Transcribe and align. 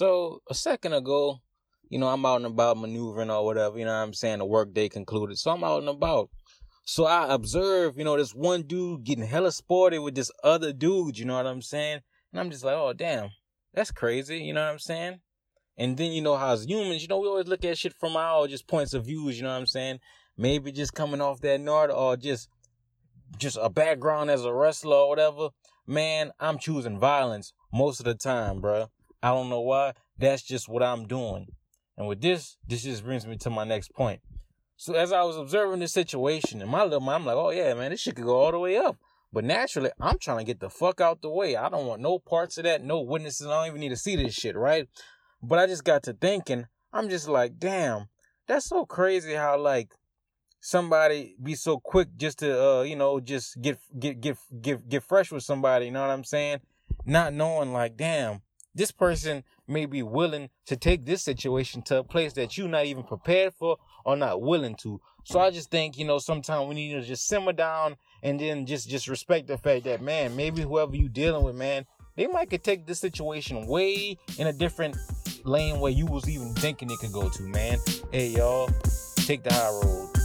So 0.00 0.40
a 0.48 0.54
second 0.54 0.94
ago, 0.94 1.40
you 1.90 1.98
know, 1.98 2.08
I'm 2.08 2.24
out 2.24 2.36
and 2.36 2.46
about 2.46 2.78
maneuvering 2.78 3.30
or 3.30 3.44
whatever, 3.44 3.78
you 3.78 3.84
know 3.84 3.92
what 3.92 3.98
I'm 3.98 4.14
saying? 4.14 4.38
The 4.38 4.46
workday 4.46 4.88
concluded. 4.88 5.36
So 5.36 5.50
I'm 5.50 5.62
out 5.62 5.80
and 5.80 5.90
about. 5.90 6.30
So 6.86 7.04
I 7.04 7.34
observe, 7.34 7.98
you 7.98 8.04
know, 8.04 8.16
this 8.16 8.34
one 8.34 8.62
dude 8.62 9.04
getting 9.04 9.26
hella 9.26 9.52
sporty 9.52 9.98
with 9.98 10.14
this 10.14 10.30
other 10.42 10.72
dude, 10.72 11.18
you 11.18 11.26
know 11.26 11.36
what 11.36 11.46
I'm 11.46 11.60
saying? 11.60 12.00
And 12.32 12.40
I'm 12.40 12.50
just 12.50 12.64
like, 12.64 12.76
oh 12.76 12.94
damn, 12.94 13.28
that's 13.74 13.90
crazy, 13.90 14.38
you 14.38 14.54
know 14.54 14.64
what 14.64 14.72
I'm 14.72 14.78
saying? 14.78 15.20
And 15.76 15.98
then 15.98 16.12
you 16.12 16.22
know 16.22 16.36
how 16.38 16.54
as 16.54 16.64
humans, 16.64 17.02
you 17.02 17.08
know, 17.08 17.18
we 17.18 17.28
always 17.28 17.48
look 17.48 17.66
at 17.66 17.76
shit 17.76 17.92
from 17.92 18.16
our 18.16 18.48
just 18.48 18.66
points 18.66 18.94
of 18.94 19.04
views, 19.04 19.36
you 19.36 19.42
know 19.42 19.50
what 19.50 19.58
I'm 19.58 19.66
saying? 19.66 19.98
Maybe 20.34 20.72
just 20.72 20.94
coming 20.94 21.20
off 21.20 21.42
that 21.42 21.60
nord 21.60 21.90
or 21.90 22.16
just 22.16 22.48
just 23.36 23.58
a 23.60 23.68
background 23.68 24.30
as 24.30 24.46
a 24.46 24.54
wrestler 24.54 24.96
or 24.96 25.10
whatever. 25.10 25.50
Man, 25.86 26.30
I'm 26.40 26.58
choosing 26.58 26.98
violence 26.98 27.52
most 27.70 28.00
of 28.00 28.06
the 28.06 28.14
time, 28.14 28.62
bruh. 28.62 28.88
I 29.22 29.28
don't 29.28 29.48
know 29.48 29.60
why. 29.60 29.94
That's 30.18 30.42
just 30.42 30.68
what 30.68 30.82
I'm 30.82 31.06
doing. 31.06 31.48
And 31.96 32.08
with 32.08 32.20
this, 32.20 32.56
this 32.66 32.82
just 32.82 33.04
brings 33.04 33.26
me 33.26 33.36
to 33.38 33.50
my 33.50 33.64
next 33.64 33.92
point. 33.94 34.20
So 34.76 34.94
as 34.94 35.12
I 35.12 35.22
was 35.22 35.36
observing 35.36 35.80
this 35.80 35.92
situation 35.92 36.62
in 36.62 36.68
my 36.68 36.84
little 36.84 37.00
mind, 37.00 37.22
I'm 37.22 37.26
like, 37.26 37.36
oh 37.36 37.50
yeah, 37.50 37.74
man, 37.74 37.90
this 37.90 38.00
shit 38.00 38.16
could 38.16 38.24
go 38.24 38.36
all 38.36 38.50
the 38.50 38.58
way 38.58 38.78
up. 38.78 38.96
But 39.32 39.44
naturally, 39.44 39.90
I'm 40.00 40.18
trying 40.18 40.38
to 40.38 40.44
get 40.44 40.60
the 40.60 40.70
fuck 40.70 41.00
out 41.00 41.22
the 41.22 41.30
way. 41.30 41.54
I 41.54 41.68
don't 41.68 41.86
want 41.86 42.02
no 42.02 42.18
parts 42.18 42.58
of 42.58 42.64
that, 42.64 42.82
no 42.82 43.00
witnesses. 43.00 43.46
I 43.46 43.50
don't 43.50 43.66
even 43.68 43.80
need 43.80 43.90
to 43.90 43.96
see 43.96 44.16
this 44.16 44.34
shit, 44.34 44.56
right? 44.56 44.88
But 45.42 45.58
I 45.58 45.66
just 45.66 45.84
got 45.84 46.02
to 46.04 46.14
thinking, 46.14 46.66
I'm 46.92 47.08
just 47.08 47.28
like, 47.28 47.58
damn, 47.58 48.08
that's 48.46 48.66
so 48.66 48.84
crazy 48.84 49.34
how 49.34 49.58
like 49.58 49.90
somebody 50.60 51.36
be 51.42 51.54
so 51.54 51.78
quick 51.78 52.08
just 52.16 52.38
to 52.40 52.62
uh, 52.62 52.82
you 52.82 52.96
know, 52.96 53.20
just 53.20 53.60
get 53.60 53.78
get 53.98 54.20
get 54.20 54.36
get 54.60 54.88
get 54.88 55.02
fresh 55.04 55.30
with 55.30 55.44
somebody, 55.44 55.86
you 55.86 55.92
know 55.92 56.00
what 56.00 56.10
I'm 56.10 56.24
saying? 56.24 56.60
Not 57.04 57.32
knowing 57.32 57.72
like, 57.72 57.96
damn, 57.96 58.42
this 58.74 58.90
person 58.90 59.44
may 59.66 59.86
be 59.86 60.02
willing 60.02 60.50
to 60.66 60.76
take 60.76 61.04
this 61.04 61.22
situation 61.22 61.82
to 61.82 61.98
a 61.98 62.04
place 62.04 62.32
that 62.34 62.56
you're 62.56 62.68
not 62.68 62.86
even 62.86 63.02
prepared 63.02 63.54
for 63.54 63.76
or 64.04 64.16
not 64.16 64.40
willing 64.40 64.76
to. 64.76 65.00
So 65.24 65.40
I 65.40 65.50
just 65.50 65.70
think, 65.70 65.98
you 65.98 66.04
know, 66.04 66.18
sometimes 66.18 66.68
we 66.68 66.74
need 66.74 66.92
to 66.92 67.02
just 67.02 67.26
simmer 67.26 67.52
down 67.52 67.96
and 68.22 68.38
then 68.38 68.66
just 68.66 68.88
just 68.88 69.08
respect 69.08 69.48
the 69.48 69.58
fact 69.58 69.84
that 69.84 70.02
man, 70.02 70.36
maybe 70.36 70.62
whoever 70.62 70.96
you 70.96 71.08
dealing 71.08 71.44
with, 71.44 71.56
man, 71.56 71.86
they 72.16 72.26
might 72.26 72.50
could 72.50 72.64
take 72.64 72.86
this 72.86 73.00
situation 73.00 73.66
way 73.66 74.16
in 74.38 74.46
a 74.46 74.52
different 74.52 74.96
lane 75.44 75.80
where 75.80 75.92
you 75.92 76.06
was 76.06 76.28
even 76.28 76.54
thinking 76.54 76.90
it 76.90 76.98
could 76.98 77.12
go 77.12 77.28
to, 77.28 77.42
man. 77.42 77.78
Hey 78.12 78.28
y'all, 78.28 78.68
take 79.16 79.42
the 79.42 79.52
high 79.52 79.70
road. 79.70 80.19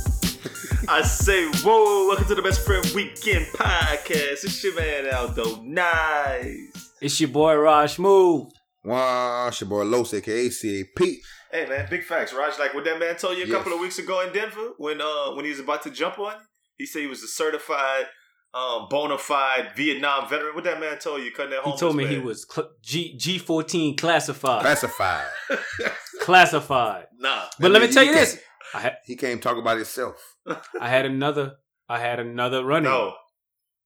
I 0.88 1.02
say, 1.02 1.46
whoa, 1.64 2.08
welcome 2.08 2.26
to 2.28 2.36
the 2.36 2.42
Best 2.42 2.66
Friend 2.66 2.86
Weekend 2.94 3.46
Podcast. 3.48 4.44
It's 4.44 4.64
your 4.64 4.76
man 4.76 5.14
Aldo 5.14 5.62
Nice. 5.64 6.94
It's 7.02 7.20
your 7.20 7.30
boy 7.30 7.56
Raj 7.56 7.98
Move. 8.00 8.48
Wow, 8.84 9.48
it's 9.48 9.60
your 9.62 9.70
boy 9.70 9.84
Los, 9.84 10.14
aka 10.14 10.50
CAP. 10.50 11.08
Hey 11.52 11.66
man, 11.68 11.88
big 11.90 12.04
facts, 12.04 12.34
Raj. 12.34 12.60
Like 12.60 12.74
what 12.74 12.84
that 12.86 13.00
man 13.00 13.16
told 13.16 13.38
you 13.38 13.44
a 13.44 13.48
Yes. 13.48 13.58
couple 13.58 13.74
of 13.74 13.80
weeks 13.80 13.98
ago 14.00 14.22
in 14.22 14.34
Denver 14.34 14.72
when 14.78 15.02
uh 15.02 15.32
when 15.34 15.46
he 15.46 15.52
was 15.52 15.60
about 15.60 15.82
to 15.84 15.90
jump 15.92 16.20
on. 16.20 16.36
He 16.78 16.86
said 16.86 17.02
he 17.02 17.08
was 17.08 17.24
a 17.24 17.28
certified, 17.28 18.06
um, 18.54 18.88
bona 18.90 19.18
fide 19.18 19.72
Vietnam 19.76 20.30
veteran. 20.30 20.54
What 20.56 20.66
that 20.66 20.80
man 20.80 21.00
told 21.00 21.22
you? 21.24 21.32
Cutting 21.32 21.52
that 21.52 21.64
He 21.64 21.78
told 21.78 21.96
me 21.96 22.04
man. 22.04 22.14
he 22.14 22.20
was 22.20 22.46
cl- 22.50 22.70
G 22.84 23.18
G 23.18 23.38
fourteen 23.40 23.96
classified. 23.98 24.62
Classified. 24.62 25.28
classified. 26.22 27.06
nah. 27.20 27.46
But 27.60 27.72
let 27.72 27.82
me 27.82 27.88
tell 27.92 28.04
he 28.04 28.10
you 28.10 28.16
this: 28.16 28.40
had 28.80 28.98
He 29.06 29.16
can't 29.16 29.42
talk 29.42 29.58
about 29.58 29.78
himself. 29.78 30.36
I 30.82 30.90
had 30.90 31.06
another 31.06 31.56
I 31.90 32.00
had 32.00 32.20
another 32.20 32.64
running. 32.66 32.90
No. 32.92 33.14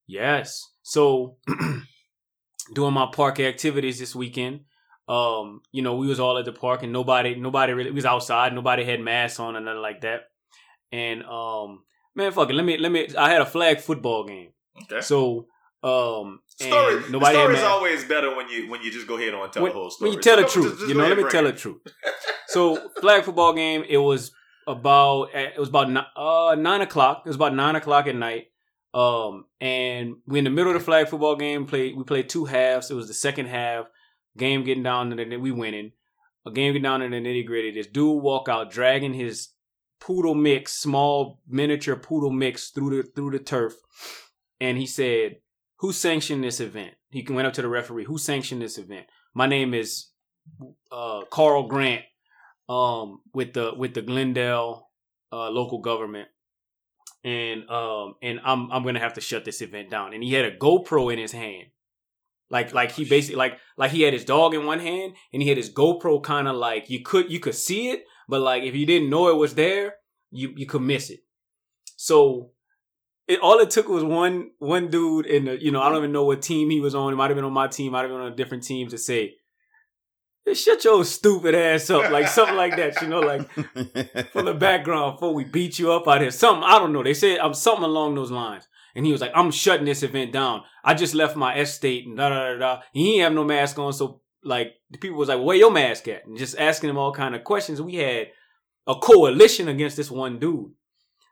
Yes. 0.08 0.62
So 0.84 1.38
doing 2.74 2.94
my 2.94 3.08
park 3.14 3.40
activities 3.40 4.00
this 4.00 4.16
weekend. 4.16 4.62
Um, 5.08 5.62
you 5.72 5.82
know, 5.82 5.96
we 5.96 6.08
was 6.08 6.20
all 6.20 6.38
at 6.38 6.46
the 6.46 6.52
park 6.54 6.84
and 6.84 6.94
nobody 6.94 7.36
nobody 7.36 7.74
really 7.74 7.92
was 7.92 8.06
outside, 8.06 8.54
nobody 8.54 8.84
had 8.84 9.00
masks 9.02 9.40
on 9.40 9.56
or 9.56 9.60
nothing 9.60 9.82
like 9.82 10.02
that. 10.02 10.22
And 10.92 11.24
um 11.26 11.84
man 12.16 12.32
fuck 12.32 12.50
it, 12.50 12.54
let 12.54 12.66
me 12.66 12.78
let 12.78 12.92
me 12.92 13.08
I 13.18 13.30
had 13.32 13.42
a 13.42 13.46
flag 13.46 13.80
football 13.80 14.26
game. 14.26 14.52
Okay. 14.84 15.02
So 15.02 15.48
um 15.82 16.40
and 16.62 16.70
Story. 16.72 16.96
nobody 17.10 17.36
the 17.36 17.40
had 17.42 17.46
story 17.46 17.56
is 17.56 17.64
always 17.64 18.04
better 18.06 18.36
when 18.36 18.50
you 18.50 18.70
when 18.70 18.82
you 18.84 18.92
just 18.92 19.08
go 19.08 19.18
ahead 19.18 19.34
on 19.34 19.44
and 19.46 19.54
tell 19.54 19.64
when, 19.64 19.72
the 19.72 19.78
whole 19.78 19.90
story. 19.90 20.10
when 20.10 20.18
you 20.18 20.22
tell 20.22 20.36
So 20.38 20.42
the 20.44 20.48
truth, 20.50 20.66
just- 20.66 20.80
just 20.80 20.90
you 20.90 20.96
know. 20.96 21.08
Let 21.08 21.18
me 21.18 21.24
tell 21.30 21.44
the 21.44 21.54
truth. 21.54 21.82
So 22.48 22.90
flag 23.02 23.24
football 23.24 23.54
game. 23.54 23.84
It 23.88 23.98
was 23.98 24.32
about 24.70 25.34
it 25.34 25.60
was 25.60 25.70
about 25.70 25.88
uh 26.16 26.56
nine 26.56 26.82
o'clock. 26.82 27.24
It 27.26 27.30
was 27.30 27.36
about 27.36 27.56
nine 27.56 27.76
o'clock 27.76 28.08
at 28.08 28.16
night. 28.16 28.48
Um, 28.94 29.46
and 29.62 30.18
we 30.26 30.40
in 30.40 30.46
the 30.46 30.50
middle 30.50 30.72
of 30.72 30.80
the 30.80 30.86
flag 30.86 31.10
football 31.10 31.36
game. 31.36 31.66
Played 31.66 31.98
we 31.98 32.04
played 32.04 32.30
two 32.30 32.46
halves. 32.46 32.90
It 32.90 32.96
was 32.96 33.08
the 33.08 33.14
second 33.14 33.48
half. 33.48 33.88
Game 34.38 34.64
getting 34.64 34.84
down 34.84 35.10
to 35.10 35.16
the 35.16 35.38
we 35.38 35.52
winning. 35.52 35.92
A 36.46 36.52
game 36.52 36.74
getting 36.74 36.84
down 36.84 37.02
to 37.02 37.10
the 37.10 37.16
nitty 37.16 37.46
gritty. 37.46 37.72
This 37.72 37.88
dude 37.88 38.22
walk 38.24 38.48
out 38.48 38.72
dragging 38.72 39.14
his 39.14 39.50
poodle 40.00 40.36
mix, 40.36 40.74
small 40.74 41.42
miniature 41.48 41.96
poodle 41.96 42.32
mix 42.32 42.70
through 42.70 43.02
the 43.02 43.10
through 43.10 43.32
the 43.32 43.40
turf, 43.40 43.74
and 44.60 44.78
he 44.78 44.86
said, 44.86 45.38
"Who 45.80 45.92
sanctioned 45.92 46.44
this 46.44 46.60
event?" 46.60 46.94
He 47.10 47.26
went 47.30 47.48
up 47.48 47.54
to 47.54 47.62
the 47.62 47.68
referee. 47.68 48.06
Who 48.06 48.18
sanctioned 48.18 48.62
this 48.62 48.78
event? 48.78 49.08
My 49.34 49.48
name 49.48 49.74
is 49.74 50.08
uh, 50.92 51.22
Carl 51.30 51.68
Grant 51.68 52.04
um, 52.70 53.22
with 53.34 53.54
the 53.54 53.74
with 53.76 53.96
the 53.96 54.02
Glendale 54.04 54.88
uh, 55.34 55.50
local 55.50 55.80
government, 55.80 56.30
and 57.24 57.68
um, 57.70 58.14
and 58.22 58.40
I'm 58.46 58.72
I'm 58.72 58.84
gonna 58.84 59.00
have 59.00 59.16
to 59.16 59.22
shut 59.22 59.44
this 59.44 59.62
event 59.62 59.90
down. 59.90 60.14
And 60.14 60.24
he 60.24 60.34
had 60.34 60.46
a 60.46 60.56
GoPro 60.56 61.12
in 61.12 61.20
his 61.20 61.32
hand, 61.32 61.70
like 62.50 62.72
like 62.74 62.92
he 62.92 63.06
basically 63.06 63.38
like 63.38 63.58
like 63.76 63.92
he 63.92 64.04
had 64.04 64.14
his 64.14 64.24
dog 64.24 64.54
in 64.54 64.66
one 64.66 64.80
hand, 64.80 65.16
and 65.34 65.42
he 65.42 65.50
had 65.50 65.58
his 65.58 65.74
GoPro 65.74 66.24
kind 66.24 66.48
of 66.48 66.56
like 66.56 66.90
you 66.90 67.02
could 67.02 67.32
you 67.32 67.40
could 67.40 67.56
see 67.56 67.90
it, 67.90 68.04
but 68.30 68.42
like 68.42 68.64
if 68.64 68.76
you 68.76 68.86
didn't 68.86 69.10
know 69.10 69.30
it 69.30 69.38
was 69.38 69.56
there, 69.56 69.96
you 70.32 70.54
you 70.56 70.68
could 70.68 70.84
miss 70.84 71.10
it. 71.10 71.22
So. 71.98 72.52
It, 73.28 73.42
all 73.42 73.60
it 73.60 73.70
took 73.70 73.88
was 73.88 74.04
one 74.04 74.50
one 74.58 74.88
dude 74.88 75.28
in 75.28 75.46
the 75.46 75.64
you 75.64 75.72
know 75.72 75.84
I 75.84 75.90
don't 75.90 76.00
even 76.00 76.12
know 76.12 76.24
what 76.24 76.42
team 76.42 76.72
he 76.72 76.80
was 76.80 76.96
on. 76.96 77.14
It 77.14 77.16
might 77.16 77.30
have 77.30 77.36
been 77.36 77.46
on 77.46 77.54
my 77.54 77.68
team, 77.68 77.92
might 77.92 78.02
have 78.02 78.10
been 78.10 78.22
on 78.22 78.34
a 78.34 78.36
different 78.36 78.64
team 78.64 78.88
to 78.88 78.98
say, 78.98 79.18
"Hey, 79.18 79.34
shut 80.56 80.84
your 80.84 81.04
stupid 81.06 81.56
ass 81.56 81.90
up, 81.90 82.12
like 82.12 82.28
something 82.28 82.56
like 82.56 82.76
that, 82.78 83.02
you 83.02 83.08
know, 83.08 83.20
like 83.20 83.50
from 84.32 84.46
the 84.46 84.54
background 84.54 85.16
before 85.16 85.34
we 85.34 85.44
beat 85.44 85.80
you 85.80 85.92
up 85.92 86.08
out 86.08 86.22
here. 86.22 86.32
Something 86.32 86.64
I 86.64 86.80
don't 86.80 86.94
know. 86.94 87.04
They 87.04 87.14
said 87.14 87.40
I'm 87.40 87.54
something 87.54 87.84
along 87.84 88.16
those 88.16 88.32
lines. 88.32 88.68
And 88.96 89.06
he 89.06 89.12
was 89.12 89.22
like, 89.22 89.32
I'm 89.36 89.52
shutting 89.52 89.86
this 89.86 90.04
event 90.04 90.34
down. 90.34 90.64
I 90.84 90.94
just 90.94 91.14
left 91.14 91.36
my 91.36 91.58
estate 91.60 92.08
and 92.08 92.18
da 92.18 92.30
da 92.30 92.54
da 92.54 92.58
da. 92.58 92.82
He 92.92 93.16
ain't 93.16 93.24
have 93.24 93.34
no 93.34 93.44
mask 93.44 93.78
on, 93.78 93.94
so 93.94 94.22
like 94.44 94.74
the 94.90 94.98
people 94.98 95.18
was 95.18 95.30
like, 95.30 95.42
Where 95.42 95.56
your 95.56 95.72
mask 95.72 96.08
at? 96.08 96.26
And 96.26 96.38
just 96.38 96.58
asking 96.58 96.90
him 96.90 96.98
all 96.98 97.14
kind 97.14 97.36
of 97.36 97.44
questions. 97.44 97.82
We 97.82 97.96
had 97.96 98.28
a 98.88 98.96
coalition 98.96 99.68
against 99.68 99.98
this 99.98 100.12
one 100.12 100.40
dude. 100.40 100.72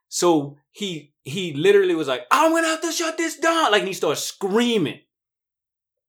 So 0.10 0.58
he 0.72 1.14
he 1.24 1.54
literally 1.54 1.96
was 1.96 2.08
like, 2.08 2.26
I'm 2.32 2.52
gonna 2.52 2.68
have 2.68 2.82
to 2.82 2.92
shut 2.92 3.18
this 3.18 3.38
down. 3.38 3.72
Like 3.72 3.82
and 3.82 3.88
he 3.88 3.94
started 3.94 4.22
screaming. 4.22 5.00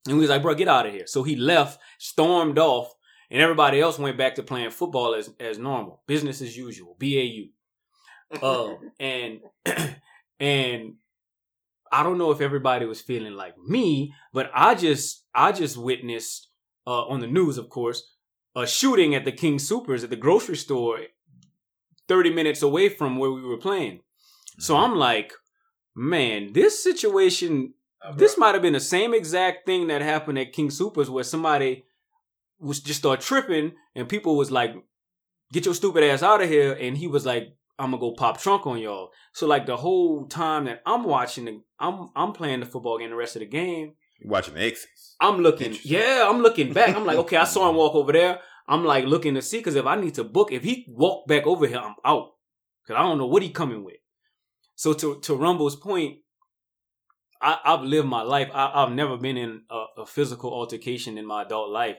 And 0.06 0.16
we 0.16 0.22
was 0.22 0.30
like, 0.30 0.42
bro, 0.42 0.54
get 0.54 0.68
out 0.68 0.86
of 0.86 0.92
here. 0.92 1.06
So 1.06 1.22
he 1.22 1.36
left, 1.36 1.80
stormed 1.98 2.58
off, 2.58 2.94
and 3.30 3.42
everybody 3.42 3.80
else 3.80 3.98
went 3.98 4.16
back 4.16 4.34
to 4.36 4.42
playing 4.42 4.70
football 4.70 5.14
as 5.14 5.30
as 5.40 5.58
normal, 5.58 6.02
business 6.06 6.40
as 6.40 6.56
usual, 6.56 6.96
BAU. 6.98 7.50
Um, 8.42 8.92
and 9.00 9.40
and 10.40 10.94
I 11.90 12.02
don't 12.02 12.18
know 12.18 12.30
if 12.30 12.40
everybody 12.40 12.86
was 12.86 13.00
feeling 13.00 13.34
like 13.34 13.56
me, 13.58 14.14
but 14.32 14.50
I 14.54 14.74
just 14.74 15.24
I 15.34 15.52
just 15.52 15.76
witnessed 15.76 16.48
uh, 16.86 17.06
on 17.06 17.20
the 17.20 17.26
news, 17.26 17.58
of 17.58 17.68
course, 17.68 18.14
a 18.54 18.66
shooting 18.66 19.14
at 19.14 19.24
the 19.24 19.32
King 19.32 19.58
Supers 19.58 20.04
at 20.04 20.10
the 20.10 20.16
grocery 20.16 20.56
store, 20.56 21.00
thirty 22.06 22.32
minutes 22.32 22.62
away 22.62 22.88
from 22.88 23.16
where 23.16 23.30
we 23.30 23.42
were 23.42 23.58
playing. 23.58 24.00
So 24.58 24.76
I'm 24.76 24.96
like, 24.96 25.32
man, 25.94 26.52
this 26.52 26.82
situation 26.82 27.74
this 28.16 28.38
might 28.38 28.54
have 28.54 28.62
been 28.62 28.74
the 28.74 28.80
same 28.80 29.12
exact 29.12 29.66
thing 29.66 29.88
that 29.88 30.02
happened 30.02 30.38
at 30.38 30.52
King 30.52 30.70
Supers 30.70 31.10
where 31.10 31.24
somebody 31.24 31.84
was 32.60 32.80
just 32.80 33.00
start 33.00 33.20
tripping 33.20 33.72
and 33.94 34.08
people 34.08 34.36
was 34.36 34.50
like, 34.50 34.74
get 35.52 35.64
your 35.64 35.74
stupid 35.74 36.04
ass 36.04 36.22
out 36.22 36.42
of 36.42 36.48
here. 36.48 36.72
And 36.72 36.96
he 36.96 37.06
was 37.06 37.24
like, 37.24 37.54
I'm 37.78 37.90
gonna 37.90 38.00
go 38.00 38.12
pop 38.12 38.40
trunk 38.40 38.66
on 38.66 38.78
y'all. 38.78 39.10
So 39.32 39.46
like 39.46 39.66
the 39.66 39.76
whole 39.76 40.26
time 40.26 40.64
that 40.64 40.82
I'm 40.84 41.04
watching 41.04 41.44
the, 41.44 41.62
I'm 41.78 42.08
I'm 42.16 42.32
playing 42.32 42.60
the 42.60 42.66
football 42.66 42.98
game 42.98 43.10
the 43.10 43.16
rest 43.16 43.36
of 43.36 43.40
the 43.40 43.46
game. 43.46 43.94
Watching 44.24 44.54
the 44.54 44.64
exits. 44.64 45.14
I'm 45.20 45.38
looking, 45.38 45.76
yeah, 45.82 46.26
I'm 46.28 46.40
looking 46.40 46.72
back. 46.72 46.96
I'm 46.96 47.06
like, 47.06 47.18
okay, 47.24 47.36
I 47.36 47.44
saw 47.44 47.70
him 47.70 47.76
walk 47.76 47.94
over 47.94 48.12
there. 48.12 48.40
I'm 48.66 48.84
like 48.84 49.04
looking 49.04 49.34
to 49.34 49.42
see 49.42 49.58
because 49.58 49.76
if 49.76 49.86
I 49.86 49.94
need 49.94 50.14
to 50.14 50.24
book, 50.24 50.50
if 50.52 50.64
he 50.64 50.86
walk 50.88 51.28
back 51.28 51.46
over 51.46 51.66
here, 51.66 51.78
I'm 51.78 51.94
out 52.04 52.32
because 52.82 52.98
I 52.98 53.02
don't 53.02 53.18
know 53.18 53.26
what 53.26 53.42
he 53.42 53.50
coming 53.50 53.84
with. 53.84 53.96
So 54.74 54.92
to 54.94 55.20
to 55.20 55.34
Rumble's 55.36 55.76
point, 55.76 56.18
I, 57.40 57.58
I've 57.64 57.82
lived 57.82 58.08
my 58.08 58.22
life. 58.22 58.50
I, 58.52 58.72
I've 58.74 58.92
never 58.92 59.16
been 59.16 59.36
in 59.36 59.62
a, 59.70 59.84
a 59.98 60.06
physical 60.06 60.52
altercation 60.52 61.16
in 61.16 61.24
my 61.24 61.42
adult 61.42 61.70
life 61.70 61.98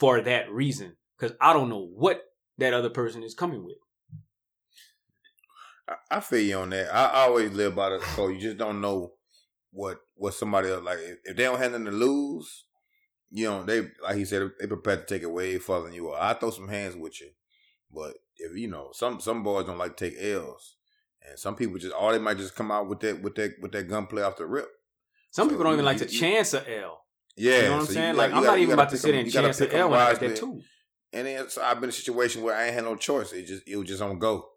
for 0.00 0.20
that 0.22 0.50
reason 0.50 0.96
because 1.16 1.36
I 1.40 1.52
don't 1.52 1.68
know 1.68 1.86
what 1.94 2.22
that 2.58 2.74
other 2.74 2.90
person 2.90 3.22
is 3.22 3.34
coming 3.34 3.64
with. 3.64 3.76
I, 5.88 5.94
I 6.16 6.20
feel 6.20 6.40
you 6.40 6.56
on 6.58 6.70
that. 6.70 6.92
I, 6.94 7.04
I 7.06 7.20
always 7.26 7.52
live 7.52 7.74
by 7.76 7.90
the 7.90 7.98
code. 7.98 8.34
You 8.34 8.40
just 8.40 8.56
don't 8.58 8.80
know 8.80 9.12
what 9.72 10.00
what 10.16 10.34
somebody 10.34 10.68
else 10.70 10.82
like. 10.82 10.98
If, 10.98 11.18
if 11.24 11.36
they 11.36 11.44
don't 11.44 11.58
have 11.58 11.72
nothing 11.72 11.86
to 11.86 11.92
lose, 11.92 12.64
you 13.30 13.46
know 13.46 13.62
they 13.62 13.88
like 14.02 14.16
he 14.16 14.24
said 14.24 14.50
they 14.58 14.66
prepared 14.66 15.06
to 15.06 15.14
take 15.14 15.22
it 15.22 15.30
way 15.30 15.58
further 15.58 15.84
than 15.86 15.94
you 15.94 16.08
are. 16.10 16.20
I 16.20 16.34
throw 16.34 16.50
some 16.50 16.68
hands 16.68 16.96
with 16.96 17.20
you, 17.20 17.28
but 17.92 18.14
if 18.36 18.56
you 18.56 18.68
know 18.68 18.90
some 18.92 19.20
some 19.20 19.42
boys 19.42 19.66
don't 19.66 19.78
like 19.78 19.96
to 19.96 20.10
take 20.10 20.20
L's, 20.20 20.76
and 21.28 21.38
some 21.38 21.54
people 21.56 21.78
just 21.78 21.92
all 21.94 22.10
they 22.12 22.18
might 22.18 22.38
just 22.38 22.54
come 22.56 22.70
out 22.70 22.88
with 22.88 23.00
that 23.00 23.22
with 23.22 23.34
that 23.36 23.54
with 23.60 23.72
that 23.72 23.88
gunplay 23.88 24.22
off 24.22 24.36
the 24.36 24.46
rip. 24.46 24.68
Some 25.30 25.46
So 25.46 25.50
people 25.50 25.64
don't 25.64 25.72
you- 25.74 25.76
even 25.76 25.84
like 25.84 25.98
to 25.98 26.10
you- 26.12 26.18
chance 26.18 26.54
a 26.54 26.80
L. 26.82 26.99
Yeah, 27.36 27.56
you 27.56 27.62
know 27.62 27.72
what 27.78 27.80
I'm 27.80 27.86
saying? 27.86 28.16
like 28.16 28.30
gotta- 28.30 28.36
I'm 28.40 28.44
not 28.44 28.58
even 28.58 28.74
about 28.74 28.88
gotta 28.88 28.96
sit 28.98 29.14
pick 29.14 29.30
sit 29.30 29.38
'em- 29.38 29.44
and 29.46 29.54
chance 29.56 29.60
'em 29.60 29.80
L 29.80 29.90
when 29.90 30.00
I 30.00 30.12
got 30.12 30.20
that 30.20 30.36
too. 30.36 30.60
And 31.12 31.26
then 31.26 31.48
so 31.48 31.62
I've 31.62 31.76
been 31.76 31.84
in 31.84 31.88
a 31.90 31.92
situation 31.92 32.42
where 32.42 32.54
I 32.54 32.66
ain't 32.66 32.74
had 32.74 32.84
no 32.84 32.96
choice. 32.96 33.32
It 33.32 33.46
just 33.46 33.62
it 33.66 33.76
was 33.76 33.88
just 33.88 34.02
on 34.02 34.18
go, 34.18 34.48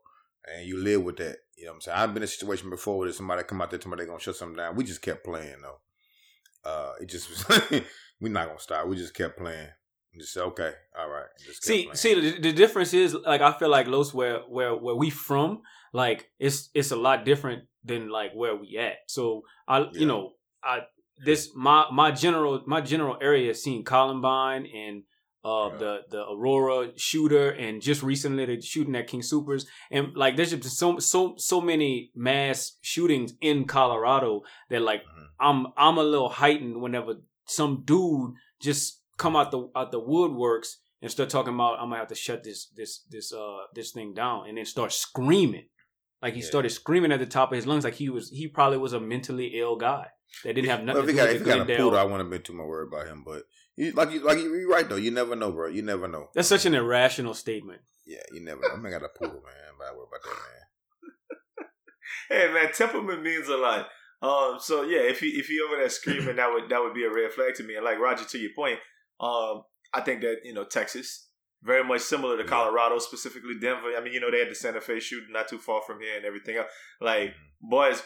and 0.46 0.68
you 0.68 0.78
live 0.78 1.04
with 1.04 1.18
that. 1.18 1.38
You 1.56 1.66
know 1.66 1.72
what 1.72 1.76
I'm 1.76 1.82
saying? 1.82 1.98
I've 1.98 2.14
been 2.14 2.24
in 2.24 2.26
a 2.26 2.28
situation 2.28 2.70
before 2.70 2.98
where 3.00 3.12
somebody 3.12 3.44
come 3.44 3.62
out 3.62 3.72
there, 3.72 3.82
somebody 3.82 4.06
gonna 4.06 4.20
shut 4.20 4.36
something 4.36 4.58
down. 4.58 4.76
We 4.76 4.84
just 4.84 5.02
kept 5.02 5.24
playing 5.24 5.62
though. 5.62 5.80
Uh, 6.70 6.94
it 7.02 7.08
just 7.08 7.30
was 7.30 7.72
we're 8.22 8.32
not 8.32 8.48
gonna 8.48 8.60
stop. 8.60 8.88
We 8.88 8.96
just 8.96 9.14
kept 9.14 9.38
playing. 9.38 9.68
And 10.14 10.22
just 10.22 10.38
okay, 10.38 10.72
all 10.98 11.10
right. 11.10 11.26
just 11.44 11.64
See, 11.64 11.84
playing. 11.84 11.96
see, 11.96 12.14
the, 12.32 12.40
the 12.40 12.52
difference 12.54 12.94
is 12.94 13.14
like 13.16 13.42
I 13.42 13.52
feel 13.54 13.70
like 13.70 13.88
Los 13.88 14.14
where 14.14 14.40
where 14.42 14.76
where 14.76 14.96
we 14.96 15.10
from, 15.10 15.62
like 15.92 16.30
it's 16.40 16.70
it's 16.74 16.92
a 16.92 16.96
lot 16.96 17.26
different 17.26 17.64
than 17.84 18.10
like 18.10 18.32
where 18.34 18.56
we 18.56 18.78
at. 18.78 18.98
So 19.08 19.42
I, 19.68 19.80
Yeah. 19.80 19.86
you 19.94 20.06
know, 20.06 20.34
I 20.64 20.82
this 21.26 21.52
my 21.56 21.86
my 21.92 22.12
general 22.12 22.62
my 22.66 22.82
general 22.82 23.18
area 23.22 23.48
has 23.48 23.62
seen 23.64 23.84
Columbine 23.84 24.66
and 24.66 25.04
uh 25.46 25.70
Yeah. 25.72 25.78
the 25.78 26.00
the 26.10 26.22
Aurora 26.32 26.92
shooter 26.98 27.50
and 27.52 27.82
just 27.82 28.02
recently 28.04 28.46
the 28.46 28.62
shooting 28.62 28.96
at 28.96 29.08
King 29.08 29.22
Supers 29.22 29.66
and 29.92 30.16
like 30.16 30.36
there's 30.38 30.52
just 30.52 30.78
so 30.78 31.00
so 31.00 31.34
so 31.38 31.60
many 31.62 32.12
mass 32.16 32.78
shootings 32.82 33.34
in 33.42 33.66
Colorado 33.66 34.42
that 34.70 34.82
like 34.82 35.02
Mhm. 35.04 35.28
I'm 35.40 35.68
I'm 35.78 35.98
a 35.98 36.04
little 36.04 36.30
heightened 36.30 36.82
whenever 36.82 37.16
some 37.46 37.84
dude 37.84 38.34
just 38.62 39.02
come 39.18 39.36
out 39.36 39.52
the 39.52 39.70
out 39.76 39.92
the 39.92 40.00
woodworks 40.02 40.76
and 41.02 41.12
start 41.12 41.30
talking 41.30 41.54
about 41.54 41.74
I'm 41.80 41.90
gonna 41.90 41.98
have 41.98 42.08
to 42.08 42.16
shut 42.16 42.44
this 42.44 42.68
this 42.78 43.04
this 43.10 43.34
uh 43.34 43.58
this 43.74 43.92
thing 43.92 44.14
down 44.14 44.48
and 44.48 44.58
then 44.58 44.66
start 44.66 44.94
screaming. 44.94 45.68
Like 46.24 46.34
he 46.34 46.40
Yeah. 46.40 46.46
started 46.48 46.70
screaming 46.70 47.12
at 47.12 47.20
the 47.20 47.26
top 47.28 47.52
of 47.52 47.56
his 47.58 47.68
lungs 47.68 47.84
like 47.84 47.96
he 47.96 48.10
was 48.10 48.30
he 48.30 48.48
probably 48.48 48.78
was 48.80 48.94
a 48.94 49.00
mentally 49.00 49.48
ill 49.60 49.76
guy 49.76 50.08
that 50.44 50.54
didn't 50.54 50.70
have 50.72 50.84
nothing 50.84 51.02
Well, 51.02 51.10
if 51.10 51.10
he 51.10 51.16
got 51.16 51.30
if 51.30 51.40
he 51.42 51.46
got 51.46 51.60
a 51.62 51.66
poodle, 51.66 51.98
I 51.98 52.04
wouldn't 52.04 52.22
have 52.22 52.30
been 52.32 52.42
too 52.42 52.54
much 52.54 52.66
worried 52.66 52.88
about 52.88 53.08
him. 53.08 53.24
But 53.26 53.44
you, 53.76 53.92
like 53.92 54.10
you 54.12 54.22
like 54.24 54.38
you, 54.40 54.56
you're 54.56 54.70
right 54.70 54.88
though. 54.88 54.96
You 54.96 55.12
never 55.12 55.36
know, 55.36 55.52
bro. 55.52 55.68
You 55.68 55.82
never 55.84 56.08
know. 56.08 56.30
That's 56.34 56.48
such 56.48 56.66
an 56.66 56.74
irrational 56.74 57.34
statement. 57.34 57.82
Yeah, 58.06 58.24
you 58.32 58.40
never 58.42 58.62
know. 58.62 58.88
I 58.88 58.90
got 58.92 59.04
a 59.04 59.10
poodle, 59.10 59.42
man. 59.44 59.74
But 59.78 59.88
I 59.88 59.92
worry 59.92 60.06
about 60.08 60.24
that, 60.24 60.30
man. 60.30 61.68
Hey 62.30 62.54
man, 62.54 62.72
temperament 62.74 63.22
means 63.22 63.48
a 63.50 63.58
lot. 63.58 63.88
Um, 64.22 64.58
so 64.60 64.84
yeah, 64.84 65.00
if 65.02 65.20
he 65.20 65.28
if 65.28 65.48
he 65.48 65.60
over 65.62 65.76
there 65.76 65.90
screaming, 65.90 66.38
that 66.38 66.50
would 66.54 66.70
that 66.70 66.80
would 66.82 66.94
be 66.94 67.04
a 67.04 67.12
red 67.12 67.32
flag 67.34 67.54
to 67.56 67.64
me. 67.64 67.76
And 67.76 67.84
like 67.84 68.00
Roger, 68.00 68.24
to 68.24 68.38
your 68.38 68.52
point, 68.56 68.80
um, 69.20 69.64
I 69.94 70.02
think 70.02 70.22
that 70.22 70.38
you 70.46 70.54
know 70.54 70.64
Texas 70.64 71.28
very 71.64 71.84
much 71.84 72.02
similar 72.02 72.36
to 72.38 72.44
Yeah. 72.44 72.50
Colorado, 72.50 73.00
specifically 73.00 73.56
Denver. 73.60 73.92
I 73.98 74.02
mean, 74.02 74.14
you 74.14 74.20
know 74.20 74.30
they 74.32 74.40
had 74.40 74.50
the 74.52 74.56
Santa 74.56 74.82
Fe 74.82 75.00
shooting 75.00 75.32
not 75.32 75.48
too 75.48 75.58
far 75.60 75.82
from 75.82 76.00
here 76.02 76.16
and 76.18 76.26
everything 76.26 76.58
else. 76.58 76.68
Like 77.02 77.30
Mm-hmm. 77.30 77.70
boys, 77.70 78.04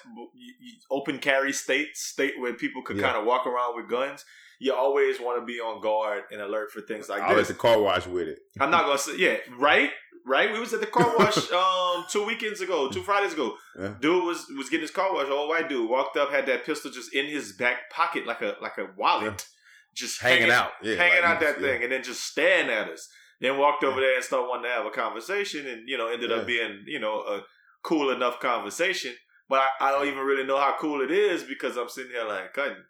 open 0.89 1.19
carry 1.19 1.53
states, 1.53 2.03
state 2.03 2.39
where 2.39 2.53
people 2.53 2.81
could 2.83 2.97
Yeah. 2.97 3.03
kind 3.07 3.17
of 3.17 3.25
walk 3.25 3.45
around 3.47 3.75
with 3.75 3.89
guns. 3.89 4.23
You 4.59 4.73
always 4.73 5.19
want 5.19 5.39
to 5.39 5.45
be 5.45 5.59
on 5.59 5.81
guard 5.81 6.23
and 6.31 6.41
alert 6.41 6.71
for 6.71 6.81
things 6.81 7.09
like 7.09 7.21
I 7.21 7.33
was 7.33 7.47
this. 7.47 7.49
at 7.51 7.55
the 7.57 7.61
car 7.61 7.79
wash 7.79 8.07
with 8.07 8.27
it. 8.27 8.39
I'm 8.59 8.71
not 8.71 8.85
gonna 8.85 8.97
say 8.97 9.15
yeah, 9.17 9.37
right, 9.57 9.91
right. 10.25 10.51
We 10.51 10.59
was 10.59 10.73
at 10.73 10.79
the 10.79 10.87
car 10.87 11.15
wash 11.19 11.51
um 11.51 12.05
two 12.09 12.25
weekends 12.25 12.59
ago, 12.61 12.89
two 12.89 13.03
Fridays 13.03 13.33
ago. 13.33 13.55
Yeah. 13.79 13.93
Dude 13.99 14.23
was 14.23 14.47
was 14.57 14.69
getting 14.69 14.81
his 14.81 14.91
car 14.91 15.13
wash. 15.13 15.27
Old 15.29 15.49
white 15.49 15.69
dude 15.69 15.87
walked 15.89 16.17
up, 16.17 16.31
had 16.31 16.47
that 16.47 16.65
pistol 16.65 16.89
just 16.91 17.13
in 17.13 17.27
his 17.27 17.53
back 17.53 17.89
pocket 17.91 18.25
like 18.25 18.41
a 18.41 18.55
like 18.59 18.77
a 18.79 18.87
wallet, 18.97 19.45
just 19.93 20.19
Hanging 20.21 20.49
out. 20.49 20.71
Yeah, 20.81 20.95
hanging 20.95 21.21
like, 21.21 21.29
out 21.35 21.39
that 21.41 21.61
yeah. 21.61 21.67
thing, 21.67 21.83
and 21.83 21.91
then 21.91 22.03
just 22.03 22.23
staring 22.23 22.69
at 22.69 22.89
us. 22.89 23.07
Then 23.39 23.57
walked 23.57 23.83
over 23.83 23.99
there 24.01 24.15
and 24.15 24.23
started 24.23 24.47
wanting 24.47 24.63
to 24.65 24.69
have 24.75 24.85
a 24.85 24.89
conversation, 24.89 25.67
and 25.67 25.87
you 25.87 25.97
know 25.97 26.07
ended 26.07 26.29
Yeah. 26.31 26.37
up 26.37 26.47
being 26.47 26.83
you 26.87 26.99
know 26.99 27.19
a 27.21 27.43
cool 27.83 28.09
enough 28.09 28.39
conversation. 28.39 29.13
But 29.49 29.61
I, 29.79 29.89
I 29.89 29.91
don't 29.91 30.07
even 30.07 30.19
really 30.25 30.43
know 30.45 30.57
how 30.59 30.75
cool 30.79 31.01
it 31.01 31.11
is 31.11 31.43
because 31.43 31.77
I'm 31.77 31.87
sitting 31.89 32.11
here 32.11 32.25
like, 32.25 32.53
cutting. 32.53 32.83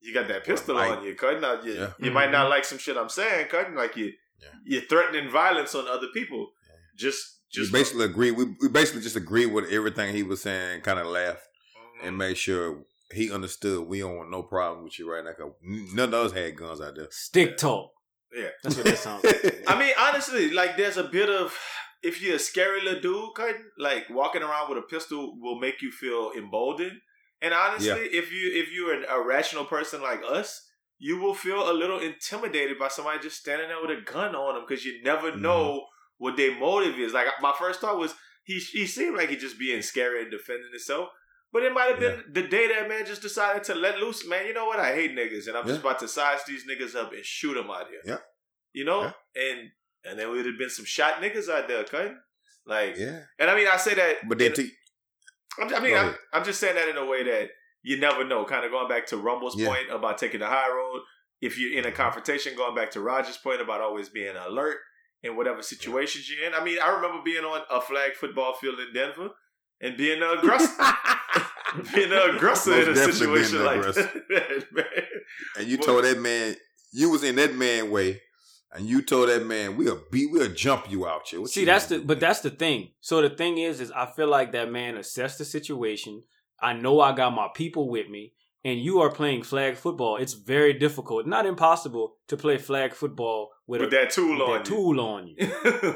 You 0.00 0.14
got 0.14 0.28
that 0.28 0.44
pistol 0.44 0.76
Well, 0.76 0.96
on 0.98 1.04
you, 1.04 1.14
cutting. 1.14 1.44
Out, 1.44 1.62
you, 1.64 1.74
Yeah. 1.74 1.92
you 1.98 2.10
might 2.10 2.30
not 2.30 2.48
like 2.48 2.64
some 2.64 2.78
shit 2.78 2.96
I'm 2.96 3.10
saying, 3.10 3.48
cutting. 3.48 3.74
Like 3.74 3.96
you, 3.98 4.12
Yeah. 4.40 4.48
you're 4.64 4.80
threatening 4.82 5.28
violence 5.30 5.74
on 5.74 5.86
other 5.86 6.06
people. 6.14 6.52
Yeah. 6.66 6.76
Just, 6.96 7.40
just 7.52 7.70
we 7.70 7.78
basically 7.80 8.04
agree. 8.06 8.30
We, 8.30 8.44
we 8.62 8.68
basically 8.68 9.02
just 9.02 9.16
agreed 9.16 9.46
with 9.52 9.70
everything 9.70 10.14
he 10.14 10.22
was 10.22 10.40
saying. 10.40 10.80
Kind 10.82 10.98
of 11.00 11.06
laughed 11.06 11.42
Mhm. 12.02 12.06
and 12.08 12.16
made 12.16 12.38
sure 12.38 12.84
he 13.12 13.30
understood. 13.30 13.86
We 13.88 13.98
don't 13.98 14.16
want 14.16 14.30
no 14.30 14.42
problem 14.42 14.84
with 14.84 14.98
you 14.98 15.10
right 15.12 15.22
now. 15.22 15.32
'cause 15.34 15.52
None 15.62 16.14
of 16.14 16.26
us 16.26 16.32
had 16.32 16.56
guns 16.56 16.80
out 16.80 16.94
there. 16.94 17.08
Stick 17.10 17.58
talk. 17.58 17.90
Yeah. 18.34 18.48
That's 18.62 18.76
what 18.76 18.84
that 18.86 18.98
sounds 18.98 19.24
like. 19.24 19.64
I 19.66 19.78
mean, 19.78 19.92
honestly, 19.98 20.50
like 20.50 20.76
there's 20.76 20.96
a 20.96 21.04
bit 21.04 21.28
of 21.28 21.56
if 22.02 22.22
you're 22.22 22.36
a 22.36 22.38
scary 22.38 22.80
little 22.82 23.00
dude, 23.00 23.56
like 23.78 24.08
walking 24.10 24.42
around 24.42 24.68
with 24.70 24.78
a 24.78 24.82
pistol 24.82 25.36
will 25.40 25.58
make 25.58 25.82
you 25.82 25.90
feel 25.90 26.32
emboldened. 26.36 27.00
And 27.42 27.54
honestly, 27.54 27.90
if 27.90 28.30
you 28.32 28.50
if 28.52 28.72
you're 28.72 28.94
an, 28.94 29.04
a 29.08 29.20
rational 29.20 29.64
person 29.64 30.02
like 30.02 30.20
us, 30.28 30.66
you 30.98 31.18
will 31.18 31.34
feel 31.34 31.70
a 31.70 31.72
little 31.72 31.98
intimidated 31.98 32.78
by 32.78 32.88
somebody 32.88 33.18
just 33.20 33.38
standing 33.40 33.68
there 33.68 33.80
with 33.80 33.98
a 33.98 34.02
gun 34.02 34.34
on 34.34 34.54
them 34.54 34.64
because 34.68 34.84
you 34.84 35.02
never 35.02 35.32
Mhm. 35.32 35.40
know 35.40 35.86
what 36.18 36.36
their 36.36 36.58
motive 36.58 36.98
is. 36.98 37.12
Like 37.14 37.26
my 37.40 37.54
first 37.58 37.80
thought 37.80 37.98
was 37.98 38.14
he 38.44 38.58
he 38.58 38.86
seemed 38.86 39.16
like 39.16 39.30
he 39.30 39.36
just 39.36 39.58
being 39.58 39.80
scary 39.82 40.22
and 40.22 40.30
defending 40.30 40.70
himself. 40.70 41.08
But 41.52 41.64
it 41.64 41.72
might 41.72 41.90
have 41.90 41.98
been 42.00 42.22
the 42.32 42.42
day 42.46 42.68
that 42.68 42.88
man 42.88 43.04
just 43.06 43.22
decided 43.22 43.64
to 43.64 43.74
let 43.74 43.98
loose. 43.98 44.26
Man, 44.26 44.46
you 44.46 44.54
know 44.54 44.66
what? 44.66 44.78
I 44.78 44.94
hate 44.94 45.16
niggas, 45.16 45.48
and 45.48 45.56
I'm 45.56 45.66
just 45.66 45.80
about 45.80 45.98
to 45.98 46.08
size 46.08 46.40
these 46.46 46.64
niggas 46.64 46.94
up 46.94 47.12
and 47.12 47.24
shoot 47.24 47.54
them 47.54 47.70
out 47.70 47.88
here. 47.88 48.00
Yeah. 48.04 48.18
You 48.72 48.84
know, 48.84 49.02
Yeah. 49.02 49.12
and 49.50 49.70
and 50.04 50.18
then 50.18 50.30
would 50.30 50.46
have 50.46 50.58
been 50.58 50.70
some 50.70 50.84
shot 50.84 51.14
niggas 51.20 51.48
out 51.48 51.66
there, 51.68 51.78
okay? 51.78 52.12
Like, 52.66 52.96
yeah, 52.96 53.22
and 53.38 53.50
I 53.50 53.56
mean, 53.56 53.66
I 53.70 53.76
say 53.78 53.94
that, 53.94 54.28
but 54.28 54.38
then 54.38 54.52
to, 54.54 54.68
I'm, 55.58 55.74
I 55.74 55.80
mean, 55.80 55.96
I'm. 55.96 56.14
I'm 56.32 56.44
just 56.44 56.60
saying 56.60 56.76
that 56.76 56.88
in 56.88 56.96
a 56.96 57.04
way 57.04 57.24
that 57.24 57.48
you 57.82 57.98
never 57.98 58.24
know. 58.24 58.44
Kind 58.44 58.64
of 58.64 58.70
going 58.70 58.88
back 58.88 59.06
to 59.06 59.16
Rumble's 59.16 59.58
Yeah. 59.58 59.66
point 59.68 59.90
about 59.90 60.18
taking 60.18 60.40
the 60.40 60.46
high 60.46 60.68
road. 60.70 61.00
If 61.40 61.58
you're 61.58 61.76
in 61.78 61.86
a 61.86 61.90
confrontation, 61.92 62.54
going 62.56 62.74
back 62.76 62.90
to 62.92 63.00
Roger's 63.00 63.38
point 63.38 63.60
about 63.60 63.80
always 63.80 64.08
being 64.08 64.36
alert 64.36 64.76
in 65.22 65.36
whatever 65.36 65.62
situations 65.62 66.30
you're 66.30 66.46
in. 66.46 66.54
I 66.54 66.62
mean, 66.62 66.78
I 66.82 66.90
remember 66.94 67.22
being 67.24 67.44
on 67.44 67.62
a 67.70 67.80
flag 67.80 68.12
football 68.14 68.54
field 68.54 68.78
in 68.78 68.92
Denver 68.94 69.30
and 69.80 69.96
being 69.96 70.22
uh, 70.22 70.32
an 70.32 70.38
aggressor, 70.38 70.72
being 71.94 72.12
an 72.12 72.34
aggressor 72.36 72.80
in 72.82 72.90
a 72.90 72.96
situation 72.96 73.64
like 73.64 73.78
aggressor. 73.78 74.02
that. 74.30 74.64
man. 74.72 74.84
and 75.58 75.66
you 75.68 75.76
What- 75.78 75.86
told 75.86 76.04
that 76.04 76.18
man 76.20 76.56
you 76.92 77.10
was 77.10 77.22
in 77.22 77.36
that 77.36 77.54
man 77.54 77.90
way, 77.90 78.20
and 78.72 78.86
you 78.86 79.00
told 79.02 79.28
that 79.28 79.46
man 79.46 79.76
we'll 79.76 80.00
beat, 80.10 80.30
we'll 80.32 80.52
jump 80.52 80.90
you 80.90 81.06
out 81.06 81.28
here. 81.28 81.40
What 81.40 81.50
See, 81.50 81.60
you 81.60 81.66
that's 81.66 81.86
the 81.86 81.98
do, 81.98 82.04
but 82.04 82.18
that's 82.20 82.40
the 82.40 82.50
thing. 82.50 82.90
So 83.00 83.22
the 83.22 83.30
thing 83.30 83.58
is, 83.58 83.80
is 83.80 83.90
I 83.92 84.06
feel 84.06 84.28
like 84.28 84.52
that 84.52 84.70
man 84.72 84.96
assessed 84.96 85.38
the 85.38 85.44
situation. 85.44 86.22
I 86.60 86.72
know 86.74 87.00
I 87.00 87.14
got 87.14 87.32
my 87.34 87.48
people 87.54 87.88
with 87.88 88.08
me, 88.08 88.34
and 88.64 88.78
you 88.80 89.00
are 89.00 89.10
playing 89.10 89.42
flag 89.42 89.76
football. 89.76 90.16
It's 90.16 90.34
very 90.34 90.72
difficult, 90.74 91.26
not 91.26 91.46
impossible, 91.46 92.16
to 92.28 92.36
play 92.36 92.58
flag 92.58 92.94
football 92.94 93.50
with, 93.66 93.80
with 93.80 93.92
a 93.92 93.96
that 93.96 94.10
tool 94.10 94.32
with 94.38 94.40
on 94.42 94.58
that 94.58 94.64
tool 94.64 95.00
on 95.00 95.26
you. 95.28 95.34
you, 95.38 95.48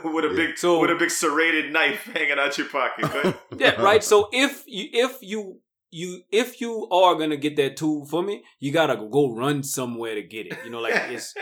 with 0.14 0.24
a 0.24 0.28
Yeah. 0.28 0.34
big 0.46 0.58
So- 0.58 0.80
with 0.80 0.90
a 0.90 0.94
big 0.96 1.10
serrated 1.10 1.72
knife 1.72 2.04
hanging 2.04 2.38
out 2.38 2.56
your 2.58 2.68
pocket. 2.68 3.12
right? 3.12 3.36
Yeah, 3.58 3.80
right. 3.82 4.02
So 4.12 4.28
if 4.32 4.64
you 4.66 4.88
if 4.92 5.18
you 5.22 5.60
you 5.90 6.22
if 6.32 6.60
you 6.60 6.88
are 6.90 7.14
gonna 7.14 7.36
get 7.36 7.54
that 7.56 7.76
tool 7.76 8.04
for 8.06 8.22
me, 8.22 8.42
you 8.58 8.72
gotta 8.72 8.96
go 8.96 9.34
run 9.34 9.62
somewhere 9.62 10.14
to 10.16 10.22
get 10.22 10.46
it. 10.46 10.58
You 10.64 10.70
know, 10.70 10.80
like 10.80 10.94
it's 11.10 11.34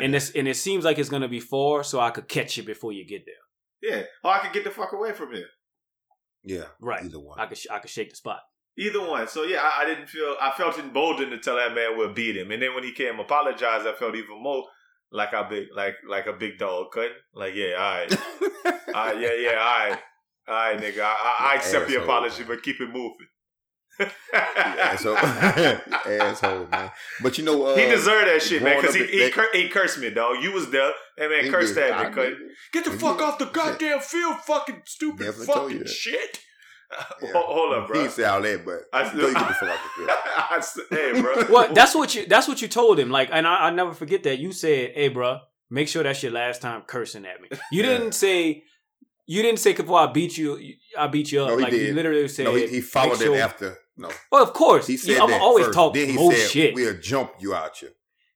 and 0.00 0.14
it's 0.16 0.30
and 0.32 0.48
it 0.48 0.56
seems 0.56 0.84
like 0.84 0.98
it's 0.98 1.08
gonna 1.08 1.28
be 1.28 1.38
far, 1.40 1.84
so 1.84 2.00
I 2.00 2.10
could 2.10 2.28
catch 2.28 2.56
you 2.56 2.62
before 2.64 2.92
you 2.92 3.06
get 3.06 3.22
there. 3.26 3.42
yeah, 3.96 4.02
or 4.24 4.32
I 4.34 4.38
could 4.40 4.52
get 4.52 4.64
the 4.64 4.70
fuck 4.70 4.92
away 4.92 5.12
from 5.12 5.32
here. 5.32 5.46
yeah, 6.44 6.64
Right. 6.80 7.04
Either 7.04 7.20
one. 7.20 7.38
I 7.38 7.46
could 7.46 7.58
sh- 7.58 7.68
I 7.70 7.78
could 7.78 7.90
shake 7.90 8.10
the 8.10 8.16
spot. 8.16 8.40
Either 8.78 9.00
one. 9.06 9.28
So 9.28 9.42
yeah, 9.42 9.60
I, 9.62 9.82
I 9.82 9.84
didn't 9.86 10.08
feel 10.08 10.34
I 10.40 10.50
felt 10.56 10.78
emboldened 10.78 11.30
to 11.32 11.38
tell 11.38 11.56
that 11.56 11.74
man 11.74 11.96
we'll 11.96 12.12
beat 12.14 12.36
him. 12.36 12.50
And 12.50 12.62
then 12.62 12.74
when 12.74 12.84
he 12.84 12.92
came 12.92 13.18
apologize, 13.20 13.84
I 13.86 13.92
felt 13.98 14.14
even 14.14 14.42
more 14.42 14.64
like 15.10 15.34
I 15.34 15.42
big 15.48 15.68
like 15.74 15.94
like 16.08 16.26
a 16.26 16.32
big 16.32 16.58
dog 16.58 16.86
cutting. 16.92 17.10
Like, 17.34 17.54
yeah, 17.54 17.74
all 17.74 17.94
right. 17.94 18.16
All 18.94 19.06
right, 19.06 19.18
yeah, 19.20 19.32
yeah, 19.34 19.50
all 19.58 19.88
right. 19.88 19.98
All 20.48 20.54
right, 20.54 20.78
nigga. 20.78 21.00
I, 21.00 21.04
I, 21.40 21.52
I 21.52 21.54
accept 21.56 21.88
the 21.88 22.02
apology, 22.02 22.40
man. 22.40 22.48
but 22.48 22.62
keep 22.62 22.78
it 22.80 22.88
moving. 22.90 23.26
asshole, 24.34 25.16
asshole, 25.16 26.66
man. 26.70 26.90
But 27.22 27.38
you 27.38 27.44
know, 27.44 27.64
uh, 27.64 27.76
he 27.76 27.84
deserved 27.86 28.28
that 28.28 28.42
shit, 28.42 28.62
man, 28.62 28.80
because 28.80 28.94
he 28.94 29.06
he, 29.06 29.18
they- 29.18 29.30
cur- 29.30 29.48
he 29.52 29.68
cursed 29.68 29.98
me, 29.98 30.10
dog. 30.10 30.42
You 30.42 30.52
was 30.52 30.70
there, 30.70 30.92
and 31.18 31.30
man, 31.30 31.44
he 31.44 31.50
cursed 31.50 31.74
did. 31.74 31.90
at 31.90 32.06
I 32.06 32.10
me, 32.10 32.34
Get 32.72 32.84
the 32.84 32.90
fuck 32.90 33.20
off 33.22 33.38
the 33.38 33.46
goddamn 33.46 34.00
field, 34.00 34.36
fucking 34.40 34.82
stupid 34.84 35.24
Definitely 35.24 35.46
told 35.46 35.58
fucking 35.70 35.78
you 35.78 35.86
shit. 35.88 36.40
Yeah. 37.22 37.32
Hold, 37.32 37.44
hold 37.46 37.74
up, 37.74 37.82
He 37.86 37.92
bro. 37.92 38.00
didn't 38.02 38.12
say 38.12 38.24
all 38.24 38.42
that, 38.42 38.64
but 38.64 38.80
I 38.92 39.02
I 39.02 39.08
still- 39.08 39.28
you 39.28 39.34
get 39.34 39.48
the 39.48 39.54
fuck 39.54 39.68
out 39.68 39.78
the 39.82 39.88
field. 39.96 40.10
I 40.50 40.56
s- 40.58 40.80
hey, 40.90 41.20
bro. 41.20 41.34
Well, 41.50 41.72
that's 41.72 41.94
what 41.94 42.14
you 42.14 42.26
that's 42.26 42.48
what 42.48 42.60
you 42.62 42.68
told 42.68 42.98
him. 42.98 43.10
Like, 43.10 43.28
and 43.32 43.46
I, 43.46 43.68
I 43.68 43.70
never 43.70 43.92
forget 43.94 44.22
that 44.24 44.38
you 44.38 44.52
said, 44.52 44.92
"Hey, 44.94 45.08
bro, 45.08 45.38
make 45.70 45.88
sure 45.88 46.02
that's 46.02 46.22
your 46.22 46.32
last 46.32 46.60
time 46.62 46.82
cursing 46.86 47.24
at 47.26 47.40
me." 47.40 47.48
You 47.70 47.82
Yeah. 47.82 47.90
didn't 47.98 48.12
say. 48.12 48.64
You 49.26 49.40
didn't 49.40 49.60
say 49.60 49.72
before 49.72 50.00
I 50.00 50.08
beat 50.12 50.36
you. 50.36 50.58
I 50.98 51.06
beat 51.06 51.30
you 51.32 51.42
up. 51.42 51.48
No, 51.50 51.56
he 51.58 51.62
like 51.62 51.72
you 51.72 51.78
did. 51.78 51.94
literally 51.94 52.28
said. 52.28 52.44
No, 52.46 52.54
he, 52.54 52.66
he 52.66 52.80
followed 52.80 53.10
make 53.18 53.20
sure- 53.20 53.36
it 53.36 53.40
after. 53.40 53.78
No, 53.96 54.08
Well, 54.30 54.42
of 54.42 54.52
course. 54.54 54.86
he 54.86 54.96
said 54.96 55.18
I'm 55.20 55.30
that 55.30 55.40
always 55.40 55.66
first. 55.66 55.76
talk 55.76 55.92
Then 55.94 56.08
he 56.08 56.14
most 56.16 56.36
said, 56.36 56.50
shit. 56.50 56.74
"We'll 56.74 56.98
jump 56.98 57.32
you 57.40 57.54
out 57.54 57.80
you, 57.82 57.90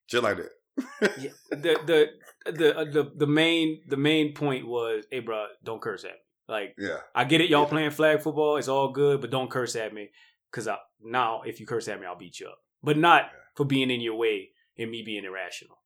just 0.08 0.22
like 0.22 0.36
that. 0.36 1.12
yeah, 1.18 1.30
the 1.50 1.78
the 1.86 2.52
the 2.52 2.78
uh, 2.78 2.84
the 2.84 3.10
the 3.16 3.26
main 3.26 3.80
the 3.88 3.96
main 3.96 4.34
point 4.34 4.66
was, 4.68 5.04
hey, 5.10 5.20
bro, 5.20 5.46
don't 5.64 5.80
curse 5.80 6.04
at 6.04 6.10
me. 6.10 6.16
Like, 6.48 6.74
Yeah, 6.78 6.98
I 7.14 7.24
get 7.24 7.40
it, 7.40 7.50
y'all 7.50 7.62
Yeah. 7.64 7.68
playing 7.68 7.90
flag 7.90 8.20
football, 8.22 8.56
it's 8.56 8.68
all 8.68 8.90
good, 8.92 9.20
but 9.20 9.30
don't 9.30 9.50
curse 9.50 9.74
at 9.76 9.92
me, 9.92 10.10
because 10.50 10.68
I 10.68 10.78
now 11.00 11.42
if 11.42 11.58
you 11.60 11.66
curse 11.66 11.88
at 11.88 12.00
me, 12.00 12.06
I'll 12.06 12.16
beat 12.16 12.38
you 12.40 12.46
up. 12.48 12.58
But 12.82 12.96
not 12.96 13.30
for 13.56 13.64
being 13.64 13.90
in 13.90 14.00
your 14.00 14.14
way 14.16 14.50
and 14.78 14.90
me 14.90 15.02
being 15.02 15.24
irrational. 15.24 15.78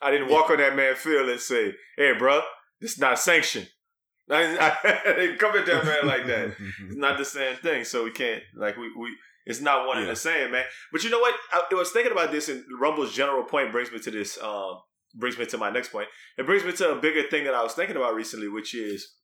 I 0.00 0.10
didn't 0.10 0.28
walk 0.28 0.50
on 0.50 0.56
that 0.58 0.74
man's 0.76 0.98
field 0.98 1.28
and 1.28 1.40
say, 1.40 1.74
"Hey, 1.96 2.12
bro, 2.18 2.42
this 2.80 2.92
is 2.92 2.98
not 2.98 3.18
sanctioned." 3.18 3.68
I 4.30 4.42
didn't, 4.42 4.60
I 4.60 5.12
didn't 5.16 5.38
come 5.38 5.56
at 5.56 5.66
that 5.66 5.84
man 5.84 6.06
like 6.06 6.26
that. 6.26 6.54
It's 6.88 6.96
not 6.96 7.18
the 7.18 7.24
same 7.24 7.56
thing, 7.56 7.84
so 7.84 8.04
we 8.04 8.10
can't 8.10 8.42
like 8.56 8.76
we 8.76 8.92
we. 8.96 9.16
It's 9.44 9.60
not 9.60 9.86
one 9.88 9.98
and 9.98 10.08
the 10.08 10.14
same, 10.16 10.52
man. 10.52 10.64
But 10.92 11.02
you 11.02 11.10
know 11.10 11.18
what? 11.18 11.34
I, 11.52 11.62
I 11.70 11.74
was 11.74 11.90
thinking 11.90 12.12
about 12.12 12.30
this, 12.30 12.48
and 12.48 12.64
Rumble's 12.80 13.12
general 13.12 13.42
point 13.44 13.72
brings 13.72 13.90
me 13.90 13.98
to 13.98 14.10
this. 14.10 14.38
Um, 14.42 14.78
brings 15.16 15.36
me 15.38 15.46
to 15.46 15.58
my 15.58 15.70
next 15.70 15.90
point. 15.90 16.08
It 16.38 16.46
brings 16.46 16.64
me 16.64 16.72
to 16.72 16.92
a 16.92 17.00
bigger 17.00 17.24
thing 17.28 17.44
that 17.44 17.54
I 17.54 17.62
was 17.62 17.74
thinking 17.74 17.96
about 17.96 18.14
recently, 18.14 18.48
which 18.48 18.74
is 18.74 19.14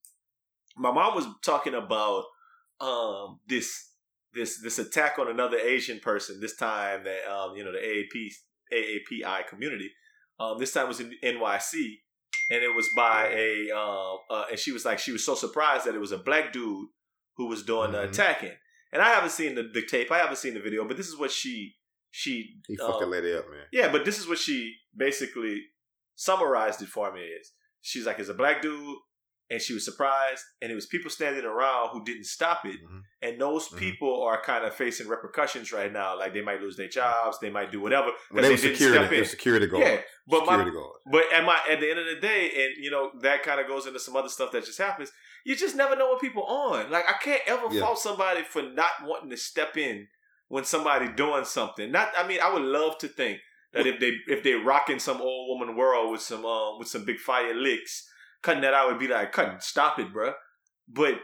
my 0.79 0.93
mom 0.93 1.15
was 1.15 1.27
talking 1.45 1.75
about 1.75 2.25
um 2.81 3.41
this 3.49 3.91
this 4.35 4.61
this 4.63 4.79
attack 4.79 5.19
on 5.19 5.29
another 5.29 5.59
Asian 5.59 6.01
person. 6.01 6.41
This 6.41 6.57
time 6.57 7.05
that 7.05 7.31
um 7.31 7.57
you 7.57 7.65
know 7.65 7.73
the 7.73 7.79
AAP 7.79 8.33
AAPI 8.73 9.47
community. 9.49 9.91
Um, 10.41 10.59
this 10.59 10.73
time 10.73 10.87
was 10.87 11.01
in 11.01 11.13
NYC, 11.25 11.95
and 12.51 12.63
it 12.63 12.75
was 12.75 12.89
by 12.95 13.29
a 13.35 13.71
um 13.77 14.19
uh, 14.31 14.45
and 14.51 14.59
she 14.59 14.71
was 14.73 14.85
like 14.85 14.99
she 14.99 15.13
was 15.13 15.25
so 15.25 15.35
surprised 15.35 15.85
that 15.87 15.95
it 15.95 16.01
was 16.01 16.13
a 16.13 16.19
black 16.19 16.53
dude 16.53 16.89
who 17.37 17.47
was 17.49 17.63
doing 17.63 17.93
the 17.93 17.99
Mhm. 17.99 18.09
attacking. 18.11 18.53
And 18.93 19.03
I 19.03 19.11
haven't 19.11 19.31
seen 19.31 19.55
the, 19.55 19.65
the 19.65 19.85
tape. 19.85 20.11
I 20.11 20.19
haven't 20.19 20.39
seen 20.39 20.55
the 20.55 20.61
video, 20.61 20.87
but 20.87 20.97
this 20.97 21.09
is 21.09 21.19
what 21.19 21.31
she 21.31 21.75
she 22.11 22.61
he 22.67 22.77
that 22.77 22.85
um, 22.87 23.11
lady 23.11 23.35
up, 23.35 23.51
man. 23.51 23.67
yeah, 23.73 23.91
but 23.93 24.05
this 24.05 24.19
is 24.19 24.27
what 24.27 24.39
she 24.39 24.75
basically 24.97 25.63
summarized 26.15 26.81
it 26.83 26.89
for 26.89 27.13
me 27.13 27.21
is 27.21 27.53
she's 27.81 28.07
like, 28.07 28.19
it's 28.19 28.29
a 28.31 28.35
black 28.35 28.63
dude, 28.63 28.97
and 29.51 29.63
she 29.63 29.73
was 29.73 29.85
surprised, 29.85 30.45
and 30.61 30.71
it 30.71 30.75
was 30.75 30.87
people 30.87 31.11
standing 31.11 31.45
around 31.45 31.89
who 31.91 32.05
didn't 32.05 32.25
stop 32.25 32.67
it, 32.67 32.77
Mhm. 32.85 33.03
and 33.23 33.41
those 33.41 33.69
Mhm. 33.69 33.79
people 33.79 34.23
are 34.23 34.41
kind 34.43 34.65
of 34.65 34.75
facing 34.75 35.09
repercussions 35.09 35.73
right 35.73 35.91
now. 35.93 36.19
Like 36.19 36.35
they 36.35 36.43
might 36.43 36.61
lose 36.61 36.77
their 36.77 36.89
jobs, 36.89 37.39
they 37.41 37.49
might 37.51 37.73
do 37.73 37.81
whatever 37.81 38.11
Well, 38.31 38.43
they 38.43 38.51
were 38.51 38.57
didn't 38.57 38.77
security, 38.77 38.99
step 38.99 39.11
they 39.11 39.19
in. 39.19 39.25
security 39.25 39.67
guards. 39.67 39.87
Yeah, 39.87 40.03
but 40.27 40.41
my 40.47 40.53
security 40.57 40.71
guards. 40.73 40.99
but 41.11 41.33
at 41.33 41.45
my 41.45 41.59
at 41.69 41.81
the 41.81 41.91
end 41.91 41.99
of 41.99 42.07
the 42.07 42.17
day, 42.17 42.51
and 42.65 42.85
you 42.85 42.91
know 42.91 43.11
that 43.21 43.43
kind 43.43 43.59
of 43.61 43.67
goes 43.67 43.87
into 43.87 43.99
some 44.01 44.17
other 44.17 44.29
stuff 44.29 44.53
that 44.53 44.65
just 44.65 44.79
happens. 44.79 45.11
You 45.45 45.57
just 45.57 45.77
never 45.77 45.97
know 45.97 46.09
what 46.09 46.21
people 46.21 46.45
on. 46.45 46.91
Like 46.91 47.09
I 47.09 47.15
can't 47.15 47.43
ever 47.47 47.69
Yeah. 47.71 47.81
fault 47.81 47.99
somebody 48.01 48.43
for 48.43 48.61
not 48.63 48.93
wanting 49.03 49.31
to 49.31 49.37
step 49.37 49.77
in 49.79 50.09
when 50.49 50.65
somebody 50.65 51.09
doing 51.09 51.45
something. 51.45 51.91
Not, 51.91 52.13
I 52.17 52.27
mean, 52.27 52.41
I 52.41 52.51
would 52.53 52.63
love 52.63 52.99
to 52.99 53.09
think 53.09 53.41
that 53.73 53.87
if 53.87 53.99
they 54.01 54.13
if 54.27 54.43
they 54.43 54.55
rocking 54.55 54.99
some 54.99 55.21
old 55.23 55.49
woman 55.59 55.75
world 55.77 56.11
with 56.13 56.21
some 56.23 56.45
um 56.45 56.79
with 56.79 56.89
some 56.89 57.05
big 57.05 57.19
fire 57.19 57.55
licks, 57.55 58.11
cutting 58.43 58.63
that 58.63 58.75
out 58.75 58.89
would 58.91 58.99
be 58.99 59.09
like 59.09 59.33
cutting, 59.33 59.59
stop 59.61 59.99
it, 59.99 60.13
bruh. 60.13 60.35
But 60.89 61.15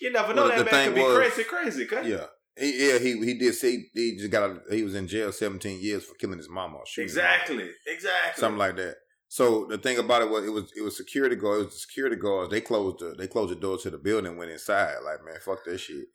you 0.00 0.12
never 0.12 0.34
know 0.34 0.48
Well, 0.48 0.64
that 0.64 0.72
man 0.72 0.86
could 0.88 0.94
be 0.94 1.02
was- 1.02 1.16
crazy, 1.16 1.44
crazy. 1.44 1.86
Cut. 1.86 2.04
Yeah. 2.04 2.26
He, 2.58 2.88
yeah, 2.88 2.98
he 2.98 3.22
he 3.22 3.34
did 3.34 3.54
say 3.54 3.84
he 3.92 4.16
just 4.16 4.30
got 4.30 4.42
out, 4.50 4.60
he 4.70 4.82
was 4.82 4.94
in 4.94 5.06
jail 5.06 5.30
17 5.30 5.78
years 5.82 6.04
for 6.04 6.14
killing 6.14 6.38
his 6.38 6.48
mama. 6.48 6.78
or 6.78 6.86
shooting 6.86 7.14
mama. 7.14 7.28
exactly, 7.28 7.70
exactly. 7.86 8.40
something 8.40 8.58
like 8.58 8.76
that. 8.76 8.94
So 9.28 9.66
the 9.68 9.76
thing 9.76 9.98
about 9.98 10.22
it 10.22 10.30
was 10.30 10.46
it 10.46 10.50
was 10.50 10.72
it 10.74 10.80
was 10.82 10.96
security 10.96 11.36
guards. 11.36 11.60
It 11.60 11.64
was 11.66 11.74
the 11.74 11.80
security 11.80 12.16
guards. 12.16 12.50
They 12.50 12.62
closed 12.62 13.00
the 13.00 13.14
they 13.18 13.26
closed 13.26 13.50
the 13.52 13.56
door 13.60 13.76
to 13.76 13.90
the 13.90 13.98
building. 13.98 14.28
and 14.30 14.38
Went 14.38 14.52
inside. 14.52 14.94
Like 15.04 15.22
man, 15.22 15.34
fuck 15.44 15.64
that 15.66 15.76
shit. 15.78 16.06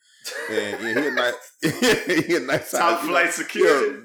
And 0.50 0.82
yeah, 0.82 1.02
he 1.02 1.08
a 1.08 1.12
nice, 1.12 2.26
he 2.28 2.36
a 2.38 2.40
nice 2.40 2.72
Top 2.72 2.98
size, 3.00 3.04
you 3.04 3.10
flight 3.10 3.26
know, 3.26 3.32
security. 3.32 4.00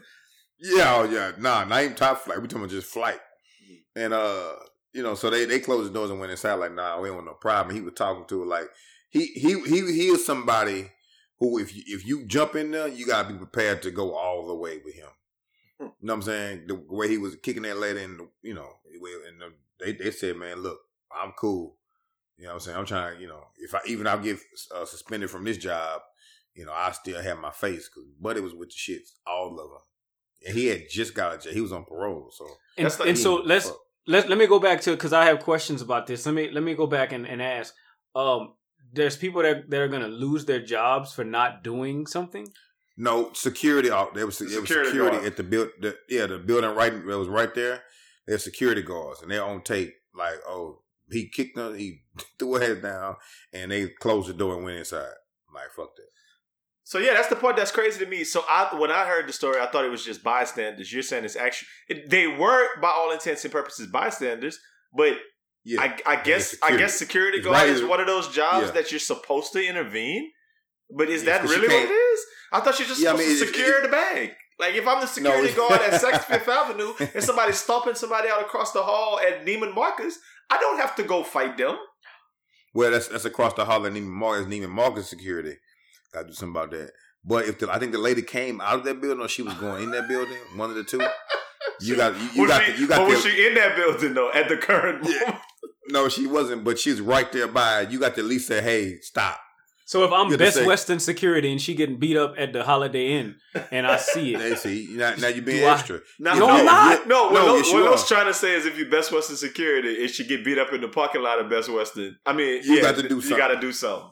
Yeah, 0.60 0.94
oh, 0.96 1.04
yeah, 1.04 1.32
nah, 1.38 1.64
not 1.64 1.82
even 1.82 1.94
top 1.96 2.18
flight. 2.18 2.40
We 2.40 2.48
talking 2.48 2.64
about 2.64 2.70
just 2.70 2.90
flight. 2.92 3.18
And 3.94 4.12
uh, 4.12 4.52
you 4.96 5.02
know, 5.02 5.14
so 5.14 5.28
they 5.28 5.44
they 5.44 5.60
closed 5.60 5.90
the 5.90 5.94
doors 5.94 6.10
and 6.10 6.18
went 6.18 6.32
inside. 6.32 6.54
Like, 6.54 6.72
nah, 6.72 6.98
we 6.98 7.08
ain't 7.08 7.16
want 7.16 7.26
no 7.26 7.34
problem. 7.34 7.74
He 7.74 7.82
was 7.82 7.92
talking 7.94 8.24
to 8.28 8.40
her 8.40 8.46
like 8.46 8.68
he 9.10 9.26
he 9.26 9.60
he 9.60 9.80
he 9.92 10.06
is 10.08 10.24
somebody 10.24 10.90
who 11.38 11.58
if 11.58 11.76
you 11.76 11.82
if 11.86 12.06
you 12.06 12.24
jump 12.24 12.56
in 12.56 12.70
there, 12.70 12.88
you 12.88 13.06
gotta 13.06 13.28
be 13.32 13.38
prepared 13.38 13.82
to 13.82 13.90
go 13.90 14.14
all 14.14 14.46
the 14.46 14.54
way 14.54 14.78
with 14.84 14.94
him. 14.94 15.08
Hmm. 15.78 15.84
You 15.84 15.90
know 16.02 16.12
what 16.12 16.14
I'm 16.14 16.22
saying? 16.22 16.66
The 16.68 16.74
way 16.88 17.08
he 17.08 17.18
was 17.18 17.36
kicking 17.36 17.64
that 17.64 17.76
lady, 17.76 18.02
and 18.02 18.20
you 18.42 18.54
know, 18.54 18.70
and 19.28 19.40
the, 19.40 19.52
they 19.84 19.92
they 19.92 20.10
said, 20.10 20.36
man, 20.36 20.62
look, 20.62 20.78
I'm 21.12 21.32
cool. 21.38 21.76
You 22.38 22.44
know 22.44 22.50
what 22.50 22.54
I'm 22.54 22.60
saying? 22.60 22.76
I'm 22.78 22.86
trying. 22.86 23.20
You 23.20 23.28
know, 23.28 23.44
if 23.58 23.74
I 23.74 23.80
even 23.86 24.06
I'll 24.06 24.18
get 24.18 24.38
uh, 24.74 24.86
suspended 24.86 25.28
from 25.30 25.44
this 25.44 25.58
job, 25.58 26.00
you 26.54 26.64
know, 26.64 26.72
I 26.72 26.92
still 26.92 27.20
have 27.20 27.38
my 27.38 27.50
face 27.50 27.88
because 27.88 28.08
Buddy 28.20 28.40
was 28.40 28.54
with 28.54 28.70
the 28.70 28.74
shits, 28.76 29.10
all 29.26 29.60
of 29.60 29.70
them. 29.70 29.80
And 30.46 30.56
he 30.56 30.66
had 30.66 30.88
just 30.88 31.14
got 31.14 31.32
out 31.32 31.36
of 31.38 31.42
jail. 31.44 31.52
He 31.54 31.60
was 31.60 31.72
on 31.72 31.84
parole, 31.84 32.30
so 32.30 32.46
And, 32.76 32.86
That's 32.86 32.98
like- 33.00 33.08
and 33.10 33.18
so 33.18 33.36
let's 33.36 33.68
fuck. 33.68 33.78
Let 34.06 34.28
let 34.28 34.38
me 34.38 34.46
go 34.46 34.58
back 34.58 34.80
to 34.82 34.90
because 34.92 35.12
I 35.12 35.24
have 35.26 35.40
questions 35.40 35.82
about 35.82 36.06
this. 36.06 36.26
Let 36.26 36.34
me 36.34 36.50
let 36.50 36.62
me 36.62 36.74
go 36.74 36.86
back 36.86 37.12
and, 37.12 37.26
and 37.26 37.42
ask. 37.42 37.74
Um, 38.14 38.54
there's 38.92 39.16
people 39.16 39.42
that 39.42 39.68
that 39.70 39.80
are 39.80 39.88
gonna 39.88 40.08
lose 40.08 40.44
their 40.44 40.60
jobs 40.60 41.12
for 41.12 41.24
not 41.24 41.62
doing 41.62 42.06
something. 42.06 42.48
No 42.96 43.32
security. 43.34 43.90
Out 43.90 44.14
there 44.14 44.26
was, 44.26 44.38
there 44.38 44.46
was 44.46 44.68
Security 44.68 44.88
security 44.90 45.16
guard. 45.18 45.26
at 45.26 45.36
the 45.36 45.42
build. 45.42 45.68
The, 45.80 45.96
yeah, 46.08 46.26
the 46.26 46.38
building 46.38 46.74
right 46.74 46.92
that 46.92 47.18
was 47.18 47.28
right 47.28 47.54
there. 47.54 47.82
There's 48.26 48.42
security 48.44 48.82
guards, 48.82 49.22
and 49.22 49.30
they're 49.30 49.44
on 49.44 49.62
tape. 49.62 49.94
Like, 50.14 50.38
oh, 50.46 50.82
he 51.10 51.28
kicked 51.28 51.56
them. 51.56 51.76
He 51.76 52.02
threw 52.38 52.54
her 52.54 52.60
head 52.60 52.82
down, 52.82 53.16
and 53.52 53.70
they 53.70 53.88
closed 53.88 54.28
the 54.28 54.32
door 54.34 54.54
and 54.56 54.64
went 54.64 54.78
inside. 54.78 55.12
Like, 55.54 55.70
fuck 55.76 55.94
that. 55.96 56.08
So 56.88 56.98
yeah, 57.00 57.14
that's 57.14 57.26
the 57.26 57.34
part 57.34 57.56
that's 57.56 57.72
crazy 57.72 57.98
to 58.04 58.08
me. 58.08 58.22
So 58.22 58.44
I, 58.48 58.68
when 58.78 58.92
I 58.92 59.06
heard 59.06 59.26
the 59.28 59.32
story, 59.32 59.60
I 59.60 59.66
thought 59.66 59.84
it 59.84 59.90
was 59.90 60.04
just 60.04 60.22
bystanders. 60.22 60.92
You're 60.92 61.02
saying 61.02 61.24
it's 61.24 61.34
actually 61.34 61.66
it, 61.88 62.08
they 62.10 62.28
were, 62.28 62.68
by 62.80 62.90
all 62.90 63.10
intents 63.10 63.44
and 63.44 63.50
purposes, 63.52 63.88
bystanders. 63.88 64.60
But 64.96 65.16
Yeah, 65.64 65.80
I, 65.82 65.98
I 66.06 66.16
guess 66.22 66.54
I 66.62 66.68
security. 66.70 66.78
guess 66.78 66.94
security 66.94 67.40
guard 67.40 67.54
right 67.56 67.68
is 67.68 67.82
one 67.82 67.98
of 67.98 68.06
those 68.06 68.28
jobs 68.28 68.66
Yeah. 68.66 68.72
that 68.74 68.92
you're 68.92 69.00
supposed 69.00 69.52
to 69.54 69.66
intervene. 69.68 70.30
But 70.96 71.08
is 71.08 71.24
Yes, 71.24 71.42
that 71.42 71.50
really 71.50 71.66
what 71.66 71.90
it 71.90 71.90
is? 71.90 72.20
I 72.52 72.60
thought 72.60 72.78
you're 72.78 72.86
just 72.86 73.00
Yeah, 73.00 73.14
I 73.14 73.16
supposed 73.16 73.28
mean, 73.30 73.38
to 73.40 73.46
secure 73.46 73.78
it- 73.78 73.82
the 73.82 73.88
bag. 73.88 74.30
Like 74.60 74.74
if 74.76 74.86
I'm 74.86 75.00
the 75.00 75.06
security 75.08 75.48
it's- 75.48 75.56
guard 75.56 75.80
at 75.82 76.00
Saks 76.04 76.22
Fifth 76.24 76.48
Avenue 76.48 76.92
and 77.14 77.22
somebody's 77.24 77.58
stomping 77.58 77.96
somebody 77.96 78.28
out 78.28 78.42
across 78.42 78.70
the 78.70 78.82
hall 78.84 79.18
at 79.18 79.44
Neiman 79.44 79.74
Marcus, 79.74 80.18
I 80.48 80.58
don't 80.58 80.78
have 80.78 80.94
to 80.96 81.02
go 81.02 81.24
fight 81.24 81.56
them. 81.58 81.76
Well, 82.74 82.92
that's 82.92 83.08
that's 83.08 83.24
across 83.24 83.54
the 83.54 83.64
hall 83.64 83.84
at 83.84 83.92
Neiman 83.92 84.06
Marcus. 84.06 84.46
Neiman 84.46 84.70
Marcus 84.70 85.08
security. 85.10 85.56
Got 86.12 86.22
to 86.22 86.26
do 86.28 86.32
something 86.34 86.50
about 86.56 86.70
that. 86.72 86.90
But 87.24 87.46
if 87.46 87.58
the, 87.58 87.70
I 87.72 87.78
think 87.78 87.92
the 87.92 87.98
lady 87.98 88.22
came 88.22 88.60
out 88.60 88.76
of 88.78 88.84
that 88.84 89.00
building 89.00 89.20
or 89.20 89.28
she 89.28 89.42
was 89.42 89.54
going 89.54 89.82
in 89.84 89.90
that 89.90 90.08
building, 90.08 90.36
one 90.56 90.70
of 90.70 90.76
the 90.76 90.84
two. 90.84 91.00
You 91.78 91.94
got 91.94 92.14
you, 92.18 92.28
you 92.42 92.48
got 92.48 92.64
she, 92.64 92.72
the, 92.72 92.78
you 92.78 92.86
got 92.88 92.98
but 93.00 93.04
the, 93.08 93.10
was 93.16 93.22
she 93.22 93.46
in 93.46 93.54
that 93.56 93.76
building 93.76 94.14
though 94.14 94.30
at 94.32 94.48
the 94.48 94.56
current 94.56 95.04
Yeah. 95.04 95.18
moment? 95.20 95.40
no, 95.88 96.08
she 96.08 96.26
wasn't, 96.26 96.64
but 96.64 96.78
she's 96.78 97.02
right 97.02 97.30
there 97.32 97.48
by. 97.48 97.82
You 97.82 97.98
got 98.00 98.14
to 98.14 98.20
at 98.22 98.26
least 98.26 98.46
say, 98.48 98.62
"Hey, 98.62 98.98
stop." 99.02 99.38
So 99.84 100.02
if 100.04 100.10
I'm 100.10 100.26
You 100.26 100.30
have 100.32 100.38
to 100.38 100.38
Best 100.38 100.56
say- 100.56 100.66
Western 100.66 100.98
security 101.00 101.52
and 101.52 101.60
she 101.60 101.74
getting 101.74 101.98
beat 101.98 102.16
up 102.16 102.34
at 102.38 102.54
the 102.54 102.64
Holiday 102.64 103.18
Inn 103.18 103.34
and 103.70 103.86
I 103.86 103.98
see 103.98 104.34
it, 104.34 104.38
They 104.38 104.54
see 104.54 104.88
now, 104.92 105.14
now 105.16 105.28
you're 105.28 105.44
being 105.44 105.58
Do 105.60 105.66
I- 105.66 105.74
extra. 105.74 106.00
No, 106.18 106.32
If 106.32 106.38
No, 106.38 106.48
I'm 106.48 106.64
not. 106.64 107.06
No, 107.08 107.24
what, 107.24 107.32
No, 107.34 107.46
Lo- 107.46 107.56
yes, 107.56 107.66
what 107.66 107.78
you 107.78 107.84
Lo's 107.84 108.02
are. 108.04 108.06
trying 108.06 108.26
to 108.26 108.34
say 108.34 108.54
is 108.54 108.64
if 108.64 108.78
you 108.78 108.88
Best 108.88 109.12
Western 109.12 109.36
security, 109.36 110.00
and 110.02 110.10
she 110.10 110.24
get 110.24 110.44
beat 110.46 110.58
up 110.58 110.72
in 110.72 110.80
the 110.80 110.88
parking 110.88 111.20
lot 111.22 111.40
of 111.40 111.50
Best 111.50 111.68
Western. 111.68 112.16
I 112.24 112.32
mean, 112.32 112.62
You 112.64 112.76
yeah, 112.76 112.82
got 112.82 112.96
to 112.96 113.06
do 113.08 113.18
You 113.20 113.36
got 113.36 113.48
to 113.48 113.60
do 113.60 113.70
something. 113.72 114.08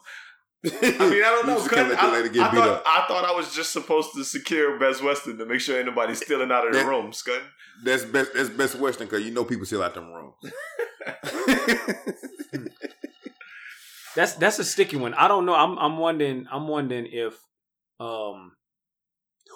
I 0.65 1.09
mean, 1.09 1.23
I 1.23 1.29
don't 1.29 1.45
know. 1.47 1.53
You 1.53 1.57
just 1.59 1.69
cuz 1.69 1.77
can't 1.77 2.03
I, 2.03 2.11
lady 2.11 2.29
I 2.39 2.49
beat 2.51 2.57
thought, 2.57 2.67
up. 2.69 2.83
I 2.85 3.05
thought 3.07 3.25
I 3.25 3.31
was 3.31 3.53
just 3.53 3.71
supposed 3.71 4.13
to 4.15 4.23
secure 4.23 4.79
Best 4.79 5.03
Western 5.03 5.37
to 5.37 5.45
make 5.45 5.59
sure 5.61 5.77
ain't 5.77 5.85
nobody 5.87 6.15
stealing 6.15 6.51
out 6.51 6.65
of 6.67 6.73
the 6.73 6.79
That- 6.79 6.87
room, 6.87 7.13
Scud. 7.13 7.41
That's 7.83 8.05
best. 8.05 8.33
That's 8.33 8.49
best 8.49 8.75
Western 8.75 9.07
because 9.07 9.23
you 9.25 9.31
know 9.31 9.43
people 9.45 9.65
steal 9.65 9.83
out 9.83 9.93
them 9.93 10.11
rooms. 10.11 10.35
that's 14.15 14.33
that's 14.35 14.59
a 14.59 14.63
sticky 14.63 14.97
one. 14.97 15.13
I 15.13 15.27
don't 15.27 15.45
know. 15.45 15.55
I'm 15.55 15.77
I'm 15.77 15.97
wondering. 15.97 16.47
I'm 16.51 16.67
wondering 16.67 17.07
if 17.11 17.33
um 17.99 18.53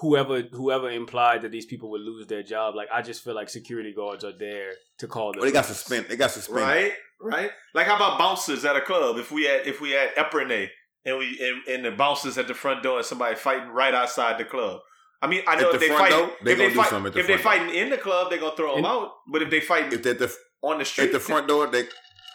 whoever 0.02 0.42
whoever 0.42 0.90
implied 0.90 1.42
that 1.44 1.52
these 1.52 1.66
people 1.66 1.90
would 1.92 2.02
lose 2.02 2.28
their 2.28 2.44
job. 2.44 2.76
Like 2.76 2.90
I 2.94 3.02
just 3.02 3.24
feel 3.24 3.36
like 3.36 3.50
security 3.50 3.94
guards 3.96 4.24
are 4.24 4.38
there 4.38 4.72
to 5.00 5.08
call 5.08 5.32
the. 5.34 5.40
well, 5.40 5.46
they 5.46 5.54
got 5.54 5.64
police. 5.66 5.78
suspended. 5.78 6.12
They 6.12 6.18
got 6.18 6.32
suspended. 6.32 6.64
Right, 6.64 6.94
right. 7.22 7.52
Like 7.74 7.88
how 7.88 7.96
about 7.96 8.20
bouncers 8.20 8.66
at 8.66 8.76
a 8.76 8.82
club? 8.82 9.18
If 9.18 9.32
we 9.32 9.46
had 9.46 9.66
if 9.66 9.80
we 9.82 9.92
had 9.92 10.14
Epernay 10.16 10.70
and 11.06 11.18
we 11.18 11.40
and, 11.42 11.68
and 11.76 11.86
the 11.86 11.92
bouncers 11.92 12.38
at 12.38 12.48
the 12.48 12.54
front 12.54 12.84
door 12.84 12.98
and 12.98 13.06
somebody 13.06 13.36
fighting 13.36 13.70
right 13.70 13.94
outside 13.94 14.38
the 14.38 14.46
club. 14.46 14.82
I 15.22 15.28
mean, 15.28 15.42
I 15.48 15.56
know 15.60 15.70
At 15.70 15.76
if 15.76 15.82
they 15.82 15.88
front 15.88 16.02
fight, 16.02 16.10
door, 16.12 16.32
they 16.44 16.52
if 16.54 16.58
they 16.58 16.70
gonna 16.74 16.90
fight, 16.90 16.90
the 17.04 17.08
if 17.08 17.14
they 17.14 17.22
front 17.38 17.44
door. 17.44 17.52
fighting 17.52 17.76
in 17.76 17.90
the 17.90 17.98
club, 17.98 18.30
they're 18.30 18.40
gonna 18.40 18.56
throw 18.56 18.70
them 18.76 18.80
In- 18.80 18.86
out. 18.86 19.12
But 19.32 19.42
if 19.42 19.50
they 19.50 19.60
fight, 19.60 19.92
If 19.92 20.04
they're 20.04 20.14
the 20.14 20.34
on 20.62 20.80
the 20.80 20.86
street, 20.86 21.06
at 21.08 21.12
the 21.12 21.20
front 21.20 21.48
door, 21.48 21.68
they 21.68 21.84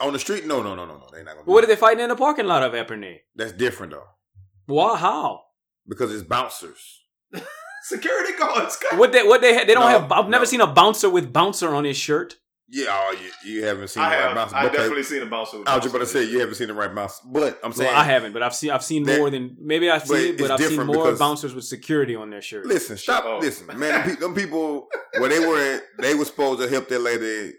on 0.00 0.12
the 0.12 0.18
street. 0.18 0.44
No, 0.46 0.62
no, 0.62 0.74
no, 0.74 0.84
no, 0.84 0.98
no. 0.98 1.06
They're 1.12 1.24
not 1.24 1.34
gonna. 1.34 1.46
Do 1.46 1.50
What 1.52 1.64
are 1.64 1.66
they 1.66 1.76
fighting 1.76 2.00
in 2.02 2.08
the 2.10 2.16
parking 2.16 2.46
lot 2.46 2.62
of 2.62 2.72
Epernay? 2.72 3.20
That's 3.34 3.52
different 3.52 3.92
though, 3.92 4.04
Why? 4.66 4.96
How? 4.98 5.42
because 5.88 6.12
it's 6.14 6.22
bouncers. 6.22 7.02
security 7.82 8.32
guards. 8.38 8.78
What 8.94 9.12
they 9.12 9.22
what 9.22 9.40
they 9.40 9.54
ha- 9.56 9.64
they 9.66 9.74
don't 9.74 9.82
No, 9.90 10.00
have? 10.00 10.12
I've 10.12 10.28
never 10.28 10.44
no. 10.44 10.48
seen 10.50 10.60
a 10.60 10.66
bouncer 10.66 11.08
with 11.10 11.32
bouncer 11.32 11.74
on 11.74 11.84
his 11.84 11.96
shirt. 11.96 12.36
Yeah, 12.68 12.86
oh, 12.88 13.14
you, 13.44 13.52
you 13.52 13.64
haven't 13.64 13.88
seen 13.88 14.02
I 14.02 14.08
the 14.10 14.16
right 14.16 14.26
have. 14.28 14.34
bouncer. 14.36 14.56
I 14.56 14.66
Okay. 14.66 14.76
definitely 14.78 15.02
seen 15.02 15.22
a 15.22 15.26
bouncer. 15.26 15.58
with 15.58 15.68
I 15.68 15.74
was 15.76 15.84
just 15.84 15.94
about 15.94 16.04
to 16.04 16.10
say 16.10 16.24
you 16.24 16.40
haven't 16.40 16.54
seen 16.54 16.68
the 16.68 16.74
right 16.74 16.92
bouncer, 16.94 17.22
but 17.26 17.60
I'm 17.62 17.72
saying 17.74 17.90
Well, 17.90 18.00
I 18.00 18.04
haven't, 18.04 18.32
but 18.32 18.42
I've 18.42 18.54
seen 18.54 18.70
I've 18.70 18.82
seen 18.82 19.02
That- 19.04 19.18
more 19.18 19.28
than 19.30 19.54
maybe 19.60 19.90
I've 19.90 20.06
but 20.08 20.16
seen 20.16 20.28
it, 20.34 20.38
but 20.38 20.44
it's 20.44 20.62
I've 20.62 20.68
seen 20.70 20.86
more 20.86 21.12
bouncers 21.14 21.54
with 21.54 21.64
security 21.64 22.16
on 22.16 22.30
their 22.30 22.40
shirt. 22.40 22.64
Listen, 22.66 22.96
stop. 22.96 23.24
Oh. 23.26 23.38
Listen, 23.38 23.66
man. 23.66 23.78
Them, 23.78 24.02
pe- 24.02 24.16
them 24.20 24.34
people, 24.34 24.88
where 25.18 25.28
they 25.28 25.40
were, 25.40 25.80
they 26.00 26.14
were 26.14 26.24
supposed 26.24 26.60
to 26.62 26.68
help 26.68 26.88
that 26.88 27.00
lady 27.00 27.52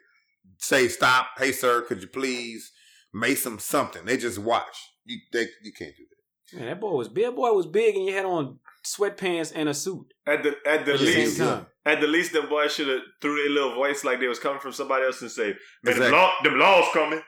say, 0.58 0.88
"Stop, 0.88 1.28
hey 1.38 1.52
sir, 1.52 1.82
could 1.84 2.02
you 2.02 2.08
please 2.08 2.72
make 3.14 3.38
some 3.38 3.60
something?" 3.60 4.06
They 4.06 4.18
just 4.18 4.40
watch. 4.40 4.92
You, 5.06 5.20
they, 5.32 5.48
you 5.64 5.72
can't 5.72 5.96
do 5.96 6.04
that. 6.10 6.58
Man, 6.58 6.66
that 6.68 6.80
boy 6.82 6.92
was 6.94 7.10
big. 7.10 7.36
Boy 7.36 7.52
was 7.54 7.68
big, 7.68 7.96
and 7.96 8.06
you 8.06 8.14
had 8.14 8.26
on 8.26 8.58
sweatpants 8.86 9.52
and 9.56 9.68
a 9.70 9.74
suit 9.74 10.06
At 10.28 10.44
the 10.44 10.50
at 10.66 10.86
the 10.86 10.94
at 10.94 11.00
the 11.00 11.06
least, 11.06 11.38
same 11.38 11.48
time. 11.48 11.66
at 11.86 12.00
the 12.02 12.08
least, 12.08 12.34
them 12.34 12.48
boys 12.50 12.74
should 12.74 12.88
have 12.88 13.02
threw 13.22 13.36
their 13.36 13.50
little 13.52 13.76
voice 13.76 14.04
like 14.04 14.20
they 14.20 14.28
was 14.28 14.40
coming 14.40 14.60
from 14.60 14.72
somebody 14.74 15.06
else 15.06 15.22
and 15.22 15.32
say, 15.32 15.48
"Man, 15.84 15.94
Exactly. 15.96 16.06
them, 16.06 16.12
law, 16.14 16.32
them 16.44 16.60
laws 16.60 16.86
coming." 16.94 17.22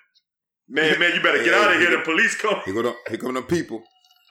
Man, 0.70 1.00
man, 1.00 1.14
you 1.16 1.22
better 1.22 1.38
get 1.44 1.48
Yeah, 1.54 1.60
out 1.64 1.72
of 1.76 1.80
here. 1.82 1.92
yeah. 1.92 1.98
The 1.98 2.04
police 2.04 2.36
coming. 2.36 2.62
Here 2.66 2.74
go, 2.74 2.82
the, 2.84 2.94
here 3.10 3.18
come 3.18 3.34
the 3.36 3.42
people. 3.42 3.82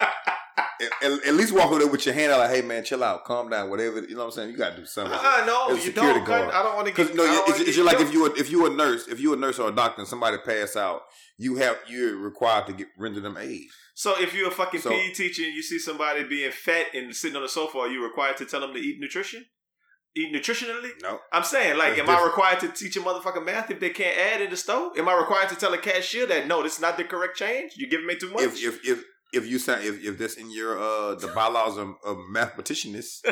at, 0.57 1.13
at- 1.27 1.35
least 1.35 1.53
walk 1.53 1.71
over 1.71 1.79
there 1.81 1.89
with 1.89 2.07
your 2.07 2.15
hand 2.15 2.33
out, 2.33 2.39
like, 2.39 2.51
"Hey 2.51 2.63
man, 2.63 2.85
chill 2.85 3.05
out, 3.05 3.25
calm 3.25 3.51
down, 3.51 3.69
whatever." 3.71 4.01
You 4.01 4.15
know 4.15 4.21
what 4.21 4.25
I'm 4.27 4.31
saying? 4.33 4.51
You 4.51 4.57
got 4.57 4.71
to 4.71 4.77
do 4.79 4.87
something. 4.87 5.13
Uh, 5.21 5.45
no, 5.47 5.71
you 5.71 5.81
security 5.81 6.21
don't. 6.21 6.27
guard. 6.27 6.51
I 6.51 6.63
don't 6.63 6.77
want 6.77 6.89
to 6.89 6.95
get. 6.95 7.15
no, 7.15 7.25
it's, 7.49 7.61
it's 7.61 7.79
like 7.79 8.01
if 8.01 8.13
you 8.13 8.23
were 8.23 8.37
if 8.37 8.51
you 8.51 8.67
a 8.67 8.71
nurse, 8.71 9.07
if 9.09 9.21
you 9.21 9.33
a 9.35 9.37
nurse 9.37 9.59
or 9.59 9.69
a 9.69 9.73
doctor, 9.73 10.01
and 10.01 10.09
somebody 10.09 10.39
pass 10.39 10.77
out, 10.77 11.03
you 11.37 11.57
have 11.57 11.77
you're 11.89 12.17
required 12.17 12.67
to 12.69 12.73
get 12.73 12.89
render 12.99 13.21
them 13.21 13.37
aid. 13.37 13.67
So 13.95 14.15
if 14.21 14.35
you're 14.35 14.49
a 14.49 14.51
fucking 14.51 14.81
So- 14.81 14.91
PE 14.91 15.13
teacher 15.13 15.43
and 15.43 15.55
you 15.55 15.63
see 15.63 15.79
somebody 15.79 16.25
being 16.25 16.51
fat 16.53 16.87
and 16.95 17.15
sitting 17.15 17.37
on 17.37 17.43
the 17.43 17.49
sofa, 17.49 17.79
are 17.79 17.89
you 17.89 18.03
required 18.05 18.37
to 18.39 18.45
tell 18.45 18.61
them 18.61 18.75
to 18.75 18.79
eat 18.79 19.01
nutrition? 19.01 19.47
Eat 20.15 20.35
nutritionally? 20.35 20.91
No, 21.03 21.19
I'm 21.33 21.45
saying, 21.45 21.77
like, 21.77 21.97
That's 21.97 22.09
am 22.09 22.17
I 22.17 22.25
required 22.25 22.61
to 22.61 22.69
teach 22.69 22.97
a 22.97 23.01
motherfucking 23.01 23.45
math 23.45 23.71
if 23.71 23.81
they 23.81 23.91
can't 23.91 24.17
add 24.19 24.41
in 24.41 24.51
the 24.51 24.57
stove? 24.57 24.99
Am 24.99 25.07
I 25.09 25.15
required 25.15 25.51
to 25.51 25.57
tell 25.57 25.73
a 25.75 25.79
cashier 25.79 26.27
that 26.27 26.47
no, 26.47 26.63
this 26.63 26.75
is 26.77 26.81
not 26.81 26.97
the 26.97 27.05
correct 27.05 27.37
change? 27.37 27.73
You're 27.77 27.91
giving 27.91 28.07
me 28.07 28.17
too 28.17 28.31
much. 28.31 28.43
if 28.43 28.63
if 28.63 28.87
if 28.87 29.05
if 29.37 29.47
you 29.47 29.59
sound 29.59 29.85
if 29.85 30.03
if 30.05 30.19
that's 30.19 30.35
in 30.37 30.51
your 30.51 30.73
uh 30.79 31.15
the 31.15 31.29
bylaws 31.29 31.77
of, 31.79 31.89
of 32.05 32.17
mathematicianists, 32.35 33.21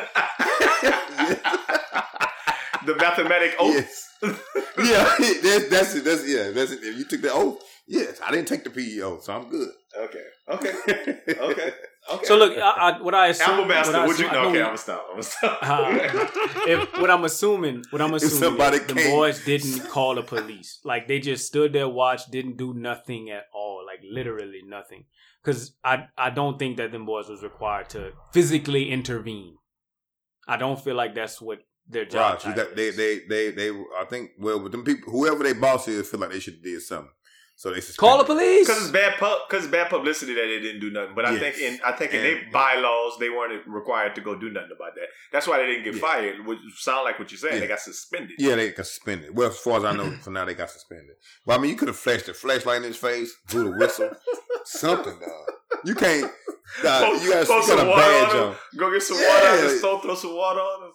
the 2.86 2.94
mathematic 2.96 3.54
oath. 3.58 3.74
yes, 3.74 4.08
yeah, 4.22 5.14
that's 5.42 5.68
that's 5.68 5.94
it. 5.94 6.04
That's 6.04 6.28
yeah, 6.28 6.50
that's 6.50 6.72
it. 6.72 6.80
If 6.82 6.96
you 6.98 7.04
took 7.04 7.22
the 7.22 7.32
oath, 7.32 7.62
yes, 7.86 8.20
I 8.24 8.30
didn't 8.30 8.48
take 8.48 8.64
the 8.64 8.70
PEO, 8.70 9.20
so 9.20 9.32
I'm 9.34 9.48
good. 9.48 9.68
Okay. 9.98 10.24
Okay. 10.50 10.72
Okay. 11.40 11.72
Okay. 12.12 12.24
So 12.26 12.36
look, 12.36 12.52
I, 12.58 12.60
I, 12.98 13.00
what 13.00 13.14
I 13.14 13.28
assume, 13.28 13.46
Apple 13.48 13.58
what 13.60 13.68
Master, 13.68 13.96
I 13.96 14.06
would 14.06 14.18
you? 14.18 14.26
assume- 14.26 14.30
I 14.30 14.34
No, 14.34 14.42
know 14.42 14.48
okay, 14.50 14.58
we- 14.58 14.60
I'm 14.60 14.66
gonna 14.66 14.78
stop. 14.78 15.06
I'm 15.08 15.12
gonna 15.12 15.22
stop. 15.22 15.58
Uh, 15.62 16.68
if 16.68 17.00
what 17.00 17.10
I'm 17.10 17.24
assuming, 17.24 17.82
what 17.90 18.02
I'm 18.02 18.12
assuming, 18.12 18.36
somebody 18.38 18.76
is 18.76 18.86
the 18.86 18.94
came- 18.94 19.10
boys 19.10 19.42
didn't 19.44 19.88
call 19.88 20.14
the 20.16 20.22
police. 20.22 20.80
Like 20.84 21.08
they 21.08 21.18
just 21.20 21.46
stood 21.46 21.72
there, 21.72 21.88
watched, 21.88 22.30
didn't 22.30 22.58
do 22.58 22.74
nothing 22.74 23.30
at 23.30 23.44
all. 23.54 23.84
Like 23.86 24.00
literally 24.04 24.60
nothing. 24.66 25.04
Because 25.44 25.74
I 25.84 26.06
I 26.16 26.30
don't 26.30 26.58
think 26.58 26.78
that 26.78 26.90
them 26.92 27.04
boys 27.04 27.28
was 27.28 27.42
required 27.42 27.90
to 27.90 28.12
physically 28.32 28.90
intervene. 28.90 29.56
I 30.48 30.56
don't 30.56 30.82
feel 30.82 30.94
like 30.94 31.14
that's 31.14 31.40
what 31.40 31.58
their 31.88 32.04
job. 32.06 32.34
Raj, 32.34 32.46
you 32.46 32.52
title 32.54 32.74
they, 32.74 32.88
is. 32.88 32.96
they, 32.96 33.18
they, 33.28 33.50
they, 33.50 33.70
I 33.70 34.04
think, 34.08 34.30
well, 34.38 34.60
with 34.62 34.72
them 34.72 34.84
people, 34.84 35.12
whoever 35.12 35.42
they 35.44 35.52
boss 35.52 35.86
is, 35.88 36.08
feel 36.08 36.20
like 36.20 36.30
they 36.30 36.40
should 36.40 36.54
have 36.54 36.62
did 36.62 36.80
something. 36.82 37.10
So 37.56 37.72
they 37.72 37.80
call 37.96 38.18
the 38.18 38.24
police. 38.24 38.66
Because 38.66 38.82
it's 38.82 38.90
bad 38.90 39.16
pub, 39.16 39.38
because 39.48 39.64
it's 39.64 39.70
bad 39.70 39.88
publicity 39.88 40.34
that 40.34 40.40
they 40.42 40.58
didn't 40.60 40.80
do 40.80 40.90
nothing. 40.90 41.14
But 41.14 41.26
I 41.26 41.32
Yes. 41.36 41.40
think 41.40 41.58
in 41.58 41.80
I 41.84 41.92
think 41.92 42.12
in 42.12 42.22
their 42.22 42.40
bylaws 42.52 43.16
they 43.20 43.30
weren't 43.30 43.64
required 43.68 44.16
to 44.16 44.20
go 44.22 44.34
do 44.34 44.50
nothing 44.50 44.70
about 44.74 44.96
that. 44.96 45.06
That's 45.30 45.46
why 45.46 45.58
they 45.58 45.66
didn't 45.66 45.84
get 45.84 45.94
Yeah. 45.94 46.00
fired. 46.00 46.46
Which 46.46 46.58
sound 46.78 47.04
like 47.04 47.20
what 47.20 47.30
you're 47.30 47.38
saying. 47.38 47.54
Yeah. 47.54 47.60
They 47.60 47.66
got 47.68 47.78
suspended. 47.78 48.32
Yeah, 48.40 48.56
they 48.56 48.72
got 48.72 48.86
suspended. 48.86 49.36
Well, 49.36 49.50
as 49.50 49.58
far 49.58 49.78
as 49.78 49.84
I 49.84 49.92
know, 49.94 50.10
for 50.22 50.30
now 50.30 50.44
they 50.44 50.54
got 50.54 50.70
suspended. 50.70 51.14
But 51.46 51.58
I 51.58 51.62
mean, 51.62 51.70
you 51.70 51.76
could 51.76 51.86
have 51.88 51.96
flashed 51.96 52.28
a 52.28 52.34
flashlight 52.34 52.78
in 52.78 52.82
his 52.82 52.96
face, 52.96 53.32
blew 53.48 53.70
the 53.70 53.78
whistle, 53.78 54.10
something, 54.64 55.18
dog. 55.18 55.80
You 55.84 55.94
can't. 55.94 56.30
Dog, 56.82 57.00
Throw- 57.18 57.22
you 57.24 57.32
got, 57.32 57.46
throw 57.46 57.56
you 57.58 57.62
some 57.62 57.78
a 57.80 57.84
water 57.90 58.00
badge 58.02 58.30
on 58.34 58.36
on. 58.40 58.52
him. 58.52 58.58
Go 58.78 58.90
get 58.92 59.02
some 59.02 59.18
Yeah. 59.18 59.28
water 59.28 59.46
out 59.46 59.60
the 59.70 59.78
stove. 59.78 60.02
Throw 60.02 60.14
some 60.14 60.34
water 60.36 60.60
on 60.60 60.84
him. 60.84 60.92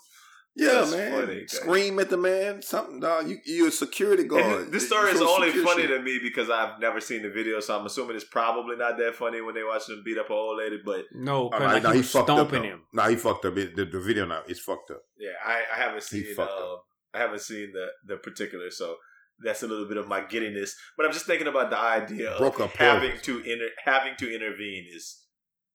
Yeah, 0.55 0.71
That's 0.73 0.91
man. 0.91 1.11
funny. 1.25 1.47
Scream 1.47 1.99
at 1.99 2.09
the 2.09 2.17
man, 2.17 2.61
something, 2.61 2.99
dog. 2.99 3.29
You 3.29 3.37
you 3.45 3.67
a 3.67 3.71
security 3.71 4.23
guard. 4.25 4.63
And 4.63 4.71
this 4.73 4.87
story 4.87 5.11
is 5.11 5.21
only 5.21 5.51
funny 5.51 5.83
shit. 5.83 5.91
to 5.91 6.01
me 6.01 6.19
because 6.21 6.49
I've 6.49 6.79
never 6.81 6.99
seen 6.99 7.21
the 7.21 7.29
video, 7.29 7.59
so 7.61 7.79
I'm 7.79 7.85
assuming 7.85 8.15
it's 8.17 8.25
probably 8.25 8.75
not 8.75 8.97
that 8.97 9.15
funny 9.15 9.39
when 9.41 9.53
they 9.55 9.63
watch 9.63 9.85
them 9.85 10.01
beat 10.03 10.17
up 10.17 10.29
an 10.29 10.35
old 10.35 10.57
lady. 10.57 10.79
But 10.83 11.05
no, 11.13 11.49
'cause 11.49 11.61
nah, 11.61 11.67
like 11.67 11.83
nah, 11.83 11.91
he 11.91 11.97
he 11.97 12.03
fucked 12.03 12.29
up. 12.29 12.37
stomping 12.37 12.63
though. 12.63 12.67
him. 12.69 12.81
Nah, 12.91 13.07
he 13.07 13.15
fucked 13.15 13.45
up. 13.45 13.57
It, 13.57 13.75
the, 13.75 13.85
the 13.85 13.99
video 14.01 14.25
now 14.25 14.41
it's 14.47 14.59
fucked 14.59 14.91
up. 14.91 15.01
yeah, 15.17 15.29
I, 15.45 15.63
I 15.73 15.77
haven't 15.79 16.03
seen. 16.03 16.25
fucked 16.35 16.51
Uh, 16.51 16.75
I 17.13 17.19
haven't 17.19 17.41
seen 17.41 17.71
the 17.71 17.87
the 18.05 18.17
particular, 18.17 18.69
so 18.71 18.97
that's 19.43 19.63
a 19.63 19.67
little 19.67 19.87
bit 19.87 19.97
of 19.97 20.07
my 20.07 20.21
giddiness. 20.21 20.75
But 20.97 21.05
I'm 21.05 21.13
just 21.13 21.25
thinking 21.25 21.47
about 21.47 21.69
the 21.69 21.77
idea 21.77 22.31
of 22.31 22.39
Broke 22.39 22.59
up 22.59 22.71
having 22.71 23.17
to 23.21 23.39
inter, 23.39 23.69
having 23.83 24.15
to 24.17 24.33
intervene 24.33 24.85
is 24.93 25.23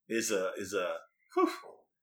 is 0.07 0.31
a 0.31 0.51
is 0.57 0.73
a 0.73 0.95
whew, 1.33 1.49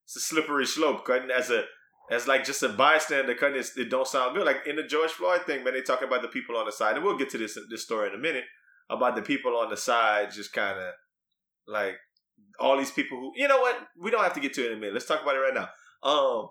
it's 0.05 0.17
a 0.17 0.21
slippery 0.21 0.67
slope. 0.67 1.05
Cutting 1.05 1.31
as 1.31 1.51
a 1.51 1.65
as 2.11 2.27
like 2.27 2.45
just 2.45 2.63
a 2.63 2.69
bystander, 2.69 3.35
cutting 3.35 3.59
it, 3.59 3.71
it 3.77 3.91
don't 3.91 4.07
sound 4.07 4.37
good. 4.37 4.47
Like 4.47 4.67
in 4.67 4.77
the 4.77 4.83
George 4.83 5.11
Floyd 5.11 5.43
thing, 5.43 5.65
man, 5.65 5.75
they 5.75 5.83
talking 5.83 6.09
about 6.09 6.23
the 6.23 6.29
people 6.29 6.57
on 6.57 6.67
the 6.67 6.73
side, 6.73 6.97
and 6.97 7.05
we'll 7.05 7.19
get 7.19 7.31
to 7.31 7.39
this 7.39 7.59
this 7.71 7.83
story 7.83 8.09
in 8.09 8.15
a 8.15 8.19
minute 8.19 8.45
about 8.91 9.17
the 9.17 9.23
people 9.23 9.57
on 9.57 9.71
the 9.71 9.77
side, 9.77 10.31
just 10.33 10.53
kind 10.53 10.79
of 10.79 10.93
like 11.67 11.95
all 12.59 12.77
these 12.77 12.91
people 12.91 13.19
who 13.19 13.33
you 13.37 13.49
know 13.49 13.61
what 13.61 13.77
we 13.99 14.11
don't 14.11 14.25
have 14.25 14.35
to 14.35 14.41
get 14.41 14.53
to 14.55 14.65
it 14.65 14.73
in 14.73 14.79
a 14.79 14.81
minute. 14.81 14.95
Let's 14.95 15.07
talk 15.07 15.23
about 15.23 15.37
it 15.37 15.41
right 15.41 15.55
now. 15.55 15.69
Um, 16.03 16.49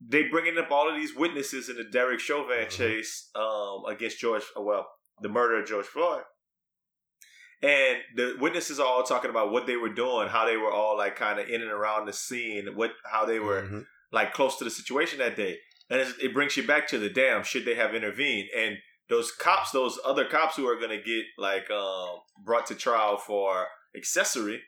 they 0.00 0.24
bringing 0.24 0.56
up 0.58 0.70
all 0.70 0.88
of 0.88 0.96
these 0.96 1.14
witnesses 1.14 1.68
in 1.68 1.76
the 1.76 1.84
Derek 1.84 2.20
Chauvin 2.20 2.66
Mhm. 2.66 2.70
chase 2.70 3.30
um 3.34 3.84
against 3.86 4.18
George. 4.18 4.44
Well, 4.56 4.90
the 5.20 5.28
murder 5.28 5.60
of 5.60 5.66
George 5.68 5.86
Floyd. 5.86 6.24
And 7.62 7.98
the 8.16 8.36
witnesses 8.40 8.80
are 8.80 8.86
all 8.86 9.02
talking 9.02 9.28
about 9.28 9.52
what 9.52 9.66
they 9.66 9.76
were 9.76 9.92
doing, 9.92 10.28
how 10.28 10.46
they 10.46 10.56
were 10.56 10.72
all 10.72 10.96
like 10.96 11.16
kind 11.16 11.38
of 11.38 11.48
in 11.48 11.60
and 11.60 11.70
around 11.70 12.06
the 12.06 12.12
scene, 12.12 12.74
what 12.74 12.92
how 13.04 13.26
they 13.26 13.38
were 13.38 13.62
Mhm. 13.62 13.86
like 14.12 14.32
close 14.32 14.56
to 14.58 14.64
the 14.64 14.70
situation 14.70 15.18
that 15.18 15.36
day. 15.36 15.60
And 15.90 16.00
it's, 16.00 16.16
it 16.18 16.32
brings 16.32 16.56
you 16.56 16.66
back 16.66 16.86
to 16.88 16.98
the 16.98 17.10
damn 17.10 17.42
should 17.42 17.64
they 17.66 17.74
have 17.74 17.94
intervened? 17.94 18.48
And 18.56 18.78
those 19.10 19.30
cops, 19.32 19.72
those 19.72 19.98
other 20.04 20.24
cops 20.24 20.56
who 20.56 20.66
are 20.68 20.80
gonna 20.80 21.02
get 21.02 21.26
like 21.36 21.70
um 21.70 22.20
brought 22.42 22.66
to 22.68 22.74
trial 22.74 23.18
for 23.18 23.68
accessory, 23.94 24.62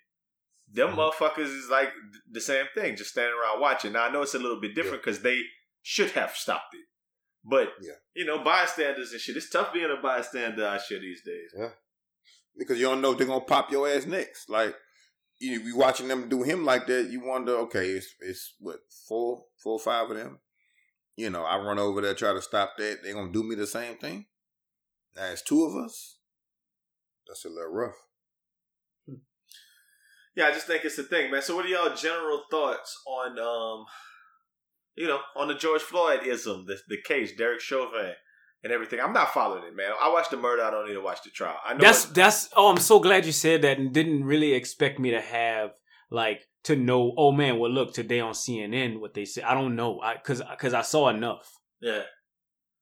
them 0.72 0.90
Mhm. 0.90 0.96
motherfuckers 0.96 1.54
is 1.56 1.68
like 1.68 1.92
the 2.30 2.40
same 2.40 2.66
thing, 2.74 2.96
just 2.96 3.10
standing 3.10 3.38
around 3.38 3.60
watching. 3.60 3.92
Now 3.92 4.04
I 4.04 4.10
know 4.12 4.22
it's 4.22 4.34
a 4.34 4.38
little 4.38 4.60
bit 4.60 4.74
different 4.74 5.02
because 5.02 5.20
they 5.22 5.42
should 5.82 6.10
have 6.12 6.34
stopped 6.36 6.74
it, 6.74 6.86
but 7.44 7.74
Yeah. 7.80 7.96
you 8.14 8.24
know 8.24 8.38
bystanders 8.42 9.12
and 9.12 9.20
shit. 9.20 9.36
It's 9.36 9.50
tough 9.50 9.72
being 9.72 9.90
a 9.90 10.00
bystander 10.00 10.64
out 10.66 10.82
here 10.88 10.98
these 11.00 11.22
days. 11.24 11.52
because 12.56 12.78
you 12.78 12.84
don't 12.84 13.00
know 13.00 13.12
if 13.12 13.18
they're 13.18 13.26
gonna 13.26 13.44
pop 13.44 13.70
your 13.72 13.88
ass 13.88 14.04
next. 14.04 14.48
Like 14.50 14.76
you 15.38 15.58
be 15.64 15.72
watching 15.72 16.06
them 16.08 16.28
do 16.28 16.42
him 16.42 16.64
like 16.64 16.86
that, 16.86 17.08
you 17.10 17.20
wonder, 17.20 17.52
okay, 17.60 17.90
it's 17.92 18.14
it's 18.20 18.54
what 18.58 18.80
four, 19.08 19.46
four, 19.62 19.72
or 19.74 19.80
five 19.80 20.10
of 20.10 20.16
them. 20.16 20.38
You 21.16 21.30
know, 21.30 21.44
I 21.44 21.56
run 21.58 21.78
over 21.78 22.00
there 22.00 22.14
try 22.14 22.32
to 22.32 22.42
stop 22.42 22.76
that. 22.78 23.02
they're 23.02 23.14
gonna 23.14 23.32
do 23.32 23.42
me 23.42 23.54
the 23.54 23.66
same 23.66 23.96
thing. 23.98 24.26
Now 25.16 25.26
it's 25.32 25.42
two 25.42 25.64
of 25.64 25.74
us. 25.76 26.18
That's 27.26 27.44
a 27.44 27.48
little 27.48 27.72
rough. 27.72 27.96
Yeah, 30.34 30.46
I 30.46 30.52
just 30.52 30.66
think 30.66 30.84
it's 30.84 30.96
the 30.96 31.02
thing, 31.02 31.30
man. 31.30 31.42
So, 31.42 31.54
what 31.54 31.66
are 31.66 31.68
y'all 31.68 31.94
general 31.94 32.44
thoughts 32.50 32.98
on, 33.06 33.38
um, 33.38 33.84
you 34.96 35.06
know, 35.06 35.18
on 35.36 35.48
the 35.48 35.54
George 35.54 35.82
Floyd 35.82 36.20
ism, 36.24 36.64
the 36.66 36.78
the 36.88 36.96
case, 37.02 37.36
Derek 37.36 37.60
Chauvin, 37.60 38.12
and 38.64 38.72
everything? 38.72 38.98
I'm 39.00 39.12
not 39.12 39.34
following 39.34 39.64
it, 39.64 39.76
man. 39.76 39.90
I 40.00 40.10
watched 40.10 40.30
the 40.30 40.38
murder. 40.38 40.62
I 40.62 40.70
don't 40.70 40.86
need 40.86 40.94
to 40.94 41.02
watch 41.02 41.22
the 41.22 41.30
trial. 41.30 41.56
I 41.64 41.74
know 41.74 41.80
That's 41.80 42.06
that's. 42.06 42.48
Oh, 42.56 42.70
I'm 42.70 42.78
so 42.78 42.98
glad 42.98 43.26
you 43.26 43.32
said 43.32 43.62
that, 43.62 43.78
and 43.78 43.92
didn't 43.92 44.24
really 44.24 44.54
expect 44.54 44.98
me 44.98 45.10
to 45.10 45.20
have 45.20 45.72
like 46.10 46.48
to 46.64 46.76
know. 46.76 47.12
Oh 47.18 47.32
man, 47.32 47.58
well 47.58 47.70
look 47.70 47.92
today 47.92 48.20
on 48.20 48.32
CNN 48.32 49.00
what 49.00 49.12
they 49.12 49.26
said. 49.26 49.44
I 49.44 49.52
don't 49.52 49.76
know, 49.76 50.00
I 50.00 50.14
because 50.14 50.40
because 50.50 50.72
I 50.72 50.82
saw 50.82 51.08
enough. 51.08 51.50
yeah. 51.80 52.02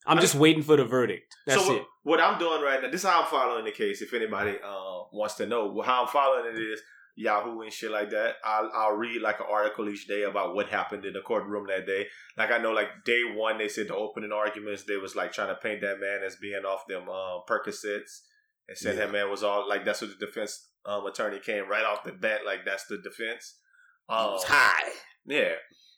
I'm 0.06 0.18
just 0.18 0.34
waiting 0.34 0.62
for 0.62 0.78
the 0.78 0.84
verdict. 0.86 1.36
That's 1.46 1.62
so 1.62 1.74
it. 1.74 1.82
what, 2.04 2.18
what 2.18 2.20
I'm 2.20 2.38
doing 2.38 2.62
right 2.62 2.80
now, 2.80 2.90
this 2.90 3.02
is 3.02 3.08
how 3.08 3.20
I'm 3.20 3.26
following 3.26 3.66
the 3.66 3.70
case. 3.70 4.00
If 4.00 4.14
anybody 4.14 4.52
uh, 4.52 5.02
wants 5.12 5.34
to 5.34 5.46
know 5.46 5.82
how 5.82 6.02
I'm 6.02 6.08
following 6.08 6.54
it 6.54 6.58
is 6.58 6.80
Yahoo 7.16 7.60
and 7.60 7.72
shit 7.72 7.90
like 7.90 8.10
that. 8.10 8.36
I'll, 8.44 8.70
I'll 8.74 8.92
read 8.96 9.20
like 9.22 9.40
an 9.40 9.46
article 9.50 9.88
each 9.88 10.06
day 10.06 10.22
about 10.22 10.54
what 10.54 10.68
happened 10.68 11.04
in 11.04 11.12
the 11.12 11.20
courtroom 11.20 11.66
that 11.68 11.86
day. 11.86 12.06
Like 12.36 12.50
I 12.50 12.58
know, 12.58 12.72
like 12.72 13.04
day 13.04 13.22
one, 13.34 13.58
they 13.58 13.68
said 13.68 13.88
the 13.88 13.96
opening 13.96 14.32
arguments 14.32 14.84
they 14.84 14.96
was 14.96 15.14
like 15.16 15.32
trying 15.32 15.48
to 15.48 15.60
paint 15.60 15.80
that 15.82 16.00
man 16.00 16.20
as 16.24 16.36
being 16.36 16.64
off 16.64 16.86
them 16.88 17.08
um, 17.08 17.42
Percocets 17.48 18.20
and 18.68 18.76
said 18.78 18.96
Yeah. 18.96 19.06
that 19.06 19.12
man 19.12 19.30
was 19.30 19.42
all 19.42 19.68
like 19.68 19.84
that's 19.84 20.00
what 20.00 20.10
the 20.18 20.26
defense 20.26 20.68
um, 20.86 21.04
attorney 21.06 21.38
came 21.40 21.68
right 21.68 21.84
off 21.84 22.04
the 22.04 22.12
bat 22.12 22.40
like 22.46 22.64
that's 22.64 22.86
the 22.86 22.98
defense. 22.98 23.58
Um, 24.08 24.34
It's 24.34 24.44
high. 24.44 24.90
yeah, 25.26 25.54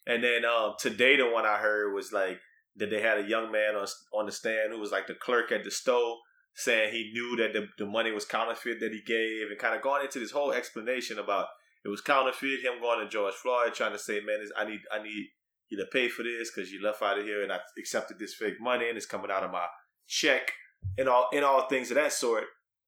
and 0.07 0.23
then 0.25 0.45
um, 0.45 0.75
today 0.79 1.17
the 1.17 1.31
one 1.31 1.47
I 1.47 1.57
heard 1.59 1.95
was 1.95 2.13
like 2.13 2.41
that 2.77 2.91
they 2.91 3.01
had 3.01 3.19
a 3.19 3.29
young 3.29 3.53
man 3.53 3.77
on 3.77 3.87
on 4.13 4.27
the 4.27 4.33
stand 4.33 4.73
who 4.73 4.79
was 4.81 4.91
like 4.91 5.07
the 5.07 5.15
clerk 5.15 5.53
at 5.53 5.63
the 5.65 5.71
store 5.71 6.17
saying 6.55 6.93
he 6.93 7.11
knew 7.13 7.37
that 7.37 7.53
the, 7.53 7.67
the 7.79 7.91
money 7.91 8.13
was 8.13 8.25
counterfeit 8.25 8.81
that 8.81 8.93
he 8.93 9.01
gave 9.01 9.51
and 9.51 9.59
kind 9.59 9.75
of 9.75 9.83
going 9.83 10.05
into 10.05 10.19
this 10.19 10.33
whole 10.33 10.53
explanation 10.53 11.19
about 11.19 11.47
it 11.85 11.89
was 11.89 12.01
counterfeit. 12.01 12.61
Him 12.63 12.81
going 12.81 13.01
to 13.01 13.09
George 13.11 13.35
Floyd 13.35 13.75
trying 13.75 13.93
to 13.93 13.99
say, 13.99 14.21
man, 14.21 14.39
I 14.57 14.65
need 14.65 14.81
I 14.93 15.03
need 15.03 15.29
you 15.69 15.79
to 15.79 15.87
pay 15.93 16.09
for 16.09 16.23
this 16.23 16.51
because 16.55 16.71
you 16.71 16.83
left 16.83 17.03
out 17.03 17.19
of 17.19 17.25
here 17.25 17.43
and 17.43 17.53
I 17.53 17.59
accepted 17.79 18.19
this 18.19 18.35
fake 18.35 18.61
money 18.61 18.89
and 18.89 18.97
it's 18.97 19.07
coming 19.07 19.31
out 19.31 19.43
of 19.43 19.51
my 19.51 19.67
check 20.07 20.53
and 20.99 21.09
all 21.09 21.29
and 21.33 21.45
all 21.45 21.67
things 21.69 21.91
of 21.91 21.97
that 21.97 22.13
sort. 22.13 22.45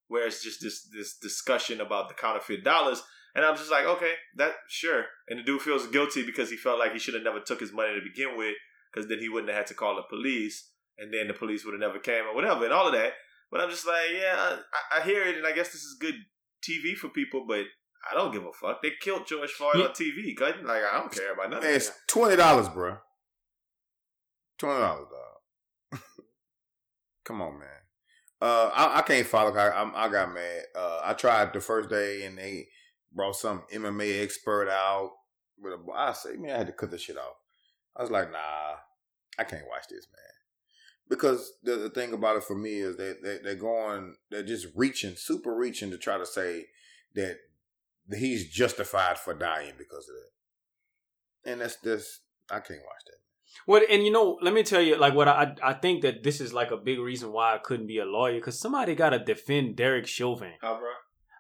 Where 0.09 0.27
it's 0.27 0.45
just 0.45 0.61
this 0.61 0.87
this 0.93 1.17
discussion 1.17 1.81
about 1.81 2.09
the 2.09 2.15
counterfeit 2.15 2.63
dollars. 2.63 3.03
And 3.35 3.45
I'm 3.45 3.57
just 3.57 3.71
like, 3.71 3.85
okay, 3.85 4.13
that 4.37 4.53
sure. 4.69 5.07
And 5.29 5.41
the 5.41 5.43
dude 5.43 5.63
feels 5.63 5.89
guilty 5.89 6.25
because 6.25 6.51
he 6.51 6.57
felt 6.57 6.79
like 6.79 6.93
he 6.93 7.01
should 7.01 7.15
have 7.15 7.25
never 7.25 7.41
took 7.41 7.59
his 7.59 7.73
money 7.73 7.93
to 7.93 8.01
begin 8.01 8.39
with, 8.39 8.55
because 8.93 9.09
then 9.09 9.19
he 9.19 9.29
wouldn't 9.29 9.49
have 9.49 9.59
had 9.59 9.67
to 9.69 9.75
call 9.75 9.97
the 9.97 10.03
police, 10.09 10.71
and 10.99 11.13
then 11.13 11.27
the 11.27 11.35
police 11.35 11.65
would 11.65 11.73
have 11.73 11.81
never 11.81 11.99
came 11.99 12.27
or 12.27 12.35
whatever, 12.35 12.65
and 12.65 12.73
all 12.73 12.87
of 12.87 12.93
that. 12.93 13.15
But 13.51 13.61
I'm 13.61 13.71
just 13.71 13.87
like, 13.87 14.07
yeah, 14.13 14.57
I, 14.93 14.99
I 14.99 15.05
hear 15.05 15.23
it, 15.25 15.37
and 15.37 15.47
I 15.47 15.53
guess 15.53 15.69
this 15.69 15.83
is 15.83 15.97
good 16.01 16.15
TV 16.69 16.95
for 16.97 17.09
people, 17.09 17.45
but 17.47 17.65
I 18.11 18.15
don't 18.15 18.33
give 18.33 18.45
a 18.45 18.53
fuck. 18.53 18.83
They 18.83 18.91
killed 19.01 19.27
George 19.27 19.51
Floyd 19.51 19.77
Yeah. 19.77 19.85
on 19.85 19.91
TV. 19.91 20.39
Like, 20.41 20.83
I 20.83 20.99
don't 20.99 21.13
care 21.13 21.33
about 21.33 21.51
nothing. 21.51 21.67
Man, 21.69 21.77
it's 21.77 21.91
twenty 22.09 22.37
dollars, 22.37 22.69
bro. 22.69 22.97
Twenty 24.59 24.81
dollars, 24.81 25.07
dog. 25.11 26.01
Come 27.25 27.41
on, 27.43 27.59
man. 27.59 27.69
Uh, 28.43 28.71
I, 28.75 28.99
I 28.99 29.03
can't 29.03 29.27
follow. 29.27 29.55
I, 29.55 29.71
I'm, 29.81 29.93
I 29.95 30.09
got 30.09 30.35
mad. 30.35 30.63
Uh, 30.77 31.01
I 31.05 31.15
tried 31.15 31.53
the 31.53 31.61
first 31.61 31.89
day, 31.89 32.25
and 32.25 32.37
they 32.37 32.69
brought 33.13 33.37
some 33.37 33.63
MMA 33.73 34.23
expert 34.23 34.69
out 34.69 35.13
with 35.59 35.73
a. 35.73 35.93
I 35.95 36.13
say, 36.13 36.37
man, 36.37 36.55
I 36.55 36.59
had 36.59 36.67
to 36.67 36.73
cut 36.73 36.91
the 36.91 36.99
shit 36.99 37.17
off. 37.17 37.37
I 37.97 38.03
was 38.03 38.11
like, 38.11 38.31
nah, 38.31 38.75
I 39.39 39.45
can't 39.45 39.67
watch 39.69 39.85
this, 39.89 40.07
man. 40.13 40.34
Because 41.09 41.53
the, 41.63 41.77
the 41.77 41.91
thing 41.91 42.13
about 42.15 42.37
it 42.37 42.45
for 42.45 42.57
me 42.57 42.77
is 42.79 42.97
they, 42.97 43.13
they 43.23 43.39
they're 43.43 43.55
going, 43.57 44.17
they're 44.31 44.43
just 44.43 44.69
reaching, 44.75 45.17
super 45.17 45.55
reaching 45.55 45.91
to 45.91 45.99
try 45.99 46.17
to 46.19 46.25
say 46.27 46.67
that 47.15 47.37
he's 48.17 48.49
justified 48.51 49.19
for 49.19 49.35
dying 49.35 49.73
because 49.79 50.09
of 50.09 50.15
that. 50.15 51.51
And 51.53 51.61
that's 51.61 51.77
just 51.83 52.21
I 52.51 52.61
can't 52.61 52.81
watch 52.81 53.05
that. 53.07 53.19
Well, 53.67 53.83
and 53.89 54.03
you 54.05 54.11
know, 54.11 54.39
let 54.43 54.53
me 54.55 54.63
tell 54.63 54.81
you, 54.81 54.97
like 54.97 55.15
what 55.15 55.29
I 55.29 55.55
I 55.63 55.75
think 55.75 56.03
that 56.03 56.23
this 56.23 56.41
is 56.41 56.53
like 56.53 56.71
a 56.71 56.77
big 56.77 56.99
reason 56.99 57.33
why 57.33 57.55
I 57.55 57.59
couldn't 57.59 57.87
be 57.87 57.99
a 57.99 58.05
lawyer 58.05 58.35
because 58.37 58.59
somebody 58.59 58.95
got 58.95 59.11
to 59.11 59.19
defend 59.19 59.77
Derek 59.77 60.07
Chauvin. 60.07 60.55
Huh, 60.61 60.79
bro? 60.79 60.89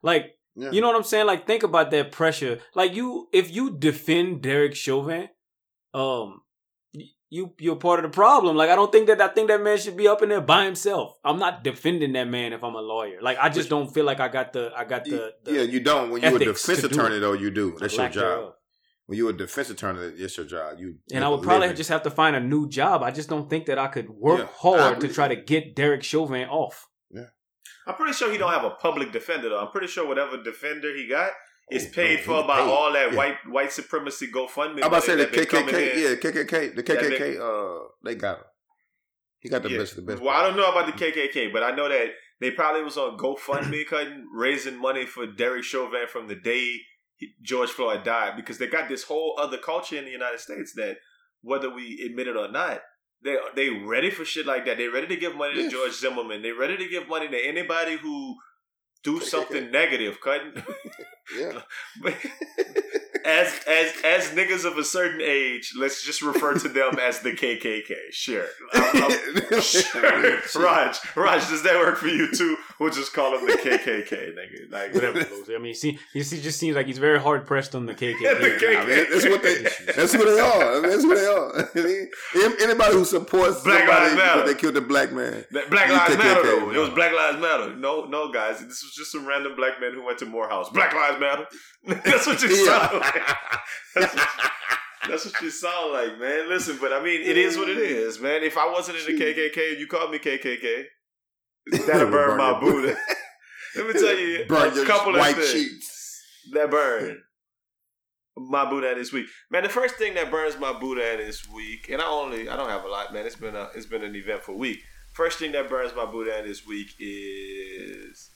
Like 0.02 0.36
Yeah. 0.54 0.70
you 0.70 0.80
know 0.80 0.88
what 0.88 0.96
I'm 0.96 1.02
saying? 1.04 1.26
Like 1.26 1.46
think 1.46 1.62
about 1.62 1.90
that 1.90 2.12
pressure. 2.12 2.60
Like 2.74 2.94
you, 2.94 3.28
if 3.32 3.50
you 3.50 3.76
defend 3.76 4.42
Derek 4.42 4.74
Chauvin, 4.76 5.28
um, 5.92 6.02
y- 6.02 6.43
you 7.30 7.52
you're 7.58 7.76
part 7.76 8.04
of 8.04 8.10
the 8.10 8.14
problem. 8.14 8.56
Like 8.56 8.70
I 8.70 8.76
don't 8.76 8.92
think 8.92 9.06
that 9.08 9.20
I 9.20 9.28
think 9.28 9.48
that 9.48 9.60
man 9.62 9.78
should 9.78 9.96
be 9.96 10.06
up 10.08 10.22
in 10.22 10.28
there 10.28 10.40
by 10.40 10.64
himself. 10.64 11.16
I'm 11.24 11.38
not 11.38 11.64
defending 11.64 12.12
that 12.12 12.28
man 12.28 12.52
if 12.52 12.62
I'm 12.62 12.74
a 12.74 12.80
lawyer. 12.80 13.20
Like 13.20 13.38
I 13.40 13.48
just 13.48 13.68
don't 13.68 13.92
feel 13.92 14.04
like 14.04 14.20
I 14.20 14.28
got 14.28 14.52
the 14.52 14.72
I 14.76 14.84
got 14.84 15.04
the, 15.04 15.32
the 15.44 15.52
yeah, 15.52 15.62
you 15.62 15.80
don't. 15.80 16.10
When 16.10 16.22
you're 16.22 16.36
a 16.36 16.38
defense 16.38 16.84
attorney, 16.84 17.18
though, 17.18 17.32
you 17.32 17.50
do. 17.50 17.76
That's 17.78 17.96
your 17.96 18.08
job. 18.08 18.14
thereof. 18.14 18.52
When 19.06 19.18
you're 19.18 19.30
a 19.30 19.36
defense 19.36 19.68
attorney, 19.68 20.14
that's 20.18 20.36
your 20.36 20.46
job. 20.46 20.78
You 20.78 20.96
And 21.12 21.22
I 21.24 21.28
would 21.28 21.42
probably 21.42 21.66
living. 21.66 21.76
just 21.76 21.90
have 21.90 22.04
to 22.04 22.10
find 22.10 22.34
a 22.36 22.40
new 22.40 22.68
job. 22.68 23.02
I 23.02 23.10
just 23.10 23.28
don't 23.28 23.50
think 23.50 23.66
that 23.66 23.78
I 23.78 23.88
could 23.88 24.08
work 24.08 24.38
Yeah, 24.38 24.46
hard 24.56 25.00
to 25.00 25.08
try 25.08 25.28
to 25.28 25.36
get 25.36 25.76
Derek 25.76 26.02
Chauvin 26.02 26.48
off. 26.48 26.88
Yeah, 27.10 27.26
I'm 27.86 27.94
pretty 27.96 28.14
sure 28.14 28.30
he 28.32 28.38
don't 28.38 28.52
have 28.52 28.64
a 28.64 28.70
public 28.70 29.12
defender 29.12 29.50
though. 29.50 29.60
I'm 29.60 29.70
pretty 29.70 29.88
sure 29.88 30.06
whatever 30.06 30.42
defender 30.42 30.94
he 30.96 31.06
got 31.08 31.32
is 31.70 31.86
Oh, 31.86 31.94
paid 31.94 32.20
for 32.20 32.44
by 32.46 32.60
paid. 32.60 32.68
all 32.70 32.92
that 32.92 33.10
Yeah. 33.12 33.16
white 33.16 33.36
white 33.46 33.72
supremacy 33.72 34.28
GoFundMe. 34.30 34.80
I'm 34.82 34.84
about 34.84 35.00
to 35.02 35.06
say 35.06 35.14
the 35.16 35.24
that 35.24 35.32
been 35.32 35.46
coming 35.46 35.74
KKK. 35.74 36.02
Yeah, 36.02 36.14
KKK. 36.16 36.74
The 36.74 36.82
KKK. 36.82 37.38
Uh, 37.38 37.88
they 38.04 38.14
got 38.14 38.38
him. 38.38 38.44
He 39.40 39.48
got 39.48 39.62
the 39.62 39.70
Yeah. 39.70 39.78
best 39.78 39.92
of 39.92 39.96
the 40.04 40.12
best. 40.12 40.22
Well, 40.22 40.34
I 40.34 40.42
don't 40.42 40.56
know 40.56 40.70
about 40.70 40.86
the 40.86 40.92
KKK, 40.92 41.48
but 41.52 41.62
I 41.62 41.70
know 41.74 41.88
that 41.88 42.14
they 42.40 42.50
probably 42.50 42.82
was 42.82 42.96
on 42.96 43.16
GoFundMe 43.18 43.86
cutting, 43.88 44.26
raising 44.32 44.76
money 44.78 45.06
for 45.06 45.26
Derek 45.26 45.64
Chauvin 45.64 46.06
from 46.06 46.28
the 46.28 46.34
day 46.34 46.80
George 47.42 47.70
Floyd 47.70 48.04
died 48.04 48.36
because 48.36 48.58
they 48.58 48.66
got 48.66 48.88
this 48.88 49.04
whole 49.04 49.38
other 49.38 49.56
culture 49.56 49.96
in 49.96 50.04
the 50.04 50.10
United 50.10 50.40
States 50.40 50.72
that 50.74 50.98
whether 51.42 51.70
we 51.72 52.02
admit 52.04 52.26
it 52.28 52.36
or 52.36 52.48
not, 52.48 52.82
they 53.22 53.38
they 53.54 53.70
ready 53.70 54.10
for 54.10 54.24
shit 54.24 54.44
like 54.46 54.66
that. 54.66 54.76
They 54.76 54.88
ready 54.88 55.06
to 55.06 55.16
give 55.16 55.34
money 55.34 55.54
to 55.54 55.62
Yes. 55.62 55.72
George 55.72 55.92
Zimmerman. 55.92 56.42
They 56.42 56.52
ready 56.52 56.76
to 56.76 56.88
give 56.88 57.08
money 57.08 57.28
to 57.28 57.38
anybody 57.38 57.96
who 57.96 58.36
do 59.04 59.20
something 59.34 59.70
negative, 59.70 60.20
cutting. 60.20 60.62
Yeah. 61.38 61.62
But 62.02 62.16
as 63.24 63.48
as 63.66 63.92
as 64.04 64.28
niggas 64.30 64.64
of 64.64 64.76
a 64.78 64.84
certain 64.84 65.20
age, 65.22 65.72
let's 65.78 66.04
just 66.04 66.20
refer 66.22 66.54
to 66.54 66.68
them 66.68 66.98
as 67.00 67.20
the 67.20 67.32
KKK. 67.32 67.94
Sure, 68.12 68.44
I'm- 68.74 68.96
I'm- 69.02 69.60
sure. 69.62 70.62
Raj, 70.62 70.98
Raj, 71.16 71.48
does 71.48 71.62
that 71.62 71.76
work 71.76 71.96
for 71.98 72.08
you 72.08 72.30
too? 72.32 72.56
We'll 72.78 72.90
just 72.92 73.12
call 73.14 73.32
them 73.32 73.46
the 73.46 73.54
KKK, 73.54 74.34
nigga. 74.34 74.70
Like 74.70 74.94
Whatever. 74.94 75.24
I 75.54 75.58
mean, 75.58 75.74
see, 75.74 75.98
he 76.12 76.20
he 76.20 76.40
just 76.40 76.58
seems 76.58 76.76
like 76.76 76.86
he's 76.86 76.98
very 76.98 77.18
hard 77.20 77.46
pressed 77.46 77.74
on 77.74 77.86
the 77.86 77.94
KKK. 77.94 78.14
The 78.44 78.48
KKK. 78.50 78.76
I 78.82 78.86
mean, 78.86 79.06
that's 79.10 79.24
what 79.28 79.42
they. 79.42 79.92
That's 79.94 80.12
who 80.12 80.24
they 80.24 80.40
are. 80.40 80.76
I 80.76 80.80
mean, 80.80 80.90
that's 80.90 81.02
who 81.02 81.14
they 81.14 81.26
are. 81.26 81.70
I 81.74 82.44
mean, 82.44 82.52
anybody 82.60 82.92
who 82.94 83.04
supports 83.04 83.62
Black 83.62 83.78
somebody 83.80 84.04
Lives 84.06 84.16
Matter. 84.16 84.46
they 84.46 84.54
killed 84.54 84.76
a 84.76 84.80
black 84.80 85.12
man. 85.12 85.44
Black 85.50 85.70
Lives 85.70 86.14
KKK, 86.14 86.18
Matter. 86.18 86.42
Though. 86.42 86.70
It 86.72 86.78
was. 86.78 86.90
Black 86.90 87.12
Lives 87.12 87.38
Matter. 87.40 87.76
No, 87.76 88.04
no, 88.04 88.30
guys. 88.32 88.58
This 88.60 88.82
was 88.82 88.92
just 88.94 89.12
some 89.12 89.26
random 89.26 89.54
black 89.56 89.80
men 89.80 89.92
who 89.94 90.04
went 90.04 90.18
to 90.18 90.26
Morehouse. 90.26 90.68
Black 90.70 90.92
Lives 90.94 91.20
Matter. 91.20 91.46
That's 91.86 92.26
what 92.26 92.40
you 92.42 92.54
sound 92.66 93.00
like. 93.00 93.13
That's 93.94 94.14
what, 94.14 94.28
that's 95.08 95.24
what 95.26 95.40
you 95.42 95.50
sound 95.50 95.92
like, 95.92 96.18
man. 96.18 96.48
Listen, 96.48 96.78
but 96.80 96.92
I 96.92 97.02
mean, 97.02 97.20
it 97.22 97.36
is 97.36 97.56
what 97.56 97.68
it 97.68 97.78
is, 97.78 98.20
man. 98.20 98.42
If 98.42 98.56
I 98.56 98.70
wasn't 98.70 98.98
in 98.98 99.16
the 99.16 99.22
KKK 99.24 99.72
and 99.72 99.80
you 99.80 99.86
called 99.86 100.10
me 100.10 100.18
KKK, 100.18 100.84
that'll 101.86 102.10
burn 102.10 102.36
my 102.38 102.58
Buddha. 102.58 102.96
Let 103.76 103.86
me 103.88 103.92
tell 103.94 104.16
you 104.16 104.44
Burn 104.46 104.78
a 104.78 104.84
couple 104.84 105.14
of 105.14 105.20
white 105.20 105.34
things 105.34 105.50
sheets. 105.50 106.22
that 106.52 106.70
burn 106.70 107.22
my 108.36 108.68
Buddha 108.68 108.94
this 108.94 109.12
week. 109.12 109.26
Man, 109.50 109.64
the 109.64 109.68
first 109.68 109.96
thing 109.96 110.14
that 110.14 110.30
burns 110.30 110.56
my 110.58 110.72
Buddha 110.72 111.16
this 111.16 111.48
week, 111.48 111.88
and 111.90 112.00
I 112.00 112.06
only 112.06 112.48
I 112.48 112.56
don't 112.56 112.68
have 112.68 112.84
a 112.84 112.88
lot, 112.88 113.12
man. 113.12 113.26
It's 113.26 113.36
been 113.36 113.56
a 113.56 113.70
it's 113.74 113.86
been 113.86 114.04
an 114.04 114.14
eventful 114.14 114.56
week. 114.56 114.78
First 115.12 115.38
thing 115.38 115.52
that 115.52 115.68
burns 115.68 115.92
my 115.96 116.06
Buddha 116.06 116.42
this 116.44 116.66
week 116.66 116.88
is 117.00 118.30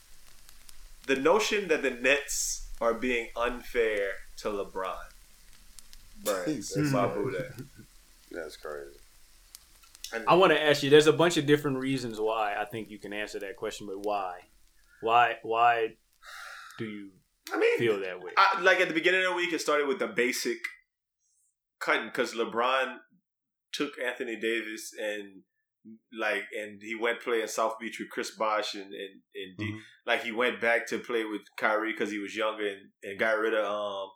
the 1.06 1.16
notion 1.16 1.68
that 1.68 1.82
the 1.82 1.90
Nets 1.90 2.67
are 2.80 2.94
being 2.94 3.28
unfair 3.36 4.10
to 4.38 4.48
LeBron. 4.48 4.96
Burns 6.24 6.74
That's 6.74 6.90
my 6.90 7.06
crazy. 7.06 7.22
Buddha. 7.22 7.52
That's 8.30 8.56
crazy. 8.56 8.96
I 10.26 10.34
want 10.34 10.52
to 10.52 10.62
ask 10.62 10.82
you. 10.82 10.90
There's 10.90 11.06
a 11.06 11.12
bunch 11.12 11.36
of 11.36 11.46
different 11.46 11.78
reasons 11.78 12.18
why 12.20 12.54
I 12.58 12.64
think 12.64 12.90
you 12.90 12.98
can 12.98 13.12
answer 13.12 13.38
that 13.40 13.56
question, 13.56 13.86
but 13.86 13.98
why? 14.06 14.38
Why? 15.02 15.36
Why 15.42 15.88
do 16.78 16.84
you 16.84 17.10
I 17.52 17.58
mean, 17.58 17.78
feel 17.78 18.00
that 18.00 18.20
way? 18.20 18.32
I, 18.36 18.60
like 18.62 18.80
at 18.80 18.88
the 18.88 18.94
beginning 18.94 19.24
of 19.24 19.30
the 19.30 19.36
week, 19.36 19.52
it 19.52 19.60
started 19.60 19.86
with 19.86 19.98
the 19.98 20.06
basic 20.06 20.58
cutting 21.78 22.06
because 22.06 22.34
LeBron 22.34 22.96
took 23.72 23.92
Anthony 24.04 24.36
Davis 24.36 24.92
and 24.98 25.42
like 26.18 26.42
and 26.58 26.80
he 26.82 26.94
went 26.94 27.20
play 27.20 27.40
in 27.42 27.48
South 27.48 27.78
Beach 27.80 27.98
with 27.98 28.10
Chris 28.10 28.30
Bosh 28.32 28.74
and 28.74 28.92
and, 28.92 29.22
and 29.34 29.56
D, 29.58 29.64
Mhm. 29.72 29.78
like 30.06 30.22
he 30.22 30.32
went 30.32 30.60
back 30.60 30.86
to 30.88 30.98
play 30.98 31.24
with 31.24 31.42
Kyrie 31.56 31.92
because 31.92 32.10
he 32.10 32.18
was 32.18 32.36
younger 32.36 32.66
and, 32.66 32.90
and 33.02 33.18
got 33.18 33.38
rid 33.38 33.54
of 33.54 33.64
um 33.64 34.08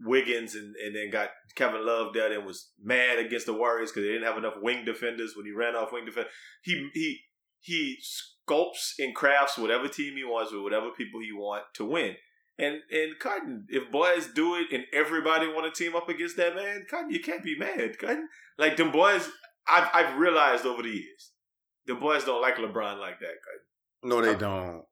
Wiggins 0.00 0.54
and, 0.54 0.74
and 0.76 0.94
then 0.94 1.10
got 1.10 1.30
Kevin 1.54 1.86
Love 1.86 2.12
there 2.12 2.30
and 2.30 2.44
was 2.44 2.70
mad 2.82 3.18
against 3.18 3.46
the 3.46 3.54
Warriors 3.54 3.90
because 3.90 4.02
they 4.04 4.12
didn't 4.12 4.26
have 4.26 4.36
enough 4.36 4.54
wing 4.60 4.84
defenders 4.84 5.34
when 5.34 5.46
he 5.46 5.52
ran 5.52 5.74
off 5.74 5.92
wing 5.92 6.04
defense. 6.04 6.28
He 6.62 6.90
he 6.92 7.20
he 7.60 7.96
sculpts 8.02 8.92
and 8.98 9.14
crafts 9.14 9.56
whatever 9.56 9.88
team 9.88 10.14
he 10.16 10.24
wants 10.24 10.52
with 10.52 10.62
whatever 10.62 10.90
people 10.90 11.20
he 11.20 11.32
want 11.32 11.64
to 11.74 11.84
win. 11.86 12.16
And 12.58 12.80
and 12.90 13.18
Cotton, 13.18 13.66
if 13.68 13.90
boys 13.90 14.28
do 14.34 14.54
it 14.56 14.66
and 14.72 14.84
everybody 14.92 15.46
want 15.48 15.72
to 15.72 15.84
team 15.84 15.96
up 15.96 16.08
against 16.08 16.36
that 16.36 16.54
man, 16.54 16.86
Cotton, 16.90 17.10
you 17.10 17.20
can't 17.20 17.42
be 17.42 17.56
mad, 17.58 17.98
Cotton. 17.98 18.28
Like 18.58 18.76
them 18.76 18.92
boys, 18.92 19.28
I've 19.68 19.88
I've 19.92 20.18
realized 20.18 20.64
over 20.66 20.82
the 20.82 20.90
years, 20.90 21.32
the 21.86 21.94
boys 21.94 22.24
don't 22.24 22.40
like 22.42 22.56
LeBron 22.56 22.98
like 23.00 23.20
that, 23.20 23.34
No, 24.02 24.20
they 24.20 24.34
don't. 24.34 24.84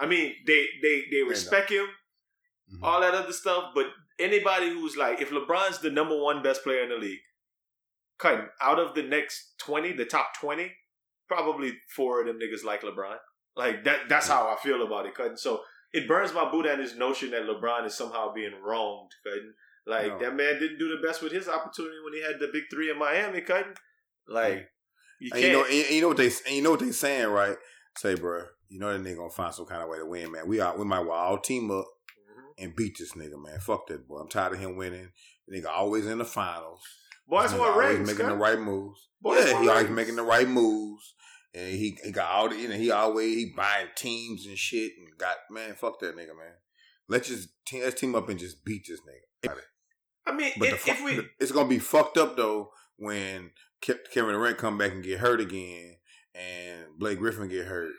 I 0.00 0.06
mean, 0.06 0.34
they 0.46 0.66
they 0.82 1.04
they 1.10 1.22
respect 1.22 1.70
him, 1.70 1.86
Mhm. 2.72 2.80
all 2.82 3.00
that 3.00 3.14
other 3.14 3.32
stuff, 3.32 3.72
but 3.74 3.86
anybody 4.18 4.68
who's 4.70 4.96
like, 4.96 5.20
if 5.20 5.30
LeBron's 5.30 5.78
the 5.80 5.90
number 5.90 6.16
one 6.16 6.42
best 6.42 6.62
player 6.62 6.82
in 6.82 6.90
the 6.90 6.96
league, 6.96 7.20
Cotton, 8.18 8.48
out 8.60 8.78
of 8.78 8.94
the 8.94 9.02
next 9.02 9.54
twenty, 9.58 9.92
the 9.92 10.04
top 10.04 10.34
twenty, 10.38 10.76
probably 11.28 11.78
four 11.94 12.20
of 12.20 12.26
them 12.26 12.38
niggas 12.38 12.64
like 12.64 12.82
LeBron. 12.82 13.18
Like 13.56 13.84
that. 13.84 14.08
That's 14.08 14.28
how 14.28 14.48
I 14.48 14.56
feel 14.62 14.82
about 14.86 15.06
it, 15.06 15.14
Cutting. 15.14 15.36
So 15.36 15.64
it 15.92 16.06
burns 16.06 16.32
my 16.32 16.48
boot 16.50 16.66
at 16.66 16.78
his 16.78 16.96
notion 16.96 17.30
that 17.32 17.42
LeBron 17.42 17.86
is 17.86 17.94
somehow 17.94 18.32
being 18.32 18.54
wronged, 18.62 19.10
Cutting. 19.24 19.52
Like 19.86 20.06
No. 20.12 20.18
that 20.20 20.34
man 20.36 20.60
didn't 20.60 20.78
do 20.78 20.88
the 20.94 21.04
best 21.04 21.22
with 21.22 21.32
his 21.32 21.48
opportunity 21.48 21.96
when 22.04 22.12
he 22.12 22.22
had 22.22 22.38
the 22.38 22.48
big 22.52 22.64
three 22.70 22.90
in 22.90 22.98
Miami, 22.98 23.40
Cutting. 23.40 23.74
Like 24.28 24.68
you 25.20 25.30
And 25.32 25.40
can't. 25.40 25.44
you 25.44 25.52
know, 25.52 25.64
and 25.64 25.90
you 25.94 26.00
know 26.02 26.08
what 26.08 26.16
they, 26.16 26.26
and 26.46 26.54
you 26.56 26.62
know 26.62 26.70
what 26.72 26.80
they 26.80 26.90
saying, 26.92 27.28
right? 27.28 27.56
Say, 27.96 28.14
bro, 28.14 28.44
you 28.68 28.78
know 28.78 28.92
that 28.92 29.02
nigga 29.02 29.16
gonna 29.16 29.30
find 29.30 29.54
some 29.54 29.66
kind 29.66 29.82
of 29.82 29.88
way 29.88 29.98
to 29.98 30.06
win, 30.06 30.30
man. 30.32 30.46
We 30.46 30.60
are 30.60 30.76
we 30.76 30.84
might 30.84 31.00
well 31.00 31.12
all 31.12 31.38
team 31.38 31.70
up 31.70 31.86
Mm-hmm. 32.30 32.64
and 32.64 32.76
beat 32.76 32.96
this 32.98 33.12
nigga, 33.12 33.42
man. 33.42 33.58
Fuck 33.60 33.86
that 33.88 34.06
boy. 34.06 34.18
I'm 34.18 34.28
tired 34.28 34.52
of 34.54 34.58
him 34.60 34.76
winning. 34.76 35.08
The 35.46 35.60
nigga 35.60 35.68
always 35.70 36.06
in 36.06 36.18
the 36.18 36.24
finals. 36.24 36.82
Boys 37.26 37.52
Nigga 37.52 37.58
want 37.58 37.72
always 37.72 37.96
rings. 37.98 38.06
making 38.08 38.26
the 38.26 38.34
right 38.36 38.58
moves. 38.58 39.08
Boys 39.20 39.44
yeah, 39.46 39.60
he 39.62 39.68
always 39.68 39.84
rings. 39.84 39.96
making 39.96 40.16
the 40.16 40.22
right 40.22 40.48
moves. 40.48 41.14
And 41.54 41.68
he 41.70 41.98
he 42.04 42.12
got 42.12 42.30
all 42.30 42.48
the 42.50 42.56
you 42.56 42.68
know, 42.68 42.74
he 42.76 42.90
always 42.90 43.34
he 43.34 43.52
buying 43.56 43.88
teams 43.96 44.46
and 44.46 44.56
shit 44.58 44.92
and 44.98 45.08
got 45.18 45.36
man, 45.50 45.74
fuck 45.74 45.98
that 46.00 46.14
nigga, 46.16 46.36
man. 46.36 46.54
Let's 47.08 47.28
just 47.28 47.48
team, 47.66 47.82
let's 47.82 47.98
team 48.00 48.14
up 48.14 48.28
and 48.28 48.38
just 48.38 48.64
beat 48.64 48.86
this 48.86 49.00
nigga. 49.00 49.54
I 50.26 50.32
mean, 50.32 50.52
But 50.58 50.68
the 50.68 50.74
if, 50.74 50.80
fu- 50.82 50.90
if 50.90 51.04
we 51.04 51.28
it's 51.40 51.52
gonna 51.52 51.68
be 51.68 51.78
fucked 51.78 52.18
up 52.18 52.36
though 52.36 52.70
when 52.98 53.50
Kevin 53.80 54.32
Durant 54.32 54.58
come 54.58 54.76
back 54.78 54.92
and 54.92 55.04
get 55.04 55.20
hurt 55.20 55.40
again, 55.40 55.96
and 56.34 56.86
Blake 56.98 57.18
Griffin 57.18 57.48
get 57.48 57.66
hurt, 57.66 57.92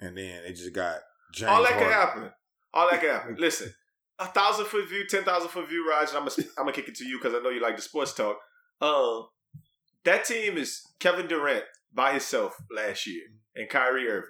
and 0.00 0.16
then 0.16 0.42
they 0.44 0.52
just 0.52 0.72
got 0.72 0.98
James. 1.34 1.50
all 1.50 1.62
that 1.62 1.72
can 1.78 1.90
happen. 1.90 2.30
All 2.74 2.88
that 2.90 3.00
can 3.00 3.10
happen. 3.10 3.36
Listen, 3.38 3.72
a 4.18 4.26
thousand 4.26 4.66
foot 4.66 4.88
view, 4.88 5.06
ten 5.08 5.24
thousand 5.24 5.48
foot 5.50 5.68
view, 5.68 5.88
Raj. 5.88 6.08
I'm 6.08 6.20
gonna 6.26 6.30
I'm 6.58 6.64
gonna 6.64 6.72
kick 6.72 6.88
it 6.88 6.94
to 6.96 7.04
you 7.04 7.18
because 7.18 7.34
I 7.34 7.38
know 7.42 7.50
you 7.50 7.60
like 7.62 7.76
the 7.76 7.82
sports 7.82 8.12
talk. 8.14 8.36
Um, 8.80 9.26
that 10.04 10.24
team 10.24 10.56
is 10.56 10.82
Kevin 10.98 11.26
Durant 11.26 11.64
by 11.92 12.12
himself 12.12 12.56
last 12.74 13.06
year 13.06 13.22
and 13.54 13.68
Kyrie 13.68 14.08
Irving. 14.08 14.28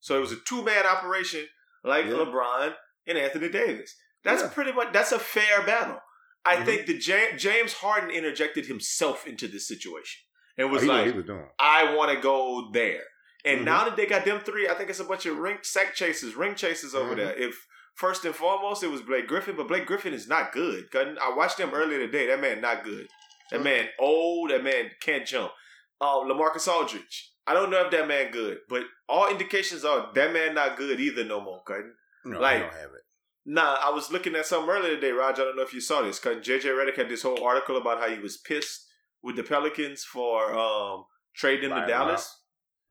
So 0.00 0.16
it 0.16 0.20
was 0.20 0.32
a 0.32 0.36
two 0.46 0.62
man 0.64 0.86
operation 0.86 1.46
like 1.84 2.06
Yeah. 2.06 2.12
LeBron 2.12 2.74
and 3.06 3.18
Anthony 3.18 3.48
Davis. 3.48 3.94
That's 4.24 4.42
Yeah. 4.42 4.48
pretty 4.48 4.72
much 4.72 4.92
that's 4.92 5.12
a 5.12 5.18
fair 5.18 5.62
battle. 5.64 5.98
I 6.44 6.56
Mhm. 6.56 6.64
think 6.64 6.86
the 6.86 6.94
Ja- 6.96 7.36
James 7.36 7.74
Harden 7.74 8.10
interjected 8.10 8.66
himself 8.66 9.26
into 9.26 9.46
this 9.48 9.68
situation 9.68 10.22
and 10.56 10.70
was 10.72 10.82
Oh, 10.84 10.86
like, 10.86 11.14
was. 11.14 11.24
I 11.58 11.94
want 11.94 12.12
to 12.12 12.20
go 12.20 12.70
there. 12.72 13.04
And 13.44 13.60
Mhm. 13.60 13.64
now 13.64 13.84
that 13.84 13.96
they 13.96 14.06
got 14.06 14.24
them 14.24 14.40
three, 14.40 14.68
I 14.68 14.74
think 14.74 14.90
it's 14.90 15.00
a 15.00 15.04
bunch 15.04 15.26
of 15.26 15.38
ring 15.38 15.58
sack 15.62 15.94
chasers, 15.94 16.34
ring 16.34 16.54
chasers 16.54 16.94
over 16.94 17.12
Mhm. 17.12 17.16
there. 17.16 17.34
If 17.34 17.66
first 17.94 18.24
and 18.24 18.34
foremost 18.34 18.82
it 18.82 18.88
was 18.88 19.02
Blake 19.02 19.26
Griffin, 19.26 19.56
but 19.56 19.68
Blake 19.68 19.86
Griffin 19.86 20.14
is 20.14 20.28
not 20.28 20.52
good. 20.52 20.88
I 20.94 21.30
watched 21.34 21.58
him 21.58 21.74
earlier 21.74 21.98
today. 21.98 22.26
That 22.26 22.40
man 22.40 22.60
not 22.60 22.84
good. 22.84 23.08
That 23.50 23.62
man 23.62 23.90
old. 23.98 24.50
That 24.50 24.62
man 24.62 24.90
can't 25.00 25.26
jump. 25.26 25.52
Um, 26.00 26.28
Lamarcus 26.30 26.66
Aldridge. 26.68 27.32
I 27.46 27.52
don't 27.54 27.70
know 27.70 27.84
if 27.84 27.90
that 27.90 28.06
man 28.08 28.30
good, 28.30 28.60
but 28.68 28.84
all 29.08 29.28
indications 29.28 29.84
are 29.84 30.10
that 30.14 30.32
man 30.32 30.54
not 30.54 30.76
good 30.76 31.00
either 31.00 31.24
no 31.24 31.40
more. 31.40 31.62
Cause 31.64 31.82
No, 32.24 32.38
Like- 32.38 32.56
he 32.56 32.62
don't 32.62 32.72
have 32.74 32.90
it. 32.94 33.02
Nah, 33.46 33.76
I 33.82 33.90
was 33.90 34.10
looking 34.12 34.34
at 34.36 34.46
something 34.46 34.70
earlier 34.70 34.94
today, 34.94 35.10
Raj. 35.12 35.38
I 35.38 35.44
don't 35.44 35.56
know 35.56 35.62
if 35.62 35.72
you 35.74 35.80
saw 35.80 36.02
this. 36.02 36.18
Cause 36.18 36.36
JJ 36.36 36.64
Redick 36.64 36.96
had 36.96 37.08
this 37.08 37.22
whole 37.22 37.42
article 37.42 37.76
about 37.76 37.98
how 38.00 38.08
he 38.08 38.18
was 38.20 38.36
pissed 38.36 38.86
with 39.22 39.36
the 39.36 39.42
Pelicans 39.42 40.04
for 40.04 40.52
um 40.56 41.04
trading 41.34 41.70
Buy 41.70 41.76
to 41.76 41.82
him 41.82 41.88
Dallas. 41.88 42.36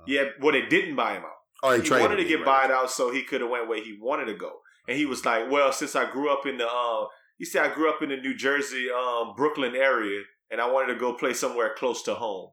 out. 0.01 0.07
Yeah, 0.07 0.23
well, 0.41 0.53
they 0.53 0.65
didn't 0.65 0.95
buy 0.95 1.13
him 1.13 1.23
out. 1.23 1.31
Oh, 1.62 1.75
He, 1.75 1.81
traded 1.81 2.01
wanted 2.09 2.23
to 2.23 2.25
get 2.29 2.38
right. 2.38 2.45
bought 2.45 2.71
out 2.71 2.89
so 2.89 3.12
he 3.12 3.23
could 3.23 3.41
have 3.41 3.49
went 3.49 3.67
where 3.67 3.83
he 3.83 3.97
wanted 4.01 4.25
to 4.25 4.33
go. 4.33 4.59
And 4.88 4.97
he 4.97 5.05
was 5.05 5.25
like, 5.25 5.51
"Well, 5.51 5.71
since 5.71 5.95
I 5.95 6.09
grew 6.09 6.31
up 6.31 6.45
in 6.45 6.57
the, 6.57 6.67
uh, 6.67 7.05
he 7.38 7.45
said 7.45 7.65
I 7.69 7.73
grew 7.73 7.89
up 7.89 8.01
in 8.01 8.09
the 8.09 8.17
New 8.17 8.33
Jersey, 8.35 8.88
um, 8.89 9.33
Brooklyn 9.35 9.75
area, 9.75 10.23
and 10.49 10.59
I 10.62 10.71
wanted 10.71 10.93
to 10.93 10.99
go 10.99 11.13
play 11.13 11.33
somewhere 11.33 11.75
close 11.77 12.01
to 12.03 12.15
home." 12.15 12.51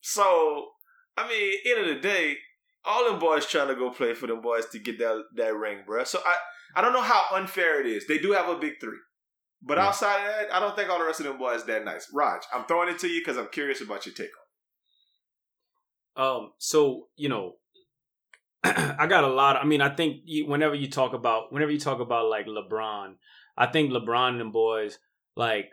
So, 0.00 0.70
I 1.16 1.28
mean, 1.28 1.54
end 1.66 1.88
of 1.88 1.94
the 1.94 2.00
day, 2.00 2.36
all 2.84 3.08
them 3.10 3.18
boys 3.18 3.46
trying 3.46 3.68
to 3.68 3.74
go 3.74 3.90
play 3.90 4.14
for 4.14 4.26
them 4.26 4.40
boys 4.40 4.66
to 4.70 4.78
get 4.78 4.98
that 4.98 5.22
that 5.36 5.54
ring, 5.54 5.78
bruh. 5.88 6.06
So 6.06 6.20
I, 6.26 6.34
I 6.74 6.80
don't 6.80 6.92
know 6.92 7.02
how 7.02 7.26
unfair 7.34 7.80
it 7.80 7.86
is. 7.86 8.06
They 8.06 8.18
do 8.18 8.32
have 8.32 8.48
a 8.48 8.56
big 8.58 8.74
three. 8.80 8.98
But 9.62 9.76
Yeah. 9.78 9.88
outside 9.88 10.20
of 10.20 10.26
that, 10.26 10.54
I 10.54 10.60
don't 10.60 10.74
think 10.74 10.88
all 10.90 10.98
the 10.98 11.04
rest 11.04 11.20
of 11.20 11.26
them 11.26 11.38
boys 11.38 11.64
that 11.66 11.84
nice. 11.84 12.10
Raj, 12.14 12.42
I'm 12.52 12.64
throwing 12.64 12.88
it 12.88 12.98
to 13.00 13.08
you 13.08 13.20
because 13.20 13.36
I'm 13.36 13.48
curious 13.48 13.80
about 13.80 14.06
your 14.06 14.14
take 14.14 14.30
on 16.16 16.22
it. 16.22 16.22
Um, 16.22 16.52
so 16.58 17.08
you 17.16 17.28
know, 17.28 17.56
I 18.64 19.06
got 19.06 19.24
a 19.24 19.28
lot. 19.28 19.56
I 19.56 19.64
mean, 19.64 19.80
I 19.80 19.94
think 19.94 20.22
you, 20.24 20.46
whenever 20.46 20.74
you 20.74 20.88
talk 20.90 21.12
about 21.12 21.52
whenever 21.52 21.70
you 21.70 21.78
talk 21.80 22.00
about 22.00 22.28
like 22.28 22.46
LeBron, 22.46 23.14
I 23.56 23.66
think 23.66 23.90
LeBron 23.90 24.30
and 24.30 24.40
them 24.40 24.52
boys 24.52 24.98
like 25.36 25.66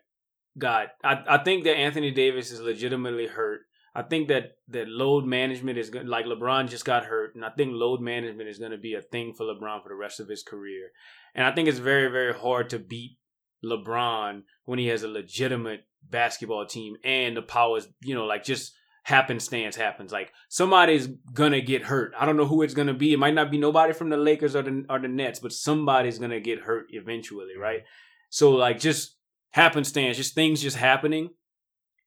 got. 0.57 0.89
I 1.03 1.23
I 1.27 1.37
think 1.39 1.63
that 1.63 1.77
Anthony 1.77 2.11
Davis 2.11 2.51
is 2.51 2.59
legitimately 2.61 3.27
hurt. 3.27 3.61
I 3.97 4.03
think 4.03 4.27
that 4.27 4.57
that 4.67 4.87
load 4.87 5.25
management 5.25 5.79
is 5.79 5.89
good. 5.89 6.07
Like 6.07 6.25
LeBron 6.25 6.69
just 6.69 6.85
got 6.85 7.05
hurt, 7.05 7.33
and 7.33 7.43
I 7.43 7.49
think 7.49 7.71
load 7.73 7.99
management 7.99 8.47
is 8.47 8.59
going 8.59 8.71
to 8.71 8.77
be 8.77 8.93
a 8.93 9.01
thing 9.01 9.33
for 9.33 9.43
LeBron 9.43 9.81
for 9.81 9.89
the 9.89 9.95
rest 9.95 10.19
of 10.19 10.29
his 10.29 10.43
career. 10.43 10.91
And 11.33 11.43
I 11.43 11.51
think 11.51 11.67
it's 11.67 11.79
very 11.79 12.11
very 12.11 12.31
hard 12.31 12.69
to 12.69 12.79
beat 12.79 13.17
LeBron 13.65 14.43
when 14.65 14.77
he 14.77 14.85
has 14.89 15.01
a 15.01 15.07
legitimate 15.07 15.87
basketball 16.07 16.67
team 16.67 16.97
and 17.03 17.35
the 17.35 17.41
powers. 17.41 17.87
You 18.01 18.13
know, 18.13 18.25
like 18.25 18.43
just 18.43 18.71
happenstance 19.01 19.75
happens. 19.75 20.11
Like 20.11 20.31
somebody's 20.47 21.07
gonna 21.33 21.61
get 21.61 21.81
hurt. 21.81 22.13
I 22.19 22.27
don't 22.27 22.37
know 22.37 22.45
who 22.45 22.61
it's 22.61 22.75
gonna 22.75 22.93
be. 22.93 23.13
It 23.13 23.19
might 23.19 23.33
not 23.33 23.49
be 23.49 23.57
nobody 23.57 23.93
from 23.93 24.09
the 24.09 24.17
Lakers 24.17 24.55
or 24.55 24.61
the 24.61 24.85
or 24.91 24.99
the 24.99 25.07
Nets, 25.07 25.39
but 25.39 25.53
somebody's 25.53 26.19
gonna 26.19 26.39
get 26.39 26.59
hurt 26.59 26.85
eventually, 26.91 27.53
mm-hmm. 27.55 27.63
right? 27.63 27.81
So 28.29 28.51
like 28.51 28.79
just 28.79 29.15
happenstance, 29.49 30.17
just 30.17 30.35
things 30.35 30.61
just 30.61 30.77
happening, 30.77 31.31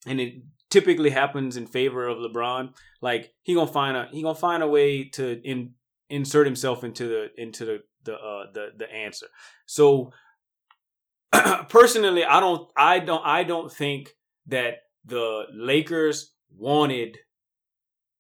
and 0.07 0.21
it 0.21 0.35
typically 0.71 1.11
happens 1.11 1.57
in 1.57 1.67
favor 1.67 2.07
of 2.07 2.19
LeBron. 2.19 2.73
Like 3.03 3.33
he 3.43 3.55
gonna 3.55 3.71
find 3.71 3.97
a 3.97 4.09
he 4.11 4.23
gonna 4.23 4.35
find 4.35 4.63
a 4.63 4.69
way 4.69 5.05
to 5.11 5.41
in, 5.43 5.75
insert 6.09 6.47
himself 6.47 6.85
into 6.85 7.09
the 7.09 7.29
into 7.37 7.65
the 7.65 7.79
the 8.05 8.15
uh, 8.15 8.45
the 8.53 8.69
the 8.77 8.93
answer. 8.93 9.27
So 9.67 10.13
personally, 11.69 12.25
I 12.25 12.41
don't 12.41 12.69
I 12.77 12.99
don't 12.99 13.25
I 13.25 13.45
don't 13.45 13.73
think 13.73 14.11
that 14.47 14.79
the 15.05 15.45
Lakers 15.53 16.33
wanted 16.57 17.19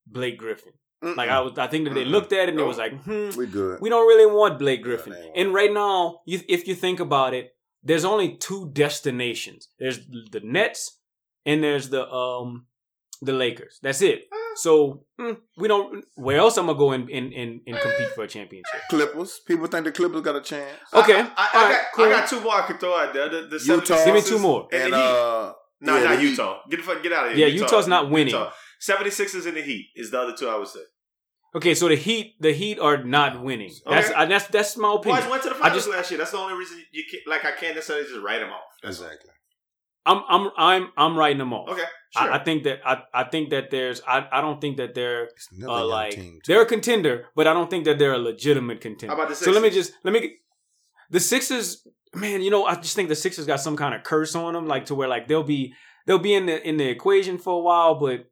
Blake 0.07 0.39
Griffin. 0.39 0.73
Like 1.03 1.31
I 1.31 1.41
was, 1.41 1.57
I 1.57 1.67
think 1.67 1.89
that 1.89 1.95
they 1.95 2.05
looked 2.05 2.33
at 2.33 2.49
it 2.49 2.51
and 2.51 2.61
it 2.61 2.65
was 2.65 2.77
like, 2.77 2.93
hmm, 3.05 3.31
we 3.35 3.47
good. 3.47 3.81
we 3.81 3.89
don't 3.89 4.07
really 4.07 4.31
want 4.31 4.59
Blake 4.59 4.83
Griffin. 4.83 5.15
And 5.35 5.55
right 5.55 5.73
now, 5.73 6.21
you, 6.27 6.41
if 6.47 6.69
you 6.69 6.75
think 6.75 7.01
about 7.01 7.33
it, 7.33 7.55
there's 7.83 8.05
only 8.05 8.37
two 8.37 8.71
destinations. 8.75 9.69
There's 9.79 10.01
the 10.31 10.41
Nets 10.45 11.00
and 11.47 11.63
there's 11.63 11.89
the 11.89 12.09
um 12.11 12.67
the 13.23 13.33
Lakers. 13.33 13.79
That's 13.83 14.01
it. 14.03 14.25
So 14.57 15.05
hmm, 15.19 15.33
we 15.57 15.69
don't. 15.69 16.05
Where 16.17 16.39
else 16.39 16.57
I'm 16.57 16.67
gonna 16.67 16.79
go 16.79 16.93
and 16.93 17.09
and, 17.11 17.33
and, 17.33 17.61
and 17.67 17.77
compete 17.79 18.09
for 18.15 18.25
a 18.25 18.29
championship? 18.29 18.81
Clippers. 18.89 19.41
People 19.47 19.67
think 19.67 19.85
the 19.85 19.93
Clippers 19.93 20.23
got 20.23 20.37
a 20.37 20.41
chance. 20.41 20.79
Okay, 20.93 21.15
I, 21.15 21.21
I, 21.21 21.25
I, 21.37 21.49
all 21.55 21.63
right, 21.65 21.73
got, 21.73 21.85
cool. 21.95 22.05
I 22.07 22.09
got 22.11 22.29
two 22.29 22.41
more 22.41 22.55
I 22.55 22.67
can 22.67 22.79
throw 22.79 22.95
out 22.97 23.13
there. 23.15 23.29
The, 23.29 23.43
the 23.47 23.63
Utah. 23.65 24.05
Give 24.05 24.15
me 24.15 24.23
two 24.23 24.39
more. 24.39 24.69
And, 24.73 24.83
And 24.85 24.95
uh, 24.95 25.53
no, 25.81 25.97
yeah, 25.97 26.05
not 26.05 26.15
the 26.17 26.21
Heat. 26.21 26.31
Utah. 26.31 26.61
Get 26.69 26.77
the 26.79 26.83
fuck, 26.83 27.03
get 27.03 27.13
out 27.13 27.31
of 27.31 27.39
Yeah, 27.39 27.47
here. 27.47 27.55
Utah. 27.57 27.65
Utah's 27.77 27.89
not 27.89 28.11
winning. 28.11 28.35
Utah. 28.35 28.51
76ers 28.83 29.47
and 29.47 29.57
the 29.57 29.63
Heat 29.63 29.89
is 29.95 30.11
the 30.11 30.19
other 30.21 30.35
two 30.37 30.49
I 30.49 30.57
would 30.59 30.69
say. 30.69 30.81
Okay, 31.55 31.75
so 31.75 31.89
the 31.89 31.97
Heat, 31.97 32.35
the 32.41 32.53
Heat 32.53 32.79
are 32.79 33.03
not 33.03 33.43
winning. 33.43 33.73
That's 33.87 34.07
Okay. 34.09 34.15
I, 34.15 34.25
that's 34.27 34.47
that's 34.49 34.77
my 34.77 34.95
opinion. 34.95 35.23
Boys 35.23 35.31
went 35.31 35.43
to 35.45 35.49
the 35.51 35.57
I 35.57 35.59
finals 35.59 35.85
just- 35.85 35.89
last 35.95 36.11
year. 36.11 36.19
That's 36.19 36.31
the 36.31 36.39
only 36.39 36.55
reason 36.55 36.83
you 36.93 37.05
can't, 37.11 37.23
like 37.27 37.45
I 37.45 37.53
can't 37.59 37.75
necessarily 37.75 38.07
just 38.07 38.21
write 38.21 38.39
them 38.41 38.51
off. 38.51 38.63
Exactly. 38.85 39.31
I'm 40.11 40.23
I'm 40.29 40.51
I'm 40.57 40.89
I'm 40.97 41.19
writing 41.19 41.39
them 41.39 41.53
off. 41.53 41.69
Okay, 41.69 41.83
sure. 42.17 42.33
I, 42.33 42.37
I 42.39 42.45
think 42.45 42.65
that 42.65 42.81
I, 42.85 43.03
I 43.15 43.25
think 43.25 43.51
that 43.51 43.71
there's 43.71 44.01
I, 44.07 44.27
I 44.33 44.41
don't 44.41 44.61
think 44.61 44.77
that 44.79 44.95
they're 44.95 45.29
uh, 45.63 45.87
like 45.87 46.13
team, 46.15 46.41
they're 46.47 46.63
a 46.63 46.67
contender, 46.67 47.27
but 47.37 47.47
I 47.47 47.53
don't 47.53 47.71
think 47.71 47.85
that 47.85 47.99
they're 47.99 48.15
a 48.15 48.19
legitimate 48.19 48.81
contender. 48.81 49.15
How 49.15 49.21
about 49.21 49.29
the 49.29 49.37
Sixers? 49.37 49.55
So 49.55 49.61
let 49.61 49.63
me 49.63 49.71
just 49.71 49.93
let 50.03 50.13
me 50.13 50.39
the 51.11 51.21
Sixers, 51.21 51.87
man. 52.15 52.43
You 52.43 52.51
know, 52.51 52.65
I 52.65 52.75
just 52.75 52.97
think 52.97 53.09
the 53.09 53.17
Sixers 53.17 53.47
got 53.47 53.61
some 53.61 53.77
kind 53.77 53.95
of 53.95 54.03
curse 54.03 54.35
on 54.35 54.55
them, 54.55 54.67
like 54.67 54.87
to 54.87 54.95
where 54.95 55.09
like 55.09 55.29
they'll 55.29 55.45
be 55.45 55.75
they'll 56.07 56.19
be 56.19 56.35
in 56.35 56.47
the 56.47 56.69
in 56.69 56.77
the 56.77 56.89
equation 56.89 57.39
for 57.39 57.61
a 57.61 57.63
while, 57.63 57.95
but 57.95 58.27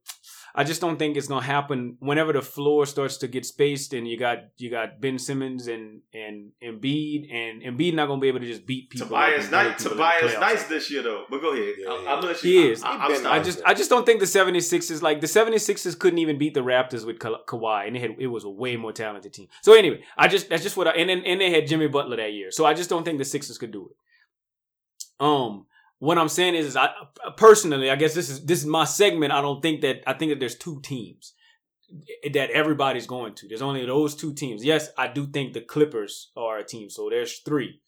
I 0.59 0.65
just 0.65 0.81
don't 0.81 0.99
think 0.99 1.17
it's 1.17 1.29
gonna 1.29 1.47
happen 1.47 1.97
whenever 2.01 2.33
the 2.33 2.43
floor 2.43 2.85
starts 2.85 3.19
to 3.19 3.29
get 3.29 3.47
spaced 3.47 3.93
and 3.93 4.09
you 4.09 4.19
got 4.19 4.39
you 4.57 4.73
got 4.73 5.01
Ben 5.01 5.17
Simmons 5.17 5.69
and 5.69 6.01
and 6.13 6.51
Embiid 6.61 7.33
and 7.33 7.63
Embiid 7.63 7.95
not 7.95 8.07
gonna 8.09 8.21
be 8.21 8.27
able 8.27 8.41
to 8.41 8.47
just 8.47 8.67
beat 8.67 8.91
people. 8.91 9.07
Tobias 9.07 9.45
and 9.45 9.53
bully 9.53 9.63
nice. 9.63 9.79
people 9.79 9.93
Tobias 9.93 10.33
playoffs. 10.35 10.41
nice 10.41 10.65
this 10.65 10.91
year 10.91 11.05
though. 11.05 11.27
But 11.31 11.43
go 11.43 11.53
ahead. 11.53 11.75
Yeah, 11.79 11.93
I'm, 11.93 12.03
yeah. 12.03 12.11
I'm 12.11 12.21
gonna 12.21 12.33
let 12.33 12.43
you. 12.43 12.61
He 12.61 12.69
is. 12.71 12.83
I, 12.83 12.91
I'm. 12.91 13.27
I 13.29 13.39
just 13.39 13.61
I 13.65 13.73
just 13.73 13.89
don't 13.89 14.05
think 14.05 14.19
the 14.19 14.27
76ers 14.27 15.01
like 15.01 15.21
the 15.21 15.29
76ers 15.29 15.97
couldn't 15.97 16.19
even 16.19 16.39
beat 16.39 16.55
the 16.55 16.65
Raptors 16.65 17.07
with 17.07 17.21
Ka- 17.21 17.45
Kawhi 17.47 17.87
and 17.87 17.95
they 17.95 18.01
had 18.01 18.17
it 18.19 18.27
was 18.27 18.43
a 18.43 18.51
way 18.51 18.77
more 18.77 18.93
talented 18.93 19.33
team. 19.33 19.47
So 19.63 19.75
anyway, 19.75 20.03
I 20.17 20.27
just 20.27 20.49
that's 20.49 20.65
just 20.65 20.77
what 20.77 20.89
I 20.89 20.91
and 20.91 21.09
then, 21.09 21.23
and 21.25 21.41
they 21.41 21.53
had 21.53 21.69
Jimmy 21.69 21.87
Butler 21.87 22.17
that 22.17 22.33
year. 22.33 22.51
So 22.51 22.67
I 22.67 22.75
just 22.75 22.91
don't 22.91 23.05
think 23.05 23.19
the 23.19 23.25
Sixers 23.25 23.59
could 23.59 23.71
do 23.71 23.91
it. 23.91 25.25
Um 25.25 25.67
what 25.99 26.19
I'm 26.19 26.29
saying 26.29 26.55
is, 26.55 26.67
is 26.67 26.77
I 26.77 26.91
personally, 27.37 27.91
I 27.91 27.97
guess 27.97 28.15
this 28.15 28.31
is 28.31 28.45
this 28.45 28.61
is 28.61 28.67
my 28.67 28.85
segment. 28.85 29.33
I 29.33 29.41
don't 29.41 29.61
think 29.61 29.81
that 29.83 30.03
I 30.07 30.13
think 30.13 30.31
that 30.33 30.41
there's 30.41 30.57
two 30.57 30.81
teams 30.81 31.35
that 32.33 32.51
everybody's 32.51 33.07
going 33.07 33.35
to. 33.35 33.49
There's 33.49 33.63
only 33.63 33.85
those 33.85 34.15
two 34.15 34.35
teams. 34.35 34.65
Yes, 34.65 34.91
I 34.97 35.09
do 35.09 35.27
think 35.27 35.53
the 35.53 35.61
Clippers 35.61 36.31
are 36.37 36.59
a 36.59 36.65
team. 36.65 36.91
So 36.91 37.09
there's 37.11 37.39
three. 37.39 37.81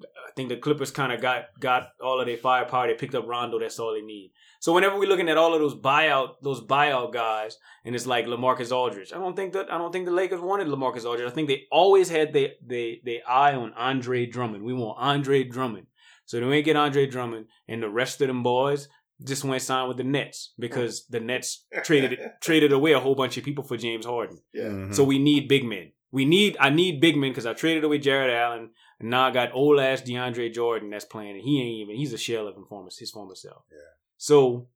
I 0.00 0.32
think 0.34 0.48
the 0.48 0.56
Clippers 0.56 0.90
kind 0.90 1.12
of 1.12 1.20
got 1.20 1.44
got 1.60 1.90
all 2.02 2.18
of 2.18 2.26
their 2.26 2.36
firepower. 2.36 2.88
They 2.88 2.94
picked 2.94 3.14
up 3.14 3.28
Rondo. 3.28 3.60
That's 3.60 3.78
all 3.78 3.92
they 3.92 4.00
need. 4.00 4.32
So 4.58 4.72
whenever 4.72 4.98
we're 4.98 5.08
looking 5.08 5.28
at 5.28 5.36
all 5.36 5.54
of 5.54 5.60
those 5.60 5.74
buyout 5.74 6.36
those 6.40 6.60
buyout 6.60 7.12
guys, 7.12 7.58
and 7.84 7.94
it's 7.94 8.06
like 8.06 8.26
Lamarcus 8.26 8.72
Aldridge, 8.72 9.12
I 9.12 9.18
don't 9.18 9.36
think 9.36 9.52
that 9.52 9.72
I 9.72 9.78
don't 9.78 9.92
think 9.92 10.06
the 10.06 10.12
Lakers 10.12 10.40
wanted 10.40 10.66
Lamarcus 10.66 11.04
Aldridge. 11.04 11.30
I 11.30 11.34
think 11.34 11.48
they 11.48 11.64
always 11.70 12.08
had 12.08 12.32
they 12.32 12.54
they 12.66 13.22
eye 13.28 13.54
on 13.54 13.72
Andre 13.74 14.26
Drummond. 14.26 14.64
We 14.64 14.72
want 14.72 14.98
Andre 14.98 15.44
Drummond. 15.44 15.86
So 16.24 16.40
they 16.40 16.46
went 16.46 16.64
get 16.64 16.76
Andre 16.76 17.06
Drummond, 17.06 17.46
and 17.68 17.82
the 17.82 17.88
rest 17.90 18.20
of 18.20 18.28
them 18.28 18.42
boys 18.42 18.88
just 19.24 19.44
went 19.44 19.62
sign 19.62 19.88
with 19.88 19.96
the 19.96 20.04
Nets 20.04 20.52
because 20.58 21.06
the 21.06 21.20
Nets 21.20 21.64
traded 21.84 22.18
traded 22.40 22.72
away 22.72 22.92
a 22.92 23.00
whole 23.00 23.14
bunch 23.14 23.36
of 23.36 23.44
people 23.44 23.64
for 23.64 23.76
James 23.76 24.06
Harden. 24.06 24.40
Yeah. 24.52 24.64
Mhm. 24.64 24.94
So 24.94 25.04
we 25.04 25.18
need 25.18 25.48
big 25.48 25.64
men. 25.64 25.92
We 26.10 26.24
need 26.24 26.56
I 26.60 26.70
need 26.70 27.00
big 27.00 27.16
men 27.16 27.30
because 27.30 27.46
I 27.46 27.52
traded 27.54 27.84
away 27.84 27.98
Jarrett 27.98 28.34
Allen, 28.34 28.70
and 29.00 29.10
now 29.10 29.26
I 29.26 29.30
got 29.30 29.54
old 29.54 29.78
ass 29.80 30.02
DeAndre 30.02 30.52
Jordan 30.52 30.90
that's 30.90 31.04
playing, 31.04 31.32
and 31.36 31.42
he 31.42 31.60
ain't 31.60 31.82
even 31.82 31.96
he's 31.96 32.12
a 32.12 32.18
shell 32.18 32.46
of 32.48 32.56
his 32.56 32.64
former 32.68 32.90
his 32.98 33.10
former 33.10 33.34
self. 33.34 33.62
Yeah. 33.70 33.78
So 34.18 34.68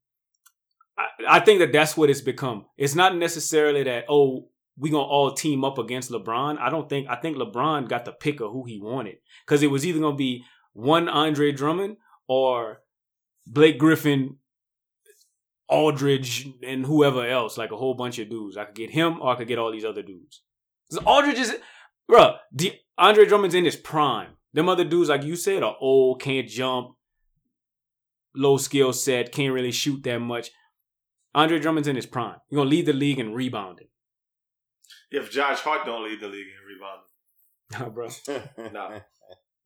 I, 0.98 1.36
I 1.36 1.40
think 1.40 1.60
that 1.60 1.72
that's 1.72 1.96
what 1.96 2.10
it's 2.10 2.20
become. 2.20 2.66
It's 2.76 2.94
not 2.94 3.16
necessarily 3.16 3.82
that 3.84 4.04
oh 4.08 4.48
we 4.78 4.90
gonna 4.90 5.04
all 5.04 5.32
team 5.32 5.64
up 5.64 5.78
against 5.78 6.10
LeBron. 6.10 6.58
I 6.58 6.70
don't 6.70 6.88
think 6.88 7.08
I 7.08 7.16
think 7.16 7.36
LeBron 7.36 7.88
got 7.88 8.04
the 8.04 8.12
pick 8.12 8.40
of 8.40 8.52
who 8.52 8.64
he 8.64 8.78
wanted 8.80 9.16
because 9.44 9.62
it 9.62 9.70
was 9.70 9.86
either 9.86 10.00
gonna 10.00 10.16
be 10.16 10.44
one 10.76 11.08
Andre 11.08 11.52
Drummond 11.52 11.96
or 12.28 12.82
Blake 13.46 13.78
Griffin, 13.78 14.36
Aldridge, 15.68 16.48
and 16.62 16.84
whoever 16.86 17.26
else, 17.26 17.56
like 17.58 17.72
a 17.72 17.76
whole 17.76 17.94
bunch 17.94 18.18
of 18.18 18.28
dudes. 18.30 18.56
I 18.56 18.64
could 18.66 18.74
get 18.74 18.90
him 18.90 19.20
or 19.20 19.32
I 19.32 19.36
could 19.36 19.48
get 19.48 19.58
all 19.58 19.72
these 19.72 19.84
other 19.84 20.02
dudes. 20.02 20.42
'Cause 20.90 21.02
Aldridge 21.04 21.38
is, 21.38 21.58
bruh, 22.10 22.38
D- 22.54 22.80
Andre 22.98 23.24
Drummond's 23.26 23.54
in 23.54 23.64
his 23.64 23.76
prime. 23.76 24.36
Them 24.52 24.68
other 24.68 24.84
dudes, 24.84 25.08
like 25.08 25.24
you 25.24 25.34
said, 25.36 25.62
are 25.62 25.76
old, 25.80 26.20
can't 26.20 26.48
jump, 26.48 26.96
low 28.34 28.56
skill 28.58 28.92
set, 28.92 29.32
can't 29.32 29.52
really 29.52 29.72
shoot 29.72 30.02
that 30.04 30.18
much. 30.20 30.50
Andre 31.34 31.58
Drummond's 31.58 31.88
in 31.88 31.96
his 31.96 32.06
prime. 32.06 32.38
He's 32.48 32.56
gonna 32.56 32.70
lead 32.70 32.86
the 32.86 32.92
league 32.92 33.18
in 33.18 33.32
rebounding. 33.34 33.88
If 35.10 35.30
Josh 35.30 35.60
Hart 35.60 35.84
don't 35.86 36.04
lead 36.04 36.20
the 36.20 36.28
league 36.28 36.46
in 36.46 36.64
rebounding, 36.66 37.08
Nah, 37.72 37.88
bro. 37.88 38.08
Nah. 38.72 39.00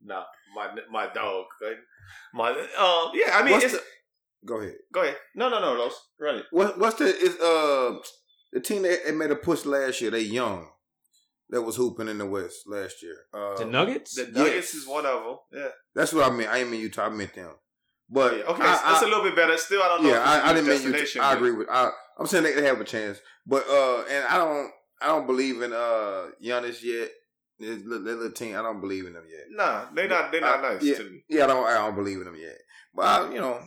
Nah, 0.03 0.25
my 0.55 0.69
my 0.91 1.07
dog. 1.13 1.47
My 2.35 2.51
um, 2.51 3.13
yeah. 3.15 3.37
I 3.39 3.43
mean, 3.45 3.53
What's 3.53 3.65
it's, 3.67 3.75
the- 3.75 3.83
go 4.47 4.57
ahead. 4.61 4.75
go 4.93 5.03
ahead. 5.03 5.17
No, 5.35 5.49
no, 5.49 5.61
no, 5.61 5.75
Los, 5.75 5.95
run 6.19 6.37
it. 6.37 6.45
What, 6.51 6.79
what's 6.79 6.97
the 6.97 7.05
is 7.07 7.37
uh 7.41 7.99
the 8.53 8.61
team 8.61 8.83
that 8.83 9.05
that 9.07 9.15
made 9.15 9.31
a 9.31 9.37
push 9.37 9.65
last 9.65 10.01
year? 10.01 10.11
They 10.11 10.21
young 10.23 10.69
that 11.51 11.63
was 11.63 11.77
hooping 11.77 12.09
in 12.09 12.19
the 12.19 12.27
West 12.27 12.59
last 12.67 13.03
year. 13.03 13.17
Uh, 13.35 13.57
The 13.57 13.65
Nuggets? 13.65 14.15
The 14.15 14.27
Nuggets 14.27 14.73
Yes. 14.73 14.75
is 14.75 14.87
one 14.87 15.05
of 15.05 15.25
them. 15.25 15.37
Yeah. 15.53 15.69
That's 15.95 16.13
what 16.13 16.25
I 16.25 16.35
meant. 16.35 16.49
I 16.49 16.59
didn't 16.59 16.71
mean 16.73 16.81
you. 16.81 16.91
I 16.99 17.09
meant 17.09 17.35
them. 17.35 17.51
But 18.09 18.39
yeah. 18.39 18.43
Okay, 18.45 18.63
I, 18.63 18.73
it's, 18.73 18.83
it's 18.83 19.03
I- 19.03 19.07
a 19.07 19.09
little 19.09 19.25
bit 19.25 19.37
better. 19.37 19.57
Still, 19.57 19.83
I 19.83 19.89
don't 19.89 20.03
know. 20.05 20.11
yeah, 20.11 20.21
if 20.39 20.45
I, 20.45 20.51
I 20.51 20.53
didn't 20.55 20.69
mean 20.69 20.83
you. 20.83 20.93
destination, 20.93 21.21
I 21.23 21.35
agree 21.35 21.53
with. 21.53 21.69
I, 21.71 21.91
I'm 22.19 22.27
saying 22.27 22.45
they, 22.45 22.55
they 22.55 22.65
have 22.67 22.81
a 22.81 22.85
chance, 22.85 23.19
but 23.47 23.65
uh, 23.69 24.03
and 24.11 24.25
I 24.27 24.37
don't. 24.39 24.71
I 25.03 25.07
don't 25.07 25.27
believe 25.27 25.63
in 25.63 25.73
uh 25.73 26.27
Giannis 26.45 26.83
yet. 26.83 27.11
This 27.61 27.83
little, 27.85 28.31
team, 28.33 28.57
I 28.57 28.63
don't 28.63 28.81
believe 28.81 29.07
in 29.07 29.13
them 29.13 29.25
yet. 29.31 29.45
Nah, 29.51 29.85
they 29.95 30.09
not. 30.09 30.33
They 30.33 30.41
not 30.41 30.65
I- 30.65 30.75
nice 30.75 30.83
yeah. 30.83 30.95
to 30.97 31.05
me. 31.05 31.25
Yeah, 31.29 31.45
I 31.45 31.47
don't. 31.49 31.67
I 31.67 31.75
don't 31.75 31.95
believe 31.95 32.19
in 32.19 32.25
them 32.25 32.37
yet. 32.41 32.57
But 32.95 33.03
I, 33.05 33.33
you 33.33 33.41
know, 33.41 33.61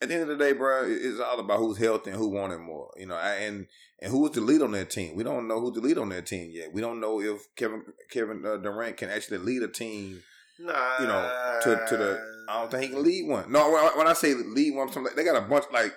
at 0.00 0.08
the 0.08 0.14
end 0.14 0.22
of 0.24 0.28
the 0.28 0.36
day, 0.36 0.52
bro, 0.52 0.82
it's 0.86 1.18
all 1.18 1.40
about 1.40 1.58
who's 1.58 1.78
healthy 1.78 2.10
and 2.10 2.18
who 2.18 2.28
wanted 2.28 2.58
more. 2.60 2.90
You 2.96 3.06
know, 3.06 3.16
I- 3.16 3.36
and 3.36 3.66
and 4.00 4.12
who's 4.12 4.32
the 4.32 4.40
lead 4.42 4.62
on 4.62 4.72
that 4.72 4.90
team. 4.90 5.16
We 5.16 5.24
don't 5.24 5.48
know 5.48 5.60
who's 5.60 5.74
the 5.74 5.80
lead 5.80 5.98
on 5.98 6.10
that 6.10 6.26
team 6.26 6.50
yet. 6.52 6.72
We 6.72 6.80
don't 6.80 7.00
know 7.00 7.20
if 7.20 7.40
Kevin 7.56 7.82
Kevin 8.10 8.44
uh, 8.46 8.58
Durant 8.58 8.96
can 8.98 9.08
actually 9.10 9.38
lead 9.38 9.62
a 9.62 9.68
team. 9.68 10.22
Nah, 10.60 10.98
You 11.00 11.06
know, 11.06 11.58
to 11.62 11.86
to 11.88 11.96
the. 11.96 12.20
I 12.48 12.60
don't 12.60 12.70
think 12.70 12.82
he 12.84 12.88
can 12.90 13.02
lead 13.02 13.28
one. 13.28 13.50
No, 13.52 13.70
when 13.70 13.82
I, 13.84 13.90
when 13.96 14.06
I 14.08 14.12
say 14.12 14.34
lead 14.34 14.74
one, 14.74 14.92
something 14.92 15.12
they 15.16 15.24
got 15.24 15.36
a 15.42 15.46
bunch 15.48 15.64
like. 15.72 15.92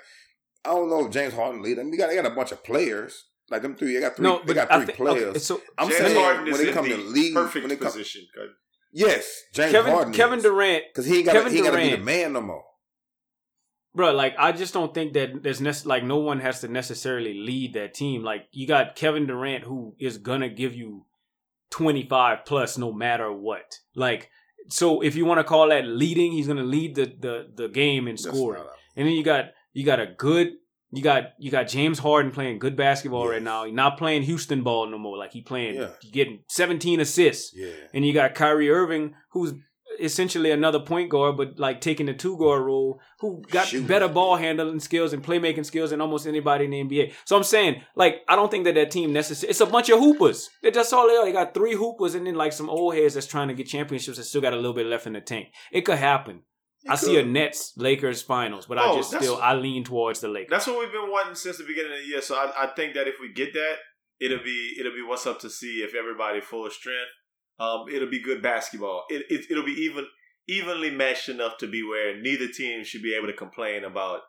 I 0.63 0.69
don't 0.69 0.89
know 0.89 1.05
if 1.05 1.11
James 1.11 1.33
Harden 1.33 1.61
lead 1.63 1.79
them. 1.79 1.89
You 1.91 1.97
got 1.97 2.07
they 2.09 2.15
got 2.15 2.25
a 2.31 2.35
bunch 2.35 2.51
of 2.51 2.63
players 2.63 3.25
like 3.51 3.61
them 3.61 3.75
three. 3.75 3.93
They 3.93 3.99
got 3.99 4.15
three. 4.15 4.23
no, 4.23 4.41
they 4.43 4.53
got 4.53 4.71
three 4.71 4.85
think 4.85 4.97
players. 4.97 5.23
okay, 5.29 5.39
so 5.39 5.61
I'm 5.77 5.89
James 5.89 5.99
saying 6.01 6.15
Harden 6.19 6.51
when 6.51 6.61
it 6.61 6.67
in 6.69 6.73
come 6.73 6.89
the 6.89 6.95
to 6.95 7.01
lead, 7.03 7.33
perfect 7.33 7.63
when 7.63 7.71
it 7.71 7.79
position. 7.81 8.21
yes, 8.93 9.41
James 9.53 9.71
Kevin 9.71 9.91
Harden. 9.93 10.13
Kevin 10.13 10.37
is. 10.39 10.43
Durant 10.43 10.83
Because 10.89 11.05
he 11.05 11.17
ain't 11.17 11.25
got 11.25 11.51
he 11.51 11.61
got 11.61 11.71
to 11.71 11.77
be 11.77 11.91
the 11.91 11.97
man 11.97 12.33
no 12.33 12.41
more. 12.41 12.63
bro 13.93 14.11
like 14.13 14.33
i 14.39 14.51
just 14.53 14.73
don't 14.73 14.93
think 14.93 15.13
that 15.13 15.43
there's 15.43 15.59
nec- 15.61 15.85
like 15.85 16.03
no 16.03 16.17
one 16.17 16.39
has 16.39 16.61
to 16.61 16.67
necessarily 16.67 17.33
lead 17.33 17.73
that 17.73 17.93
team 17.93 18.23
like 18.23 18.43
you 18.51 18.65
got 18.67 18.95
kevin 18.95 19.27
durant 19.27 19.65
who 19.65 19.95
is 19.99 20.17
gonna 20.17 20.49
give 20.49 20.73
you 20.73 21.05
25 21.71 22.45
plus 22.45 22.77
no 22.77 22.91
matter 22.91 23.31
what 23.31 23.79
like 23.95 24.29
so 24.69 25.01
if 25.01 25.15
you 25.15 25.25
want 25.25 25.39
to 25.39 25.43
call 25.43 25.69
that 25.69 25.85
leading 25.85 26.31
he's 26.31 26.47
gonna 26.47 26.63
lead 26.63 26.95
the 26.95 27.05
the, 27.19 27.47
the 27.55 27.67
game 27.69 28.07
in 28.07 28.15
scoring 28.17 28.63
and 28.95 29.07
then 29.07 29.13
you 29.13 29.23
got 29.23 29.45
you 29.73 29.85
got 29.85 29.99
a 29.99 30.07
good 30.07 30.53
you 30.91 31.01
got 31.01 31.33
you 31.39 31.51
got 31.51 31.67
James 31.67 31.99
Harden 31.99 32.31
playing 32.31 32.59
good 32.59 32.75
basketball 32.75 33.27
right 33.27 33.35
Yes. 33.35 33.43
now. 33.43 33.65
He's 33.65 33.73
not 33.73 33.97
playing 33.97 34.23
Houston 34.23 34.61
ball 34.63 34.87
no 34.87 34.97
more. 34.97 35.17
Like 35.17 35.31
he 35.33 35.41
playing 35.41 35.75
Yeah. 35.75 35.89
getting 36.11 36.39
17 36.47 36.99
assists. 36.99 37.53
Yeah. 37.55 37.67
And 37.93 38.05
you 38.05 38.13
got 38.13 38.35
Kyrie 38.35 38.69
Irving, 38.69 39.13
who's 39.31 39.53
essentially 39.99 40.51
another 40.51 40.79
point 40.79 41.09
guard, 41.09 41.37
but 41.37 41.59
like 41.59 41.81
taking 41.81 42.05
the 42.05 42.13
two 42.13 42.37
guard 42.37 42.63
role, 42.63 42.99
who 43.19 43.41
got 43.51 43.67
Shooting. 43.67 43.85
better 43.87 44.07
ball 44.07 44.35
handling 44.37 44.79
skills 44.79 45.13
and 45.13 45.23
playmaking 45.23 45.65
skills 45.65 45.89
than 45.91 46.01
almost 46.01 46.25
anybody 46.25 46.65
in 46.65 46.71
the 46.71 46.79
NBA. 46.81 47.13
So 47.25 47.35
I'm 47.35 47.43
saying, 47.43 47.81
like, 47.95 48.21
I 48.27 48.35
don't 48.35 48.49
think 48.49 48.63
that 48.63 48.75
that 48.75 48.89
team 48.89 49.13
necessarily. 49.13 49.51
It's 49.51 49.59
a 49.61 49.65
bunch 49.65 49.89
of 49.89 49.99
hoopers. 49.99 50.49
They're 50.61 50.71
just 50.71 50.93
all 50.93 51.07
they 51.07 51.15
are. 51.17 51.25
They 51.25 51.31
got 51.33 51.53
three 51.53 51.75
hoopers 51.75 52.15
and 52.15 52.25
then 52.25 52.35
like 52.35 52.53
some 52.53 52.69
old 52.69 52.95
heads 52.95 53.13
that's 53.13 53.27
trying 53.27 53.49
to 53.49 53.53
get 53.53 53.67
championships 53.67 54.17
that 54.17 54.23
still 54.23 54.41
got 54.41 54.53
a 54.53 54.55
little 54.55 54.73
bit 54.73 54.87
left 54.87 55.07
in 55.07 55.13
the 55.13 55.21
tank. 55.21 55.49
It 55.71 55.81
could 55.81 55.97
happen. 55.99 56.41
I 56.87 56.95
see 56.95 57.19
a 57.19 57.25
Nets 57.25 57.73
Lakers 57.77 58.21
finals, 58.21 58.65
but 58.65 58.77
I 58.77 58.89
Oh, 58.89 58.95
just 58.95 59.13
still 59.13 59.39
I 59.41 59.53
lean 59.53 59.83
towards 59.83 60.19
the 60.21 60.27
Lakers. 60.27 60.49
That's 60.49 60.67
what 60.67 60.79
we've 60.79 60.91
been 60.91 61.11
wanting 61.11 61.35
since 61.35 61.57
the 61.57 61.63
beginning 61.63 61.93
of 61.93 61.99
the 61.99 62.05
year. 62.05 62.21
So 62.21 62.35
I, 62.35 62.63
I 62.63 62.67
think 62.67 62.95
that 62.95 63.07
if 63.07 63.15
we 63.21 63.31
get 63.33 63.53
that, 63.53 63.75
it'll 64.19 64.43
be 64.43 64.75
it'll 64.79 64.93
be 64.93 65.03
what's 65.03 65.27
up 65.27 65.39
to 65.41 65.49
see 65.49 65.81
if 65.83 65.93
everybody 65.93 66.41
full 66.41 66.65
of 66.65 66.73
strength. 66.73 67.11
Um, 67.59 67.85
it'll 67.93 68.09
be 68.09 68.21
good 68.21 68.41
basketball. 68.41 69.05
It, 69.09 69.25
it 69.29 69.45
it'll 69.51 69.65
be 69.65 69.73
even 69.73 70.05
evenly 70.47 70.89
matched 70.89 71.29
enough 71.29 71.57
to 71.59 71.67
be 71.67 71.83
where 71.83 72.19
neither 72.19 72.47
team 72.47 72.83
should 72.83 73.03
be 73.03 73.15
able 73.15 73.27
to 73.27 73.33
complain 73.33 73.83
about 73.83 74.21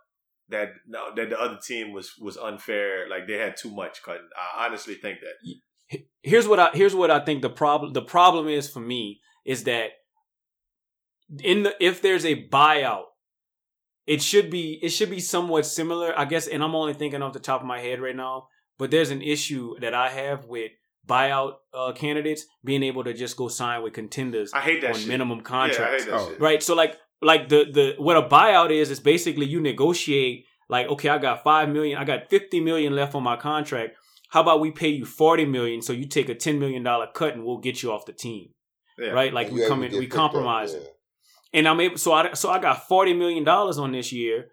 that 0.49 0.69
no, 0.87 1.15
that 1.17 1.31
the 1.31 1.41
other 1.41 1.59
team 1.67 1.93
was 1.93 2.13
was 2.21 2.37
unfair. 2.37 3.09
Like 3.09 3.27
they 3.27 3.39
had 3.39 3.57
too 3.57 3.71
much. 3.71 4.03
Cutting. 4.03 4.29
I 4.37 4.67
honestly 4.67 4.95
think 4.95 5.19
that. 5.21 6.01
here's 6.23 6.47
what 6.47 6.61
I 6.61 6.71
here's 6.75 6.95
what 6.95 7.11
I 7.11 7.21
think 7.25 7.43
the 7.43 7.51
problem 7.51 7.93
the 7.93 8.03
problem 8.03 8.49
is 8.49 8.69
for 8.69 8.81
me 8.81 9.21
is 9.45 9.65
that 9.65 9.91
in 11.43 11.63
the 11.65 11.75
if 11.81 12.03
there's 12.03 12.25
a 12.25 12.49
buyout, 12.49 13.05
it 14.07 14.23
should 14.23 14.51
be 14.51 14.79
it 14.83 14.91
should 14.91 15.11
be 15.11 15.21
somewhat 15.21 15.67
similar, 15.67 16.13
I 16.19 16.25
guess. 16.25 16.47
And 16.47 16.63
I'm 16.63 16.75
only 16.75 16.95
thinking 16.95 17.23
off 17.23 17.33
the 17.33 17.39
top 17.41 17.61
of 17.61 17.67
my 17.67 17.81
head 17.81 18.01
right 18.01 18.17
now, 18.17 18.49
but 18.79 18.91
there's 18.91 19.11
an 19.11 19.23
issue 19.23 19.75
that 19.81 19.95
I 19.95 20.09
have 20.11 20.47
with 20.47 20.73
buyout 21.07 21.55
uh, 21.75 21.93
candidates 21.93 22.45
being 22.65 22.83
able 22.83 23.03
to 23.05 23.13
just 23.13 23.37
go 23.37 23.49
sign 23.49 23.83
with 23.83 23.93
contenders 23.93 24.53
I 24.55 24.61
hate 24.61 24.83
that 24.83 24.95
on 24.95 24.99
shit. 25.01 25.09
minimum 25.09 25.39
Yeah, 25.39 25.43
I 25.43 25.47
contracts. 25.49 26.05
hate 26.05 26.11
that 26.11 26.17
Oh, 26.21 26.29
shit. 26.31 26.41
Right. 26.41 26.63
So 26.63 26.75
like 26.75 26.97
like 27.21 27.49
the 27.49 27.65
the 27.73 27.95
what 27.99 28.17
a 28.17 28.23
buyout 28.23 28.71
is 28.71 28.91
is 28.91 29.01
basically 29.01 29.47
you 29.47 29.61
negotiate 29.61 30.45
like 30.69 30.87
okay 30.89 31.09
I 31.09 31.19
got 31.19 31.43
five 31.45 31.69
million 31.69 31.99
I 31.99 32.05
got 32.05 32.29
fifty 32.31 32.61
million 32.61 32.95
left 32.95 33.15
on 33.15 33.23
my 33.23 33.37
contract. 33.37 33.97
How 34.31 34.41
about 34.43 34.61
we 34.61 34.71
pay 34.71 34.89
you 34.89 35.05
forty 35.05 35.45
million 35.45 35.83
so 35.83 35.93
you 35.93 36.07
take 36.07 36.29
a 36.29 36.35
ten 36.35 36.59
million 36.59 36.83
dollar 36.83 37.07
cut 37.13 37.35
and 37.35 37.45
we'll 37.45 37.59
get 37.59 37.83
you 37.83 37.93
off 37.93 38.07
the 38.07 38.13
team. 38.13 38.51
Yeah. 38.99 39.11
Right. 39.11 39.33
Like 39.33 39.49
And 39.49 39.57
we 39.57 39.67
come 39.67 39.83
in 39.83 39.91
we 39.93 39.99
get 39.99 40.01
picked 40.03 40.13
up, 40.15 40.19
compromise 40.33 40.75
it. 40.75 40.83
yeah. 40.85 40.89
And 41.53 41.69
I'm 41.69 41.81
able 41.81 41.99
so 41.99 42.13
I 42.13 42.33
so 42.33 42.51
I 42.51 42.59
got 42.59 42.89
forty 42.89 43.13
million 43.13 43.45
dollars 43.45 43.79
on 43.79 43.93
this 43.93 44.13
year, 44.13 44.49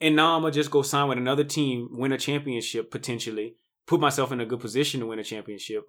and 0.00 0.16
now 0.16 0.36
I'm 0.36 0.42
gonna 0.42 0.52
just 0.52 0.70
go 0.70 0.82
sign 0.82 1.08
with 1.08 1.18
another 1.18 1.44
team, 1.44 1.88
win 1.92 2.12
a 2.12 2.18
championship 2.18 2.90
potentially, 2.90 3.56
put 3.86 4.00
myself 4.00 4.32
in 4.32 4.40
a 4.40 4.46
good 4.46 4.60
position 4.60 5.00
to 5.00 5.06
win 5.06 5.18
a 5.18 5.24
championship, 5.24 5.84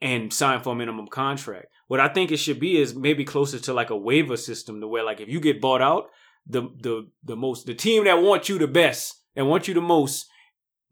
and 0.00 0.32
sign 0.32 0.62
for 0.62 0.74
a 0.74 0.76
minimum 0.76 1.06
contract. 1.06 1.66
What 1.86 2.00
I 2.00 2.08
think 2.08 2.30
it 2.30 2.36
should 2.36 2.60
be 2.60 2.76
is 2.76 2.94
maybe 2.94 3.24
closer 3.24 3.58
to 3.58 3.72
like 3.72 3.90
a 3.90 3.96
waiver 3.96 4.36
system, 4.36 4.80
to 4.80 4.88
where 4.88 5.04
like 5.04 5.20
if 5.20 5.28
you 5.28 5.40
get 5.40 5.60
bought 5.60 5.80
out, 5.80 6.04
the 6.46 6.62
the 6.82 7.08
the 7.24 7.36
most 7.36 7.66
the 7.66 7.74
team 7.74 8.04
that 8.04 8.20
wants 8.20 8.48
you 8.48 8.58
the 8.58 8.68
best 8.68 9.22
and 9.36 9.48
wants 9.48 9.68
you 9.68 9.74
the 9.74 9.80
most 9.80 10.26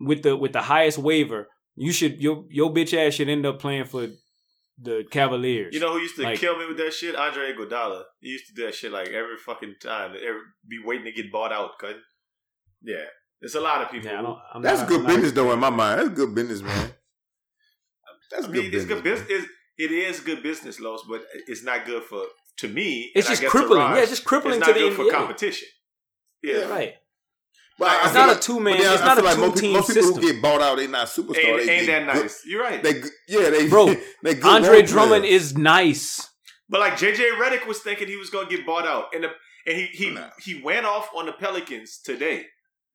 with 0.00 0.22
the 0.22 0.36
with 0.36 0.52
the 0.52 0.62
highest 0.62 0.98
waiver, 0.98 1.48
you 1.74 1.92
should 1.92 2.20
your 2.20 2.44
your 2.48 2.72
bitch 2.72 2.96
ass 2.96 3.14
should 3.14 3.28
end 3.28 3.46
up 3.46 3.58
playing 3.58 3.84
for 3.84 4.08
the 4.78 5.04
Cavaliers. 5.10 5.72
You 5.74 5.80
know 5.80 5.92
who 5.94 6.00
used 6.00 6.16
to 6.16 6.22
Like- 6.22 6.38
kill 6.38 6.58
me 6.58 6.66
with 6.66 6.76
that 6.78 6.92
shit? 6.92 7.16
Andre 7.16 7.52
Iguodala. 7.52 8.04
He 8.20 8.28
used 8.28 8.46
to 8.48 8.54
do 8.54 8.66
that 8.66 8.74
shit 8.74 8.92
like 8.92 9.08
every 9.08 9.36
fucking 9.38 9.76
time. 9.82 10.10
Every, 10.16 10.40
be 10.68 10.78
waiting 10.84 11.04
to 11.06 11.12
get 11.12 11.32
bought 11.32 11.52
out. 11.52 11.78
Cause 11.78 11.94
yeah, 12.82 13.04
It's 13.40 13.54
a 13.54 13.60
lot 13.60 13.82
of 13.82 13.90
people. 13.90 14.08
Yeah, 14.10 14.14
I 14.14 14.16
who- 14.18 14.22
don't, 14.26 14.38
I'm 14.54 14.62
That's 14.62 14.80
not- 14.80 14.88
good 14.88 15.00
I'm 15.00 15.06
not- 15.06 15.14
business 15.14 15.32
though 15.32 15.52
in 15.52 15.58
my 15.58 15.70
mind. 15.70 16.00
That's 16.00 16.10
good 16.14 16.34
business, 16.34 16.62
man. 16.62 16.92
That's 18.30 18.46
I 18.46 18.50
good 18.52 18.64
it's 18.66 18.70
business. 18.74 18.94
good 18.94 19.04
business. 19.04 19.30
It's, 19.30 19.46
it 19.78 19.92
is 19.92 20.20
good 20.20 20.42
business, 20.42 20.80
Los, 20.80 21.02
but 21.08 21.22
it's 21.46 21.62
not 21.62 21.84
good 21.86 22.02
for 22.04 22.24
to 22.58 22.68
me. 22.68 23.12
It's 23.14 23.26
and 23.26 23.32
I 23.32 23.32
just 23.32 23.42
guess 23.42 23.52
to 23.52 23.58
crippling. 23.58 23.78
Raj, 23.80 23.96
Yeah, 23.96 24.02
it's 24.02 24.10
just 24.10 24.24
crippling 24.24 24.54
it's 24.58 24.66
to 24.66 24.72
not 24.72 24.78
the 24.78 24.88
good 24.88 24.96
for 24.96 25.02
NBA. 25.04 25.10
competition. 25.12 25.68
Yeah, 26.42 26.58
Yeah, 26.60 26.68
right. 26.68 26.94
But 27.78 27.88
It's 28.04 28.12
feel 28.12 28.26
not 28.26 28.36
a 28.36 28.40
two-man- 28.40 28.78
but 28.78 28.86
it's 28.86 29.02
I 29.02 29.04
not 29.04 29.16
feel 29.16 29.24
a 29.24 29.28
like 29.28 29.38
most 29.38 29.54
two-team 29.56 29.60
people- 29.60 29.72
Most 29.80 29.88
people 29.88 30.02
system. 30.02 30.22
who 30.22 30.32
get 30.32 30.42
bought 30.42 30.62
out, 30.62 30.76
they 30.78 30.86
not 30.86 31.08
superstars. 31.08 31.36
Ain't, 31.36 31.66
they, 31.66 31.76
ain't 31.78 31.86
they 31.86 31.92
that 31.92 32.12
good- 32.14 32.22
nice? 32.22 32.42
You're 32.46 32.62
right. 32.62 32.82
They 32.82 32.92
good- 32.94 33.12
yeah, 33.28 33.50
they 33.50 33.68
Bro, 33.68 33.86
they 34.22 34.34
good 34.34 34.44
Andre 34.46 34.82
Drummond 34.82 35.22
players. 35.24 35.42
is 35.52 35.58
nice. 35.58 36.28
But 36.68 36.80
like 36.80 36.94
JJ 36.94 37.38
Redick 37.38 37.66
was 37.66 37.80
thinking 37.80 38.08
he 38.08 38.16
was 38.16 38.30
going 38.30 38.48
to 38.48 38.56
get 38.56 38.64
bought 38.66 38.86
out, 38.86 39.14
and 39.14 39.24
the, 39.24 39.28
and 39.66 39.76
he 39.76 39.86
he 39.86 40.10
Nah. 40.10 40.30
he 40.42 40.60
went 40.62 40.86
off 40.86 41.10
on 41.14 41.26
the 41.26 41.32
Pelicans 41.32 42.00
today 42.02 42.46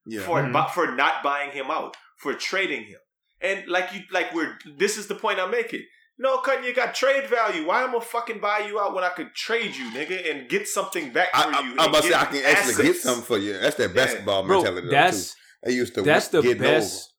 yeah. 0.06 0.22
for 0.22 0.42
Mhm. 0.42 0.52
bu- 0.52 0.74
for 0.74 0.92
not 0.96 1.22
buying 1.24 1.52
him 1.52 1.70
out 1.70 1.96
for 2.18 2.34
trading 2.34 2.84
him. 2.86 3.00
And 3.40 3.68
like 3.68 3.94
you 3.94 4.02
like 4.12 4.34
we're 4.34 4.58
this 4.78 4.98
is 4.98 5.08
the 5.08 5.16
point 5.16 5.40
I'm 5.40 5.52
making. 5.52 5.84
No, 6.22 6.38
cutting 6.38 6.64
you 6.64 6.74
got 6.76 6.94
trade 6.94 7.28
value. 7.28 7.66
Why 7.66 7.82
am 7.82 7.90
I 7.90 7.94
gonna 7.94 8.06
fucking 8.06 8.40
buy 8.40 8.60
you 8.68 8.80
out 8.80 8.94
when 8.94 9.04
I 9.04 9.10
could 9.10 9.34
trade 9.34 9.76
you, 9.76 9.90
nigga, 9.90 10.30
and 10.30 10.48
get 10.48 10.68
something 10.68 11.12
back 11.12 11.32
for 11.32 11.38
I, 11.38 11.44
I, 11.46 11.62
you? 11.64 11.72
I'm 11.72 11.80
and 11.80 11.80
about 11.80 12.04
to 12.04 12.10
say 12.10 12.14
I 12.14 12.32
get 12.32 12.44
can 12.44 12.56
actually 12.58 12.84
get 12.84 12.96
something 12.98 13.24
for 13.24 13.38
you. 13.40 13.54
That's 13.58 13.76
that 13.78 13.96
basketball 13.96 14.46
Bro, 14.46 14.58
mentality. 14.62 14.88
though, 14.88 14.92
that's 14.92 15.34
too. 15.34 15.40
They 15.64 15.72
used 15.74 15.96
to 15.96 16.04
that's 16.04 16.28
the 16.28 16.42
get 16.44 16.60
best. 16.60 17.14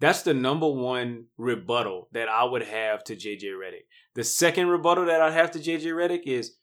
That's 0.00 0.22
the 0.22 0.34
number 0.34 0.68
one 0.68 1.26
rebuttal 1.38 2.08
that 2.10 2.28
I 2.28 2.42
would 2.42 2.64
have 2.64 3.04
to 3.04 3.14
JJ 3.14 3.44
Redick. 3.44 3.84
The 4.16 4.24
second 4.24 4.66
rebuttal 4.66 5.06
that 5.06 5.22
I'd 5.22 5.32
have 5.32 5.52
to 5.52 5.60
JJ 5.60 5.84
Redick 5.92 6.22
is, 6.26 6.56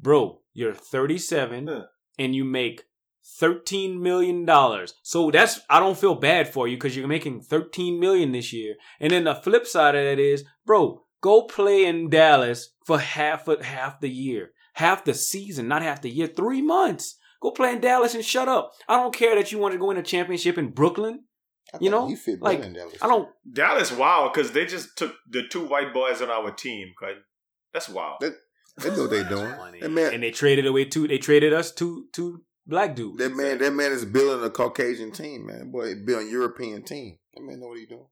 bro, 0.00 0.40
you're 0.54 0.72
37 0.72 1.66
Huh. 1.66 1.82
and 2.18 2.34
you 2.34 2.44
make 2.46 2.84
13 3.38 4.02
million 4.02 4.46
dollars. 4.46 4.94
So 5.02 5.30
that's 5.30 5.60
I 5.68 5.80
don't 5.80 5.98
feel 5.98 6.14
bad 6.14 6.48
for 6.48 6.66
you 6.66 6.76
because 6.76 6.96
you're 6.96 7.06
making 7.06 7.42
13 7.42 8.00
million 8.00 8.32
this 8.32 8.52
year. 8.52 8.76
And 9.00 9.12
then 9.12 9.24
the 9.24 9.34
flip 9.34 9.66
side 9.66 9.94
of 9.94 10.02
that 10.04 10.18
is, 10.18 10.44
bro, 10.68 11.02
go 11.20 11.42
play 11.42 11.84
in 11.86 12.10
Dallas 12.10 12.70
for 12.84 12.98
half 13.00 13.48
of 13.48 13.62
half 13.64 14.00
the 14.00 14.08
year, 14.10 14.50
half 14.74 15.04
the 15.04 15.14
season, 15.14 15.66
not 15.66 15.82
half 15.82 16.02
the 16.02 16.10
year, 16.10 16.28
three 16.28 16.62
months. 16.62 17.16
Go 17.42 17.50
play 17.52 17.72
in 17.72 17.80
Dallas 17.80 18.14
and 18.14 18.24
shut 18.24 18.48
up. 18.48 18.72
I 18.88 18.96
don't 18.96 19.14
care 19.14 19.34
that 19.34 19.50
you 19.50 19.58
want 19.58 19.72
to 19.72 19.78
go 19.78 19.86
win 19.88 19.96
a 19.96 20.02
championship 20.02 20.58
in 20.58 20.70
Brooklyn. 20.70 21.24
I 21.72 21.78
You 21.80 21.90
know, 21.90 22.06
he 22.08 22.16
fit 22.16 22.40
like, 22.42 22.60
in 22.60 22.72
Dallas. 22.74 22.94
I 23.02 23.06
don't. 23.08 23.28
Dallas 23.52 23.90
wow, 23.92 24.30
because 24.32 24.52
they 24.52 24.66
just 24.66 24.96
took 24.96 25.14
the 25.28 25.42
two 25.48 25.66
white 25.66 25.92
boys 25.94 26.20
on 26.22 26.30
our 26.30 26.50
team. 26.50 26.92
Cause 27.00 27.16
that's 27.72 27.88
wild. 27.88 28.18
That- 28.20 28.36
They 28.82 28.90
know 28.90 29.06
they 29.06 29.24
doing. 29.28 29.54
Funny. 29.56 29.80
That 29.80 29.90
man, 29.90 30.14
and 30.14 30.22
they 30.22 30.30
traded 30.30 30.66
away 30.66 30.84
two. 30.84 31.08
They 31.08 31.18
traded 31.18 31.52
us 31.52 31.72
two 31.72 32.06
two 32.12 32.42
black 32.66 32.94
dudes. 32.94 33.18
that 33.18 33.34
man, 33.34 33.58
that 33.58 33.72
man 33.72 33.92
is 33.92 34.04
building 34.04 34.44
a 34.44 34.50
Caucasian 34.50 35.10
team, 35.12 35.46
man. 35.46 35.70
Boy, 35.70 35.94
building 36.04 36.30
European 36.30 36.82
team. 36.82 37.18
That 37.34 37.42
man 37.42 37.60
know 37.60 37.68
what 37.68 37.78
he 37.78 37.86
doing. 37.86 38.06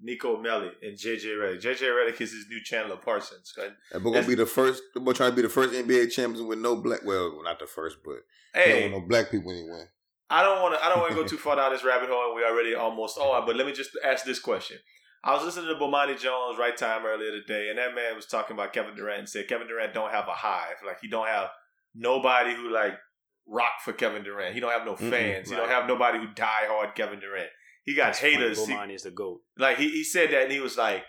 Nico 0.00 0.36
Melli 0.42 0.70
and 0.82 0.96
JJ 0.96 1.24
Redick. 1.24 1.62
JJ 1.62 1.80
Redick 1.82 2.20
is 2.20 2.32
his 2.32 2.46
new 2.48 2.62
Chandler 2.62 2.96
Parsons. 2.96 3.52
cuz. 3.52 3.70
we're 4.02 4.12
gonna 4.12 4.26
be 4.26 4.34
the 4.34 4.46
first. 4.46 4.82
We're 4.94 5.14
trying 5.14 5.30
to 5.30 5.36
be 5.36 5.42
the 5.42 5.48
first 5.48 5.72
NBA 5.72 6.12
champion 6.12 6.46
with 6.46 6.58
no 6.58 6.76
black. 6.76 7.00
Well, 7.04 7.42
not 7.42 7.58
the 7.58 7.66
first, 7.66 7.98
but 8.04 8.16
Hey, 8.54 8.88
no 8.90 9.00
black 9.00 9.30
people 9.30 9.52
win. 9.52 9.88
I 10.28 10.42
don't 10.42 10.60
want 10.62 10.74
to. 10.74 10.84
I 10.84 10.88
don't 10.88 11.00
want 11.00 11.10
to 11.12 11.16
go 11.16 11.26
too 11.26 11.36
far 11.38 11.56
down 11.56 11.72
this 11.72 11.84
rabbit 11.84 12.08
hole, 12.10 12.26
and 12.26 12.36
we 12.36 12.44
already 12.44 12.74
almost 12.74 13.18
are. 13.18 13.44
But 13.46 13.56
let 13.56 13.66
me 13.66 13.72
just 13.72 13.90
ask 14.04 14.24
this 14.24 14.38
question. 14.38 14.78
I 15.24 15.34
was 15.34 15.44
listening 15.44 15.68
to 15.68 15.74
Bomani 15.74 16.18
Jones 16.18 16.58
right 16.58 16.76
time 16.76 17.04
earlier 17.04 17.30
today, 17.32 17.68
and 17.68 17.78
that 17.78 17.94
man 17.94 18.14
was 18.14 18.26
talking 18.26 18.54
about 18.54 18.72
Kevin 18.72 18.94
Durant 18.94 19.20
and 19.20 19.28
said 19.28 19.48
Kevin 19.48 19.66
Durant 19.66 19.94
don't 19.94 20.12
have 20.12 20.28
a 20.28 20.32
hive, 20.32 20.76
like 20.86 21.00
he 21.00 21.08
don't 21.08 21.26
have 21.26 21.48
nobody 21.94 22.54
who 22.54 22.70
like 22.70 22.94
rock 23.46 23.80
for 23.84 23.92
Kevin 23.92 24.22
Durant. 24.22 24.54
He 24.54 24.60
don't 24.60 24.72
have 24.72 24.86
no 24.86 24.96
fans. 24.96 25.50
He 25.50 25.56
don't 25.56 25.68
have 25.68 25.88
nobody 25.88 26.18
who 26.18 26.26
die 26.34 26.66
hard 26.68 26.94
Kevin 26.94 27.20
Durant. 27.20 27.48
He 27.86 27.94
got 27.94 28.08
That's 28.08 28.20
funny. 28.20 28.32
haters. 28.34 28.66
He- 28.66 28.74
is 28.94 29.04
the 29.04 29.10
goat. 29.10 29.40
like 29.56 29.78
he, 29.78 29.88
he 29.88 30.04
said 30.04 30.30
that 30.32 30.42
and 30.42 30.52
he 30.52 30.60
was 30.60 30.76
like 30.76 31.04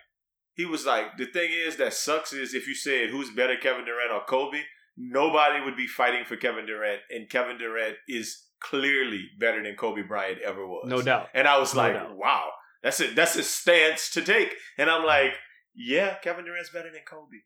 he 0.53 0.65
was 0.65 0.86
like 0.86 1.17
the 1.17 1.25
thing 1.25 1.49
is 1.51 1.75
that 1.78 1.93
sucks 1.93 2.32
is 2.32 2.53
if 2.53 2.67
you 2.67 2.75
said 2.75 3.09
who's 3.09 3.30
better 3.32 3.57
Kevin 3.61 3.84
Durant 3.84 4.11
or 4.13 4.23
Kobe 4.25 4.61
nobody 4.95 5.59
would 5.63 5.75
be 5.75 5.88
fighting 5.88 6.23
for 6.25 6.38
Kevin 6.38 6.65
Durant 6.65 7.01
and 7.09 7.30
Kevin 7.30 7.57
Durant 7.57 7.95
is 8.07 8.45
clearly 8.61 9.25
better 9.39 9.61
than 9.61 9.75
Kobe 9.75 10.01
Bryant 10.01 10.39
ever 10.41 10.65
was 10.65 10.88
No 10.89 11.01
doubt. 11.01 11.28
and 11.36 11.47
I 11.47 11.59
was 11.59 11.75
No 11.75 11.82
like 11.82 11.93
doubt. 11.93 12.15
wow 12.17 12.49
that's 12.82 12.99
it 13.01 13.15
that's 13.15 13.36
a 13.36 13.43
stance 13.43 14.09
to 14.11 14.21
take 14.21 14.53
and 14.78 14.89
I'm 14.89 15.05
like 15.05 15.34
yeah 15.75 16.15
Kevin 16.23 16.45
Durant's 16.45 16.69
better 16.71 16.91
than 16.91 17.01
Kobe 17.09 17.38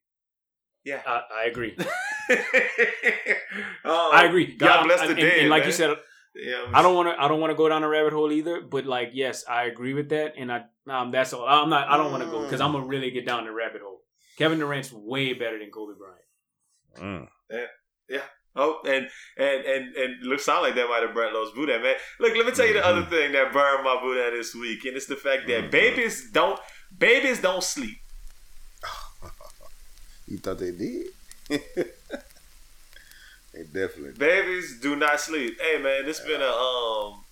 yeah 0.83 1.01
I, 1.05 1.21
I 1.41 1.43
agree. 1.45 1.75
Um, 1.77 1.85
I 3.85 4.25
agree. 4.27 4.55
God 4.55 4.65
Yeah, 4.67 4.83
bless 4.83 5.01
the 5.01 5.07
and, 5.09 5.17
dead 5.17 5.39
and 5.39 5.49
like 5.49 5.61
man. 5.61 5.67
you 5.69 5.73
said, 5.73 5.95
yeah, 6.35 6.65
I 6.73 6.81
don't 6.81 6.95
want 6.95 7.09
to. 7.09 7.21
I 7.21 7.27
don't 7.27 7.39
want 7.39 7.51
to 7.51 7.55
go 7.57 7.67
down 7.69 7.83
a 7.83 7.87
rabbit 7.89 8.13
hole 8.13 8.31
either. 8.31 8.61
But 8.61 8.85
like, 8.85 9.11
yes, 9.13 9.43
I 9.49 9.63
agree 9.65 9.93
with 9.93 10.09
that. 10.09 10.33
And 10.37 10.51
I, 10.51 10.63
um, 10.87 11.11
that's 11.11 11.33
all. 11.33 11.45
I'm 11.45 11.69
not. 11.69 11.89
I 11.89 11.97
don't 11.97 12.11
want 12.11 12.23
to 12.23 12.29
go 12.29 12.43
because 12.43 12.61
I'm 12.61 12.71
gonna 12.71 12.85
really 12.85 13.11
get 13.11 13.25
down 13.25 13.45
the 13.45 13.51
rabbit 13.51 13.81
hole. 13.81 14.01
Kevin 14.37 14.59
Durant's 14.59 14.91
way 14.91 15.33
better 15.33 15.59
than 15.59 15.69
Kobe 15.71 15.93
Bryant. 15.97 17.27
Mm. 17.27 17.27
Oh, 18.53 18.79
and 18.85 19.07
and 19.37 19.65
and 19.65 19.95
and 19.95 20.23
look, 20.23 20.41
sound 20.41 20.63
like 20.63 20.75
that 20.75 20.89
might 20.89 21.03
have 21.03 21.13
burnt 21.13 21.33
Lowe's 21.33 21.53
Boudin, 21.53 21.81
man. 21.81 21.95
Look, 22.19 22.35
let 22.35 22.45
me 22.45 22.51
tell 22.51 22.65
you 22.67 22.73
the 22.73 22.85
other 22.85 23.03
thing 23.05 23.31
that 23.31 23.53
burned 23.53 23.83
my 23.85 23.97
Boudin 24.01 24.37
this 24.37 24.53
week, 24.53 24.83
and 24.83 24.97
it's 24.97 25.05
the 25.05 25.15
fact 25.15 25.47
that 25.47 25.65
Mhm. 25.65 25.71
babies 25.71 26.29
don't 26.31 26.59
babies 26.97 27.41
don't 27.41 27.63
sleep. 27.63 27.97
You 30.27 30.37
thought 30.37 30.59
they 30.59 30.71
did? 30.71 31.07
they 33.53 33.63
definitely. 33.63 34.13
Babies 34.17 34.79
do 34.79 34.95
not 34.95 35.19
sleep. 35.19 35.57
Hey, 35.61 35.77
man, 35.81 36.03
it's 36.07 36.19
been 36.21 36.41
a 36.41 36.45
um 36.45 37.23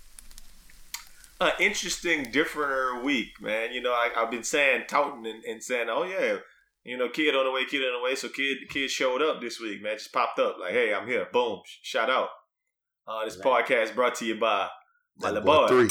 an 1.41 1.51
interesting, 1.59 2.26
differenter 2.26 3.01
week, 3.03 3.41
man. 3.41 3.72
You 3.72 3.82
know, 3.82 3.91
I, 3.93 4.09
I've 4.17 4.30
been 4.32 4.43
saying, 4.43 4.84
touting, 4.89 5.26
and, 5.26 5.43
and 5.45 5.63
saying, 5.63 5.88
oh 5.89 6.03
yeah, 6.03 6.38
you 6.84 6.97
know, 6.97 7.07
kid 7.09 7.34
on 7.36 7.45
the 7.45 7.51
way, 7.51 7.63
kid 7.65 7.82
on 7.82 7.99
the 7.99 8.03
way. 8.03 8.15
So 8.15 8.28
kid, 8.30 8.57
kid 8.70 8.89
showed 8.91 9.22
up 9.22 9.39
this 9.41 9.59
week, 9.59 9.82
man. 9.82 9.97
Just 9.97 10.11
popped 10.11 10.39
up 10.39 10.57
like, 10.59 10.74
hey, 10.74 10.93
I'm 10.93 11.07
here. 11.07 11.28
Boom, 11.32 11.61
shout 11.82 12.09
out. 12.09 12.30
Uh, 13.07 13.26
this 13.26 13.38
Right. 13.43 13.65
podcast 13.65 13.95
brought 13.95 14.15
to 14.15 14.26
you 14.26 14.36
by 14.36 14.67
my 15.17 15.32
boy 15.32 15.41
boy. 15.41 15.67
three. 15.67 15.89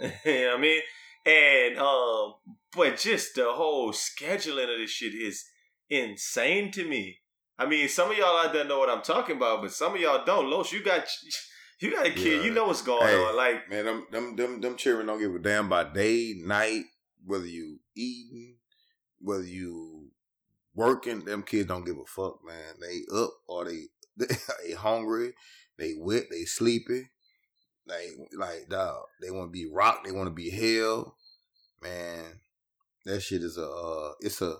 you 0.26 0.40
know 0.42 0.48
what 0.50 0.58
I 0.58 0.60
mean? 0.60 0.80
And 1.26 1.78
um, 1.78 2.34
but 2.76 2.98
just 2.98 3.36
the 3.36 3.52
whole 3.52 3.92
scheduling 3.92 4.72
of 4.72 4.78
this 4.78 4.90
shit 4.90 5.14
is 5.14 5.44
insane 5.88 6.70
to 6.72 6.84
me. 6.86 7.20
I 7.58 7.66
mean, 7.66 7.88
some 7.88 8.10
of 8.10 8.16
y'all 8.16 8.36
out 8.44 8.52
there 8.52 8.64
know 8.64 8.78
what 8.78 8.90
I'm 8.90 9.02
talking 9.02 9.36
about, 9.36 9.62
but 9.62 9.72
some 9.72 9.94
of 9.94 10.00
y'all 10.00 10.24
don't. 10.24 10.50
Los, 10.50 10.72
you 10.72 10.82
got 10.82 11.04
you 11.80 11.90
got 11.92 12.06
a 12.06 12.10
kid, 12.10 12.38
Yeah. 12.38 12.44
you 12.44 12.50
know 12.52 12.66
what's 12.66 12.82
going 12.82 13.06
Hey. 13.06 13.16
on. 13.16 13.36
Like, 13.36 13.68
Man, 13.70 13.84
them 13.84 14.06
them 14.10 14.36
them 14.36 14.60
them 14.60 14.76
children 14.76 15.06
don't 15.06 15.20
give 15.20 15.34
a 15.34 15.38
damn 15.38 15.66
about 15.66 15.94
day, 15.94 16.34
night, 16.36 16.84
whether 17.24 17.46
you 17.46 17.78
eating, 17.96 18.56
whether 19.20 19.44
you 19.44 20.10
working. 20.74 21.24
Them 21.24 21.42
kids 21.42 21.68
don't 21.68 21.84
give 21.84 21.96
a 21.98 22.04
fuck, 22.06 22.40
man. 22.44 22.74
They 22.80 23.02
up 23.16 23.30
or 23.46 23.64
they 23.66 23.84
they 24.66 24.72
hungry, 24.74 25.34
they 25.78 25.94
wet, 25.96 26.24
they 26.30 26.44
sleepy. 26.44 27.10
Like 27.86 28.08
like 28.32 28.68
dog, 28.70 29.04
they 29.22 29.30
want 29.30 29.48
to 29.48 29.52
be 29.52 29.66
rocked, 29.70 30.06
they 30.06 30.12
want 30.12 30.26
to 30.26 30.34
be 30.34 30.50
held. 30.50 31.12
Man, 31.82 32.40
that 33.04 33.20
shit 33.20 33.42
is 33.42 33.58
a 33.58 33.68
uh, 33.68 34.12
it's 34.20 34.40
a 34.40 34.56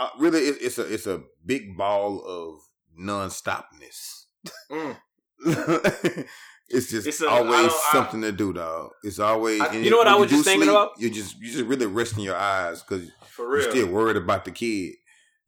uh, 0.00 0.08
really 0.18 0.40
it, 0.40 0.56
it's 0.60 0.78
a 0.78 0.92
it's 0.94 1.06
a 1.06 1.22
big 1.44 1.76
ball 1.76 2.22
of 2.26 2.60
non-stopness. 2.96 4.26
mm, 4.70 4.96
it's 6.68 6.90
just 6.90 7.06
It's 7.06 7.20
a- 7.20 7.26
I 7.28 7.38
always 7.38 7.50
don't- 7.66 7.70
I- 7.70 7.88
something 7.92 8.22
to 8.22 8.32
do, 8.32 8.52
dog. 8.52 8.90
It's 9.02 9.18
always. 9.18 9.60
I- 9.60 9.72
You 9.74 9.90
know 9.90 9.98
what 9.98 10.06
I 10.08 10.14
was 10.16 10.30
do 10.30 10.36
just 10.36 10.44
thinking 10.46 10.62
sleep, 10.68 10.76
about? 10.76 10.90
You 10.98 11.10
just 11.10 11.38
you 11.40 11.50
just 11.52 11.64
really 11.64 11.86
resting 11.86 12.24
your 12.24 12.36
eyes 12.36 12.82
because 12.82 13.10
you're 13.38 13.48
real. 13.50 13.70
still 13.70 13.88
worried 13.88 14.16
about 14.16 14.44
the 14.44 14.50
kid. 14.52 14.94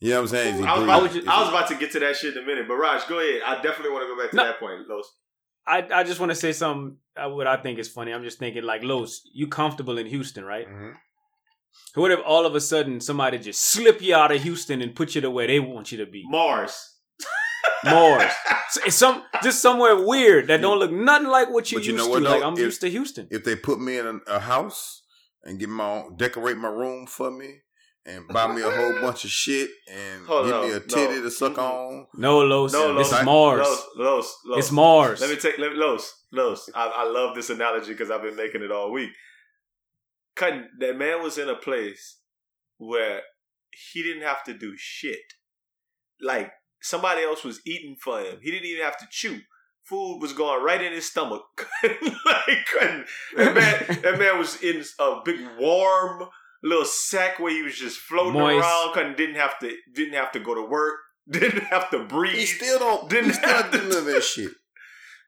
You 0.00 0.10
know 0.10 0.16
what 0.16 0.22
I'm 0.22 0.28
saying? 0.28 0.54
Is 0.56 0.60
I 0.62 0.64
was, 0.64 0.66
breathing? 0.66 0.84
about, 0.84 1.02
was 1.02 1.12
just- 1.14 1.28
I 1.28 1.40
was 1.40 1.48
about 1.50 1.68
to 1.68 1.74
get 1.76 1.92
to 1.92 2.00
that 2.00 2.16
shit 2.16 2.36
in 2.36 2.42
a 2.42 2.46
minute, 2.46 2.66
but 2.66 2.74
Raj, 2.74 3.06
go 3.08 3.18
ahead. 3.20 3.42
I 3.46 3.54
definitely 3.62 3.90
want 3.92 4.02
to 4.04 4.08
go 4.14 4.20
back 4.20 4.30
to 4.30 4.36
No. 4.36 4.44
that 4.44 4.58
point, 4.58 4.88
Los. 4.88 5.08
I 5.66 5.86
I 6.00 6.02
just 6.02 6.18
want 6.18 6.30
to 6.30 6.36
say 6.36 6.52
something. 6.52 6.96
Uh, 7.16 7.28
what 7.28 7.46
I 7.46 7.56
think 7.62 7.78
is 7.78 7.88
funny. 7.88 8.12
I'm 8.12 8.24
just 8.24 8.38
thinking 8.40 8.64
like, 8.64 8.82
Los, 8.82 9.22
you 9.32 9.46
comfortable 9.46 9.96
in 9.98 10.06
Houston, 10.06 10.44
right? 10.44 10.66
Mhm. 10.68 10.94
What 11.94 12.10
if 12.10 12.20
all 12.24 12.46
of 12.46 12.54
a 12.54 12.60
sudden 12.60 13.00
somebody 13.00 13.38
just 13.38 13.62
slip 13.62 14.00
you 14.00 14.14
out 14.14 14.32
of 14.32 14.42
Houston 14.42 14.80
and 14.82 14.94
put 14.94 15.14
you 15.14 15.20
to 15.20 15.30
where 15.30 15.46
they 15.46 15.60
want 15.60 15.92
you 15.92 15.98
to 15.98 16.06
be? 16.06 16.22
Mars. 16.26 16.74
Mars. 17.84 18.32
It's 18.86 18.96
some 18.96 19.22
just 19.42 19.60
somewhere 19.60 20.02
weird 20.02 20.46
that 20.48 20.62
don't 20.62 20.78
look 20.78 20.90
nothing 20.90 21.28
like 21.28 21.50
what 21.50 21.70
you 21.70 21.76
But 21.76 21.84
you 21.86 21.92
used 21.92 22.04
know 22.06 22.10
what, 22.10 22.20
to. 22.20 22.24
Like? 22.30 22.42
I'm 22.42 22.54
If- 22.54 22.58
used 22.60 22.80
to 22.80 22.88
Houston. 22.88 23.28
If 23.30 23.44
they 23.44 23.54
put 23.54 23.78
me 23.78 23.98
in 23.98 24.06
a, 24.06 24.32
a 24.36 24.38
house 24.40 25.02
and 25.44 25.58
give 25.60 25.68
my 25.68 25.84
own, 25.84 26.16
decorate 26.16 26.56
my 26.56 26.68
room 26.68 27.06
for 27.06 27.30
me 27.30 27.58
and 28.06 28.26
buy 28.28 28.46
me 28.50 28.62
a 28.62 28.70
whole 28.70 28.94
bunch 29.02 29.24
of 29.26 29.30
shit 29.30 29.68
and 29.90 30.26
Hold 30.26 30.46
give 30.46 30.54
on, 30.54 30.62
me 30.64 30.70
a 30.70 30.78
no. 30.78 30.86
titty 30.86 31.20
to 31.20 31.30
suck 31.30 31.58
on, 31.58 32.06
No, 32.14 32.38
Los. 32.38 32.72
No, 32.72 32.94
this 32.96 33.12
Los. 33.12 33.20
is 33.20 33.26
Mars. 33.26 33.58
Los, 33.68 33.86
Los, 33.96 34.36
Los. 34.46 34.58
It's 34.60 34.72
Mars. 34.72 35.20
Let 35.20 35.28
me 35.28 35.36
take 35.36 35.58
let 35.58 35.72
me, 35.72 35.76
Los. 35.78 36.10
Los. 36.32 36.70
I, 36.74 36.90
I 36.96 37.10
love 37.10 37.34
this 37.34 37.50
analogy 37.50 37.92
because 37.92 38.10
I've 38.10 38.22
been 38.22 38.36
making 38.36 38.62
it 38.62 38.72
all 38.72 38.90
week. 38.90 39.10
Cutting 40.34 40.68
that 40.78 40.96
man 40.96 41.22
was 41.22 41.38
in 41.38 41.48
a 41.48 41.54
place 41.56 42.18
where 42.78 43.22
he 43.92 44.02
didn't 44.02 44.22
have 44.22 44.42
to 44.44 44.54
do 44.54 44.74
shit. 44.76 45.20
Like 46.20 46.52
somebody 46.80 47.22
else 47.22 47.44
was 47.44 47.60
eating 47.66 47.96
for 48.00 48.20
him. 48.20 48.38
He 48.42 48.50
didn't 48.50 48.66
even 48.66 48.84
have 48.84 48.98
to 48.98 49.06
chew. 49.10 49.40
Food 49.84 50.20
was 50.20 50.32
going 50.32 50.62
right 50.62 50.80
in 50.82 50.92
his 50.92 51.10
stomach. 51.10 51.42
like 51.82 52.66
couldn't- 52.72 53.06
that 53.36 53.54
man, 53.54 54.00
that 54.02 54.18
man 54.18 54.38
was 54.38 54.62
in 54.62 54.82
a 54.98 55.16
big 55.24 55.40
warm 55.58 56.28
little 56.62 56.84
sack 56.84 57.38
where 57.40 57.50
he 57.52 57.62
was 57.62 57.74
just 57.76 57.98
floating 57.98 58.34
Moist. 58.34 58.64
around. 58.64 58.94
Couldn't 58.94 59.16
didn't 59.16 59.34
have 59.36 59.58
to 59.58 59.74
didn't 59.92 60.14
have 60.14 60.32
to 60.32 60.40
go 60.40 60.54
to 60.54 60.62
work. 60.62 60.94
Didn't 61.30 61.62
have 61.66 61.88
to 61.90 62.00
breathe. 62.00 62.34
he 62.34 62.46
still 62.46 62.80
don't. 62.80 63.08
Didn't 63.08 63.26
he 63.26 63.32
still 63.34 63.48
have 63.48 63.70
don't 63.70 63.82
do 63.82 63.88
to 63.88 63.94
none 63.94 63.98
of 63.98 64.04
that 64.06 64.24
shit. 64.24 64.50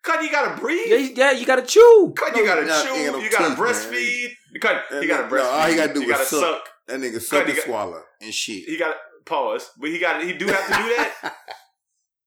Cut, 0.04 0.22
you 0.22 0.30
gotta 0.30 0.60
breathe. 0.60 0.86
yeah, 0.86 0.96
yeah, 1.14 1.30
you 1.32 1.46
gotta 1.46 1.62
chew. 1.62 2.12
Cut, 2.16 2.34
No, 2.34 2.40
you 2.40 2.46
gotta 2.46 2.62
he 2.62 2.68
chew. 2.88 2.94
he 2.94 3.00
ain't 3.06 3.22
you 3.22 3.30
gotta 3.30 3.48
teeth, 3.48 3.58
man. 3.58 3.66
breastfeed. 3.68 4.28
Cut, 4.60 4.82
And 4.90 5.02
he 5.02 5.08
gotta 5.08 5.22
no, 5.28 5.34
breastfeed. 5.34 5.52
all 5.52 5.66
he 5.68 5.76
gotta 5.76 5.94
do 5.94 6.00
you 6.02 6.06
is 6.06 6.12
gotta 6.12 6.24
suck. 6.26 6.40
suck. 6.40 6.68
That 6.88 7.00
nigga 7.00 7.12
Cut, 7.14 7.22
suck 7.22 7.44
he 7.44 7.50
and 7.52 7.56
got- 7.56 7.64
swallow 7.66 8.02
and 8.20 8.34
shit. 8.34 8.64
He 8.68 8.76
gotta 8.76 8.96
pause, 9.24 9.70
but 9.78 9.88
he 9.90 9.98
got 9.98 10.22
he 10.22 10.32
do 10.34 10.46
have 10.46 10.66
to 10.66 10.72
do 10.82 10.96
that. 10.96 11.34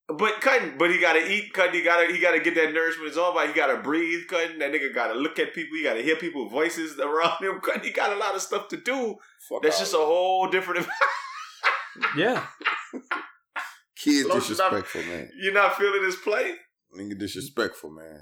But 0.09 0.39
cut, 0.39 0.77
but 0.77 0.89
he 0.89 0.99
gotta 1.01 1.19
eat. 1.29 1.51
Cut, 1.51 1.73
he 1.75 1.81
gotta 1.83 2.09
he 2.13 2.21
gotta 2.21 2.39
get 2.39 2.55
that 2.55 2.73
nourishment 2.73 3.09
his 3.09 3.17
own 3.17 3.33
body. 3.33 3.49
He 3.49 3.53
gotta 3.53 3.75
breathe. 3.81 4.21
Cut, 4.29 4.51
that 4.57 4.71
nigga 4.71 4.95
gotta 4.95 5.13
look 5.15 5.37
at 5.37 5.53
people. 5.53 5.75
He 5.77 5.83
gotta 5.83 6.01
hear 6.01 6.15
people's 6.15 6.49
voices 6.49 6.97
around 6.97 7.43
him. 7.43 7.59
Cut, 7.63 7.83
he 7.83 7.91
got 7.91 8.13
a 8.13 8.15
lot 8.15 8.33
of 8.33 8.41
stuff 8.41 8.69
to 8.69 8.77
do. 8.77 9.17
Fuck 9.49 9.63
That's 9.63 9.79
just 9.79 9.93
a 9.93 9.97
whole 9.97 10.47
different. 10.49 10.87
Yeah. 12.15 12.45
Kids 13.97 14.27
Los, 14.29 14.47
you're 14.49 14.57
not- 14.57 14.71
disrespectful, 14.71 15.01
man. 15.03 15.29
You're 15.41 15.53
not 15.53 15.75
feeling 15.77 16.03
his 16.05 16.15
play. 16.15 16.53
Nigga 16.95 17.17
disrespectful, 17.17 17.89
man. 17.91 18.21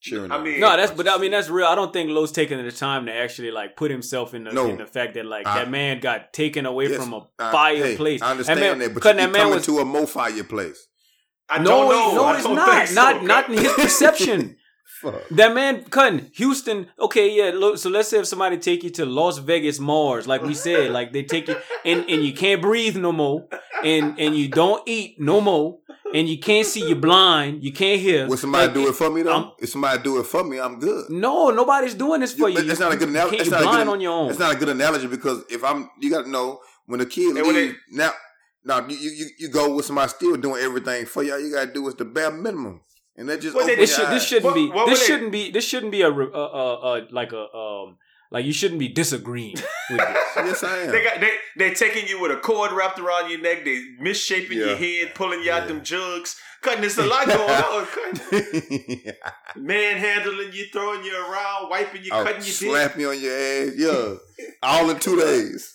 cheering. 0.00 0.30
I 0.30 0.40
mean- 0.40 0.60
No, 0.60 0.76
that's 0.76 0.92
but 0.92 1.08
I 1.08 1.16
mean 1.18 1.30
that's 1.32 1.48
real. 1.48 1.66
I 1.66 1.74
don't 1.74 1.92
think 1.92 2.10
Lowe's 2.10 2.30
taking 2.30 2.62
the 2.62 2.70
time 2.70 3.06
to 3.06 3.12
actually 3.12 3.50
like 3.50 3.76
put 3.76 3.90
himself 3.90 4.34
in 4.34 4.44
the 4.44 4.52
No. 4.52 4.68
in 4.68 4.76
the 4.78 4.86
fact 4.86 5.14
that 5.14 5.24
like 5.26 5.46
I- 5.46 5.60
that 5.64 5.70
man 5.70 6.00
got 6.00 6.32
taken 6.32 6.64
away 6.66 6.88
Yes, 6.88 6.96
from 7.02 7.12
a 7.14 7.26
I- 7.38 7.50
fireplace. 7.50 8.20
hey, 8.20 8.26
I 8.26 8.30
understand 8.32 8.60
man, 8.60 8.78
that, 8.78 8.94
but 8.94 9.02
cutting 9.02 9.20
you 9.20 9.26
that 9.26 9.32
man 9.32 9.40
coming 9.42 9.54
was 9.56 9.66
to 9.66 9.78
a 9.78 9.84
mo 9.84 10.06
fireplace. 10.06 10.86
I 11.48 11.58
no, 11.58 11.64
don't 11.64 11.88
know. 11.90 12.14
no, 12.14 12.24
I 12.24 12.34
it's 12.34 12.44
don't 12.44 12.54
not. 12.56 12.88
so, 12.88 12.94
not 12.94 13.24
not 13.24 13.48
in 13.48 13.58
his 13.58 13.72
perception. 13.72 14.56
Fuck. 15.02 15.28
That 15.30 15.52
man, 15.54 15.84
cutting 15.84 16.30
Houston. 16.34 16.88
Okay, 16.98 17.28
yeah. 17.30 17.50
Look, 17.54 17.76
so 17.78 17.90
let's 17.90 18.08
say 18.08 18.18
if 18.18 18.26
somebody 18.26 18.56
take 18.58 18.82
you 18.82 18.90
to 18.90 19.04
Las 19.04 19.38
Vegas 19.38 19.78
Mars, 19.78 20.26
like 20.26 20.42
we 20.42 20.54
said, 20.54 20.90
like 20.90 21.12
they 21.12 21.22
take 21.22 21.48
you 21.48 21.56
and 21.84 22.08
and 22.08 22.24
you 22.24 22.32
can't 22.32 22.62
breathe 22.62 22.96
no 22.96 23.12
more, 23.12 23.46
and 23.84 24.18
and 24.20 24.36
you 24.36 24.48
don't 24.48 24.82
eat 24.88 25.16
no 25.18 25.40
more, 25.40 25.78
and 26.14 26.28
you 26.28 26.38
can't 26.38 26.66
see, 26.66 26.86
you're 26.86 26.96
blind, 26.96 27.62
you 27.64 27.72
can't 27.72 28.00
hear. 28.00 28.26
Will 28.28 28.36
somebody 28.36 28.66
Like, 28.66 28.74
do 28.74 28.88
it 28.88 28.94
for 28.94 29.10
me 29.10 29.22
though? 29.22 29.32
I'm- 29.32 29.50
if 29.58 29.68
somebody 29.70 30.02
do 30.02 30.18
it 30.20 30.26
for 30.26 30.44
me, 30.44 30.58
I'm 30.60 30.78
good. 30.78 31.10
No, 31.10 31.50
nobody's 31.50 31.94
doing 31.94 32.20
this 32.20 32.32
for 32.34 32.48
You- 32.48 32.58
you. 32.60 32.62
That's 32.64 32.80
not 32.80 32.92
a 32.92 32.96
good 32.96 33.08
analogy. 33.08 33.36
can't- 33.36 33.48
You're 33.48 33.54
not 33.58 33.60
a 33.60 33.64
blind 33.64 33.86
good. 33.88 33.92
on 33.92 34.00
your 34.00 34.12
own. 34.12 34.30
It's 34.30 34.38
not 34.38 34.54
a 34.54 34.58
good 34.58 34.68
analogy 34.68 35.06
because 35.06 35.42
if 35.50 35.62
I'm, 35.64 35.90
you 36.00 36.10
got 36.10 36.24
to 36.24 36.30
know 36.30 36.60
when 36.86 37.00
the 37.00 37.06
kid 37.06 37.36
And 37.36 37.46
when 37.46 37.54
leave 37.56 37.76
now. 37.90 38.12
Now 38.64 38.84
you, 38.88 38.96
you 38.96 39.26
you 39.38 39.48
go 39.48 39.74
with 39.76 39.84
somebody 39.84 40.08
still 40.08 40.36
doing 40.36 40.60
everything 40.60 41.06
for 41.06 41.22
you. 41.22 41.32
All 41.32 41.38
you 41.38 41.52
gotta 41.52 41.72
do 41.72 41.86
is 41.86 41.94
the 41.94 42.04
bare 42.04 42.32
minimum, 42.32 42.80
and 43.16 43.28
that 43.28 43.40
just 43.40 43.54
Well, 43.54 43.64
they- 43.64 43.74
open 43.74 43.82
this 43.82 43.96
your 43.96 44.06
should, 44.08 44.14
this 44.16 44.24
shouldn't 44.26 44.44
What- 44.46 44.54
be 44.56 44.68
what 44.70 44.86
this 44.88 45.06
shouldn't 45.06 45.30
be 45.30 45.50
this 45.52 45.64
shouldn't 45.64 45.92
be 45.92 46.02
a 46.02 46.10
re- 46.10 46.30
uh, 46.34 46.36
uh, 46.36 46.74
uh, 46.74 47.00
like 47.12 47.30
a 47.32 47.42
um 47.56 47.96
like 48.30 48.44
you 48.44 48.52
shouldn't 48.52 48.80
be 48.80 48.88
disagreeing 48.88 49.56
with 49.90 49.98
this. 49.98 50.22
Yes, 50.36 50.62
I 50.64 50.78
am. 50.80 50.90
They 50.90 51.02
got 51.02 51.20
they 51.20 51.30
they 51.56 51.72
taking 51.74 52.06
you 52.06 52.20
with 52.20 52.30
a 52.30 52.36
cord 52.36 52.70
wrapped 52.72 52.98
around 52.98 53.30
your 53.30 53.40
neck. 53.40 53.64
They 53.64 53.82
misshaping 53.98 54.58
your 54.58 54.76
head, 54.76 55.14
pulling 55.14 55.42
you 55.42 55.50
out 55.50 55.62
Yeah. 55.62 55.68
them 55.68 55.82
jugs. 55.82 56.36
Cutting, 56.60 56.80
there's 56.82 56.98
a 56.98 57.06
lot 57.06 57.26
going 57.26 57.40
on. 57.50 57.86
Cutting, 57.86 59.00
manhandling 59.56 60.52
you, 60.52 60.66
throwing 60.72 61.02
you 61.04 61.14
around, 61.14 61.70
wiping 61.70 62.02
you, 62.04 62.10
I'll 62.12 62.22
cutting 62.24 62.40
your 62.42 62.44
dick. 62.46 62.54
slap 62.54 62.96
me 62.96 63.04
on 63.06 63.18
your 63.20 63.32
ass. 63.34 63.72
Yeah, 63.76 64.14
all 64.62 64.90
in 64.90 64.98
two 64.98 65.16
days. 65.18 65.72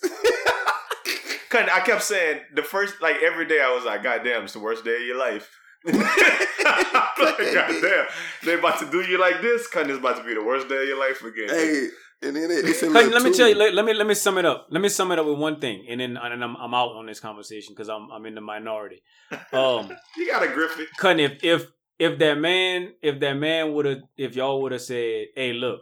Cutting, 1.48 1.70
I 1.72 1.80
kept 1.80 2.02
saying 2.02 2.40
the 2.54 2.62
first 2.62 3.00
like 3.02 3.16
every 3.22 3.46
day 3.46 3.60
I 3.60 3.74
was 3.74 3.84
like, 3.84 4.02
God 4.04 4.20
damn, 4.24 4.44
it's 4.44 4.52
the 4.52 4.60
worst 4.60 4.84
day 4.84 4.94
of 4.96 5.02
your 5.02 5.18
life. 5.18 5.50
God 5.84 7.36
damn, 7.38 8.06
they 8.44 8.54
about 8.54 8.78
to 8.80 8.90
do 8.90 9.00
you 9.02 9.18
like 9.20 9.40
this. 9.42 9.66
Cutting 9.68 9.90
is 9.90 9.98
about 9.98 10.16
to 10.18 10.24
be 10.24 10.34
the 10.34 10.44
worst 10.44 10.68
day 10.68 10.80
of 10.82 10.88
your 10.88 10.98
life 11.00 11.22
again. 11.22 11.48
hey, 11.48 11.88
and 12.22 12.36
then 12.36 12.50
it, 12.50 12.64
it's 12.64 12.82
a 12.82 12.86
Hey, 12.86 12.92
little 12.92 13.10
let 13.12 13.22
me 13.22 13.32
tell 13.32 13.48
you. 13.48 13.54
Let, 13.54 13.74
let 13.74 13.84
me 13.84 13.94
let 13.94 14.06
me 14.06 14.14
sum 14.14 14.38
it 14.38 14.44
up. 14.44 14.66
Let 14.70 14.80
me 14.80 14.88
sum 14.88 15.12
it 15.12 15.18
up 15.18 15.26
with 15.26 15.38
one 15.38 15.60
thing, 15.60 15.84
and 15.88 16.00
then 16.00 16.16
and 16.16 16.42
I'm, 16.44 16.56
I'm 16.56 16.74
out 16.74 16.92
on 16.92 17.06
this 17.06 17.20
conversation 17.20 17.74
because 17.74 17.88
I'm 17.88 18.10
I'm 18.10 18.24
in 18.26 18.34
the 18.34 18.40
minority. 18.40 19.02
Um, 19.52 19.90
you 20.16 20.26
got 20.30 20.42
a 20.42 20.48
Griffin. 20.48 20.86
cutting 20.98 21.24
if 21.24 21.42
if 21.44 21.66
if 21.98 22.18
that 22.18 22.38
man 22.38 22.92
if 23.02 23.20
that 23.20 23.34
man 23.34 23.72
would 23.74 23.86
have 23.86 23.98
if 24.16 24.34
y'all 24.36 24.60
would 24.62 24.72
have 24.72 24.82
said, 24.82 25.26
hey, 25.34 25.52
look, 25.52 25.80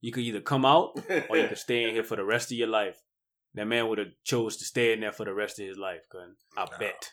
you 0.00 0.12
could 0.12 0.22
either 0.22 0.40
come 0.40 0.64
out 0.64 0.98
or 1.28 1.36
you 1.36 1.48
could 1.48 1.58
stay 1.68 1.84
in 1.84 1.94
here 1.94 2.04
for 2.04 2.16
the 2.16 2.24
rest 2.24 2.50
of 2.52 2.58
your 2.58 2.68
life. 2.68 2.96
That 3.54 3.66
man 3.66 3.88
would 3.88 3.98
have 3.98 4.08
chose 4.24 4.56
to 4.58 4.64
stay 4.64 4.92
in 4.92 5.00
there 5.00 5.12
for 5.12 5.24
the 5.26 5.34
rest 5.34 5.58
of 5.60 5.66
his 5.66 5.76
life. 5.78 6.02
Cutting, 6.10 6.34
I 6.56 6.66
bet. 6.78 7.10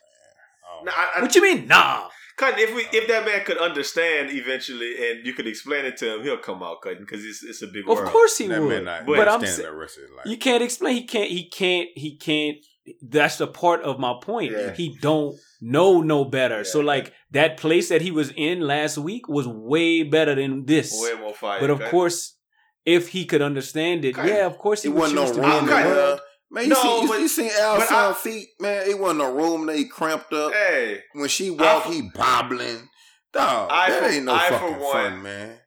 Oh. 0.69 0.83
Nah, 0.83 0.91
I, 0.95 1.11
I, 1.17 1.21
What 1.21 1.35
you 1.35 1.41
mean? 1.41 1.67
Nah. 1.67 2.07
Cutting, 2.37 2.63
if 2.69 2.73
we 2.73 2.83
if 2.97 3.05
that 3.09 3.25
man 3.25 3.43
could 3.43 3.57
understand 3.57 4.29
eventually 4.31 5.09
and 5.11 5.25
you 5.25 5.33
could 5.33 5.45
explain 5.47 5.83
it 5.85 5.97
to 5.97 6.15
him, 6.15 6.23
he'll 6.23 6.37
come 6.37 6.63
out 6.63 6.81
cutting 6.81 6.99
because 7.01 7.25
it's 7.25 7.43
it's 7.43 7.61
a 7.61 7.67
big 7.67 7.83
Of 7.89 7.97
world. 7.97 8.09
course 8.11 8.37
he 8.37 8.47
that 8.47 8.61
would. 8.61 8.69
man 8.69 8.83
not 8.85 9.05
But 9.05 9.27
I'm 9.27 9.35
understand 9.35 9.65
sa- 9.65 9.71
the 9.71 9.77
rest 9.77 9.97
of 9.97 10.03
his 10.03 10.11
life. 10.11 10.25
You 10.25 10.37
can't 10.37 10.63
explain. 10.63 10.95
He 10.95 11.05
can't. 11.05 11.29
He 11.29 11.49
can't. 11.49 11.89
He 11.95 12.15
can't. 12.17 12.57
That's 13.01 13.37
the 13.37 13.47
part 13.47 13.81
of 13.83 13.99
my 13.99 14.13
point. 14.21 14.53
Yeah. 14.53 14.73
He 14.73 14.97
don't 15.01 15.35
know 15.59 16.01
no 16.01 16.23
better. 16.23 16.63
So 16.63 16.79
Yeah. 16.79 16.85
like 16.85 17.13
that 17.31 17.57
place 17.57 17.89
that 17.89 18.01
he 18.01 18.09
was 18.11 18.31
in 18.37 18.61
last 18.61 18.97
week 18.97 19.27
was 19.27 19.45
way 19.45 20.03
better 20.03 20.33
than 20.33 20.65
this. 20.65 20.93
Way 20.97 21.19
more 21.19 21.33
fire. 21.33 21.59
but 21.59 21.69
of 21.69 21.79
Cutting. 21.79 21.91
course, 21.91 22.37
if 22.85 23.09
he 23.09 23.25
could 23.25 23.41
understand 23.41 24.05
it, 24.05 24.17
Okay. 24.17 24.29
yeah, 24.29 24.45
of 24.45 24.57
course 24.57 24.83
he 24.83 24.87
it 24.89 24.93
would 24.93 25.01
wasn't 25.13 25.15
no 25.17 25.25
choose 25.25 25.35
to 25.35 25.41
be 25.41 25.47
in 25.47 25.51
in 25.59 25.65
the 25.65 25.73
Okay. 25.73 25.83
there. 25.83 25.93
world. 25.93 26.19
Man, 26.51 26.63
you 26.63 26.69
No, 26.71 26.81
see, 26.81 27.01
you, 27.01 27.07
but- 27.07 27.19
you 27.19 27.27
seen 27.27 27.51
but 27.57 27.91
Al's 27.91 28.17
feet, 28.17 28.47
man. 28.59 28.89
It 28.89 28.97
wasn't 28.97 29.21
a 29.21 29.29
room. 29.31 29.65
They 29.67 29.83
cramped 29.85 30.33
up. 30.33 30.51
hey, 30.53 31.03
When 31.13 31.29
she 31.29 31.51
walk, 31.51 31.85
I- 31.85 31.91
he 31.91 32.01
bobbling. 32.01 32.89
Dog, 33.31 33.69
I 33.71 33.91
that 33.91 34.11
ain't 34.11 34.25
no 34.25 34.33
I 34.33 34.47
for 34.49 34.53
fucking 34.57 34.79
one- 34.79 34.91
fun, 34.93 35.21
man. 35.21 35.59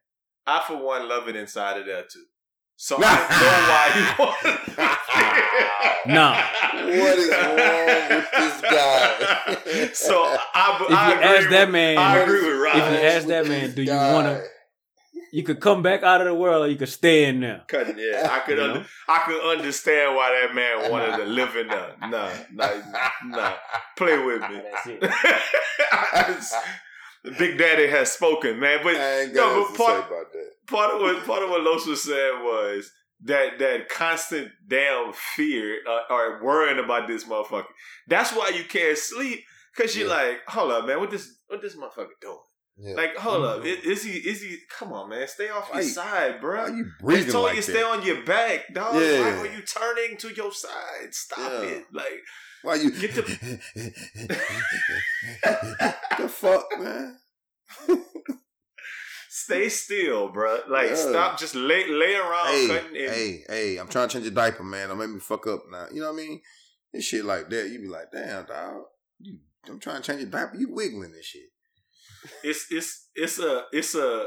I 0.47 0.61
for 0.67 0.77
one 0.77 1.09
love 1.09 1.29
it 1.29 1.37
inside 1.37 1.79
of 1.79 1.87
there 1.87 2.03
too. 2.03 2.25
So 2.77 2.97
I 2.99 3.01
know 3.01 3.61
why 3.71 3.91
he 3.95 4.23
wants. 4.23 4.43
Nah. 6.05 6.35
What 6.75 7.19
is 7.19 7.29
wrong 7.31 7.55
with 7.55 8.31
this 8.33 8.61
guy? 8.63 9.93
so 9.93 10.37
I, 10.53 10.79
If 10.81 10.91
you 10.91 10.97
agree 10.97 11.25
ask 11.25 11.49
that 11.51 11.67
with- 11.67 11.73
man, 11.73 11.99
I 11.99 12.17
agree 12.19 12.41
with 12.41 12.67
if 12.75 12.75
you 12.75 13.07
ask 13.07 13.27
that 13.29 13.47
man, 13.47 13.73
do 13.73 13.83
you 13.83 13.93
wanna- 13.93 14.43
you 15.33 15.43
could 15.43 15.61
come 15.61 15.83
back 15.83 16.03
out 16.03 16.21
of 16.21 16.27
the 16.29 16.35
world 16.35 16.65
or 16.65 16.69
you 16.69 16.77
could 16.77 16.89
stay 16.91 17.25
in 17.25 17.41
there. 17.41 17.63
Cutting, 17.67 17.97
yeah, 17.99 18.29
I 18.31 18.41
could 18.41 18.59
You 18.59 18.65
under. 18.65 18.87
I 19.09 19.19
could 19.27 19.43
understand 19.59 20.15
why 20.15 20.31
that 20.47 20.55
man 20.55 20.91
wanted 20.93 21.17
to 21.17 21.25
live 21.25 21.57
in 21.57 21.67
there. 21.69 21.97
Nah, 22.03 22.31
nah, 22.53 22.69
nah. 23.25 23.53
Play 23.97 24.19
with 24.25 24.43
me. 24.43 24.61
That's 24.71 24.87
it. 24.87 26.53
Big 27.39 27.57
Daddy 27.57 27.87
has 27.87 28.11
spoken, 28.13 28.59
man. 28.61 28.81
But 28.83 28.97
I 28.97 29.21
ain't 29.23 29.35
No, 29.35 29.41
got 29.41 29.49
but 29.55 29.59
nothing 29.61 29.75
to 29.75 29.79
part- 29.83 30.01
say 30.03 30.07
about 30.09 30.33
that. 30.33 30.51
part 30.69 30.95
of 30.95 31.01
what 31.01 31.25
part 31.27 31.43
of 31.45 31.51
what 31.51 31.63
Los 31.63 31.87
was 31.87 32.03
saying 32.03 32.43
was 32.45 32.91
that 33.25 33.59
that 33.61 33.89
constant 33.89 34.49
damn 34.67 35.13
fear 35.13 35.79
uh, 35.89 36.01
or 36.13 36.43
worrying 36.45 36.79
about 36.83 37.07
this 37.07 37.25
motherfucker. 37.25 37.65
That's 38.09 38.33
why 38.33 38.49
you 38.55 38.65
can't 38.65 38.99
sleep 38.99 39.41
because 39.77 39.97
you're 39.97 40.09
Yeah. 40.09 40.15
like, 40.15 40.41
hold 40.49 40.73
up, 40.73 40.87
man, 40.87 40.99
what 40.99 41.11
this 41.13 41.33
what 41.47 41.63
this 41.63 41.77
motherfucker 41.77 42.09
doing? 42.21 42.39
Yeah. 42.85 42.97
Like, 42.97 43.17
hold 43.17 43.45
up, 43.45 43.65
is, 43.65 44.03
he 44.03 44.11
is 44.19 44.43
he? 44.43 44.59
Come 44.77 44.93
on, 44.93 45.09
man, 45.11 45.29
stay 45.29 45.49
off 45.51 45.71
your 45.73 45.83
you- 45.83 45.89
side, 45.89 46.35
Why 46.35 46.41
bro. 46.41 46.67
you 46.67 46.87
breathing 47.01 47.27
they 47.27 47.33
told 47.33 47.45
like 47.45 47.55
you 47.55 47.63
that? 47.63 47.71
stay 47.71 47.83
on 47.83 48.03
your 48.05 48.25
back, 48.25 48.75
dog. 48.75 48.95
Yeah. 48.97 49.21
Why 49.21 49.31
are 49.39 49.47
you 49.47 49.63
turning 49.63 50.17
to 50.19 50.35
your 50.35 50.53
side? 50.53 51.13
Stop 51.13 51.39
Yeah. 51.39 51.63
it. 51.69 51.85
Like, 51.93 52.21
Why 52.63 52.75
you 52.77 52.91
Get 52.91 53.15
the 53.15 53.23
fuck, 56.29 56.67
man? 56.79 57.19
stay 59.29 59.69
still, 59.69 60.29
bro. 60.31 60.61
Like, 60.69 60.91
Yeah. 60.91 60.95
stop. 60.97 61.39
Just 61.39 61.55
lay 61.55 61.89
lay 61.89 62.15
around, 62.15 62.47
hey, 62.49 62.81
hey, 62.95 63.45
hey! 63.49 63.77
I'm 63.79 63.89
trying 63.89 64.09
to 64.09 64.13
change 64.13 64.25
your 64.25 64.35
diaper, 64.35 64.65
man. 64.65 64.89
Don't 64.89 64.99
make 64.99 65.11
me 65.11 65.21
fuck 65.21 65.47
up 65.47 65.63
now. 65.71 65.87
You 65.93 66.01
know 66.01 66.13
what 66.13 66.21
I 66.23 66.27
mean? 66.27 66.41
This 66.93 67.05
shit 67.05 67.25
like 67.25 67.49
that, 67.51 67.71
you 67.71 67.81
be 67.81 67.89
like, 67.89 68.11
damn, 68.13 68.45
dog. 68.45 68.83
You, 69.21 69.39
I'm 69.69 69.79
trying 69.79 70.03
to 70.03 70.03
change 70.03 70.21
your 70.21 70.31
diaper. 70.31 70.57
You 70.57 70.73
wiggling 70.75 71.13
this 71.13 71.27
shit. 71.27 71.43
It's 72.43 72.67
it's 72.71 73.09
it's 73.15 73.39
a 73.39 73.65
it's 73.73 73.95
a 73.95 74.27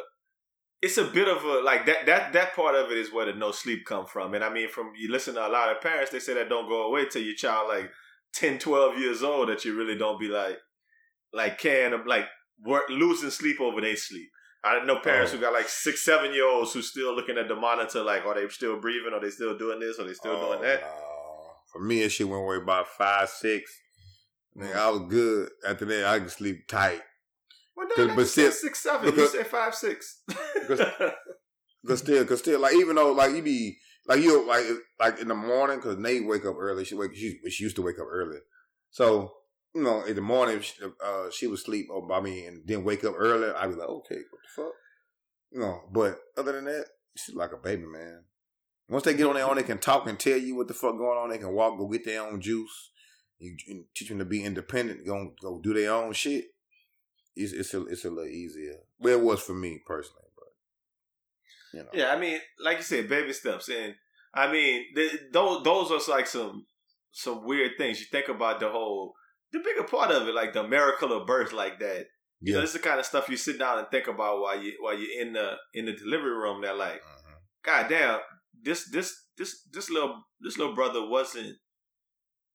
it's 0.81 0.97
a 0.97 1.03
bit 1.05 1.27
of 1.27 1.43
a 1.43 1.61
like 1.63 1.85
that 1.85 2.05
that 2.05 2.33
that 2.33 2.55
part 2.55 2.75
of 2.75 2.91
it 2.91 2.97
is 2.97 3.11
where 3.13 3.25
the 3.25 3.33
no 3.33 3.51
sleep 3.51 3.85
come 3.85 4.05
from 4.05 4.33
and 4.33 4.43
i 4.43 4.49
mean 4.53 4.69
from 4.69 4.91
you 4.97 5.09
listen 5.11 5.33
to 5.35 5.47
a 5.47 5.49
lot 5.49 5.71
of 5.71 5.81
parents 5.81 6.11
they 6.11 6.19
say 6.19 6.33
that 6.33 6.49
don't 6.49 6.67
go 6.67 6.87
away 6.87 7.05
till 7.05 7.21
your 7.23 7.35
child 7.35 7.69
like 7.69 7.89
10 8.33 8.59
12 8.59 8.97
years 8.99 9.23
old 9.23 9.49
that 9.49 9.63
you 9.65 9.75
really 9.75 9.97
don't 9.97 10.19
be 10.19 10.27
like 10.27 10.57
like 11.33 11.57
can 11.57 12.05
like 12.05 12.25
work 12.65 12.83
losing 12.89 13.29
sleep 13.29 13.59
over 13.61 13.81
they 13.81 13.95
sleep 13.95 14.29
I 14.63 14.83
know 14.83 14.97
parents 14.99 15.31
Oh. 15.31 15.35
who 15.35 15.41
got 15.43 15.53
like 15.53 15.69
six, 15.69 16.03
seven 16.03 16.33
year 16.33 16.49
olds 16.49 16.73
who 16.73 16.81
still 16.81 17.15
looking 17.15 17.37
at 17.37 17.47
the 17.47 17.55
monitor 17.55 18.01
like, 18.01 18.25
are 18.25 18.33
they 18.33 18.47
still 18.49 18.81
breathing? 18.81 19.13
Are 19.13 19.21
they 19.21 19.29
still 19.29 19.55
doing 19.55 19.79
this? 19.79 19.99
Are 19.99 20.05
they 20.07 20.13
still 20.15 20.31
Oh, 20.31 20.47
doing 20.47 20.61
that? 20.63 20.81
no. 20.81 21.51
For 21.71 21.83
me, 21.83 22.01
it 22.01 22.09
shit 22.11 22.27
went 22.27 22.41
away 22.41 22.55
about 22.55 22.87
five, 22.87 23.29
six. 23.29 23.71
Nigga, 24.57 24.75
I 24.75 24.89
was 24.89 25.01
good. 25.07 25.49
After 25.67 25.85
that, 25.85 26.05
I 26.05 26.17
could 26.19 26.31
sleep 26.31 26.67
tight. 26.67 27.01
Well, 27.75 27.87
no, 27.97 28.07
but 28.07 28.17
you 28.17 28.25
said 28.25 28.27
still- 28.27 28.51
six, 28.51 28.79
seven. 28.79 29.05
because- 29.11 29.33
you 29.33 29.39
said 29.39 29.47
five, 29.47 29.75
six. 29.75 30.21
Cause- 30.67 30.81
Cause 31.87 31.99
still, 31.99 32.25
cause 32.25 32.39
still, 32.39 32.59
like 32.59 32.73
even 32.73 32.95
though 32.95 33.11
like 33.11 33.35
you 33.35 33.43
be 33.43 33.77
like 34.07 34.19
you 34.19 34.47
like 34.47 34.65
like 34.99 35.19
in 35.19 35.27
the 35.27 35.35
morning, 35.35 35.79
cause 35.79 35.97
Nate 35.99 36.25
wake 36.25 36.43
up 36.43 36.55
early. 36.57 36.83
She 36.83 36.95
wake 36.95 37.13
she, 37.15 37.37
she 37.49 37.63
used 37.63 37.75
to 37.75 37.83
wake 37.83 37.99
up 37.99 38.07
early, 38.09 38.39
so 38.89 39.31
you 39.75 39.83
know 39.83 40.03
in 40.03 40.15
the 40.15 40.21
morning 40.23 40.61
she, 40.61 40.73
uh, 40.83 41.29
she 41.31 41.45
would 41.45 41.59
sleep. 41.59 41.85
Oh, 41.91 42.07
I 42.11 42.21
mean, 42.21 42.47
and 42.47 42.61
then 42.65 42.83
wake 42.83 43.03
up 43.03 43.13
early. 43.15 43.51
I'd 43.51 43.67
be 43.69 43.75
like, 43.75 43.87
okay, 43.87 44.15
what 44.15 44.41
the 44.41 44.63
fuck, 44.63 44.73
you 45.51 45.59
know. 45.59 45.81
But 45.91 46.17
other 46.35 46.53
than 46.53 46.65
that, 46.65 46.85
she's 47.15 47.35
like 47.35 47.51
a 47.53 47.57
baby, 47.57 47.83
man. 47.85 48.23
Once 48.89 49.03
they 49.03 49.13
get 49.13 49.27
on 49.27 49.35
their 49.35 49.45
own, 49.47 49.57
they 49.57 49.61
can 49.61 49.77
talk 49.77 50.07
and 50.07 50.19
tell 50.19 50.37
you 50.39 50.55
what 50.55 50.67
the 50.67 50.73
fuck 50.73 50.97
going 50.97 51.19
on. 51.19 51.29
They 51.29 51.37
can 51.37 51.53
walk, 51.53 51.77
go 51.77 51.87
get 51.87 52.03
their 52.03 52.23
own 52.23 52.41
juice. 52.41 52.89
You, 53.37 53.55
you 53.67 53.85
teach 53.95 54.09
them 54.09 54.17
to 54.17 54.25
be 54.25 54.43
independent, 54.43 55.05
go 55.05 55.33
go 55.39 55.59
do 55.63 55.75
their 55.75 55.91
own 55.93 56.13
shit. 56.13 56.45
It's 57.35 57.51
it's 57.53 57.73
a 57.73 57.85
it's 57.87 58.05
a 58.05 58.09
little 58.09 58.29
easier. 58.29 58.75
Well, 58.99 59.19
it 59.19 59.21
was 59.23 59.41
for 59.41 59.53
me 59.53 59.81
personally, 59.85 60.29
but 60.37 61.77
you 61.77 61.83
know. 61.83 61.89
Yeah, 61.93 62.13
I 62.15 62.19
mean, 62.19 62.39
like 62.59 62.77
you 62.77 62.83
said, 62.83 63.09
baby 63.09 63.33
steps, 63.33 63.69
and 63.69 63.95
I 64.33 64.51
mean, 64.51 64.85
th- 64.95 65.19
those 65.31 65.63
those 65.63 65.91
are 65.91 66.11
like 66.11 66.27
some 66.27 66.65
some 67.11 67.45
weird 67.45 67.71
things. 67.77 67.99
You 67.99 68.05
think 68.11 68.29
about 68.29 68.59
the 68.59 68.69
whole, 68.69 69.13
the 69.51 69.59
bigger 69.59 69.83
part 69.83 70.11
of 70.11 70.27
it, 70.27 70.35
like 70.35 70.53
the 70.53 70.67
miracle 70.67 71.11
of 71.13 71.27
birth, 71.27 71.51
like 71.53 71.79
that. 71.79 72.05
You 72.41 72.53
know, 72.53 72.59
Yeah. 72.59 72.61
this 72.61 72.75
is 72.75 72.81
the 72.81 72.87
kind 72.87 72.99
of 72.99 73.05
stuff 73.05 73.29
you 73.29 73.37
sit 73.37 73.57
down 73.59 73.79
and 73.79 73.87
think 73.89 74.07
about 74.07 74.39
while 74.41 74.61
you 74.61 74.73
while 74.79 74.97
you're 74.97 75.21
in 75.21 75.33
the 75.33 75.55
in 75.73 75.85
the 75.85 75.93
delivery 75.93 76.31
room. 76.37 76.61
That 76.61 76.77
like, 76.77 77.01
Mhm. 77.01 77.35
God 77.63 77.87
damn, 77.89 78.19
this 78.61 78.89
this 78.91 79.13
this 79.37 79.61
this 79.71 79.89
little 79.89 80.23
this 80.39 80.57
little 80.57 80.75
brother 80.75 81.05
wasn't 81.07 81.57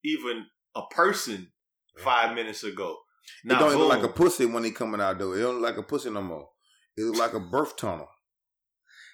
even 0.05 0.47
a 0.75 0.83
person 0.91 1.53
five 1.99 2.35
minutes 2.35 2.65
ago. 2.65 2.97
It 3.45 3.49
don't 3.49 3.69
even 3.69 3.79
look 3.79 3.89
like 3.89 4.03
a 4.03 4.09
pussy 4.09 4.47
when 4.47 4.65
he 4.65 4.71
coming 4.71 5.01
out 5.01 5.19
though. 5.19 5.33
It 5.33 5.41
don't 5.41 5.55
look 5.61 5.63
like 5.71 5.79
a 5.79 5.83
pussy 5.83 6.11
no 6.11 6.23
more. 6.23 6.49
It 6.97 7.03
looked 7.05 7.19
like 7.19 7.33
a 7.35 7.41
birth 7.41 7.77
tunnel. 7.77 8.09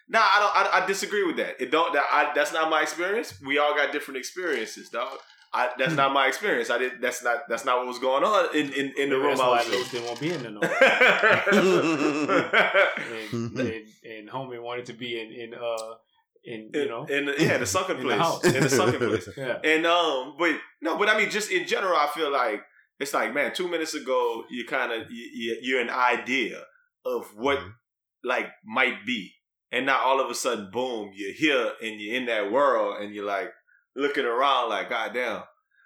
Nah, 0.09 0.21
I 0.21 0.39
don't. 0.41 0.57
I, 0.75 0.83
I 0.83 0.87
disagree 0.87 1.25
with 1.25 1.37
that. 1.39 1.61
It 1.61 1.71
don't. 1.71 1.93
That, 1.93 2.05
I, 2.11 2.33
that's 2.35 2.53
not 2.53 2.71
my 2.71 2.83
experience. 2.83 3.35
We 3.45 3.59
all 3.59 3.75
got 3.75 3.93
different 3.93 4.19
experiences, 4.19 4.89
dog. 4.89 5.19
I, 5.53 5.71
that's 5.79 5.95
not 5.95 6.13
my 6.13 6.27
experience. 6.27 6.71
I 6.71 6.79
did. 6.79 7.01
That's 7.01 7.23
not. 7.25 7.41
That's 7.49 7.65
not 7.65 7.79
what 7.79 7.87
was 7.87 7.99
going 7.99 8.23
on 8.25 8.55
in 8.55 8.73
in, 8.73 8.93
in 8.97 9.11
the 9.11 9.17
room. 9.19 9.41
I 9.41 9.49
why 9.49 9.65
was 9.65 9.73
Los 9.73 9.91
didn't 9.91 10.07
want 10.07 10.19
to 10.19 10.23
be 10.25 10.33
in 10.33 10.43
there 10.43 10.51
no 10.53 10.61
more. 10.61 10.71
and, 13.33 13.59
and, 13.59 13.87
and 14.05 14.29
homie 14.31 14.63
wanted 14.63 14.87
to 14.87 14.93
be 14.93 15.21
in 15.21 15.31
in 15.33 15.55
uh 15.55 15.95
in 16.45 16.71
you 16.75 16.89
know 16.89 17.05
in 17.07 17.27
the, 17.27 17.35
yeah, 17.39 17.59
the 17.59 17.67
sunken 17.77 17.97
In 17.97 18.03
the 18.03 18.09
place, 18.15 18.21
house. 18.21 18.45
in 18.45 18.63
the 18.63 18.69
sunken 18.69 18.99
place. 19.09 19.29
yeah 19.37 19.59
And 19.65 19.87
um, 19.87 20.35
but 20.39 20.57
no, 20.83 20.97
but 20.99 21.09
I 21.09 21.17
mean, 21.19 21.31
just 21.31 21.51
in 21.51 21.67
general, 21.67 21.97
I 21.97 22.07
feel 22.15 22.31
like 22.31 22.61
it's 22.99 23.15
like, 23.15 23.35
man, 23.35 23.53
two 23.55 23.69
minutes 23.69 23.95
ago, 23.95 24.45
you 24.51 24.65
kind 24.67 24.93
of 24.93 25.11
you, 25.11 25.29
you, 25.35 25.59
you're 25.63 25.81
an 25.81 25.91
idea 25.91 26.63
of 27.05 27.27
what 27.37 27.59
Mhm. 27.59 27.73
like 28.25 28.49
might 28.65 29.05
be, 29.07 29.35
and 29.71 29.87
now 29.87 29.99
all 30.05 30.21
of 30.21 30.31
a 30.31 30.35
sudden, 30.35 30.71
boom, 30.73 31.13
you're 31.15 31.33
here 31.35 31.73
and 31.83 32.01
you're 32.01 32.15
in 32.17 32.27
that 32.27 32.51
world, 32.51 33.01
and 33.03 33.15
you're 33.15 33.25
like 33.27 33.51
looking 33.95 34.25
around, 34.25 34.69
like, 34.71 34.89
goddamn, 34.91 35.43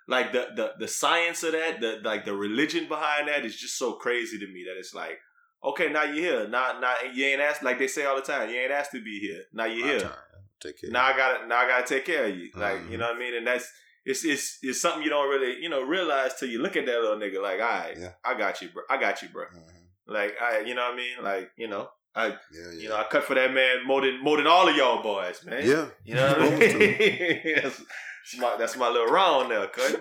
like 0.08 0.32
the 0.32 0.48
the 0.56 0.72
the 0.78 0.88
science 0.88 1.42
of 1.42 1.52
that, 1.52 1.80
the 1.80 2.00
like 2.02 2.24
the 2.24 2.34
religion 2.34 2.88
behind 2.88 3.28
that 3.28 3.44
is 3.44 3.56
just 3.56 3.76
so 3.78 3.94
crazy 3.94 4.38
to 4.38 4.46
me 4.46 4.64
that 4.66 4.78
it's 4.78 4.94
like. 4.94 5.18
Okay, 5.62 5.90
now 5.92 6.04
you're 6.04 6.14
here. 6.14 6.48
Now, 6.48 6.78
now 6.80 6.94
you 7.12 7.22
ain't 7.26 7.42
asked 7.42 7.62
like 7.62 7.78
they 7.78 7.86
say 7.86 8.06
all 8.06 8.16
the 8.16 8.22
time. 8.22 8.48
You 8.48 8.56
ain't 8.56 8.72
asked 8.72 8.92
to 8.92 9.02
be 9.04 9.20
here. 9.20 9.42
Now 9.52 9.66
you're 9.66 9.84
My 9.84 9.90
here 9.92 10.00
turn. 10.00 10.12
Take 10.58 10.80
care. 10.80 10.90
now 10.90 11.04
I 11.04 11.14
gotta 11.14 11.46
now 11.48 11.58
I 11.58 11.68
gotta 11.68 11.86
take 11.86 12.06
care 12.06 12.24
of 12.24 12.34
you. 12.34 12.48
Like, 12.54 12.78
Mhm. 12.78 12.90
you 12.92 12.96
know 12.96 13.08
what 13.08 13.16
I 13.16 13.18
mean? 13.18 13.34
And 13.34 13.46
that's 13.46 13.70
it's 14.04 14.24
it's 14.24 14.58
it's 14.62 14.80
something 14.80 15.02
you 15.02 15.10
don't 15.10 15.28
really, 15.28 15.62
you 15.62 15.68
know, 15.68 15.82
realize 15.82 16.34
till 16.38 16.48
you 16.48 16.60
look 16.62 16.76
at 16.76 16.86
that 16.86 17.00
little 17.00 17.16
nigga 17.18 17.42
like, 17.42 17.60
all 17.60 17.68
right, 17.68 17.96
Yeah. 17.98 18.12
I 18.24 18.34
got 18.38 18.60
you, 18.62 18.68
bro. 18.68 18.82
I 18.88 18.96
got 18.98 19.20
you, 19.22 19.28
bro. 19.28 19.44
Mhm. 19.44 19.86
Like 20.06 20.34
I 20.40 20.60
you 20.60 20.74
know 20.74 20.82
what 20.82 20.94
I 20.94 20.96
mean? 20.96 21.16
Like, 21.22 21.50
you 21.56 21.68
know, 21.68 21.88
I 22.14 22.26
Yeah, 22.28 22.34
yeah. 22.52 22.70
you 22.80 22.88
know, 22.88 22.96
I 22.96 23.04
cut 23.04 23.24
for 23.24 23.34
that 23.34 23.52
man 23.52 23.86
more 23.86 24.00
than 24.00 24.22
more 24.22 24.36
than 24.36 24.46
all 24.46 24.68
of 24.68 24.74
y'all 24.76 25.02
boys, 25.02 25.44
man. 25.44 25.66
yeah. 25.66 25.86
You 26.04 26.14
know 26.14 26.28
what 26.28 26.38
I 26.38 26.50
mean? 26.58 27.54
that's, 27.62 27.78
that's 27.78 28.36
my 28.38 28.56
that's 28.58 28.76
my 28.76 28.88
little 28.88 29.06
round 29.08 29.50
there, 29.50 29.66
cut. 29.68 30.00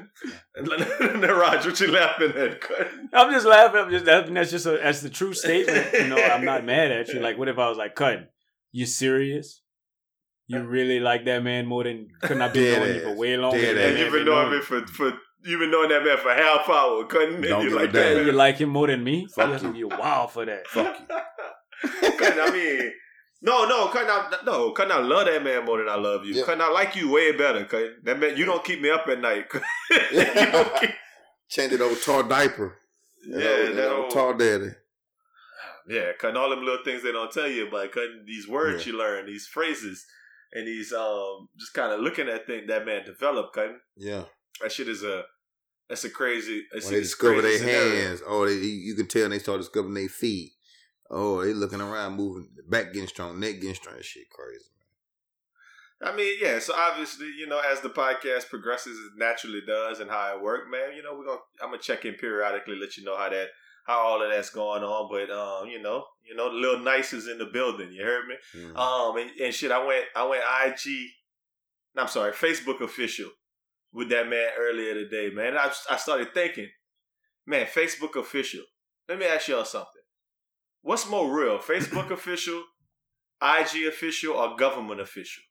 Raj, 1.37 1.65
what 1.65 1.79
you 1.79 1.91
laughing 1.91 2.31
at, 2.31 2.61
cut? 2.61 2.89
I'm 3.13 3.31
just 3.31 3.45
laughing. 3.45 3.79
I'm 3.81 3.89
just 3.91 4.05
that, 4.05 4.33
that's 4.33 4.51
just 4.51 4.65
a 4.65 4.71
that's 4.81 5.01
the 5.01 5.09
true 5.09 5.33
statement. 5.33 5.93
You 5.93 6.07
know, 6.07 6.17
I'm 6.21 6.45
not 6.45 6.65
mad 6.65 6.91
at 6.91 7.07
you. 7.09 7.19
Like, 7.19 7.37
what 7.37 7.47
if 7.47 7.57
I 7.57 7.69
was 7.69 7.77
like, 7.77 7.95
"Cut, 7.95 8.31
you 8.71 8.85
serious? 8.85 9.61
You 10.51 10.63
really 10.63 10.99
like 10.99 11.25
that 11.25 11.43
man 11.43 11.65
more 11.67 11.83
than 11.83 12.07
couldn't 12.21 12.41
I 12.41 12.47
be 12.49 12.63
Dead 12.63 12.79
knowing 12.79 12.95
you 12.95 13.01
for 13.01 13.15
way 13.15 13.37
longer? 13.37 13.61
Dead 13.61 13.77
than 13.77 13.83
ass. 13.83 13.89
And 13.91 13.99
you've 13.99 14.11
been 14.13 14.25
knowing 14.25 14.51
me 14.51 14.61
for 14.61 14.85
for 14.87 15.13
you've 15.43 15.59
been 15.59 15.69
knowing 15.71 15.89
that 15.89 16.03
man 16.03 16.17
for 16.17 16.33
half 16.33 16.67
hour, 16.67 17.05
cutting 17.05 17.35
and 17.35 17.43
Don't 17.43 17.63
you 17.63 17.69
give 17.69 17.77
like 17.79 17.91
damn. 17.93 18.15
that. 18.17 18.25
you 18.25 18.31
like 18.31 18.57
him 18.57 18.69
more 18.69 18.87
than 18.87 19.03
me? 19.03 19.27
Fuck 19.33 19.49
Yes, 19.51 19.61
you. 19.63 19.73
you 19.75 19.87
wild 19.87 20.31
for 20.31 20.45
that. 20.45 20.67
Fuck 20.67 20.97
you. 20.99 21.05
Cutting, 22.17 22.39
I 22.41 22.49
mean, 22.51 22.91
no, 23.41 23.65
no, 23.67 23.87
cutting 23.87 24.09
out, 24.09 24.43
no, 24.45 24.71
cutting 24.71 24.91
I 24.91 24.97
love 24.99 25.27
that 25.27 25.41
man 25.43 25.63
more 25.65 25.77
than 25.77 25.87
I 25.87 25.95
love 25.95 26.25
you. 26.25 26.33
Yeah. 26.33 26.43
Cutting 26.43 26.61
I 26.61 26.69
like 26.69 26.95
you 26.95 27.09
way 27.11 27.31
better. 27.31 27.63
Cutting 27.65 27.93
that 28.03 28.19
man, 28.19 28.35
you 28.35 28.43
don't 28.45 28.63
keep 28.65 28.81
me 28.81 28.89
up 28.89 29.07
at 29.07 29.19
night. 29.21 29.45
You 29.91 30.25
keep- 30.81 30.89
Change 31.47 31.73
it 31.73 31.81
over 31.81 31.95
tar 31.95 32.23
diaper. 32.23 32.75
yeah, 33.25 33.37
that 33.39 33.75
that 33.75 33.91
old 33.91 34.03
old, 34.05 34.11
tar 34.11 34.33
daddy. 34.35 34.69
yeah, 35.87 36.11
cutting 36.19 36.37
all 36.37 36.49
them 36.49 36.59
little 36.63 36.83
things 36.83 37.01
they 37.03 37.11
don't 37.11 37.31
tell 37.31 37.47
you 37.47 37.67
about. 37.67 37.91
Cutting 37.91 38.23
these 38.27 38.47
words 38.47 38.85
Yeah. 38.85 38.91
you 38.93 38.99
learn, 38.99 39.25
these 39.25 39.47
phrases, 39.47 40.05
and 40.53 40.67
he's 40.67 40.91
um, 40.93 41.47
just 41.59 41.73
kind 41.73 41.91
of 41.93 41.99
looking 41.99 42.27
at 42.27 42.45
thing 42.47 42.67
that 42.67 42.85
man 42.85 43.05
developed. 43.05 43.55
Cutting 43.55 43.79
Yeah. 43.97 44.25
that 44.61 44.71
shit 44.71 44.87
is 44.87 45.03
a. 45.03 45.23
That's 45.87 46.03
a 46.03 46.09
crazy. 46.09 46.65
That's 46.71 46.85
When 46.85 46.93
they 46.95 46.99
discover 46.99 47.41
their 47.41 47.57
hands, 47.63 48.21
oh, 48.27 48.45
they, 48.45 48.53
you 48.53 48.93
can 48.93 49.07
tell 49.07 49.27
they 49.27 49.39
start 49.39 49.59
discovering 49.59 49.95
their 49.95 50.07
feet. 50.07 50.51
Oh, 51.09 51.43
they 51.43 51.51
looking 51.53 51.81
around, 51.81 52.13
moving, 52.13 52.47
back 52.69 52.93
getting 52.93 53.07
strong, 53.07 53.39
neck 53.39 53.55
getting 53.55 53.73
strong. 53.73 53.95
Shit 54.01 54.29
crazy. 54.29 54.65
I 56.01 56.15
mean, 56.15 56.37
yeah. 56.39 56.59
So 56.59 56.73
obviously, 56.75 57.27
you 57.37 57.47
know, 57.47 57.59
as 57.59 57.81
the 57.81 57.89
podcast 57.89 58.49
progresses, 58.49 58.97
it 58.99 59.17
naturally 59.17 59.61
does, 59.65 59.99
and 59.99 60.09
how 60.09 60.37
it 60.37 60.43
work, 60.43 60.69
man. 60.69 60.95
You 60.95 61.03
know, 61.03 61.15
we're 61.17 61.25
gonna 61.25 61.39
I'm 61.61 61.69
gonna 61.71 61.81
check 61.81 62.05
in 62.05 62.13
periodically, 62.13 62.75
let 62.79 62.95
you 62.95 63.03
know 63.03 63.17
how 63.17 63.29
that 63.29 63.47
how 63.89 64.01
all 64.01 64.23
of 64.23 64.29
that's 64.29 64.51
going 64.51 64.83
on. 64.83 65.09
But 65.09 65.31
um, 65.33 65.67
you 65.67 65.81
know, 65.81 66.05
you 66.23 66.35
know, 66.35 66.51
the 66.51 66.55
little 66.57 66.79
nice 66.79 67.11
is 67.11 67.27
in 67.27 67.39
the 67.39 67.47
building. 67.47 67.91
You 67.91 68.03
heard 68.03 68.27
me? 68.27 68.35
Mm. 68.55 68.77
Um, 68.77 69.17
and, 69.17 69.31
and 69.41 69.53
shit, 69.53 69.71
I 69.71 69.83
went 69.83 70.05
I 70.15 70.25
went 70.25 70.43
IG. 70.67 71.09
I'm 71.97 72.07
sorry, 72.07 72.31
Facebook 72.31 72.81
official 72.81 73.31
with 73.91 74.09
that 74.09 74.29
man 74.29 74.49
earlier 74.59 74.93
today, 74.93 75.33
man. 75.33 75.57
I 75.57 75.73
I 75.89 75.97
started 75.97 76.33
thinking, 76.33 76.69
man, 77.47 77.65
Facebook 77.65 78.15
official. 78.15 78.61
Let 79.07 79.17
me 79.17 79.25
ask 79.25 79.47
y'all 79.47 79.65
something. 79.65 80.03
What's 80.83 81.09
more 81.09 81.35
real, 81.35 81.57
Facebook 81.57 82.11
official, 82.11 82.63
IG 83.41 83.87
official, 83.87 84.35
or 84.35 84.55
government 84.55 85.01
official? 85.01 85.43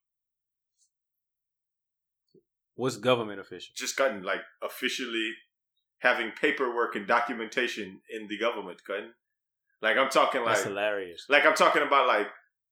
What's 2.76 2.97
government 2.97 3.41
official? 3.41 3.72
just 3.76 3.97
gotten 3.97 4.22
like 4.22 4.43
officially 4.62 5.32
having 6.01 6.30
paperwork 6.40 6.94
and 6.96 7.07
documentation 7.07 8.01
in 8.11 8.28
the 8.28 8.38
government, 8.38 8.78
cutting. 8.86 9.12
Like 9.82 9.96
I'm 9.96 10.11
talking 10.11 10.42
like 10.42 10.55
That's 10.57 10.66
hilarious. 10.66 11.26
like 11.28 11.46
I'm 11.46 11.55
talking 11.55 11.82
about 11.82 12.07
like 12.09 12.26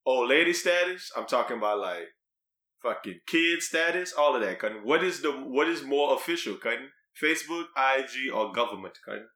old 0.04 0.28
lady 0.28 0.52
status. 0.52 1.10
I'm 1.16 1.26
talking 1.26 1.56
about 1.58 1.78
like 1.78 2.08
fucking 2.82 3.20
kid 3.26 3.62
status, 3.62 4.12
all 4.12 4.34
of 4.34 4.42
that, 4.42 4.58
cutting. 4.58 4.78
What 4.84 5.02
is 5.04 5.22
the 5.22 5.30
what 5.32 5.68
is 5.68 5.82
more 5.82 6.14
official, 6.14 6.54
cutting? 6.56 6.88
Facebook, 7.22 7.64
IG, 7.76 8.32
or 8.34 8.52
government, 8.52 8.94
cutting? 9.04 9.26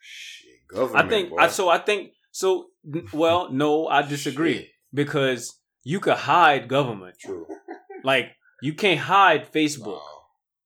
Shit, 0.00 0.66
government. 0.68 1.06
I 1.06 1.08
think 1.08 1.30
boy. 1.30 1.36
I 1.36 1.48
so 1.48 1.68
I 1.68 1.78
think 1.78 2.12
so. 2.30 2.66
Well, 3.12 3.48
no, 3.52 3.86
I 3.86 4.02
disagree 4.02 4.58
Shit. 4.58 4.68
because 4.92 5.58
you 5.82 6.00
could 6.00 6.16
hide 6.16 6.68
government. 6.68 7.16
True. 7.20 7.46
Like 8.02 8.32
you 8.62 8.74
can't 8.74 9.00
hide 9.00 9.50
Facebook. 9.52 9.98
Wow. 9.98 10.13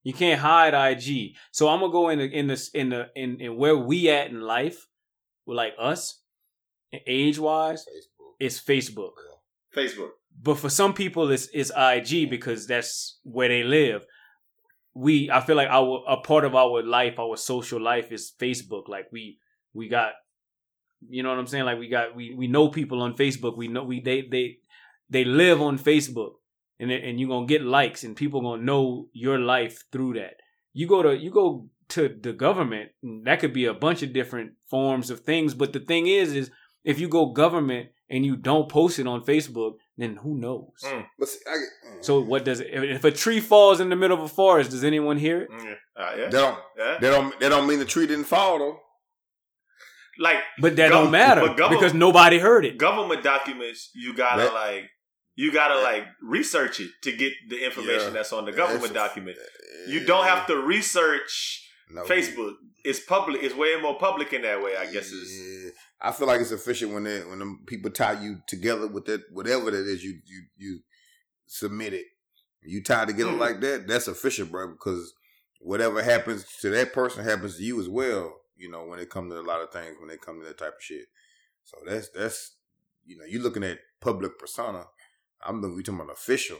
You 0.09 0.14
can't 0.14 0.40
hide 0.40 0.72
IG. 0.72 1.34
So 1.50 1.68
I'm 1.68 1.80
gonna 1.80 1.92
go 1.92 2.09
in 2.09 2.18
the 2.18 2.24
in 2.24 2.46
the 2.46 2.70
in 2.72 2.88
the 2.88 3.09
in, 3.14 3.42
in 3.42 3.59
where 3.59 3.76
we 3.76 4.09
at 4.09 4.30
in 4.30 4.40
life, 4.40 4.86
like 5.46 5.74
us, 5.78 6.22
age 7.06 7.38
wise, 7.38 7.84
it's 8.40 8.59
Facebook. 8.59 9.12
Facebook. 9.76 10.12
But 10.42 10.54
for 10.54 10.70
some 10.70 10.94
people, 10.94 11.30
it's 11.30 11.50
it's 11.52 11.70
IG 11.76 12.30
because 12.30 12.66
that's 12.66 13.18
where 13.22 13.48
they 13.48 13.64
live. 13.64 14.06
We 14.94 15.30
I 15.30 15.42
feel 15.42 15.56
like 15.56 15.68
our 15.68 16.02
a 16.09 16.16
part 16.16 16.46
of 16.46 16.54
our 16.54 16.82
life, 16.82 17.18
our 17.18 17.36
social 17.36 17.78
life, 17.78 18.11
is 18.11 18.32
Facebook. 18.40 18.88
Like 18.88 19.09
we 19.12 19.36
we 19.74 19.88
got, 19.88 20.12
you 21.06 21.22
know 21.22 21.28
what 21.28 21.38
I'm 21.38 21.46
saying? 21.46 21.66
Like 21.66 21.78
we 21.78 21.90
got 21.90 22.16
we 22.16 22.34
we 22.34 22.46
know 22.46 22.70
people 22.70 23.02
on 23.02 23.14
Facebook. 23.14 23.59
We 23.59 23.68
know 23.68 23.84
we 23.84 24.00
they 24.00 24.22
they 24.22 24.56
they 25.11 25.26
live 25.26 25.61
on 25.61 25.78
Facebook, 25.78 26.36
and 26.79 26.91
and 26.91 27.18
you're 27.18 27.29
gonna 27.29 27.47
get 27.47 27.62
likes, 27.62 28.05
and 28.05 28.16
people 28.16 28.41
gonna 28.41 28.62
know 28.62 29.09
your 29.12 29.39
life 29.39 29.85
through 29.93 30.14
that. 30.14 30.35
You 30.72 30.87
go 30.87 31.03
to 31.03 31.16
you 31.16 31.31
go 31.31 31.68
to 31.91 32.09
the 32.20 32.33
government, 32.33 32.91
that 33.24 33.41
could 33.41 33.53
be 33.55 33.64
a 33.64 33.72
bunch 33.74 34.03
of 34.03 34.12
different 34.12 34.53
forms 34.68 35.11
of 35.11 35.20
things. 35.20 35.55
But 35.55 35.72
the 35.72 35.81
thing 35.81 36.07
is, 36.07 36.35
is 36.35 36.51
if 36.85 37.01
you 37.01 37.09
go 37.09 37.26
government 37.33 37.89
and 38.11 38.24
you 38.24 38.37
don't 38.37 38.68
post 38.68 38.99
it 38.99 39.07
on 39.07 39.22
Facebook, 39.24 39.72
then 39.97 40.16
who 40.16 40.39
knows? 40.39 40.70
Mm. 40.85 41.07
But 41.18 41.29
see, 41.29 41.39
I, 41.47 41.57
mm. 41.57 42.05
So 42.05 42.20
what 42.20 42.45
does 42.45 42.61
it? 42.61 42.68
If 42.70 43.05
a 43.05 43.11
tree 43.11 43.41
falls 43.41 43.81
in 43.81 43.89
the 43.89 43.97
middle 43.97 44.16
of 44.18 44.22
a 44.22 44.29
forest, 44.29 44.70
does 44.70 44.85
anyone 44.85 45.16
hear 45.16 45.43
it? 45.43 45.51
Mm, 45.51 45.72
uh, 45.72 45.76
yeah. 45.97 46.16
that 46.16 46.31
don't 46.31 46.59
yeah. 46.79 46.99
that 47.01 47.11
don't 47.11 47.41
that 47.41 47.49
don't 47.49 47.66
mean 47.66 47.79
the 47.79 47.85
tree 47.85 48.07
didn't 48.07 48.24
fall 48.26 48.59
though. 48.59 48.79
Like 50.20 50.39
But 50.61 50.76
that 50.76 50.91
Gov- 50.91 51.05
don't 51.05 51.11
matter 51.11 51.49
because 51.70 51.95
nobody 51.95 52.39
heard 52.39 52.64
it. 52.64 52.76
government 52.76 53.22
documents, 53.22 53.91
you 53.95 54.14
gotta 54.14 54.43
That- 54.45 54.55
like 54.55 54.85
you 55.41 55.53
gotta 55.53 55.78
like 55.80 56.05
research 56.20 56.80
it 56.80 56.91
to 57.05 57.11
get 57.16 57.32
the 57.49 57.64
information 57.64 58.07
Yeah. 58.09 58.18
that's 58.18 58.32
on 58.32 58.45
the 58.45 58.51
government 58.53 58.93
document. 58.93 59.36
You 59.86 60.05
don't 60.05 60.24
have 60.24 60.47
to 60.49 60.57
research 60.57 61.64
No. 61.91 62.03
Facebook. 62.05 62.55
It's 62.84 62.99
public. 63.01 63.43
It's 63.45 63.55
way 63.55 63.76
more 63.80 63.97
public 63.99 64.32
in 64.32 64.43
that 64.43 64.61
way. 64.62 64.76
I 64.76 64.86
guess 64.93 65.07
is 65.12 65.72
I 66.01 66.11
feel 66.12 66.26
like 66.26 66.41
it's 66.41 66.51
official 66.51 66.91
when 66.95 67.05
they, 67.05 67.20
when 67.20 67.39
them 67.39 67.62
people 67.66 67.91
tie 67.91 68.20
you 68.20 68.41
together 68.49 68.86
with 68.89 69.05
that 69.07 69.22
whatever 69.32 69.70
that 69.70 69.86
is 69.86 70.03
you 70.03 70.14
you 70.26 70.41
you 70.57 70.80
submit 71.47 71.93
it. 71.95 72.07
You 72.62 72.82
tie 72.82 73.05
together 73.05 73.30
Mhm. 73.32 73.39
like 73.47 73.61
that. 73.61 73.86
That's 73.86 74.09
official, 74.09 74.47
bro. 74.47 74.68
Because 74.72 75.14
whatever 75.61 76.03
happens 76.03 76.45
to 76.62 76.70
that 76.70 76.93
person 76.93 77.24
happens 77.24 77.57
to 77.59 77.62
you 77.62 77.80
as 77.80 77.89
well. 77.89 78.26
You 78.57 78.68
know 78.72 78.84
when 78.86 78.99
it 78.99 79.09
comes 79.09 79.32
to 79.32 79.39
a 79.41 79.49
lot 79.53 79.62
of 79.62 79.70
things 79.72 79.97
when 80.01 80.11
it 80.11 80.20
comes 80.20 80.43
to 80.43 80.49
that 80.49 80.59
type 80.59 80.74
of 80.78 80.82
shit. 80.82 81.07
So 81.62 81.76
that's 81.86 82.09
that's 82.11 82.57
you 83.07 83.16
know 83.16 83.24
you're 83.24 83.43
looking 83.43 83.62
at 83.64 83.78
public 84.01 84.36
persona. 84.39 84.84
I'm 85.47 85.61
looking 85.61 85.76
we 85.76 85.82
talking 85.82 86.01
about 86.01 86.12
official. 86.12 86.59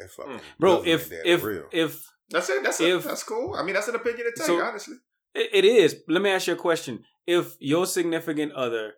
That 0.00 0.10
fucking 0.10 0.32
Mm. 0.38 0.40
Bro, 0.58 0.82
if 0.86 1.08
that 1.10 1.28
if 1.28 1.42
real. 1.42 1.66
if 1.72 2.10
that's 2.30 2.48
it. 2.50 2.62
That's 2.62 2.80
a, 2.80 2.98
that's 2.98 3.22
cool. 3.22 3.54
I 3.54 3.62
mean, 3.62 3.74
that's 3.74 3.88
an 3.88 3.94
opinion 3.94 4.26
to 4.26 4.32
take. 4.36 4.46
So- 4.46 4.60
honestly, 4.62 4.96
it 5.34 5.50
it 5.52 5.64
is, 5.64 5.96
let 6.08 6.22
me 6.22 6.30
ask 6.30 6.46
you 6.46 6.54
a 6.54 6.56
question: 6.56 7.04
If 7.26 7.56
your 7.60 7.86
significant 7.86 8.52
other 8.52 8.94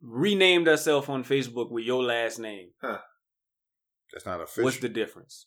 renamed 0.00 0.66
herself 0.66 1.08
on 1.08 1.24
Facebook 1.24 1.70
with 1.70 1.84
your 1.84 2.02
last 2.02 2.38
name, 2.38 2.70
that's 4.12 4.26
not 4.26 4.40
official. 4.40 4.64
what's 4.64 4.78
the 4.78 4.88
difference? 4.88 5.46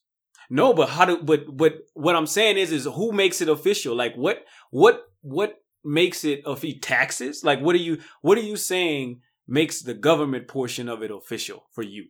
No, 0.50 0.74
but 0.74 0.90
how 0.90 1.06
do? 1.06 1.22
But 1.22 1.56
but 1.56 1.74
what 1.94 2.16
I'm 2.16 2.28
saying 2.28 2.58
is, 2.58 2.72
is 2.72 2.86
who 2.86 3.12
makes 3.12 3.42
it 3.42 3.50
official? 3.50 3.96
Like 3.96 4.16
what 4.16 4.44
what 4.72 5.04
what 5.22 5.56
makes 5.84 6.24
it 6.24 6.42
of 6.46 6.64
taxes? 6.82 7.44
Like 7.44 7.60
what 7.60 7.76
are 7.76 7.80
you 7.80 8.00
what 8.22 8.38
are 8.38 8.42
you 8.42 8.56
saying 8.56 9.22
makes 9.48 9.82
the 9.82 9.94
government 9.94 10.48
portion 10.48 10.90
of 10.90 11.04
it 11.04 11.12
official 11.12 11.68
for 11.74 11.84
you? 11.84 12.08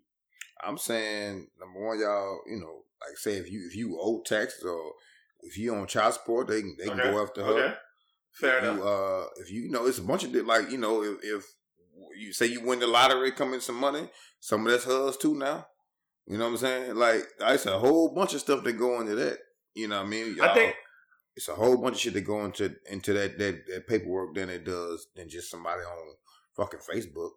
I'm 0.65 0.77
saying 0.77 1.47
number 1.59 1.79
one, 1.85 1.99
y'all, 1.99 2.41
you 2.47 2.59
know, 2.59 2.83
like 3.01 3.17
say 3.17 3.33
if 3.37 3.51
you 3.51 3.65
if 3.67 3.75
you 3.75 3.97
owe 4.01 4.21
taxes 4.25 4.63
or 4.63 4.93
if 5.41 5.57
you 5.57 5.73
on 5.75 5.87
child 5.87 6.13
support, 6.13 6.47
they 6.47 6.61
can 6.61 6.75
they 6.79 6.85
can 6.87 6.97
go 6.97 7.21
after 7.23 7.43
her. 7.43 7.51
Okay. 7.51 7.73
Fair 8.31 8.57
if 8.57 8.63
enough. 8.63 8.77
You, 8.77 8.83
uh, 8.87 9.25
if 9.37 9.51
you, 9.51 9.61
you 9.63 9.69
know, 9.71 9.85
it's 9.85 9.97
a 9.97 10.03
bunch 10.03 10.23
of 10.23 10.33
like 10.33 10.69
you 10.71 10.77
know, 10.77 11.03
if, 11.03 11.17
if 11.23 11.45
you 12.17 12.33
say 12.33 12.45
you 12.47 12.61
win 12.61 12.79
the 12.79 12.87
lottery, 12.87 13.31
come 13.31 13.53
in 13.53 13.61
some 13.61 13.75
money, 13.79 14.09
some 14.39 14.65
of 14.65 14.71
that's 14.71 14.85
hers 14.85 15.17
too 15.17 15.35
now. 15.35 15.67
You 16.27 16.37
know 16.37 16.45
what 16.45 16.51
I'm 16.51 16.57
saying? 16.57 16.95
Like 16.95 17.23
it's 17.39 17.65
a 17.65 17.79
whole 17.79 18.13
bunch 18.13 18.33
of 18.33 18.41
stuff 18.41 18.63
that 18.63 18.73
go 18.73 18.99
into 18.99 19.15
that. 19.15 19.37
You 19.75 19.87
know 19.87 19.97
what 19.97 20.07
I 20.07 20.09
mean? 20.09 20.41
I 20.41 20.53
think- 20.53 20.75
it's 21.35 21.47
a 21.49 21.53
whole 21.53 21.77
bunch 21.77 21.97
of 21.97 22.01
shit 22.01 22.13
that 22.15 22.21
go 22.21 22.43
into 22.45 22.75
into 22.89 23.13
that 23.13 23.37
that, 23.37 23.67
that 23.67 23.87
paperwork 23.87 24.33
than 24.33 24.49
it 24.49 24.65
does 24.65 25.05
than 25.15 25.29
just 25.29 25.51
somebody 25.51 25.81
on 25.81 26.15
fucking 26.55 26.79
Facebook. 26.79 27.29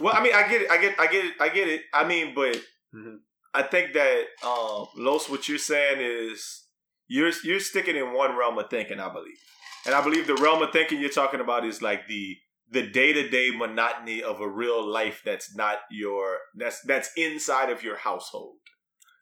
Well, 0.00 0.14
I 0.16 0.22
mean, 0.22 0.34
I 0.34 0.48
get 0.48 0.62
it. 0.62 0.70
I 0.70 0.78
get. 0.80 0.98
I 0.98 1.06
get 1.06 1.24
it. 1.24 1.32
I 1.40 1.48
get 1.48 1.68
it. 1.68 1.82
I 1.92 2.04
mean, 2.06 2.34
but 2.34 2.56
Mhm. 2.94 3.18
I 3.52 3.62
think 3.62 3.92
that 3.94 4.24
um, 4.44 4.86
Los, 4.96 5.28
what 5.28 5.48
you're 5.48 5.58
saying 5.58 5.98
is 6.00 6.64
you're 7.06 7.30
you're 7.44 7.60
sticking 7.60 7.96
in 7.96 8.12
one 8.12 8.36
realm 8.36 8.58
of 8.58 8.68
thinking. 8.70 8.98
I 9.00 9.12
believe, 9.12 9.38
and 9.86 9.94
I 9.94 10.02
believe 10.02 10.26
the 10.26 10.34
realm 10.36 10.62
of 10.62 10.72
thinking 10.72 11.00
you're 11.00 11.10
talking 11.10 11.40
about 11.40 11.64
is 11.64 11.80
like 11.82 12.08
the 12.08 12.36
the 12.70 12.82
day 12.82 13.12
to 13.12 13.28
day 13.28 13.50
monotony 13.54 14.22
of 14.22 14.40
a 14.40 14.48
real 14.48 14.84
life 14.84 15.22
that's 15.24 15.54
not 15.54 15.78
your 15.90 16.38
that's 16.56 16.80
that's 16.82 17.10
inside 17.16 17.70
of 17.70 17.82
your 17.84 17.96
household. 17.96 18.56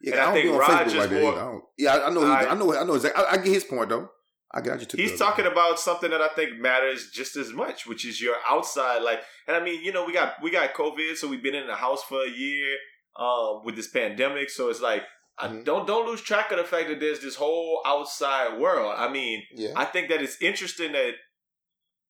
Yeah, 0.01 0.13
And 0.13 0.21
I 0.21 0.25
don't 0.25 0.33
think 0.33 0.59
Raj 0.59 0.87
is 0.87 0.93
more-. 1.11 1.33
I 1.33 1.39
don't- 1.39 1.63
yeah, 1.77 1.95
I, 1.95 2.07
I 2.07 2.09
know. 2.09 2.21
he- 2.21 2.31
I- 2.31 2.45
I 2.51 2.53
know. 2.55 2.75
I 2.75 2.83
know 2.83 2.95
exactly. 2.95 3.23
I, 3.23 3.31
I 3.33 3.37
get 3.37 3.53
his 3.53 3.63
point 3.63 3.89
though. 3.89 4.09
I. 4.53 4.59
I 4.59 4.61
just 4.77 4.89
took 4.91 4.99
He's 4.99 5.17
talking 5.17 5.45
about 5.45 5.79
something 5.79 6.11
that 6.11 6.21
I 6.21 6.29
think 6.29 6.59
matters 6.59 7.09
just 7.11 7.35
as 7.35 7.51
much, 7.51 7.85
which 7.87 8.05
is 8.05 8.21
your 8.21 8.35
outside 8.47 9.01
like. 9.01 9.21
And 9.47 9.55
I 9.57 9.63
mean, 9.63 9.83
you 9.83 9.91
know, 9.91 10.05
we 10.05 10.13
got 10.13 10.41
we 10.41 10.51
got 10.51 10.73
COVID, 10.73 11.15
so 11.15 11.27
we've 11.27 11.43
been 11.43 11.55
in 11.55 11.67
the 11.67 11.75
house 11.75 12.03
for 12.03 12.23
a 12.23 12.29
year 12.29 12.77
um, 13.17 13.61
with 13.65 13.75
this 13.75 13.87
pandemic. 13.89 14.49
So 14.49 14.69
it's 14.69 14.81
like, 14.81 15.03
I 15.37 15.47
Mhm. 15.47 15.65
don't 15.65 15.87
don't 15.87 16.07
lose 16.07 16.21
track 16.21 16.51
of 16.51 16.57
the 16.57 16.63
fact 16.63 16.87
that 16.89 16.99
there's 16.99 17.19
this 17.21 17.35
whole 17.35 17.81
outside 17.85 18.59
world. 18.59 18.93
I 18.97 19.09
mean, 19.09 19.43
Yeah. 19.53 19.73
I 19.75 19.85
think 19.85 20.09
that 20.09 20.21
it's 20.21 20.41
interesting 20.41 20.91
that 20.93 21.13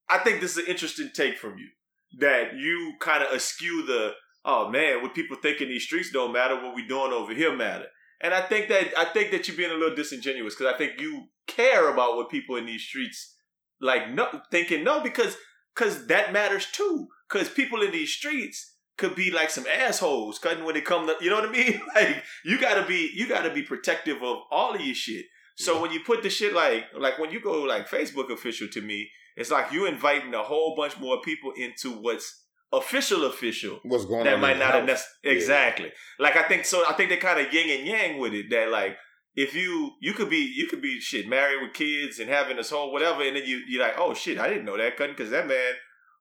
I 0.09 0.17
think 0.19 0.41
this 0.41 0.51
is 0.57 0.57
an 0.65 0.65
interesting 0.67 1.09
take 1.13 1.37
from 1.37 1.57
you 1.57 1.69
that 2.19 2.55
you 2.55 2.93
kind 2.99 3.23
of 3.23 3.33
eschew 3.33 3.83
the 3.85 4.13
oh 4.45 4.67
man, 4.69 5.01
what 5.01 5.15
people 5.15 5.37
think 5.37 5.61
in 5.61 5.69
these 5.69 5.85
streets 5.85 6.11
don't 6.11 6.33
matter, 6.33 6.55
what 6.55 6.75
we 6.75 6.85
doing 6.85 7.13
over 7.13 7.33
here 7.33 7.55
matter. 7.55 7.87
And 8.23 8.33
I 8.33 8.41
think 8.41 8.69
that 8.69 8.97
I 8.97 9.05
think 9.05 9.31
that 9.31 9.47
you're 9.47 9.57
being 9.57 9.69
a 9.71 9.75
little 9.75 9.95
disingenuous 9.95 10.55
because 10.55 10.73
I 10.73 10.77
think 10.77 10.99
you 10.99 11.25
care 11.45 11.89
about 11.91 12.15
what 12.15 12.29
people 12.29 12.55
in 12.55 12.65
these 12.65 12.81
streets 12.83 13.35
like 13.81 14.09
no 14.09 14.41
thinking 14.49 14.83
no 14.83 15.01
because 15.01 15.35
because 15.75 16.07
that 16.07 16.31
matters 16.33 16.65
too. 16.71 17.07
Because 17.29 17.49
people 17.49 17.81
in 17.81 17.91
these 17.91 18.13
streets 18.13 18.75
could 18.97 19.15
be 19.15 19.29
like 19.31 19.49
some 19.49 19.65
assholes 19.67 20.39
cutting 20.39 20.63
when 20.63 20.75
they 20.75 20.81
come 20.81 21.05
to 21.07 21.15
you 21.19 21.29
know 21.29 21.35
what 21.41 21.49
I 21.49 21.51
mean? 21.51 21.81
Like 21.95 22.23
you 22.45 22.59
gotta 22.59 22.85
be 22.87 23.11
you 23.13 23.27
gotta 23.27 23.53
be 23.53 23.61
protective 23.63 24.17
of 24.23 24.37
all 24.51 24.73
of 24.73 24.81
your 24.81 24.95
shit. 24.95 25.25
So 25.57 25.75
Yeah. 25.75 25.81
when 25.81 25.91
you 25.91 25.99
put 25.99 26.23
the 26.23 26.29
shit 26.29 26.53
like 26.53 26.85
like 26.97 27.19
when 27.19 27.31
you 27.31 27.41
go 27.41 27.61
like 27.63 27.89
Facebook 27.89 28.31
official 28.31 28.67
to 28.69 28.81
me 28.81 29.09
it's 29.35 29.49
like 29.51 29.71
you 29.71 29.87
inviting 29.87 30.33
a 30.35 30.43
whole 30.43 30.75
bunch 30.75 30.99
more 30.99 31.19
people 31.21 31.51
into 31.57 31.89
what's 31.91 32.42
official 32.73 33.25
official 33.25 33.79
What's 33.83 34.05
going 34.05 34.21
on? 34.21 34.25
that 34.25 34.33
on? 34.35 34.41
might 34.41 34.57
not 34.57 34.73
have 34.73 34.83
necess- 34.85 35.05
exactly 35.23 35.91
like 36.19 36.35
I 36.35 36.43
think 36.43 36.65
so 36.65 36.83
I 36.89 36.93
think 36.93 37.09
they 37.09 37.17
kind 37.17 37.39
of 37.39 37.53
yin 37.53 37.69
and 37.79 37.87
yang 37.87 38.19
with 38.19 38.33
it 38.33 38.49
that 38.49 38.69
like 38.69 38.97
if 39.35 39.53
you 39.55 39.91
you 40.01 40.13
could 40.13 40.29
be 40.29 40.51
you 40.55 40.67
could 40.67 40.81
be 40.81 40.99
shit 40.99 41.27
married 41.27 41.61
with 41.61 41.73
kids 41.73 42.19
and 42.19 42.29
having 42.29 42.57
this 42.57 42.69
whole 42.71 42.91
whatever 42.91 43.21
and 43.23 43.35
then 43.35 43.43
you 43.45 43.61
you're 43.67 43.81
like 43.83 43.95
oh 43.97 44.13
shit 44.13 44.39
I 44.39 44.47
didn't 44.49 44.65
know 44.65 44.77
that 44.77 44.97
cutting 44.97 45.15
because 45.15 45.31
that 45.31 45.47
man 45.47 45.73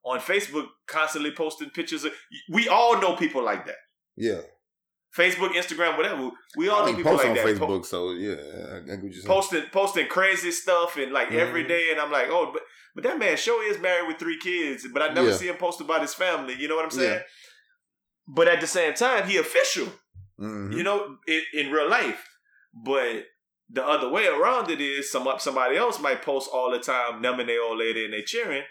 on 0.05 0.18
Facebook 0.18 0.66
constantly 0.86 1.30
posting 1.30 1.70
pictures 1.70 2.05
of 2.05 2.12
we 2.50 2.68
all 2.68 3.00
know 3.00 3.16
people 3.16 3.42
like 3.42 3.66
that 3.66 3.76
Yeah. 4.16 4.40
Facebook 5.16 5.50
Instagram 5.55 5.96
whatever 5.98 6.30
we 6.57 6.68
all 6.68 6.86
know 6.86 6.94
people 6.96 7.14
like 7.14 7.26
on 7.28 7.34
that 7.34 7.44
Po- 7.59 7.66
Facebook, 7.68 7.84
so 7.86 8.12
yeah, 8.12 8.32
I, 8.32 8.76
I 8.76 8.80
get 8.80 9.03
what 9.03 9.03
you're 9.05 9.12
saying. 9.12 9.26
posting 9.26 9.62
posting 9.72 10.07
crazy 10.09 10.50
stuff 10.50 10.96
and 10.96 11.12
like 11.12 11.32
every 11.32 11.64
Mhm. 11.64 11.68
day 11.68 11.88
and 11.92 12.00
I'm 12.00 12.11
like 12.11 12.28
oh 12.30 12.50
but 12.53 12.62
but 12.95 13.05
that 13.05 13.18
man 13.18 13.36
sure 13.36 13.62
is 13.70 13.78
married 13.80 14.09
with 14.09 14.18
three 14.18 14.38
kids 14.38 14.86
but 14.93 15.03
I 15.03 15.12
never 15.12 15.28
Yeah. 15.30 15.36
see 15.36 15.49
him 15.49 15.57
post 15.57 15.80
about 15.80 16.03
his 16.03 16.14
family 16.14 16.55
you 16.59 16.68
know 16.68 16.76
what 16.76 16.84
I'm 16.84 16.90
saying 16.90 17.12
Yeah. 17.12 17.22
but 18.26 18.49
at 18.49 18.61
the 18.61 18.66
same 18.66 18.95
time 18.95 19.28
he 19.28 19.36
official 19.38 19.88
Mhm. 20.40 20.74
you 20.76 20.82
know, 20.82 21.18
in, 21.28 21.43
in 21.53 21.70
real 21.70 21.88
life. 21.88 22.26
But 22.74 23.26
the 23.68 23.84
other 23.86 24.09
way 24.09 24.26
around 24.26 24.70
it 24.70 24.80
is 24.80 25.12
some 25.12 25.28
up 25.28 25.40
somebody 25.40 25.76
else 25.76 26.01
might 26.01 26.22
post 26.22 26.51
all 26.53 26.70
the 26.72 26.80
time, 26.80 27.20
numbing 27.22 27.47
their 27.47 27.62
old 27.62 27.78
lady 27.78 28.05
and 28.07 28.14
they 28.14 28.22
cheering, 28.22 28.64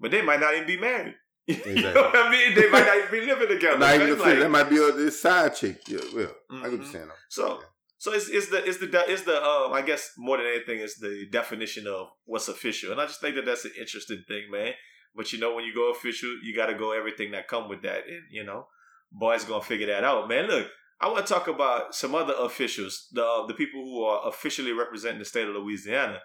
but 0.00 0.10
they 0.10 0.22
might 0.22 0.40
not 0.40 0.54
even 0.54 0.66
be 0.66 0.78
married. 0.78 1.16
you 1.46 1.82
know 1.82 1.92
what 1.92 2.16
I 2.16 2.30
mean? 2.30 2.54
They 2.54 2.70
might 2.70 2.86
not 2.86 2.96
even 2.96 3.10
be 3.10 3.20
living 3.26 3.48
together. 3.54 3.78
Not 3.78 3.94
even 3.96 4.08
right? 4.08 4.16
the 4.16 4.24
fit. 4.24 4.30
Like, 4.30 4.38
that 4.38 4.50
might 4.50 4.70
be 4.70 4.76
a 4.78 4.92
this 4.92 5.20
side 5.20 5.54
chick. 5.56 5.80
Yeah, 5.88 5.98
well, 6.14 6.34
I 6.50 6.54
get 6.54 6.62
what 6.62 6.70
Mhm. 6.70 6.76
you're 6.82 6.92
saying. 6.92 7.10
so, 7.28 7.58
Yeah. 7.60 7.66
So 7.98 8.12
it's, 8.12 8.28
it's 8.28 8.48
the 8.48 8.64
it's 8.64 8.78
the 8.78 9.04
it's 9.08 9.22
the 9.22 9.42
um 9.42 9.72
I 9.72 9.82
guess 9.82 10.12
more 10.16 10.36
than 10.36 10.46
anything 10.46 10.78
is 10.78 10.96
the 10.96 11.26
definition 11.30 11.86
of 11.88 12.08
what's 12.24 12.48
official, 12.48 12.92
and 12.92 13.00
I 13.00 13.06
just 13.06 13.20
think 13.20 13.34
that 13.34 13.44
that's 13.44 13.64
an 13.64 13.72
interesting 13.78 14.22
thing, 14.26 14.50
man. 14.50 14.72
But 15.16 15.32
you 15.32 15.40
know, 15.40 15.54
when 15.54 15.64
you 15.64 15.74
go 15.74 15.90
official, 15.90 16.30
you 16.42 16.54
got 16.54 16.66
to 16.66 16.74
go 16.74 16.92
everything 16.92 17.32
that 17.32 17.48
come 17.48 17.68
with 17.68 17.82
that, 17.82 18.06
and 18.06 18.22
you 18.30 18.44
know, 18.44 18.68
boys 19.10 19.44
gonna 19.44 19.64
figure 19.64 19.88
that 19.88 20.04
out, 20.04 20.28
man. 20.28 20.46
Look, 20.46 20.68
I 21.00 21.08
want 21.08 21.26
to 21.26 21.32
talk 21.32 21.48
about 21.48 21.92
some 21.92 22.14
other 22.14 22.34
officials, 22.38 23.08
the 23.10 23.24
uh, 23.24 23.46
the 23.46 23.54
people 23.54 23.82
who 23.82 24.04
are 24.04 24.28
officially 24.28 24.72
representing 24.72 25.18
the 25.18 25.24
state 25.24 25.48
of 25.48 25.56
Louisiana. 25.56 26.20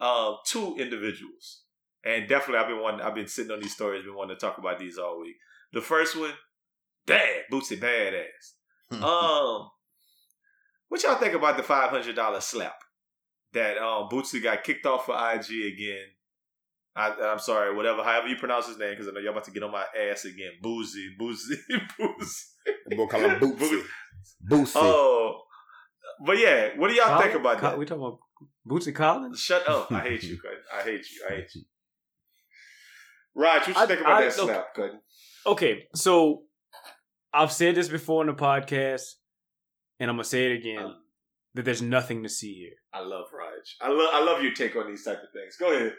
Um, 0.00 0.36
two 0.46 0.76
individuals, 0.78 1.64
and 2.04 2.26
definitely 2.28 2.60
I've 2.60 2.68
been 2.68 2.80
wanting, 2.80 3.00
I've 3.00 3.14
been 3.14 3.26
sitting 3.26 3.50
on 3.50 3.60
these 3.60 3.74
stories, 3.74 4.04
been 4.04 4.14
wanting 4.14 4.36
to 4.36 4.40
talk 4.40 4.56
about 4.56 4.78
these 4.78 4.96
all 4.96 5.20
week. 5.20 5.36
The 5.72 5.80
first 5.82 6.16
one, 6.16 6.32
dad, 7.06 7.42
Bootsy 7.52 7.78
Badazz. 7.78 8.54
Um, 9.02 9.68
what 10.88 11.02
y'all 11.02 11.16
think 11.16 11.34
about 11.34 11.56
the 11.56 11.62
five 11.62 11.90
hundred 11.90 12.16
dollar 12.16 12.40
slap 12.40 12.76
that 13.52 13.78
um 13.78 14.08
Bootsy 14.10 14.42
got 14.42 14.64
kicked 14.64 14.86
off 14.86 15.06
for 15.06 15.14
IG 15.14 15.50
again? 15.74 16.04
I, 16.96 17.12
I'm 17.30 17.38
sorry, 17.38 17.74
whatever, 17.76 18.02
however 18.02 18.26
you 18.26 18.34
pronounce 18.36 18.66
his 18.66 18.76
name, 18.78 18.90
because 18.90 19.06
I 19.06 19.12
know 19.12 19.20
y'all 19.20 19.30
about 19.30 19.44
to 19.44 19.52
get 19.52 19.62
on 19.62 19.70
my 19.70 19.84
ass 20.10 20.24
again. 20.24 20.50
Boozy, 20.60 21.10
Boozy, 21.16 21.54
Boozy. 21.98 22.44
They 22.90 22.96
both 22.96 23.08
call 23.08 23.20
him 23.20 23.38
Bootsy. 23.40 23.82
Bootsy. 24.50 24.72
Oh, 24.76 25.42
but 26.26 26.38
yeah, 26.38 26.70
what 26.76 26.88
do 26.88 26.94
y'all 26.94 27.20
think 27.22 27.34
about 27.34 27.58
Co- 27.58 27.68
that? 27.70 27.78
We 27.78 27.84
talking 27.86 28.02
about 28.02 28.18
Bootsy 28.68 28.92
Collins? 28.92 29.38
Shut 29.38 29.68
up! 29.68 29.92
I 29.92 30.00
hate 30.00 30.24
you, 30.24 30.38
Cutting. 30.42 30.58
I 30.74 30.82
hate 30.82 31.06
you. 31.08 31.24
I 31.30 31.34
hate 31.36 31.54
you. 31.54 31.62
Raj, 33.36 33.60
what 33.60 33.68
you 33.68 33.74
I- 33.76 33.86
think 33.86 34.00
about 34.00 34.12
I- 34.14 34.24
that 34.24 34.32
slap, 34.32 34.74
Cutting? 34.74 35.00
Okay, 35.46 35.86
so 35.94 36.42
I've 37.32 37.52
said 37.52 37.76
this 37.76 37.88
before 37.88 38.22
in 38.22 38.26
the 38.26 38.34
podcast, 38.34 39.02
and 40.00 40.10
I'm 40.10 40.16
gonna 40.16 40.24
say 40.24 40.50
it 40.50 40.58
again: 40.58 40.84
um, 40.84 40.96
that 41.54 41.64
there's 41.64 41.82
nothing 41.82 42.22
to 42.22 42.28
see 42.28 42.54
here. 42.54 42.76
I 42.92 43.00
love 43.00 43.26
Raj. 43.32 43.76
I 43.80 43.88
love 43.88 44.08
I 44.12 44.24
love 44.24 44.42
your 44.42 44.52
take 44.52 44.76
on 44.76 44.88
these 44.88 45.04
type 45.04 45.22
of 45.22 45.30
things. 45.32 45.56
Go 45.58 45.72
ahead. 45.72 45.94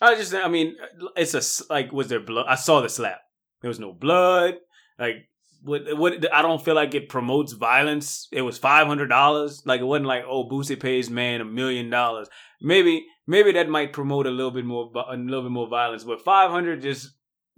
I 0.00 0.16
just, 0.16 0.34
I 0.34 0.48
mean, 0.48 0.76
it's 1.16 1.34
a 1.34 1.72
like, 1.72 1.92
was 1.92 2.08
there 2.08 2.20
blood? 2.20 2.46
I 2.48 2.56
saw 2.56 2.80
the 2.80 2.88
slap. 2.88 3.20
There 3.62 3.68
was 3.68 3.78
no 3.78 3.92
blood. 3.92 4.56
Like, 4.98 5.28
what? 5.62 5.82
What? 5.96 6.34
I 6.34 6.42
don't 6.42 6.62
feel 6.62 6.74
like 6.74 6.94
it 6.94 7.08
promotes 7.08 7.52
violence. 7.52 8.28
It 8.32 8.42
was 8.42 8.58
five 8.58 8.86
hundred 8.86 9.06
dollars. 9.08 9.62
Like, 9.64 9.80
it 9.80 9.84
wasn't 9.84 10.06
like, 10.06 10.24
oh, 10.28 10.48
Boosie 10.48 10.78
pays 10.78 11.08
man 11.10 11.40
a 11.40 11.44
million 11.44 11.90
dollars. 11.90 12.28
Maybe, 12.60 13.06
maybe 13.26 13.52
that 13.52 13.68
might 13.68 13.92
promote 13.92 14.26
a 14.26 14.30
little 14.30 14.50
bit 14.50 14.64
more, 14.64 14.90
a 15.08 15.16
little 15.16 15.42
bit 15.42 15.52
more 15.52 15.68
violence. 15.68 16.04
But 16.04 16.22
five 16.22 16.50
hundred 16.50 16.82
just 16.82 17.10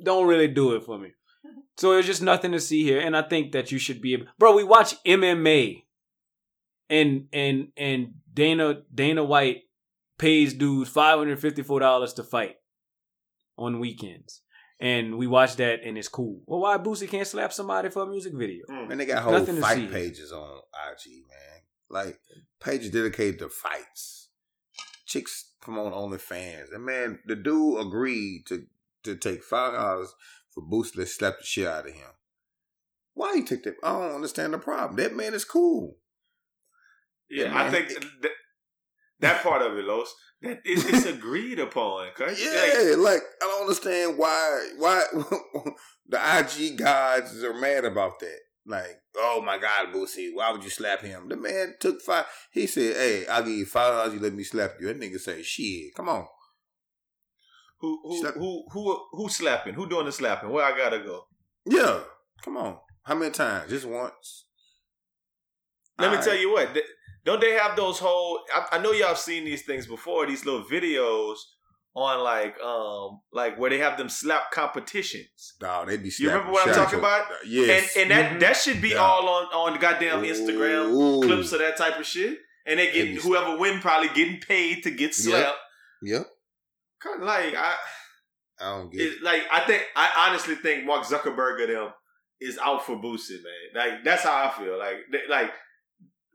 don't 0.03 0.29
really 0.29 0.49
do 0.49 0.75
it 0.77 0.85
for 0.85 0.99
me. 0.99 1.13
So 1.77 1.93
there's 1.93 2.07
just 2.07 2.23
nothing 2.23 2.53
to 2.53 2.61
see 2.61 2.83
here, 2.85 3.01
and 3.01 3.17
I 3.17 3.23
think 3.23 3.53
that 3.53 3.71
you 3.71 3.79
should 3.79 4.01
be, 4.01 4.15
able, 4.15 4.27
bro. 4.39 4.55
We 4.55 4.65
watch 4.65 5.03
MMA, 5.05 5.85
and 6.89 7.29
and 7.33 7.69
and 7.77 8.15
Dana 8.33 8.83
Dana 8.95 9.25
White 9.25 9.65
pays 10.19 10.55
dudes 10.55 10.91
five 10.91 11.19
hundred 11.19 11.39
fifty 11.39 11.63
four 11.63 11.81
dollars 11.81 12.15
to 12.15 12.23
fight 12.23 12.57
on 13.59 13.79
weekends, 13.81 14.41
and 14.81 15.19
we 15.19 15.27
watch 15.27 15.57
that 15.57 15.81
and 15.85 15.99
it's 15.99 16.09
cool. 16.09 16.41
Well, 16.47 16.61
why 16.61 16.79
Boosie 16.79 17.09
can't 17.09 17.27
slap 17.27 17.53
somebody 17.53 17.91
for 17.91 18.03
a 18.03 18.07
music 18.07 18.33
video? 18.35 18.65
Hmm. 18.69 18.89
Man, 18.89 18.99
they 18.99 19.07
got 19.07 19.23
whole 19.23 19.33
Nothing 19.33 19.57
fight 19.57 19.77
see. 19.79 19.87
pages 19.89 20.33
on 20.33 20.61
IG, 20.91 21.13
man. 21.29 21.63
Like 21.89 22.21
pages 22.61 22.91
dedicated 22.91 23.39
to 23.41 23.49
fights. 23.49 24.29
Chicks 25.05 25.53
promote 25.61 25.93
OnlyFans. 25.93 26.75
And 26.75 26.85
man, 26.85 27.19
the 27.27 27.37
dude 27.37 27.87
agreed 27.87 28.45
to 28.47 28.65
to 29.05 29.15
take 29.15 29.43
five 29.45 29.75
dollars 29.75 30.15
for 30.57 30.63
Boosie 30.65 30.95
to 30.95 31.07
slap 31.07 31.39
the 31.39 31.45
shit 31.45 31.67
out 31.67 31.87
of 31.87 31.95
him. 31.95 32.09
Why 33.13 33.37
he 33.37 33.45
take 33.45 33.63
that? 33.65 33.77
I 33.83 33.93
don't 33.93 34.15
understand 34.17 34.55
the 34.55 34.59
problem. 34.59 34.97
That 34.97 35.15
man 35.15 35.35
is 35.35 35.45
cool. 35.45 35.99
Yeah, 37.31 37.45
Yeah, 37.47 37.63
I 37.63 37.71
think 37.71 37.89
that, 38.23 38.31
that 39.21 39.43
part 39.43 39.63
of 39.63 39.77
it, 39.77 39.85
Los, 39.85 40.15
that 40.43 40.61
is 40.65 40.85
it's 40.87 41.07
agreed 41.19 41.59
upon. 41.59 42.09
Okay? 42.09 42.27
Like, 42.27 42.39
Yeah, 42.39 42.95
like 42.97 43.23
I 43.43 43.47
don't 43.47 43.63
understand 43.63 44.19
why 44.19 44.71
why 44.79 45.05
the 46.09 46.39
IG 46.39 46.79
gods 46.79 47.43
are 47.45 47.55
mad 47.55 47.85
about 47.85 48.19
that. 48.21 48.39
Like, 48.69 49.01
oh 49.17 49.43
my 49.45 49.59
God, 49.59 49.93
Boosie, 49.95 50.31
why 50.35 50.51
would 50.51 50.65
you 50.65 50.71
slap 50.71 51.01
him? 51.01 51.29
The 51.29 51.37
man 51.37 51.75
took 51.79 52.03
five. 52.03 52.25
He 52.51 52.67
said, 52.67 52.97
"Hey, 52.97 53.27
I'll 53.29 53.45
give 53.45 53.53
you 53.53 53.67
five 53.67 53.93
dollars. 53.93 54.15
You 54.15 54.21
let 54.21 54.35
me 54.35 54.43
slap 54.43 54.73
you." 54.81 54.89
That 54.89 54.99
nigga 55.01 55.21
say, 55.21 55.43
"Shit, 55.43 55.95
come 55.95 56.09
on." 56.09 56.27
Who 57.79 58.01
who 58.03 58.21
Slap- 58.21 58.35
who 58.35 58.65
who 58.73 59.07
who 59.13 59.29
slapping? 59.29 59.75
Who 59.75 59.89
doing 59.89 60.07
the 60.07 60.13
slapping? 60.13 60.51
Where 60.51 60.65
I 60.65 60.77
gotta 60.77 60.99
go? 61.01 61.27
Yeah, 61.67 62.01
come 62.45 62.57
on. 62.57 62.79
How 63.03 63.15
many 63.15 63.33
times? 63.33 63.71
Just 63.71 63.87
once. 63.87 64.47
Let 65.99 66.11
me 66.11 66.17
All 66.19 66.23
tell 66.23 66.37
you 66.37 66.53
what. 66.53 66.77
Don't 67.25 67.41
they 67.41 67.53
have 67.53 67.77
those 67.77 67.99
whole? 67.99 68.41
I, 68.55 68.77
I 68.77 68.79
know 68.79 68.93
y'all 68.93 69.09
have 69.09 69.19
seen 69.19 69.45
these 69.45 69.63
things 69.65 69.87
before. 69.87 70.27
These 70.27 70.45
little 70.47 70.65
videos 70.65 71.37
on 71.95 72.23
like 72.23 72.59
um 72.61 73.21
like 73.33 73.59
where 73.59 73.71
they 73.71 73.79
have 73.79 73.97
them 73.99 74.09
slap 74.09 74.51
competitions. 74.51 75.55
Dog, 75.59 75.89
they 75.89 75.97
be. 75.97 76.11
You 76.19 76.29
remember 76.29 76.53
slapping 76.53 76.53
what 76.53 76.69
I'm 76.69 76.75
talking 76.75 76.99
about? 76.99 77.27
Yes. 77.47 77.97
And 77.97 78.03
and 78.03 78.11
that 78.11 78.33
Mhm. 78.33 78.41
that 78.41 78.57
should 78.57 78.81
be 78.83 78.91
Yeah. 78.91 78.97
all 78.99 79.29
on 79.29 79.45
on 79.47 79.73
the 79.75 79.79
goddamn 79.79 80.23
Instagram 80.23 80.93
Ooh. 80.93 81.23
clips 81.23 81.53
of 81.53 81.59
that 81.61 81.77
type 81.77 81.99
of 81.99 82.07
shit. 82.07 82.39
And 82.67 82.79
they 82.81 82.91
getting 82.93 83.17
whoever 83.17 83.57
win 83.59 83.81
probably 83.81 84.09
getting 84.09 84.41
paid 84.41 84.83
to 84.85 84.91
get 84.91 85.15
slapped. 85.15 85.57
Yep. 86.03 86.27
Kind 87.07 87.23
of 87.23 87.27
like 87.27 87.55
I. 87.55 87.75
I 88.59 88.77
don't 88.79 88.91
get 88.91 89.01
it. 89.03 89.05
It, 89.05 89.23
like 89.23 89.43
I 89.53 89.61
think 89.67 89.83
I 89.95 90.29
honestly 90.29 90.55
think 90.55 90.85
Mark 90.87 91.05
Zuckerberg 91.05 91.63
of 91.63 91.69
them 91.69 91.89
is 92.41 92.59
out 92.59 92.85
for 92.87 92.97
boosting, 92.97 93.43
man. 93.43 93.93
Like 93.93 94.05
that's 94.05 94.23
how 94.23 94.47
I 94.47 94.51
feel. 94.59 94.79
Like 94.79 94.97
they- 95.13 95.29
like 95.29 95.51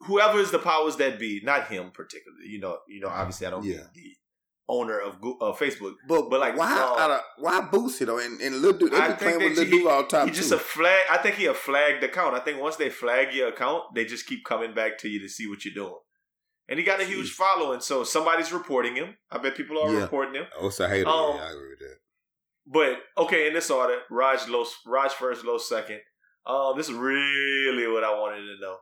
whoever 0.01 0.39
is 0.39 0.51
the 0.51 0.59
powers 0.59 0.95
that 0.97 1.19
be, 1.19 1.41
not 1.43 1.67
him 1.67 1.91
particularly. 1.93 2.45
You 2.47 2.59
know, 2.59 2.77
you 2.87 2.99
know. 3.01 3.07
Obviously, 3.09 3.47
I 3.47 3.49
don't 3.51 3.63
Yeah. 3.63 3.81
the 3.93 4.15
owner 4.69 4.99
of 4.99 5.15
uh, 5.15 5.51
Facebook. 5.53 5.95
But 6.07 6.29
But, 6.29 6.39
like, 6.39 6.55
why? 6.57 6.71
uh, 6.97 7.15
of- 7.15 7.21
why 7.39 7.59
boost 7.61 8.01
it 8.01 8.05
though? 8.05 8.19
And, 8.19 8.39
and 8.39 8.55
little 8.61 8.77
dude, 8.79 8.91
they 8.93 8.97
I 8.97 9.09
be 9.09 9.13
playing 9.15 9.39
with 9.39 9.57
little 9.57 9.79
dude 9.79 9.87
all 9.87 10.03
the 10.03 10.07
time 10.07 10.27
He 10.27 10.33
just 10.33 10.49
too. 10.49 10.55
a 10.55 10.59
flag. 10.59 11.05
I 11.09 11.17
think 11.17 11.35
he 11.35 11.45
a 11.47 11.53
flagged 11.53 12.03
account. 12.03 12.35
I 12.35 12.39
think 12.39 12.61
once 12.61 12.77
they 12.77 12.89
flag 12.89 13.33
your 13.33 13.49
account, 13.49 13.83
they 13.95 14.05
just 14.05 14.25
keep 14.27 14.45
coming 14.45 14.73
back 14.73 14.97
to 14.99 15.09
you 15.09 15.19
to 15.21 15.27
see 15.27 15.47
what 15.47 15.65
you're 15.65 15.73
doing. 15.73 15.97
And 16.71 16.79
he 16.79 16.85
got 16.85 17.01
a 17.01 17.05
huge 17.05 17.31
following, 17.31 17.81
so 17.81 18.05
somebody's 18.05 18.53
reporting 18.53 18.95
him. 18.95 19.17
I 19.29 19.39
bet 19.39 19.57
people 19.57 19.77
are 19.77 19.91
Yeah. 19.93 20.03
reporting 20.03 20.35
him. 20.35 20.47
oh, 20.57 20.67
it's 20.67 20.79
a 20.79 20.87
hater. 20.87 21.05
Um, 21.09 21.35
yeah, 21.35 21.43
I 21.47 21.51
agree 21.51 21.69
with 21.71 21.79
that. 21.79 21.97
But 22.65 23.03
okay, 23.25 23.47
in 23.47 23.53
this 23.53 23.69
order, 23.69 23.99
Raj 24.09 24.47
low, 24.47 24.65
Raj 24.85 25.11
first, 25.11 25.43
low 25.43 25.57
second. 25.57 25.99
Um, 26.45 26.77
this 26.77 26.87
is 26.87 26.95
really 26.95 27.87
what 27.91 28.05
I 28.05 28.17
wanted 28.17 28.45
to 28.45 28.61
know. 28.61 28.77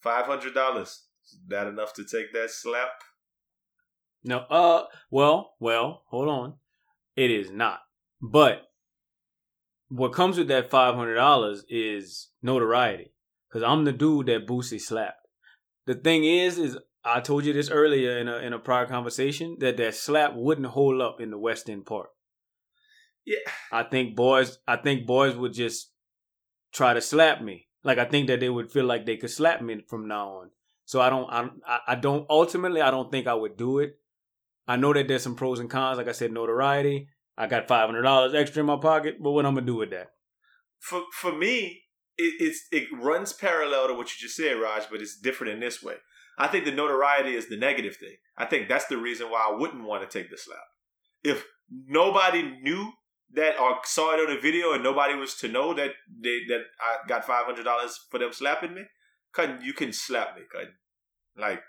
Five 0.00 0.24
hundred 0.24 0.54
dollars. 0.54 1.04
Is 1.24 1.38
that 1.48 1.66
enough 1.66 1.92
to 1.94 2.04
take 2.04 2.32
that 2.32 2.50
slap? 2.50 2.88
No, 4.24 4.38
uh, 4.38 4.86
well, 5.10 5.54
well, 5.60 6.04
hold 6.08 6.28
on. 6.28 6.54
It 7.16 7.30
is 7.30 7.50
not. 7.50 7.80
But 8.22 8.62
what 9.88 10.14
comes 10.14 10.38
with 10.38 10.48
that 10.48 10.70
five 10.70 10.94
hundred 10.94 11.16
dollars 11.16 11.66
is 11.68 12.30
notoriety. 12.42 13.12
Cause 13.52 13.62
I'm 13.62 13.84
the 13.84 13.92
dude 13.92 14.26
that 14.26 14.46
Boosie 14.46 14.80
slapped. 14.80 15.26
The 15.86 15.94
thing 15.96 16.24
is, 16.24 16.56
is 16.56 16.78
I 17.04 17.20
told 17.20 17.44
you 17.44 17.52
this 17.52 17.70
earlier 17.70 18.18
in 18.18 18.28
a 18.28 18.36
in 18.38 18.52
a 18.52 18.58
prior 18.58 18.86
conversation 18.86 19.56
that 19.60 19.76
that 19.78 19.94
slap 19.94 20.34
wouldn't 20.34 20.66
hold 20.68 21.00
up 21.00 21.20
in 21.20 21.30
the 21.30 21.38
West 21.38 21.70
End 21.70 21.86
Park. 21.86 22.10
Yeah. 23.24 23.38
I 23.72 23.84
think 23.84 24.16
boys, 24.16 24.58
I 24.66 24.76
think 24.76 25.06
boys 25.06 25.36
would 25.36 25.52
just 25.52 25.92
try 26.72 26.94
to 26.94 27.00
slap 27.00 27.42
me. 27.42 27.68
Like 27.84 27.98
I 27.98 28.04
think 28.04 28.28
that 28.28 28.40
they 28.40 28.48
would 28.48 28.70
feel 28.70 28.84
like 28.84 29.06
they 29.06 29.16
could 29.16 29.30
slap 29.30 29.62
me 29.62 29.82
from 29.88 30.08
now 30.08 30.28
on. 30.28 30.50
So 30.84 31.00
I 31.00 31.08
don't, 31.08 31.30
I, 31.30 31.48
I 31.86 31.94
don't. 31.94 32.26
Ultimately, 32.28 32.80
I 32.80 32.90
don't 32.90 33.10
think 33.10 33.26
I 33.26 33.34
would 33.34 33.56
do 33.56 33.78
it. 33.78 33.96
I 34.66 34.76
know 34.76 34.92
that 34.92 35.08
there's 35.08 35.22
some 35.22 35.36
pros 35.36 35.60
and 35.60 35.70
cons. 35.70 35.98
Like 35.98 36.08
I 36.08 36.12
said, 36.12 36.32
notoriety. 36.32 37.08
I 37.38 37.46
got 37.46 37.68
five 37.68 37.86
hundred 37.86 38.02
dollars 38.02 38.34
extra 38.34 38.60
in 38.60 38.66
my 38.66 38.76
pocket, 38.76 39.16
but 39.20 39.30
what 39.30 39.46
I'm 39.46 39.54
gonna 39.54 39.66
do 39.66 39.76
with 39.76 39.90
that? 39.90 40.08
For 40.78 41.02
for 41.12 41.32
me, 41.32 41.82
it, 42.18 42.34
it's 42.40 42.66
it 42.70 42.88
runs 42.92 43.32
parallel 43.32 43.88
to 43.88 43.94
what 43.94 44.08
you 44.08 44.16
just 44.18 44.36
said, 44.36 44.60
Raj, 44.60 44.90
but 44.90 45.00
it's 45.00 45.18
different 45.18 45.54
in 45.54 45.60
this 45.60 45.82
way. 45.82 45.94
I 46.40 46.46
think 46.46 46.64
the 46.64 46.72
notoriety 46.72 47.34
is 47.34 47.48
the 47.48 47.58
negative 47.58 47.96
thing. 47.96 48.16
I 48.38 48.46
think 48.46 48.66
that's 48.66 48.86
the 48.86 48.96
reason 48.96 49.30
why 49.30 49.46
I 49.50 49.56
wouldn't 49.56 49.84
want 49.84 50.08
to 50.08 50.18
take 50.18 50.30
the 50.30 50.38
slap. 50.38 50.58
If 51.22 51.44
nobody 51.70 52.42
knew 52.62 52.92
that 53.34 53.60
or 53.60 53.76
saw 53.84 54.14
it 54.14 54.26
on 54.26 54.34
a 54.34 54.40
video 54.40 54.72
and 54.72 54.82
nobody 54.82 55.14
was 55.14 55.34
to 55.36 55.48
know 55.48 55.74
that 55.74 55.90
they 56.08 56.38
that 56.48 56.62
I 56.80 57.06
got 57.06 57.26
five 57.26 57.44
hundred 57.44 57.64
dollars 57.64 58.00
for 58.10 58.18
them 58.18 58.32
slapping 58.32 58.74
me, 58.74 58.84
Cutting, 59.32 59.58
you 59.62 59.74
can 59.74 59.92
slap 59.92 60.34
me, 60.34 60.42
Cutting. 60.50 60.74
Like 61.36 61.60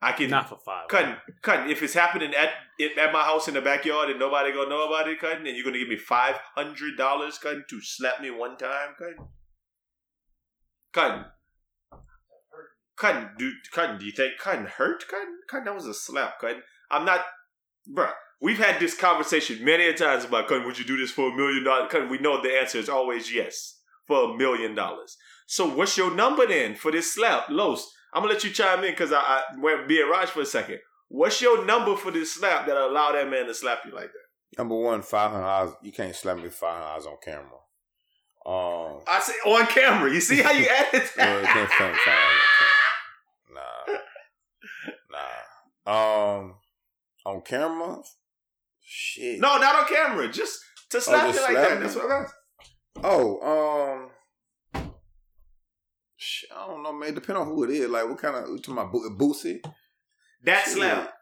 I 0.00 0.12
can 0.12 0.30
Not 0.30 0.48
for 0.48 0.58
five. 0.64 0.88
Cutting, 0.88 1.16
cutting. 1.42 1.70
If 1.70 1.82
it's 1.82 1.92
happening 1.92 2.32
at 2.34 2.48
at 2.96 3.12
my 3.12 3.22
house 3.22 3.48
in 3.48 3.54
the 3.54 3.60
backyard 3.60 4.08
and 4.08 4.18
nobody 4.18 4.50
gonna 4.50 4.70
know 4.70 4.88
about 4.88 5.08
it, 5.08 5.20
cutting, 5.20 5.46
and 5.46 5.54
you're 5.54 5.64
gonna 5.64 5.78
give 5.78 5.88
me 5.88 5.96
five 5.96 6.36
hundred 6.54 6.96
dollars, 6.96 7.36
cutting, 7.36 7.64
to 7.68 7.80
slap 7.82 8.22
me 8.22 8.30
one 8.30 8.56
time, 8.56 8.94
cutting, 8.98 9.28
cutting, 10.94 11.24
cutting, 13.00 13.28
dude, 13.38 13.54
cutting. 13.72 13.98
Do 13.98 14.04
you 14.04 14.12
think 14.12 14.34
cutting 14.38 14.66
hurt, 14.66 15.04
cutting? 15.08 15.38
Cutting, 15.48 15.64
that 15.64 15.74
was 15.74 15.86
a 15.86 15.94
slap, 15.94 16.40
cutting. 16.40 16.60
I'm 16.90 17.04
not, 17.04 17.20
bruh. 17.90 18.12
We've 18.42 18.58
had 18.58 18.80
this 18.80 18.96
conversation 18.96 19.64
many 19.64 19.86
a 19.86 19.94
times 19.94 20.24
about 20.24 20.48
cutting. 20.48 20.64
Would 20.66 20.78
you 20.78 20.84
do 20.84 20.96
this 20.96 21.10
for 21.10 21.30
a 21.30 21.36
million 21.36 21.64
dollars? 21.64 21.90
Cutting. 21.90 22.08
We 22.08 22.18
know 22.18 22.40
the 22.42 22.58
answer 22.58 22.78
is 22.78 22.88
always 22.88 23.32
yes 23.32 23.80
for 24.06 24.30
a 24.30 24.36
million 24.36 24.74
dollars. 24.74 25.16
So 25.46 25.68
what's 25.68 25.96
your 25.96 26.14
number 26.14 26.46
then 26.46 26.74
for 26.74 26.90
this 26.90 27.12
slap, 27.14 27.46
Los? 27.50 27.92
I'm 28.14 28.22
gonna 28.22 28.34
let 28.34 28.44
you 28.44 28.50
chime 28.50 28.82
in 28.84 28.92
because 28.92 29.12
I, 29.12 29.18
I 29.20 29.42
went 29.58 29.88
be 29.88 30.00
a 30.00 30.06
Raj 30.06 30.28
for 30.28 30.40
a 30.40 30.46
second. 30.46 30.78
What's 31.08 31.40
your 31.42 31.64
number 31.64 31.96
for 31.96 32.10
this 32.10 32.34
slap 32.34 32.66
that 32.66 32.76
allow 32.76 33.12
that 33.12 33.28
man 33.30 33.46
to 33.46 33.54
slap 33.54 33.80
you 33.84 33.92
like 33.92 34.10
that? 34.12 34.58
Number 34.58 34.76
one, 34.76 35.02
five 35.02 35.32
hundred 35.32 35.44
dollars. 35.44 35.74
You 35.82 35.92
can't 35.92 36.14
slap 36.14 36.38
me 36.38 36.48
five 36.48 36.82
hundred 36.82 36.86
dollars 36.86 37.06
on 37.06 37.16
camera. 37.22 37.60
Um, 38.46 39.02
I 39.06 39.20
say 39.20 39.34
on 39.44 39.66
camera. 39.66 40.12
You 40.12 40.20
see 40.20 40.40
how 40.40 40.52
you 40.52 40.66
added 40.70 41.02
you 41.02 41.08
can't 41.08 41.44
that? 41.44 41.70
slap 41.76 41.92
me 41.92 41.98
five 42.04 42.18
hundred 42.18 42.40
on 42.40 42.52
camera. 42.58 42.80
Nah, 43.54 43.92
nah. 45.12 45.28
Um, 45.90 46.54
on 47.26 47.40
camera, 47.42 47.98
shit. 48.82 49.40
no, 49.40 49.58
not 49.58 49.74
on 49.76 49.86
camera. 49.94 50.30
Just 50.30 50.60
to 50.90 51.00
slap 51.00 51.26
just 51.26 51.38
you 51.48 51.54
like 51.54 51.68
that. 51.68 51.78
me? 51.78 51.82
That's 51.82 51.96
what 51.96 52.10
I'm. 52.10 52.26
Oh, 53.02 54.10
um, 54.74 54.90
shit, 56.16 56.50
I 56.54 56.66
don't 56.66 56.82
know, 56.82 56.92
man. 56.92 57.14
Depend 57.14 57.38
on 57.38 57.46
who 57.46 57.64
it 57.64 57.70
is. 57.70 57.88
Like, 57.88 58.08
what 58.08 58.18
kind 58.18 58.36
of 58.36 58.62
to 58.62 58.70
my 58.70 58.84
Bo- 58.84 59.10
Boosie? 59.18 59.60
That 60.44 60.64
Shit. 60.64 60.74
slap. 60.74 61.12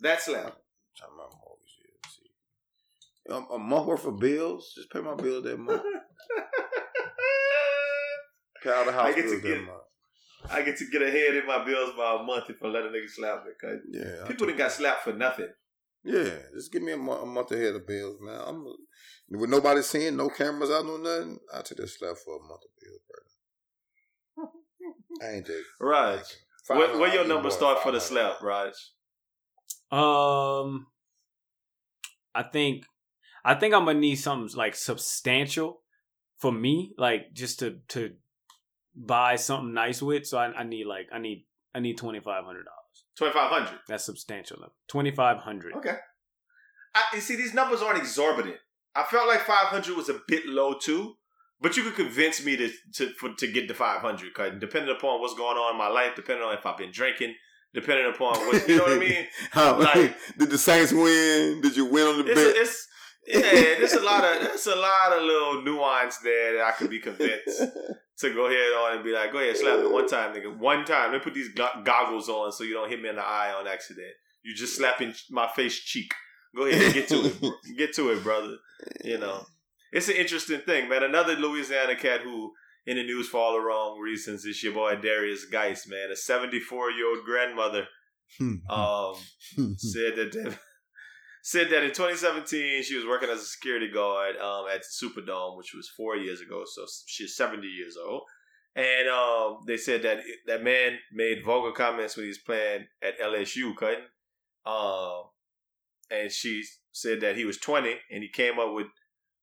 That 0.00 0.20
slap. 0.22 0.56
Trying 0.96 1.10
to 1.10 1.12
remember 1.12 1.36
what 1.42 1.58
it 1.58 2.06
is. 2.06 2.14
See. 2.14 3.32
Um, 3.32 3.46
a 3.52 3.58
month 3.58 3.86
worth 3.86 4.04
of 4.06 4.18
bills. 4.18 4.72
Just 4.74 4.90
pay 4.90 5.00
my 5.00 5.14
bills 5.14 5.44
that 5.44 5.58
month. 5.58 5.82
Pay 8.62 8.70
all 8.70 8.84
the 8.86 8.92
house 8.92 9.14
bills 9.14 9.42
that 9.42 9.64
month. 9.66 9.82
I 10.50 10.62
get 10.62 10.76
to 10.78 10.86
get 10.86 11.02
ahead 11.02 11.34
in 11.34 11.46
my 11.46 11.64
bills 11.64 11.92
by 11.96 12.18
a 12.20 12.22
month 12.22 12.50
if 12.50 12.62
I 12.62 12.66
let 12.66 12.84
a 12.84 12.88
nigga 12.88 13.08
slap 13.08 13.44
me. 13.44 13.52
Cause 13.60 13.80
Yeah, 13.90 14.24
I 14.24 14.28
people 14.28 14.46
done 14.46 14.56
got 14.56 14.72
slapped 14.72 15.04
for 15.04 15.12
nothing. 15.12 15.48
Yeah, 16.04 16.36
just 16.54 16.70
give 16.70 16.82
me 16.82 16.92
a 16.92 16.96
month, 16.98 17.22
a 17.22 17.26
month 17.26 17.50
ahead 17.52 17.74
of 17.74 17.86
bills, 17.86 18.18
man. 18.20 18.40
I'm 18.46 18.64
with 19.30 19.48
nobody 19.48 19.80
seeing, 19.80 20.16
no 20.16 20.28
cameras 20.28 20.70
out, 20.70 20.84
no 20.84 20.98
nothing. 20.98 21.38
I 21.52 21.62
take 21.62 21.78
that 21.78 21.88
slap 21.88 22.16
for 22.16 22.36
a 22.36 22.42
month 22.42 22.60
of 22.62 22.70
bills, 22.80 23.00
bro. 23.08 24.48
I 25.22 25.36
ain't 25.36 25.46
take. 25.46 25.56
Raj, 25.80 26.20
Five 26.66 26.76
where, 26.76 26.98
where 26.98 27.14
your 27.14 27.26
number 27.26 27.50
start 27.50 27.82
for 27.82 27.92
the 27.92 28.00
slap, 28.00 28.38
hundred. 28.38 28.46
Raj? 28.46 28.74
Um, 29.90 30.86
I 32.34 32.42
think, 32.42 32.84
I 33.44 33.54
think 33.54 33.74
I'm 33.74 33.86
gonna 33.86 33.98
need 33.98 34.16
something 34.16 34.54
like 34.56 34.74
substantial 34.74 35.80
for 36.36 36.52
me, 36.52 36.92
like 36.98 37.32
just 37.32 37.60
to 37.60 37.78
to 37.88 38.12
buy 38.96 39.36
something 39.36 39.72
nice 39.74 40.00
with. 40.02 40.26
So 40.26 40.38
I, 40.38 40.52
I 40.52 40.64
need 40.64 40.86
like 40.86 41.08
I 41.12 41.18
need 41.18 41.46
I 41.74 41.80
need 41.80 41.96
twenty 41.98 42.20
five 42.20 42.44
hundred 42.44 42.64
dollars. 42.64 43.04
Twenty 43.16 43.32
five 43.32 43.50
hundred. 43.50 43.78
That's 43.88 44.04
substantial. 44.04 44.58
Twenty 44.88 45.10
five 45.10 45.38
hundred. 45.38 45.74
Okay. 45.74 45.96
I, 46.94 47.02
you 47.16 47.20
see, 47.20 47.34
these 47.36 47.54
numbers 47.54 47.82
aren't 47.82 47.98
exorbitant. 47.98 48.56
I 48.94 49.02
felt 49.02 49.26
like 49.26 49.40
500 49.40 49.96
was 49.96 50.08
a 50.08 50.20
bit 50.28 50.46
low 50.46 50.74
too, 50.80 51.14
but 51.60 51.76
you 51.76 51.82
could 51.82 51.96
convince 51.96 52.44
me 52.44 52.56
to 52.56 52.70
to 52.94 53.10
for, 53.14 53.32
to 53.34 53.46
get 53.48 53.66
the 53.66 53.74
500. 53.74 54.32
Cause 54.34 54.52
depending 54.60 54.94
upon 54.94 55.20
what's 55.20 55.34
going 55.34 55.56
on 55.56 55.72
in 55.72 55.78
my 55.78 55.88
life, 55.88 56.12
depending 56.14 56.44
on 56.44 56.54
if 56.56 56.64
I've 56.64 56.78
been 56.78 56.92
drinking, 56.92 57.34
depending 57.74 58.06
upon 58.14 58.36
what 58.46 58.68
you 58.68 58.76
know 58.76 58.84
what 58.84 58.92
I 58.92 58.98
mean. 58.98 59.26
How, 59.50 59.76
Like- 59.80 60.14
did 60.38 60.50
the 60.50 60.58
Saints 60.58 60.92
win? 60.92 61.60
Did 61.60 61.76
you 61.76 61.86
win 61.86 62.06
on 62.06 62.18
the 62.24 62.30
It's, 62.30 62.40
bet? 62.40 62.56
it's 62.56 62.88
yeah, 63.26 63.78
there's 63.78 63.94
a 63.94 64.02
lot 64.02 64.24
of 64.24 64.42
there's 64.42 64.66
a 64.66 64.76
lot 64.76 65.12
of 65.16 65.22
little 65.22 65.62
nuance 65.62 66.18
there 66.18 66.54
that 66.56 66.64
I 66.64 66.72
could 66.72 66.90
be 66.90 67.00
convinced 67.00 67.58
to 68.18 68.34
go 68.34 68.46
ahead 68.46 68.72
on 68.72 68.96
and 68.96 69.04
be 69.04 69.12
like, 69.12 69.32
go 69.32 69.38
ahead, 69.38 69.56
slap 69.56 69.80
me 69.80 69.86
one 69.86 70.06
time, 70.06 70.34
nigga, 70.34 70.56
one 70.56 70.84
time. 70.84 71.12
Let 71.12 71.18
me 71.18 71.24
put 71.24 71.34
these 71.34 71.50
goggles 71.84 72.28
on 72.28 72.52
so 72.52 72.64
you 72.64 72.74
don't 72.74 72.90
hit 72.90 73.02
me 73.02 73.08
in 73.08 73.16
the 73.16 73.22
eye 73.22 73.52
on 73.58 73.66
accident. 73.66 74.12
You 74.42 74.54
just 74.54 74.76
slapping 74.76 75.14
my 75.30 75.48
face 75.48 75.78
cheek. 75.78 76.12
Go 76.54 76.66
ahead 76.66 76.82
and 76.82 76.94
get 76.94 77.08
to 77.08 77.24
it, 77.24 77.54
get 77.76 77.94
to 77.94 78.10
it, 78.10 78.22
brother. 78.22 78.56
You 79.02 79.18
know, 79.18 79.46
it's 79.92 80.08
an 80.08 80.16
interesting 80.16 80.60
thing, 80.60 80.88
man. 80.88 81.02
Another 81.02 81.34
Louisiana 81.34 81.96
cat 81.96 82.20
who 82.20 82.52
in 82.86 82.96
the 82.96 83.02
news 83.02 83.28
for 83.28 83.38
all 83.38 83.54
the 83.54 83.60
wrong 83.60 83.98
reasons 83.98 84.44
is 84.44 84.62
your 84.62 84.74
boy 84.74 84.96
Derrius 84.96 85.50
Guice, 85.50 85.88
man. 85.88 86.10
A 86.12 86.16
74 86.16 86.90
year 86.90 87.08
old 87.08 87.24
grandmother 87.24 87.86
um, 88.68 89.14
said 89.76 90.16
that 90.16 90.56
said 91.44 91.68
that 91.68 91.84
in 91.84 91.90
2017 91.90 92.82
she 92.82 92.96
was 92.96 93.04
working 93.04 93.28
as 93.28 93.40
a 93.40 93.44
security 93.44 93.90
guard 93.90 94.34
um, 94.38 94.64
at 94.74 94.80
the 94.80 95.06
Superdome, 95.06 95.58
which 95.58 95.74
was 95.74 95.90
four 95.94 96.16
years 96.16 96.40
ago. 96.40 96.64
So 96.64 96.86
she's 97.06 97.36
70 97.36 97.66
years 97.66 97.96
old, 98.02 98.22
and 98.74 99.08
um, 99.08 99.58
they 99.66 99.76
said 99.76 100.02
that 100.02 100.20
that 100.46 100.64
man 100.64 100.98
made 101.12 101.44
vulgar 101.44 101.72
comments 101.72 102.16
when 102.16 102.24
he 102.24 102.28
was 102.28 102.38
playing 102.38 102.86
at 103.02 103.20
LSU, 103.20 103.76
cutting. 103.76 104.06
Um, 104.64 105.24
and 106.10 106.32
she 106.32 106.62
said 106.92 107.20
that 107.20 107.36
he 107.36 107.44
was 107.44 107.58
20 107.58 107.94
and 108.10 108.22
he 108.22 108.30
came 108.30 108.58
up 108.58 108.72
with 108.72 108.86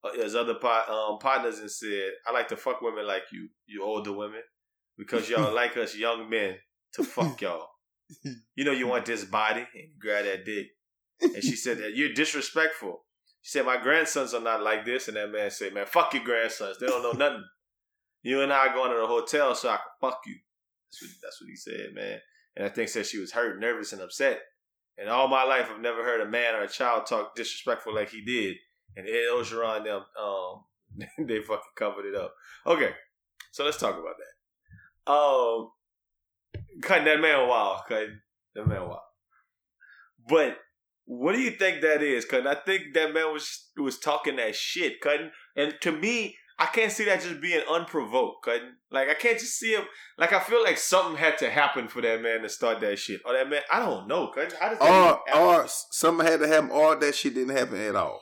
uh, 0.03 0.13
his 0.13 0.35
other 0.35 0.55
um, 0.89 1.19
partners 1.19 1.59
and 1.59 1.69
said, 1.69 2.13
"I 2.27 2.31
like 2.31 2.47
to 2.47 2.57
fuck 2.57 2.81
women 2.81 3.05
like 3.05 3.23
you, 3.31 3.49
you 3.67 3.83
older 3.83 4.11
women, 4.11 4.41
because 4.97 5.29
y'all 5.29 5.53
like 5.55 5.77
us 5.77 5.95
young 5.95 6.27
men 6.31 6.55
to 6.93 7.03
fuck 7.03 7.39
y'all. 7.41 7.67
You 8.55 8.65
know 8.65 8.71
you 8.71 8.87
want 8.87 9.05
this 9.05 9.23
body 9.23 9.61
and 9.75 9.99
grab 9.99 10.25
that 10.25 10.45
dick." 10.45 10.65
And 11.21 11.43
she 11.43 11.55
said 11.55 11.77
that 11.79 11.95
you're 11.95 12.13
disrespectful. 12.13 13.03
She 13.41 13.51
said, 13.51 13.65
My 13.65 13.77
grandsons 13.77 14.33
are 14.33 14.41
not 14.41 14.63
like 14.63 14.85
this. 14.85 15.07
And 15.07 15.17
that 15.17 15.31
man 15.31 15.51
said, 15.51 15.73
Man, 15.73 15.85
fuck 15.85 16.13
your 16.13 16.23
grandsons. 16.23 16.77
They 16.79 16.87
don't 16.87 17.03
know 17.03 17.11
nothing. 17.11 17.45
You 18.23 18.41
and 18.41 18.53
I 18.53 18.67
are 18.67 18.73
going 18.73 18.91
to 18.91 18.97
the 18.97 19.07
hotel 19.07 19.55
so 19.55 19.69
I 19.69 19.77
can 19.77 19.85
fuck 19.99 20.21
you. 20.25 20.35
That's 20.89 21.01
what, 21.01 21.11
that's 21.23 21.41
what 21.41 21.49
he 21.49 21.55
said, 21.55 21.93
man. 21.93 22.19
And 22.55 22.65
I 22.65 22.69
think 22.69 22.89
said 22.89 23.05
she 23.05 23.17
was 23.17 23.31
hurt, 23.31 23.59
nervous, 23.59 23.93
and 23.93 24.01
upset. 24.01 24.41
And 24.97 25.09
all 25.09 25.27
my 25.27 25.43
life, 25.43 25.67
I've 25.71 25.81
never 25.81 26.03
heard 26.03 26.21
a 26.21 26.29
man 26.29 26.53
or 26.55 26.63
a 26.63 26.67
child 26.67 27.05
talk 27.05 27.35
disrespectful 27.35 27.95
like 27.95 28.09
he 28.09 28.21
did. 28.23 28.57
And 28.95 29.07
Ed 29.07 29.31
Orgeron, 29.33 29.85
them, 29.85 30.03
um, 30.21 30.63
they 31.27 31.41
fucking 31.41 31.63
covered 31.75 32.05
it 32.05 32.15
up. 32.15 32.33
Okay, 32.67 32.91
so 33.51 33.63
let's 33.63 33.77
talk 33.77 33.97
about 33.97 34.15
that. 34.17 35.11
Um, 35.11 35.71
cutting 36.81 37.05
that 37.05 37.21
man 37.21 37.47
wild, 37.47 37.81
cutting 37.87 38.19
that 38.53 38.67
man 38.67 38.81
wild. 38.81 38.99
But 40.27 40.57
what 41.11 41.35
do 41.35 41.41
you 41.41 41.51
think 41.51 41.81
that 41.81 42.01
is? 42.01 42.23
Cause 42.23 42.45
I 42.45 42.55
think 42.55 42.93
that 42.93 43.13
man 43.13 43.33
was 43.33 43.67
was 43.75 43.99
talking 43.99 44.37
that 44.37 44.55
shit, 44.55 45.01
cutting. 45.01 45.31
And 45.57 45.75
to 45.81 45.91
me, 45.91 46.37
I 46.57 46.67
can't 46.67 46.89
see 46.89 47.03
that 47.03 47.21
just 47.21 47.41
being 47.41 47.61
unprovoked, 47.69 48.45
cutting. 48.45 48.75
Like 48.91 49.09
I 49.09 49.15
can't 49.15 49.37
just 49.37 49.59
see 49.59 49.73
him. 49.73 49.83
Like 50.17 50.31
I 50.31 50.39
feel 50.39 50.63
like 50.63 50.77
something 50.77 51.17
had 51.17 51.37
to 51.39 51.49
happen 51.49 51.89
for 51.89 52.01
that 52.01 52.21
man 52.21 52.43
to 52.43 52.49
start 52.49 52.79
that 52.79 52.97
shit. 52.97 53.19
Or 53.25 53.33
that 53.33 53.49
man, 53.49 53.61
I 53.69 53.79
don't 53.79 54.07
know, 54.07 54.31
cutting. 54.33 54.57
How 54.57 54.69
does 54.69 54.79
that 54.79 55.19
Or 55.35 55.37
or 55.37 55.65
something 55.67 56.25
had 56.25 56.39
to 56.39 56.47
happen, 56.47 56.71
or 56.71 56.95
that 56.95 57.13
shit 57.13 57.33
didn't 57.33 57.57
happen 57.57 57.81
at 57.81 57.97
all. 57.97 58.21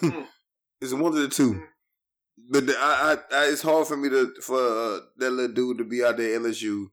Mm. 0.00 0.26
it's 0.80 0.94
one 0.94 1.12
of 1.12 1.16
the 1.16 1.28
two. 1.28 1.52
Mm. 1.52 1.64
But 2.50 2.66
the, 2.66 2.78
I, 2.78 3.12
I, 3.12 3.36
I, 3.36 3.46
it's 3.48 3.60
hard 3.60 3.86
for 3.86 3.96
me 3.98 4.08
to 4.08 4.32
for 4.40 4.56
uh, 4.58 5.00
that 5.18 5.30
little 5.30 5.54
dude 5.54 5.78
to 5.78 5.84
be 5.84 6.02
out 6.02 6.16
there 6.16 6.40
LSU, 6.40 6.86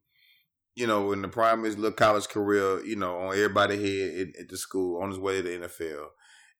you 0.75 0.85
know, 0.85 1.11
in 1.11 1.21
the 1.21 1.27
prime 1.27 1.59
of 1.59 1.65
his 1.65 1.77
little 1.77 1.95
college 1.95 2.27
career, 2.27 2.83
you 2.85 2.95
know, 2.95 3.17
on 3.17 3.35
everybody 3.35 3.77
here 3.77 4.27
at, 4.27 4.41
at 4.41 4.49
the 4.49 4.57
school, 4.57 5.01
on 5.01 5.09
his 5.09 5.19
way 5.19 5.41
to 5.41 5.43
the 5.43 5.67
NFL, 5.67 6.07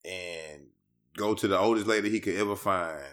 and 0.06 0.68
go 1.18 1.34
to 1.34 1.48
the 1.48 1.58
oldest 1.58 1.88
lady 1.88 2.10
he 2.10 2.20
could 2.20 2.36
ever 2.36 2.56
find. 2.56 3.04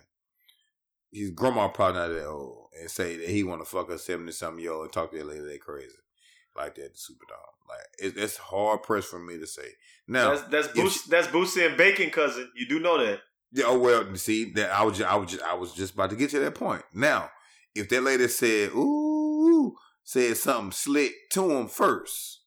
His 1.12 1.30
grandma 1.30 1.68
probably 1.68 2.00
not 2.00 2.08
that 2.08 2.26
old, 2.26 2.68
and 2.80 2.90
say 2.90 3.16
that 3.16 3.28
he 3.28 3.44
want 3.44 3.60
to 3.60 3.68
fuck 3.68 3.90
a 3.90 3.98
seventy 3.98 4.32
something 4.32 4.62
year 4.62 4.72
old 4.72 4.84
and 4.84 4.92
talk 4.92 5.10
to 5.10 5.18
that 5.18 5.26
lady 5.26 5.40
that 5.40 5.60
crazy 5.60 5.96
like 6.56 6.74
that 6.76 6.84
at 6.84 6.94
the 6.94 6.98
Superdome. 6.98 7.68
Like 7.68 7.86
it, 7.98 8.16
it's 8.16 8.36
hard 8.36 8.82
pressed 8.82 9.08
for 9.08 9.18
me 9.18 9.38
to 9.38 9.46
say. 9.46 9.68
Now 10.06 10.30
That's 10.30 10.68
that's 10.72 11.06
that's 11.06 11.26
Boosie 11.28 11.66
and 11.66 11.76
Bacon 11.76 12.10
cousin. 12.10 12.50
You 12.54 12.68
do 12.68 12.78
know 12.78 13.04
that. 13.04 13.20
Yeah, 13.52 13.64
oh 13.68 13.78
well, 13.78 14.14
see 14.16 14.52
that 14.52 14.70
I 14.70 14.82
was 14.82 14.98
just, 14.98 15.10
I 15.10 15.16
was 15.16 15.30
just, 15.30 15.42
I 15.42 15.54
was 15.54 15.74
just 15.74 15.94
about 15.94 16.10
to 16.10 16.16
get 16.16 16.30
to 16.30 16.38
that 16.40 16.54
point. 16.54 16.82
Now, 16.94 17.30
if 17.74 17.88
that 17.90 18.02
lady 18.02 18.28
said 18.28 18.70
ooh 18.70 19.01
said 20.04 20.36
something 20.36 20.72
slick 20.72 21.12
to 21.30 21.50
him 21.50 21.68
first, 21.68 22.42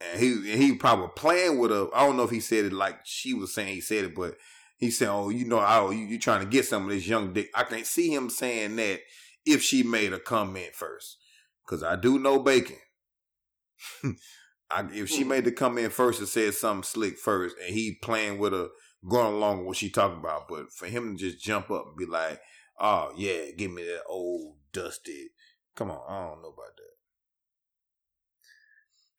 and 0.00 0.20
he 0.20 0.32
and 0.52 0.62
he 0.62 0.74
probably 0.74 1.08
playing 1.16 1.58
with 1.58 1.70
her. 1.70 1.88
I 1.94 2.06
don't 2.06 2.16
know 2.16 2.24
if 2.24 2.30
he 2.30 2.40
said 2.40 2.64
it 2.64 2.72
like 2.72 3.00
she 3.04 3.34
was 3.34 3.54
saying 3.54 3.74
he 3.74 3.80
said 3.80 4.04
it, 4.04 4.14
but 4.14 4.36
he 4.78 4.90
said, 4.90 5.08
"Oh, 5.08 5.28
you 5.28 5.44
know, 5.44 5.64
oh, 5.64 5.90
you, 5.90 6.04
you 6.04 6.18
trying 6.18 6.40
to 6.40 6.50
get 6.50 6.64
some 6.64 6.84
of 6.84 6.90
this 6.90 7.06
young 7.06 7.32
dick." 7.32 7.50
I 7.54 7.64
can't 7.64 7.86
see 7.86 8.12
him 8.12 8.30
saying 8.30 8.76
that 8.76 9.00
if 9.46 9.62
she 9.62 9.82
made 9.82 10.12
a 10.12 10.18
comment 10.18 10.74
first, 10.74 11.18
because 11.64 11.82
I 11.82 11.96
do 11.96 12.18
know 12.18 12.40
Bacon. 12.40 12.76
I, 14.70 14.86
if 14.92 15.08
she 15.08 15.22
hmm. 15.22 15.28
made 15.28 15.44
the 15.44 15.52
comment 15.52 15.92
first 15.92 16.20
and 16.20 16.28
said 16.28 16.54
something 16.54 16.82
slick 16.82 17.18
first, 17.18 17.56
and 17.64 17.74
he 17.74 17.98
playing 18.02 18.38
with 18.38 18.52
her, 18.52 18.68
going 19.08 19.34
along 19.34 19.58
with 19.58 19.66
what 19.66 19.76
she 19.76 19.90
talking 19.90 20.18
about, 20.18 20.48
but 20.48 20.72
for 20.72 20.86
him 20.86 21.16
to 21.16 21.30
just 21.30 21.44
jump 21.44 21.70
up 21.70 21.86
and 21.88 21.96
be 21.96 22.06
like, 22.06 22.40
"Oh 22.80 23.12
yeah, 23.16 23.50
give 23.56 23.70
me 23.70 23.84
that 23.84 24.02
old 24.08 24.56
dusty," 24.72 25.30
come 25.76 25.90
on, 25.90 26.00
I 26.08 26.28
don't 26.28 26.42
know 26.42 26.48
about 26.48 26.76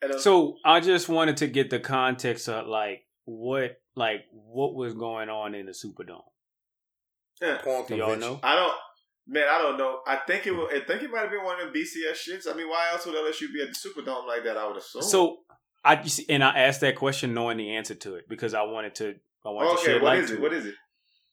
that. 0.10 0.16
Uh, 0.16 0.20
So 0.20 0.58
I 0.66 0.80
just 0.80 1.10
wanted 1.10 1.38
to 1.38 1.47
get 1.47 1.70
the 1.70 1.80
context 1.80 2.49
of 2.49 2.68
like 2.68 3.06
what 3.26 3.80
like 3.95 4.22
what 4.32 4.76
was 4.76 4.93
going 4.93 5.30
on 5.30 5.56
in 5.56 5.66
the 5.66 5.72
Superdome. 5.72 6.24
yeah. 7.41 7.58
Porn 7.64 7.86
Do 7.88 7.95
y'all 7.95 8.16
know? 8.18 8.39
I 8.43 8.56
don't. 8.56 8.74
Man, 9.26 9.47
I 9.49 9.58
don't 9.62 9.78
know. 9.78 10.01
I 10.06 10.18
think 10.18 10.45
it. 10.47 10.51
Will, 10.51 10.68
I 10.68 10.82
think 10.86 11.01
it 11.01 11.10
might 11.10 11.22
have 11.22 11.32
been 11.32 11.43
one 11.45 11.58
of 11.62 11.66
them 11.68 11.74
BCS 11.74 12.28
shits. 12.30 12.51
I 12.51 12.58
mean, 12.58 12.68
why 12.68 12.89
else 12.91 13.06
would 13.06 13.16
LSU 13.16 13.54
be 13.54 13.62
at 13.62 13.70
the 13.70 13.74
Superdome 13.76 14.28
like 14.28 14.43
that? 14.43 14.58
I 14.58 14.68
would 14.68 14.76
assume. 14.76 15.01
So 15.01 15.38
I 15.86 16.01
you 16.01 16.10
see- 16.10 16.26
and 16.28 16.43
I 16.43 16.58
asked 16.60 16.82
that 16.82 16.95
question 16.97 17.34
knowing 17.34 17.58
the 17.58 17.76
answer 17.76 17.95
to 17.95 18.16
it 18.16 18.26
because 18.28 18.54
I 18.54 18.64
wanted 18.64 18.95
to 18.95 19.16
I 19.45 19.49
wanted 19.49 19.70
to 19.70 19.74
okay, 19.76 19.86
shed 19.86 20.01
what 20.01 20.08
light 20.10 20.20
is 20.20 20.30
to 20.32 20.36
it? 20.36 20.41
What 20.41 20.54
is 20.54 20.66
it? 20.66 20.76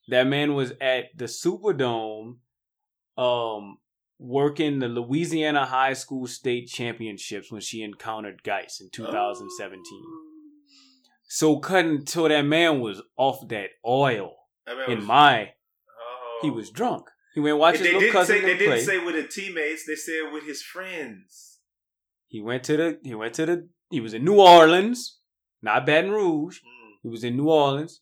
that 0.08 0.26
man 0.28 0.54
was 0.54 0.72
at 0.80 1.06
the 1.16 1.24
Superdome 1.26 2.36
um 3.18 3.78
working 4.20 4.78
the 4.80 4.88
Louisiana 4.88 5.64
High 5.64 5.94
School 5.94 6.26
State 6.26 6.68
Championships 6.68 7.50
when 7.50 7.62
she 7.62 7.82
encountered 7.82 8.42
Guice 8.42 8.80
in 8.80 8.90
2017. 8.90 9.82
So 11.24 11.58
cutting 11.58 11.92
until 11.92 12.28
that 12.28 12.42
man 12.42 12.80
was 12.80 13.00
off 13.16 13.48
that 13.48 13.70
oil. 13.86 14.34
That 14.66 14.90
In 14.90 14.98
was- 14.98 15.06
my 15.06 15.52
oh. 15.88 16.38
he 16.42 16.50
was 16.50 16.70
drunk. 16.70 17.06
He 17.34 17.40
went 17.40 17.58
watch 17.58 17.76
his 17.78 17.82
they 17.82 17.86
little 17.86 18.00
didn't 18.00 18.12
cousin 18.12 18.36
say. 18.36 18.40
They 18.42 18.48
them 18.48 18.58
didn't 18.58 18.84
say 18.84 19.04
with 19.04 19.14
the 19.14 19.26
teammates. 19.26 19.86
They 19.86 19.94
said 19.94 20.32
with 20.32 20.44
his 20.44 20.62
friends. 20.62 21.60
He 22.26 22.40
went 22.40 22.64
to 22.64 22.76
the 22.76 22.98
he 23.02 23.14
went 23.14 23.34
to 23.34 23.46
the 23.46 23.68
he 23.88 24.00
was 24.00 24.14
in 24.14 24.24
New 24.24 24.40
Orleans, 24.40 25.18
not 25.62 25.86
Baton 25.86 26.10
Rouge. 26.10 26.58
Mm. 26.58 26.90
He 27.02 27.08
was 27.08 27.24
in 27.24 27.36
New 27.36 27.48
Orleans. 27.48 28.00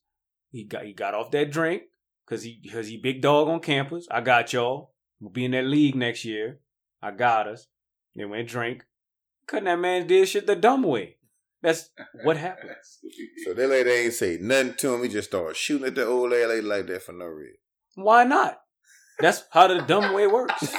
He 0.51 0.65
got 0.65 0.85
he 0.85 0.95
got 0.95 1.15
off 1.15 1.31
that 1.33 1.53
drink 1.53 1.83
because 2.27 2.43
he 2.43 2.59
because 2.63 2.89
he 2.89 2.97
big 2.97 3.21
dog 3.21 3.49
on 3.49 3.61
campus. 3.61 4.07
I 4.11 4.23
got 4.23 4.53
y'all. 4.53 4.95
We'll 5.21 5.31
be 5.31 5.45
in 5.45 5.53
that 5.53 5.65
league 5.65 5.95
next 5.95 6.25
year. 6.25 6.61
I 7.03 7.11
got 7.11 7.49
us. 7.49 7.67
They 8.15 8.25
went 8.25 8.49
drink. 8.49 8.85
Cutting 9.47 9.65
that 9.65 9.79
man 9.79 10.07
did 10.07 10.29
shit 10.29 10.47
the 10.47 10.57
dumb 10.57 10.83
way. 10.83 11.17
That's 11.63 11.91
what 12.25 12.37
happened. 12.47 12.71
So 13.45 13.55
that 13.55 13.69
lady 13.69 13.91
ain't 13.91 14.13
say 14.13 14.39
nothing 14.41 14.75
to 14.75 14.95
him. 14.95 15.03
He 15.03 15.09
just 15.09 15.29
started 15.29 15.57
shooting 15.57 15.87
at 15.87 15.95
the 15.95 16.07
old 16.07 16.31
lady 16.31 16.61
like 16.61 16.87
that 16.87 17.03
for 17.03 17.13
no 17.13 17.27
reason. 17.27 17.57
Why 17.95 18.25
not? 18.25 18.61
That's 19.21 19.45
how 19.51 19.67
the 19.67 19.81
dumb 19.81 20.15
way 20.15 20.29
works. 20.29 20.63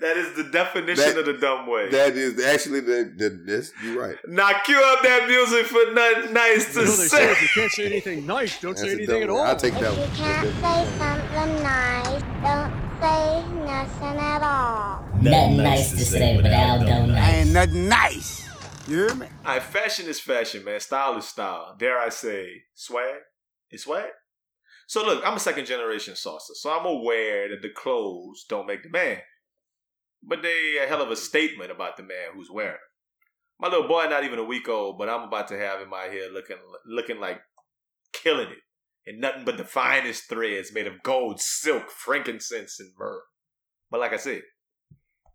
That 0.00 0.16
is 0.16 0.34
the 0.34 0.44
definition 0.44 1.04
That- 1.04 1.18
of 1.18 1.26
the 1.26 1.34
dumb 1.34 1.66
way. 1.66 1.90
That 1.90 2.16
is 2.16 2.42
actually 2.42 2.80
the, 2.80 3.12
the 3.16 3.28
this. 3.30 3.72
You're 3.84 4.00
right. 4.00 4.16
now 4.26 4.50
cue 4.64 4.80
up 4.82 5.02
that 5.02 5.28
music 5.28 5.66
for 5.66 5.92
nothing 5.92 6.32
nice 6.32 6.72
to 6.74 6.80
You 6.80 6.86
know, 6.86 6.92
say 6.92 7.08
say. 7.08 7.30
if 7.32 7.42
you 7.42 7.48
can't 7.60 7.72
say 7.72 7.86
anything 7.86 8.26
nice, 8.26 8.60
don't 8.60 8.70
That's 8.76 8.82
say 8.82 8.92
anything 8.92 9.22
at 9.24 9.30
all. 9.30 9.42
I'll 9.42 9.56
take 9.56 9.74
that 9.74 9.92
If 9.92 9.98
one. 9.98 10.08
you 10.10 10.16
can't 10.16 10.54
say 10.54 10.98
something 10.98 11.62
nice, 11.62 12.22
don't 12.42 12.72
say 13.00 13.44
nothing 13.64 14.18
at 14.18 14.42
all. 14.42 15.04
Nothing 15.20 15.56
nice 15.58 15.90
to 15.90 15.98
say, 15.98 16.40
but 16.40 16.50
Aldo 16.52 17.06
nice. 17.06 17.34
Ain't 17.34 17.50
nothing 17.52 17.88
nice. 17.88 18.48
You 18.88 18.96
hear 19.06 19.14
me? 19.14 19.26
All 19.44 19.52
right, 19.54 19.62
fashion 19.62 20.06
is 20.08 20.18
fashion, 20.18 20.64
man. 20.64 20.80
Style 20.80 21.16
is 21.18 21.26
style. 21.26 21.76
Dare 21.78 21.98
I 21.98 22.08
say, 22.08 22.48
swag 22.74 23.16
is 23.70 23.82
swag. 23.82 24.08
So 24.88 25.04
look, 25.04 25.22
I'm 25.24 25.36
a 25.36 25.40
second 25.40 25.66
generation 25.66 26.16
saucer, 26.16 26.54
so 26.56 26.70
I'm 26.76 26.86
aware 26.86 27.48
that 27.50 27.62
the 27.62 27.68
clothes 27.68 28.44
don't 28.48 28.66
make 28.66 28.82
the 28.82 28.88
man, 28.88 29.18
but 30.22 30.42
they 30.42 30.78
a 30.82 30.86
hell 30.86 31.02
of 31.02 31.10
a 31.10 31.16
statement 31.16 31.70
about 31.70 31.96
the 31.96 32.02
man 32.02 32.34
who's 32.34 32.50
wearing 32.50 32.72
them. 32.72 32.78
My 33.58 33.68
little 33.68 33.88
boy, 33.88 34.06
not 34.08 34.24
even 34.24 34.38
a 34.38 34.44
week 34.44 34.68
old, 34.68 34.98
but 34.98 35.08
I'm 35.08 35.28
about 35.28 35.48
to 35.48 35.58
have 35.58 35.80
in 35.80 35.90
my 35.90 36.04
hair 36.04 36.30
looking 36.32 36.56
looking 36.86 37.20
like 37.20 37.40
killing 38.12 38.48
it, 38.48 38.58
and 39.06 39.20
nothing 39.20 39.44
but 39.44 39.56
the 39.56 39.64
finest 39.64 40.28
threads 40.28 40.72
made 40.72 40.86
of 40.86 41.02
gold, 41.02 41.40
silk, 41.40 41.90
frankincense, 41.90 42.80
and 42.80 42.90
myrrh. 42.98 43.22
But 43.90 44.00
like 44.00 44.12
I 44.12 44.18
said, 44.18 44.42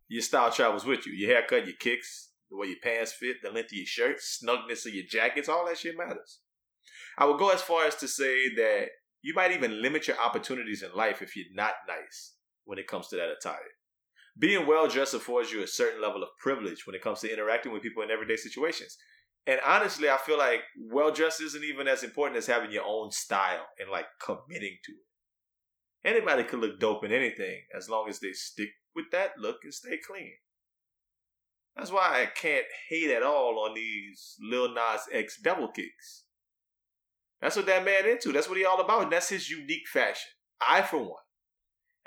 your 0.07 0.21
style 0.21 0.51
travels 0.51 0.85
with 0.85 1.05
you. 1.05 1.13
Your 1.13 1.31
haircut, 1.31 1.65
your 1.65 1.75
kicks, 1.79 2.31
the 2.49 2.57
way 2.57 2.67
your 2.67 2.77
pants 2.81 3.13
fit, 3.13 3.37
the 3.43 3.49
length 3.49 3.71
of 3.71 3.77
your 3.77 3.85
shirt, 3.85 4.17
snugness 4.17 4.85
of 4.85 4.93
your 4.93 5.05
jackets, 5.09 5.49
all 5.49 5.65
that 5.67 5.77
shit 5.77 5.97
matters. 5.97 6.39
I 7.17 7.25
would 7.25 7.39
go 7.39 7.49
as 7.49 7.61
far 7.61 7.85
as 7.85 7.95
to 7.97 8.07
say 8.07 8.53
that 8.55 8.87
you 9.21 9.33
might 9.33 9.51
even 9.51 9.81
limit 9.81 10.07
your 10.07 10.19
opportunities 10.19 10.83
in 10.83 10.93
life 10.95 11.21
if 11.21 11.35
you're 11.35 11.45
not 11.53 11.73
nice 11.87 12.35
when 12.65 12.77
it 12.77 12.87
comes 12.87 13.07
to 13.07 13.15
that 13.15 13.29
attire. 13.29 13.57
Being 14.37 14.67
well 14.67 14.87
dressed 14.87 15.13
affords 15.13 15.51
you 15.51 15.63
a 15.63 15.67
certain 15.67 16.01
level 16.01 16.21
of 16.21 16.29
privilege 16.39 16.85
when 16.85 16.95
it 16.95 17.01
comes 17.01 17.21
to 17.21 17.31
interacting 17.31 17.71
with 17.71 17.81
people 17.81 18.03
in 18.03 18.11
everyday 18.11 18.35
situations. 18.35 18.97
And 19.47 19.59
honestly, 19.65 20.09
I 20.09 20.17
feel 20.17 20.37
like 20.37 20.61
well 20.77 21.11
dressed 21.11 21.41
isn't 21.41 21.63
even 21.63 21.87
as 21.87 22.03
important 22.03 22.37
as 22.37 22.47
having 22.47 22.71
your 22.71 22.83
own 22.85 23.11
style 23.11 23.67
and 23.79 23.89
like 23.89 24.07
committing 24.19 24.77
to 24.83 24.91
it. 24.91 26.09
Anybody 26.09 26.43
could 26.43 26.59
look 26.59 26.79
dope 26.79 27.03
in 27.03 27.11
anything 27.11 27.61
as 27.75 27.89
long 27.89 28.09
as 28.09 28.19
they 28.19 28.33
stick 28.33 28.69
with 28.95 29.05
that 29.11 29.31
look 29.39 29.57
and 29.63 29.73
stay 29.73 29.97
clean. 30.05 30.33
That's 31.75 31.91
why 31.91 32.21
I 32.21 32.25
can't 32.25 32.65
hate 32.89 33.11
at 33.11 33.23
all 33.23 33.59
on 33.67 33.75
these 33.75 34.35
Lil 34.39 34.73
Nas 34.73 35.01
X 35.11 35.39
double 35.41 35.69
kicks. 35.69 36.23
That's 37.41 37.55
what 37.55 37.65
that 37.65 37.83
man 37.83 38.07
into. 38.07 38.31
That's 38.31 38.47
what 38.47 38.57
he 38.57 38.65
all 38.65 38.79
about. 38.79 39.03
And 39.03 39.11
that's 39.11 39.29
his 39.29 39.49
unique 39.49 39.87
fashion. 39.91 40.31
I, 40.61 40.81
for 40.81 40.99
one, 40.99 41.24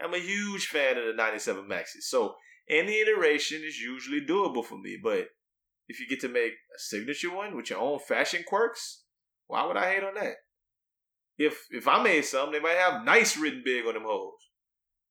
am 0.00 0.14
a 0.14 0.18
huge 0.18 0.66
fan 0.66 0.96
of 0.96 1.06
the 1.06 1.12
97 1.14 1.64
Maxis. 1.68 2.02
So 2.02 2.36
Any 2.68 3.00
iteration 3.00 3.62
is 3.64 3.80
usually 3.80 4.20
doable 4.20 4.64
for 4.64 4.78
me, 4.78 4.98
but 5.02 5.28
if 5.88 6.00
you 6.00 6.06
get 6.06 6.20
to 6.20 6.28
make 6.28 6.52
a 6.52 6.78
signature 6.78 7.34
one 7.34 7.56
with 7.56 7.70
your 7.70 7.78
own 7.78 7.98
fashion 7.98 8.44
quirks, 8.46 9.04
why 9.46 9.66
would 9.66 9.76
I 9.76 9.90
hate 9.90 10.04
on 10.04 10.14
that? 10.14 10.34
If 11.38 11.66
if 11.70 11.88
I 11.88 12.02
made 12.02 12.24
something, 12.24 12.52
they 12.52 12.60
might 12.60 12.76
have 12.76 13.04
nice 13.04 13.36
written 13.36 13.62
big 13.64 13.86
on 13.86 13.94
them 13.94 14.02
hoes. 14.04 14.50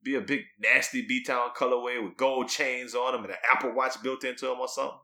Be 0.04 0.14
a 0.16 0.22
big 0.22 0.42
nasty 0.60 1.04
B 1.08 1.24
Town 1.24 1.50
colorway 1.58 2.04
with 2.04 2.18
gold 2.18 2.50
chains 2.50 2.94
on 2.94 3.14
them 3.14 3.24
and 3.24 3.32
an 3.32 3.40
Apple 3.52 3.74
Watch 3.74 4.02
built 4.04 4.24
into 4.24 4.46
them 4.46 4.60
or 4.60 4.68
something. 4.68 5.00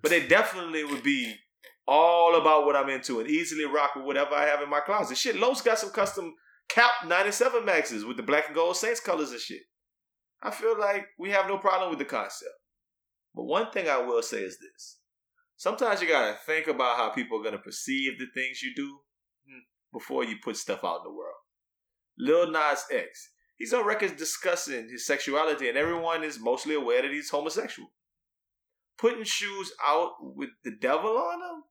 But 0.00 0.10
they 0.10 0.26
definitely 0.26 0.84
would 0.84 1.04
be 1.04 1.36
all 1.86 2.34
about 2.40 2.66
what 2.66 2.74
I'm 2.74 2.88
into 2.88 3.20
and 3.20 3.28
easily 3.28 3.64
rock 3.64 3.94
with 3.94 4.04
whatever 4.04 4.34
I 4.34 4.46
have 4.46 4.62
in 4.62 4.70
my 4.70 4.80
closet. 4.80 5.16
Shit, 5.16 5.36
Los 5.36 5.62
got 5.62 5.78
some 5.78 5.90
custom 5.90 6.34
cap 6.68 6.92
97 7.06 7.64
Maxes 7.64 8.04
with 8.04 8.16
the 8.16 8.22
black 8.22 8.46
and 8.46 8.54
gold 8.54 8.76
Saints 8.76 9.00
colors 9.00 9.30
and 9.30 9.40
shit. 9.40 9.62
I 10.42 10.50
feel 10.50 10.78
like 10.78 11.06
we 11.18 11.30
have 11.30 11.46
no 11.46 11.58
problem 11.58 11.90
with 11.90 11.98
the 11.98 12.04
concept. 12.04 12.50
But 13.34 13.44
one 13.44 13.70
thing 13.70 13.88
I 13.88 13.98
will 13.98 14.22
say 14.22 14.38
is 14.38 14.58
this. 14.58 14.98
Sometimes 15.56 16.02
you 16.02 16.08
gotta 16.08 16.36
think 16.44 16.66
about 16.66 16.96
how 16.96 17.10
people 17.10 17.40
are 17.40 17.44
gonna 17.44 17.58
perceive 17.58 18.18
the 18.18 18.26
things 18.34 18.62
you 18.62 18.74
do 18.74 18.98
hmm, 19.46 19.60
before 19.92 20.24
you 20.24 20.36
put 20.42 20.56
stuff 20.56 20.84
out 20.84 20.98
in 20.98 21.04
the 21.04 21.16
world. 21.16 21.36
Lil 22.18 22.50
Nas 22.50 22.84
X, 22.90 23.30
he's 23.56 23.72
on 23.72 23.86
record 23.86 24.16
discussing 24.16 24.88
his 24.88 25.06
sexuality, 25.06 25.68
and 25.68 25.78
everyone 25.78 26.24
is 26.24 26.40
mostly 26.40 26.74
aware 26.74 27.02
that 27.02 27.12
he's 27.12 27.30
homosexual. 27.30 27.90
Putting 28.98 29.24
shoes 29.24 29.72
out 29.84 30.12
with 30.20 30.50
the 30.64 30.72
devil 30.80 31.16
on 31.16 31.40
them 31.40 31.62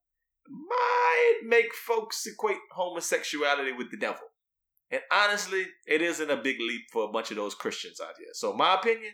might 0.50 1.40
make 1.46 1.74
folks 1.74 2.26
equate 2.26 2.58
homosexuality 2.72 3.72
with 3.72 3.92
the 3.92 3.98
devil. 3.98 4.31
And 4.92 5.02
honestly, 5.12 5.66
it 5.88 6.02
isn't 6.02 6.30
a 6.30 6.38
big 6.38 6.60
leap 6.60 6.82
for 6.92 7.06
a 7.06 7.12
bunch 7.12 7.32
of 7.32 7.38
those 7.38 7.56
Christians 7.56 8.02
out 8.02 8.16
here. 8.18 8.28
So, 8.34 8.54
my 8.54 8.76
opinion, 8.76 9.14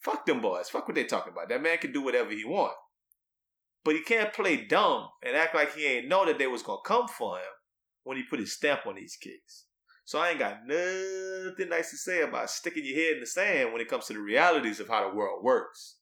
fuck 0.00 0.26
them 0.26 0.40
boys. 0.40 0.68
Fuck 0.68 0.86
what 0.86 0.94
they 0.94 1.04
talking 1.04 1.32
about. 1.32 1.48
That 1.48 1.62
man 1.62 1.78
can 1.78 1.92
do 1.92 2.02
whatever 2.02 2.30
he 2.30 2.44
want. 2.44 2.74
But 3.84 3.94
he 3.94 4.02
can't 4.02 4.32
play 4.32 4.64
dumb 4.64 5.08
and 5.24 5.36
act 5.36 5.54
like 5.54 5.74
he 5.74 5.86
ain't 5.86 6.08
know 6.08 6.24
that 6.26 6.38
they 6.38 6.46
was 6.46 6.62
gonna 6.62 6.80
come 6.84 7.08
for 7.08 7.38
him 7.38 7.44
when 8.04 8.16
he 8.16 8.22
put 8.22 8.38
his 8.38 8.52
stamp 8.52 8.86
on 8.86 8.94
these 8.94 9.16
kids. 9.16 9.64
So 10.04 10.18
I 10.18 10.30
ain't 10.30 10.38
got 10.38 10.66
nothing 10.66 11.68
nice 11.68 11.90
to 11.90 11.96
say 11.96 12.22
about 12.22 12.50
sticking 12.50 12.84
your 12.84 12.96
head 12.96 13.14
in 13.14 13.20
the 13.20 13.26
sand 13.26 13.72
when 13.72 13.80
it 13.80 13.88
comes 13.88 14.06
to 14.06 14.12
the 14.12 14.20
realities 14.20 14.78
of 14.80 14.88
how 14.88 15.08
the 15.08 15.16
world 15.16 15.42
works. 15.42 15.96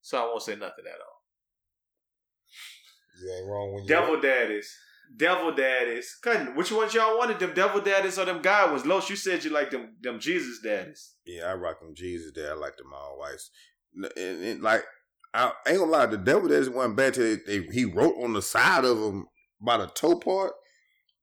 So 0.00 0.18
I 0.18 0.24
won't 0.26 0.42
say 0.42 0.54
nothing 0.54 0.84
at 0.86 1.00
all. 1.00 1.22
You 3.20 3.32
ain't 3.34 3.46
wrong 3.48 3.72
when 3.72 3.82
you 3.84 3.88
Devil 3.88 4.20
daddies. 4.20 4.74
Devil 5.14 5.54
daddies. 5.54 6.16
Cutting. 6.22 6.54
Which 6.54 6.72
ones 6.72 6.94
y'all 6.94 7.18
wanted? 7.18 7.38
Them 7.38 7.52
devil 7.54 7.80
daddies 7.80 8.18
or 8.18 8.24
them 8.24 8.40
God 8.40 8.70
ones? 8.70 8.86
Los, 8.86 9.10
you 9.10 9.16
said 9.16 9.44
you 9.44 9.50
like 9.50 9.70
them 9.70 9.94
them 10.00 10.18
Jesus 10.20 10.60
daddies. 10.62 11.14
Yeah, 11.26 11.44
I 11.44 11.54
rock 11.54 11.80
them 11.80 11.94
Jesus 11.94 12.32
there. 12.34 12.52
I 12.52 12.54
like 12.54 12.76
them 12.76 12.92
all 12.94 13.18
whites. 13.18 13.50
And, 14.16 14.42
and, 14.42 14.62
like 14.62 14.84
I 15.34 15.52
ain't 15.66 15.78
gonna 15.78 15.90
lie, 15.90 16.06
the 16.06 16.16
devil 16.16 16.48
daddies 16.48 16.70
wasn't 16.70 16.96
bad 16.96 17.14
till 17.14 17.36
they, 17.46 17.62
he 17.72 17.84
wrote 17.84 18.16
on 18.22 18.32
the 18.32 18.42
side 18.42 18.84
of 18.84 18.98
them 18.98 19.26
by 19.60 19.76
the 19.78 19.86
toe 19.86 20.16
part. 20.16 20.52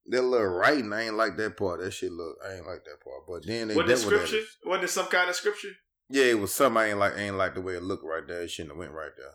That 0.07 0.23
little 0.23 0.47
writing, 0.47 0.91
I 0.91 1.03
ain't 1.03 1.15
like 1.17 1.37
that 1.37 1.55
part. 1.55 1.81
That 1.81 1.91
shit 1.91 2.11
look, 2.11 2.37
I 2.47 2.55
ain't 2.55 2.65
like 2.65 2.83
that 2.85 3.03
part. 3.03 3.27
But 3.27 3.45
then 3.45 3.67
they 3.67 3.75
Wasn't 3.75 3.91
it 3.91 3.97
scripture? 3.97 4.25
daddies. 4.37 4.57
Wasn't 4.65 4.83
it 4.85 4.89
some 4.89 5.05
kind 5.05 5.29
of 5.29 5.35
scripture? 5.35 5.69
Yeah, 6.09 6.25
it 6.25 6.39
was 6.39 6.53
something 6.53 6.77
I 6.81 6.89
ain't 6.89 6.97
like. 6.97 7.15
I 7.15 7.21
ain't 7.21 7.37
like 7.37 7.53
the 7.53 7.61
way 7.61 7.73
it 7.75 7.83
looked 7.83 8.03
right 8.03 8.27
there. 8.27 8.41
It 8.41 8.49
shouldn't 8.49 8.71
have 8.71 8.79
went 8.79 8.93
right 8.93 9.11
there. 9.15 9.33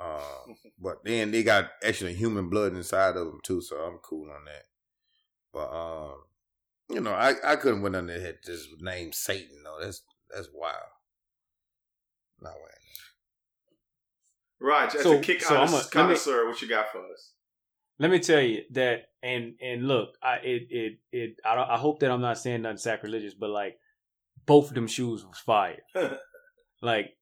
Um, 0.00 0.56
but 0.78 1.04
then 1.04 1.30
they 1.30 1.42
got 1.42 1.70
actually 1.84 2.14
human 2.14 2.48
blood 2.48 2.74
inside 2.74 3.16
of 3.16 3.26
them 3.26 3.40
too, 3.44 3.60
so 3.62 3.76
I'm 3.76 3.98
cool 3.98 4.28
on 4.30 4.44
that. 4.46 4.64
But 5.52 5.70
um, 5.70 6.16
you 6.88 7.00
know, 7.00 7.12
I 7.12 7.34
I 7.44 7.56
couldn't 7.56 7.82
win 7.82 7.94
under 7.94 8.20
had 8.20 8.38
just 8.44 8.68
name 8.80 9.12
Satan 9.12 9.62
though. 9.64 9.78
That's 9.80 10.02
that's 10.34 10.48
wild. 10.52 10.74
Not 12.40 12.54
wearing 12.54 12.68
that. 12.70 14.64
Raj, 14.66 14.94
as 14.96 15.02
So- 15.02 15.18
a 15.18 15.20
kick 15.20 15.42
so 15.42 15.56
I'm 15.56 15.68
a- 15.68 15.72
let 15.72 15.84
me- 15.84 15.90
connoisseur, 15.90 16.46
what 16.48 16.60
you 16.60 16.68
got 16.68 16.90
for 16.90 16.98
us? 17.12 17.32
Let 18.00 18.10
me 18.10 18.18
tell 18.18 18.40
you 18.40 18.62
that, 18.72 19.02
and 19.22 19.54
and 19.62 19.86
look, 19.86 20.16
I 20.20 20.36
it 20.38 20.66
it 20.70 20.92
it. 21.12 21.36
I 21.44 21.54
don't, 21.54 21.70
I 21.70 21.76
hope 21.78 22.00
that 22.00 22.10
I'm 22.10 22.20
not 22.20 22.38
saying 22.38 22.62
nothing 22.62 22.78
sacrilegious, 22.78 23.34
but 23.34 23.50
like 23.50 23.78
both 24.46 24.68
of 24.68 24.74
them 24.74 24.88
shoes 24.88 25.24
was 25.24 25.38
fire. 25.38 25.78
like 26.82 27.16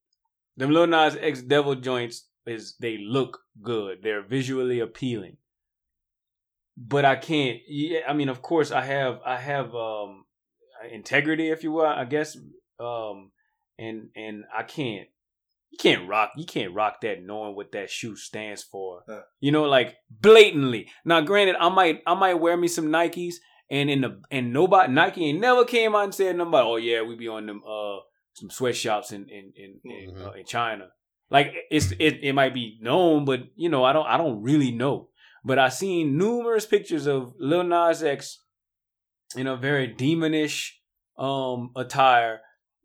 them 0.57 0.71
little 0.71 0.87
Nas 0.87 1.15
X 1.15 1.43
Devil 1.43 1.75
joints 1.75 2.27
is 2.45 2.75
they 2.79 2.97
look 2.97 3.39
good. 3.61 3.99
They're 4.03 4.21
visually 4.23 4.79
appealing. 4.79 5.37
But 6.77 7.05
I 7.05 7.15
can't. 7.15 7.59
Yeah, 7.67 7.99
I 8.07 8.13
mean, 8.13 8.29
of 8.29 8.41
course, 8.41 8.71
I 8.71 8.81
have 8.85 9.19
I 9.25 9.37
have 9.37 9.75
um 9.75 10.25
integrity, 10.91 11.49
if 11.49 11.63
you 11.63 11.71
will, 11.71 11.85
I 11.85 12.05
guess. 12.05 12.35
Um, 12.79 13.31
and 13.77 14.09
and 14.15 14.43
I 14.55 14.63
can't. 14.63 15.07
You 15.69 15.77
can't 15.79 16.07
rock. 16.07 16.31
You 16.37 16.45
can't 16.45 16.73
rock 16.73 17.01
that 17.01 17.23
knowing 17.23 17.55
what 17.55 17.71
that 17.71 17.89
shoe 17.89 18.15
stands 18.15 18.61
for. 18.63 19.03
Huh. 19.07 19.21
You 19.39 19.51
know, 19.51 19.63
like 19.63 19.95
blatantly. 20.09 20.89
Now, 21.05 21.21
granted, 21.21 21.55
I 21.59 21.69
might 21.69 22.01
I 22.07 22.13
might 22.15 22.35
wear 22.35 22.57
me 22.57 22.67
some 22.67 22.87
Nikes, 22.87 23.35
and 23.69 23.89
in 23.89 24.01
the 24.01 24.21
and 24.31 24.51
nobody 24.53 24.91
Nike 24.91 25.25
ain't 25.25 25.39
never 25.39 25.65
came 25.65 25.95
out 25.95 26.05
and 26.05 26.15
said 26.15 26.39
about. 26.39 26.65
Oh 26.65 26.75
yeah, 26.77 27.01
we 27.03 27.15
be 27.15 27.27
on 27.27 27.45
them 27.45 27.61
uh 27.67 27.97
some 28.33 28.49
sweatshops 28.49 29.11
in 29.11 29.27
in 29.29 29.53
in 29.55 29.79
in, 29.83 30.15
Mhm. 30.15 30.25
uh, 30.27 30.31
in 30.31 30.45
China. 30.45 30.89
Like 31.33 31.53
it's 31.71 31.91
it 31.99 32.19
it 32.23 32.33
might 32.33 32.53
be 32.53 32.77
known, 32.81 33.25
but 33.25 33.41
you 33.55 33.67
know 33.67 33.83
I 33.83 33.91
don't 33.91 34.05
I 34.07 34.17
don't 34.17 34.41
really 34.43 34.71
know. 34.71 35.09
But 35.43 35.59
I 35.59 35.67
seen 35.69 36.17
numerous 36.17 36.65
pictures 36.65 37.05
of 37.07 37.33
Lil 37.39 37.63
Nas 37.63 38.01
X 38.03 38.39
in 39.35 39.47
a 39.47 39.57
very 39.57 39.87
demonish 39.93 40.73
um 41.17 41.71
attire, 41.75 42.41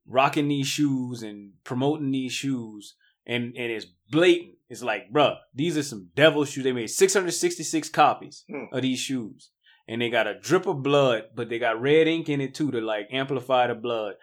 rocking 0.07 0.49
these 0.49 0.66
shoes 0.66 1.22
and 1.22 1.53
promoting 1.62 2.11
these 2.11 2.32
shoes, 2.32 2.94
and 3.26 3.55
and 3.57 3.70
it's 3.70 3.86
blatant. 4.11 4.55
It's 4.70 4.82
like, 4.82 5.11
bruh, 5.12 5.36
these 5.55 5.78
are 5.78 5.82
some 5.82 6.09
devil 6.14 6.44
shoes. 6.44 6.64
They 6.64 6.72
made 6.72 6.88
666 6.90 7.88
copies 7.90 8.44
Hmm. 8.51 8.64
of 8.72 8.82
these 8.82 8.99
shoes, 8.99 9.51
and 9.86 10.01
they 10.03 10.11
got 10.11 10.26
a 10.26 10.38
drip 10.38 10.66
of 10.66 10.82
blood, 10.82 11.24
but 11.34 11.49
they 11.49 11.59
got 11.59 11.80
red 11.80 12.07
ink 12.09 12.28
in 12.28 12.40
it 12.40 12.55
too 12.55 12.70
to 12.70 12.80
like 12.80 13.09
amplify 13.11 13.66
the 13.66 13.74
blood. 13.74 14.14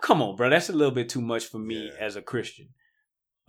Come 0.00 0.22
on, 0.22 0.34
bro, 0.36 0.48
that's 0.50 0.70
a 0.70 0.72
little 0.72 0.94
bit 0.94 1.08
too 1.08 1.20
much 1.20 1.44
for 1.46 1.58
me 1.58 1.86
Yeah. 1.86 2.04
as 2.06 2.16
a 2.16 2.22
Christian. 2.22 2.68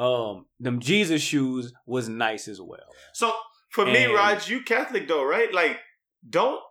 Um, 0.02 0.45
them 0.60 0.80
Jesus 0.80 1.22
shoes 1.22 1.74
was 1.86 2.10
nice 2.10 2.47
as 2.47 2.60
well. 2.60 2.88
So 3.14 3.34
for 3.70 3.86
me, 3.86 4.06
And- 4.06 4.14
Raj, 4.14 4.49
you 4.49 4.62
Catholic 4.62 5.08
though, 5.08 5.24
right? 5.24 5.54
Like, 5.54 5.78
don't 6.28 6.62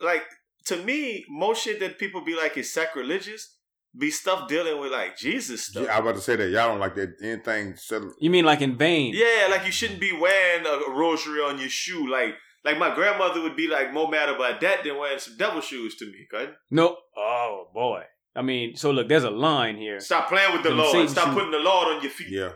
like 0.00 0.24
to 0.66 0.76
me, 0.76 1.24
most 1.28 1.62
shit 1.64 1.80
that 1.80 1.98
people 1.98 2.20
be 2.24 2.34
like 2.36 2.56
is 2.56 2.72
sacrilegious. 2.72 3.58
Be 3.98 4.10
stuff 4.10 4.48
dealing 4.48 4.80
with 4.80 4.90
like 4.90 5.18
Jesus 5.18 5.66
stuff. 5.66 5.84
Yeah, 5.84 5.96
I 5.96 6.00
was 6.00 6.04
about 6.10 6.14
to 6.16 6.22
say 6.22 6.36
that 6.36 6.48
y'all 6.48 6.68
don't 6.70 6.80
like 6.80 6.94
that 6.94 7.10
anything. 7.22 7.76
Settle, 7.76 8.12
You 8.18 8.30
mean 8.30 8.46
like 8.46 8.62
in 8.62 8.78
vain? 8.78 9.12
Yeah, 9.14 9.48
like 9.50 9.66
you 9.66 9.72
shouldn't 9.72 10.00
be 10.00 10.12
wearing 10.12 10.64
a 10.66 10.90
rosary 10.92 11.40
on 11.42 11.58
your 11.58 11.68
shoe. 11.68 12.10
Like, 12.10 12.34
like 12.64 12.78
my 12.78 12.94
grandmother 12.94 13.42
would 13.42 13.54
be 13.56 13.68
like 13.68 13.92
more 13.92 14.08
mad 14.08 14.30
about 14.30 14.62
that 14.62 14.82
than 14.84 14.96
wearing 14.96 15.18
some 15.18 15.36
devil 15.36 15.60
shoes 15.60 15.94
to 15.96 16.06
me. 16.06 16.26
Okay? 16.32 16.52
No. 16.70 16.96
Oh 17.18 17.66
boy. 17.74 18.04
I 18.34 18.40
mean, 18.40 18.76
so 18.76 18.92
look, 18.92 19.08
there's 19.10 19.24
a 19.24 19.30
line 19.30 19.76
here. 19.76 20.00
Stop 20.00 20.30
playing 20.30 20.52
with 20.54 20.62
the 20.62 20.70
Them 20.70 20.78
Lord. 20.78 20.92
Satan 20.92 21.08
Stop 21.08 21.24
shoes. 21.26 21.34
putting 21.34 21.50
the 21.50 21.58
Lord 21.58 21.88
on 21.88 22.00
your 22.02 22.10
feet. 22.10 22.28
yeah, 22.30 22.52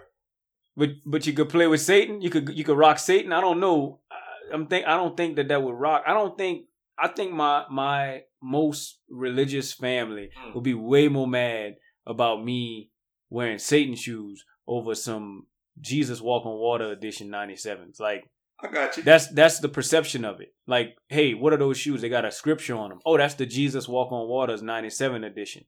But 0.76 0.90
but 1.04 1.26
you 1.26 1.32
could 1.32 1.48
play 1.48 1.66
with 1.66 1.80
Satan. 1.80 2.20
You 2.20 2.30
could 2.30 2.50
you 2.56 2.64
could 2.64 2.76
rock 2.76 2.98
Satan. 2.98 3.32
I 3.32 3.40
don't 3.40 3.60
know. 3.60 4.00
I- 4.10 4.54
I'm 4.54 4.66
think 4.68 4.86
I 4.86 4.96
don't 4.96 5.16
think 5.16 5.36
that 5.36 5.48
that 5.48 5.62
would 5.62 5.74
rock. 5.74 6.04
I 6.06 6.14
don't 6.14 6.36
think. 6.38 6.66
I 6.98 7.08
think 7.08 7.32
my 7.32 7.64
my 7.70 8.22
most 8.42 9.00
religious 9.10 9.72
family 9.72 10.30
Mm. 10.38 10.54
would 10.54 10.62
be 10.64 10.74
way 10.74 11.08
more 11.08 11.26
mad 11.26 11.76
about 12.06 12.44
me 12.44 12.90
wearing 13.28 13.58
Satan 13.58 13.96
shoes 13.96 14.44
over 14.68 14.94
some 14.94 15.46
Jesus 15.80 16.20
Walk 16.20 16.46
on 16.46 16.58
Water 16.58 16.92
edition 16.92 17.28
97s. 17.28 17.98
Like 17.98 18.30
I 18.62 18.68
got 18.68 18.96
you. 18.96 19.02
that's 19.02 19.26
that's 19.28 19.58
the 19.58 19.68
perception 19.68 20.24
of 20.24 20.40
it. 20.40 20.54
Like, 20.66 20.96
hey, 21.08 21.34
what 21.34 21.52
are 21.52 21.58
those 21.58 21.76
shoes? 21.78 22.00
They 22.00 22.08
got 22.08 22.24
a 22.24 22.30
scripture 22.30 22.76
on 22.76 22.90
them. 22.90 23.00
Oh, 23.04 23.16
that's 23.16 23.34
the 23.34 23.46
Jesus 23.46 23.88
Walk 23.88 24.12
on 24.12 24.28
Waters 24.28 24.62
97 24.62 25.24
edition. 25.24 25.64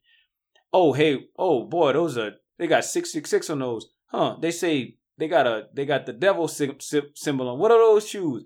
Oh, 0.73 0.93
hey, 0.93 1.27
oh 1.37 1.65
boy, 1.65 1.93
those 1.95 2.17
are 2.17 2.33
they 2.59 2.67
got 2.69 2.85
666 2.85 3.51
on 3.51 3.59
those. 3.59 3.87
Huh. 4.07 4.37
They 4.41 4.51
say 4.53 4.97
they 5.19 5.29
got 5.29 5.47
a 5.47 5.67
they 5.75 5.85
got 5.85 6.07
the 6.07 6.13
devil 6.13 6.49
sy- 6.49 6.77
sy- 6.79 7.13
symbol 7.15 7.49
on. 7.49 7.59
What 7.59 7.71
are 7.71 7.79
those 7.79 8.09
shoes? 8.09 8.45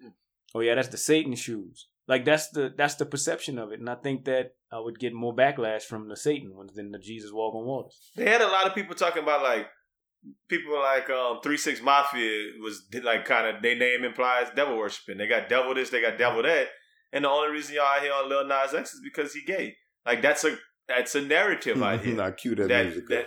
Oh 0.54 0.60
yeah, 0.60 0.74
that's 0.74 0.88
the 0.88 0.96
Satan 0.96 1.34
shoes. 1.34 1.86
Like 2.08 2.24
that's 2.24 2.48
the 2.50 2.72
that's 2.76 2.96
the 2.96 3.06
perception 3.06 3.58
of 3.58 3.72
it. 3.72 3.80
And 3.80 3.88
I 3.88 3.94
think 3.94 4.24
that 4.24 4.54
I 4.72 4.80
would 4.80 4.98
get 4.98 5.12
more 5.12 5.34
backlash 5.34 5.82
from 5.82 6.08
the 6.08 6.16
Satan 6.16 6.56
ones 6.56 6.74
than 6.74 6.90
the 6.90 6.98
Jesus 6.98 7.30
Walk 7.32 7.54
on 7.54 7.64
Waters. 7.64 7.98
They 8.16 8.28
had 8.28 8.40
a 8.40 8.48
lot 8.48 8.66
of 8.66 8.74
people 8.74 8.94
talking 8.94 9.22
about 9.22 9.42
like 9.42 9.66
people 10.48 10.78
like 10.78 11.08
um 11.10 11.40
Three 11.42 11.56
Six 11.58 11.82
Mafia 11.82 12.52
was 12.60 12.82
like 13.02 13.24
kind 13.24 13.54
of 13.54 13.62
their 13.62 13.76
name 13.76 14.04
implies 14.04 14.48
devil 14.56 14.76
worshiping. 14.76 15.18
They 15.18 15.26
got 15.26 15.48
devil 15.48 15.74
this, 15.74 15.90
they 15.90 16.00
got 16.00 16.18
devil 16.18 16.42
that, 16.42 16.68
and 17.12 17.24
the 17.24 17.28
only 17.28 17.52
reason 17.52 17.76
y'all 17.76 17.84
out 17.84 18.02
here 18.02 18.12
on 18.12 18.28
Lil 18.28 18.46
Nas 18.46 18.74
X 18.74 18.94
is 18.94 19.00
because 19.04 19.32
he 19.34 19.44
gay. 19.44 19.76
Like 20.04 20.22
that's 20.22 20.44
a 20.44 20.56
that's 20.88 21.14
a 21.14 21.22
narrative 21.22 21.80
out 21.82 22.00
here. 22.00 22.16
not 22.16 22.36
cute 22.36 22.58
that, 22.58 22.68
that, 22.68 22.86
music. 22.86 23.08
that 23.08 23.26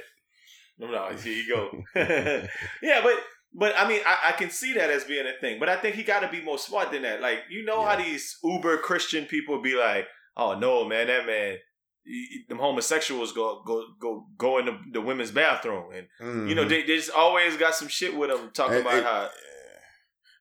no, 0.78 0.92
no, 0.92 1.10
here 1.16 1.34
you 1.34 1.56
go. 1.56 1.84
yeah, 2.82 3.02
but 3.02 3.14
but 3.58 3.74
I 3.78 3.88
mean, 3.88 4.02
I, 4.06 4.30
I 4.30 4.32
can 4.34 4.50
see 4.50 4.74
that 4.74 4.90
as 4.90 5.04
being 5.06 5.26
a 5.26 5.34
thing. 5.40 5.60
But 5.60 5.70
I 5.70 5.78
think 5.78 5.96
he 5.96 6.04
got 6.04 6.20
to 6.22 6.28
be 6.30 6.42
more 6.42 6.58
smart 6.58 6.92
than 6.92 7.04
that. 7.04 7.22
Like 7.22 7.40
you 7.50 7.64
know 7.66 7.84
how 7.86 7.96
these 7.96 8.38
uber 8.44 8.78
Christian 8.78 9.26
people 9.26 9.62
be 9.62 9.76
like, 9.76 10.06
"Oh 10.38 10.58
no, 10.58 10.86
man, 10.88 11.08
that 11.08 11.26
man, 11.26 11.58
y- 12.06 12.26
them 12.50 12.60
homosexuals 12.60 13.32
go 13.34 13.62
go 13.66 13.84
go 14.00 14.26
go 14.38 14.58
in 14.60 14.66
the, 14.66 14.78
the 14.94 15.02
women's 15.02 15.32
bathroom, 15.32 15.92
and 15.94 16.08
Mhm. 16.22 16.50
you 16.50 16.56
know 16.56 16.66
they, 16.68 16.82
they 16.84 16.96
just 16.98 17.12
always 17.12 17.58
got 17.58 17.76
some 17.76 17.88
shit 17.88 18.16
with 18.16 18.30
them 18.30 18.52
talking 18.54 18.76
Hey, 18.76 18.82
about 18.82 18.94
hey, 18.94 19.02
how 19.04 19.30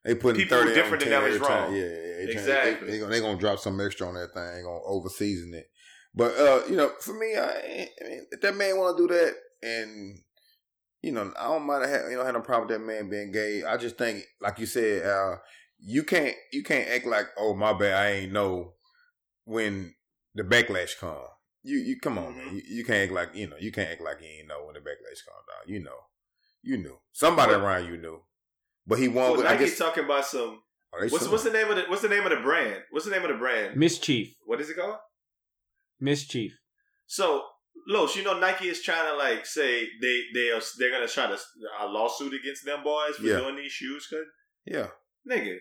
They 0.04 0.14
putting 0.14 0.42
People 0.42 0.64
different 0.64 1.02
on 1.04 1.08
than 1.10 1.20
10 1.20 1.22
them 1.22 1.32
is 1.32 1.38
wrong. 1.40 1.74
Yeah, 1.74 1.80
yeah, 1.80 1.88
yeah. 1.88 2.30
Exactly. 2.30 2.86
They, 2.86 2.92
they, 2.92 2.98
gonna, 3.00 3.12
they 3.12 3.20
gonna 3.20 3.38
drop 3.38 3.58
some 3.58 3.80
extra 3.80 4.06
on 4.08 4.14
that 4.14 4.34
thing. 4.34 4.62
Gonna 4.64 4.84
over 4.84 5.08
season 5.08 5.54
it. 5.54 5.66
But 6.14 6.36
uh, 6.38 6.62
you 6.68 6.76
know, 6.76 6.90
for 7.00 7.14
me, 7.14 7.34
I, 7.36 7.42
I 7.44 8.08
mean, 8.08 8.26
if 8.30 8.40
that 8.42 8.54
man 8.56 8.76
want 8.76 8.96
to 8.96 9.06
do 9.08 9.14
that, 9.14 9.34
and 9.62 10.18
you 11.04 11.12
know, 11.12 11.32
I 11.38 11.44
don't 11.48 11.66
mind 11.66 11.84
have 11.88 12.10
you 12.10 12.16
know 12.16 12.24
have 12.24 12.34
no 12.34 12.40
problem 12.40 12.68
with 12.68 12.78
that 12.78 12.84
man 12.84 13.10
being 13.10 13.30
gay. 13.32 13.62
I 13.64 13.76
just 13.76 13.96
think, 13.98 14.24
like 14.40 14.58
you 14.58 14.66
said, 14.66 15.04
uh, 15.06 15.36
you 15.78 16.02
can't 16.02 16.34
you 16.52 16.62
can't 16.62 16.88
act 16.88 17.06
like, 17.06 17.26
oh 17.38 17.54
my 17.54 17.72
bad, 17.72 17.94
I 17.94 18.10
ain't 18.12 18.32
know 18.32 18.72
when 19.44 19.94
the 20.34 20.42
backlash 20.42 20.98
come. 20.98 21.16
You 21.62 21.78
you 21.78 21.98
come 22.00 22.18
on, 22.18 22.36
man. 22.36 22.46
Mhm. 22.48 22.54
You, 22.54 22.62
you 22.78 22.84
can't 22.84 23.02
act 23.04 23.12
like 23.12 23.34
you 23.34 23.48
know. 23.48 23.56
You 23.58 23.72
can't 23.72 23.90
act 23.90 24.02
like 24.02 24.20
you 24.20 24.28
ain't 24.28 24.48
know 24.48 24.64
when 24.66 24.74
the 24.74 24.80
backlash 24.80 25.20
come 25.26 25.44
down. 25.48 25.72
You 25.74 25.82
know, 25.82 25.98
you 26.62 26.76
knew 26.78 26.98
somebody 27.12 27.52
Well- 27.52 27.64
around 27.64 27.86
you 27.86 27.96
knew. 27.96 28.20
But 28.86 28.98
he 28.98 29.08
won. 29.08 29.16
well, 29.16 29.36
with, 29.38 29.46
I 29.46 29.54
Nike's 29.54 29.70
guess 29.70 29.78
talking 29.78 30.04
about 30.04 30.26
some. 30.26 30.60
Oh, 30.92 30.98
What's 31.08 31.18
suing. 31.20 31.32
what's 31.32 31.44
the 31.44 31.50
name 31.52 31.70
of 31.70 31.76
the 31.76 31.82
what's 31.88 32.02
the 32.02 32.08
name 32.08 32.24
of 32.24 32.30
the 32.30 32.36
brand? 32.42 32.82
What's 32.90 33.04
the 33.06 33.10
name 33.12 33.22
of 33.22 33.28
the 33.28 33.38
brand? 33.38 33.76
Mischief. 33.76 34.34
What 34.44 34.60
is 34.60 34.68
it 34.70 34.76
called? 34.76 34.98
Mischief. 36.00 36.52
So, 37.06 37.44
Los, 37.86 38.16
you 38.16 38.22
know 38.22 38.38
Nike 38.38 38.68
is 38.68 38.82
trying 38.82 39.10
to 39.10 39.16
like 39.16 39.44
say 39.44 39.88
they 40.00 40.22
they 40.32 40.50
are 40.50 40.60
they're 40.78 40.90
gonna 40.90 41.08
try 41.08 41.26
to 41.26 41.38
a 41.80 41.86
lawsuit 41.86 42.32
against 42.34 42.64
them 42.64 42.82
boys 42.82 43.16
for 43.16 43.24
Yeah. 43.26 43.38
doing 43.38 43.56
these 43.56 43.72
shoes, 43.72 44.06
cause 44.08 44.24
Yeah. 44.66 44.88
nigga, 45.30 45.56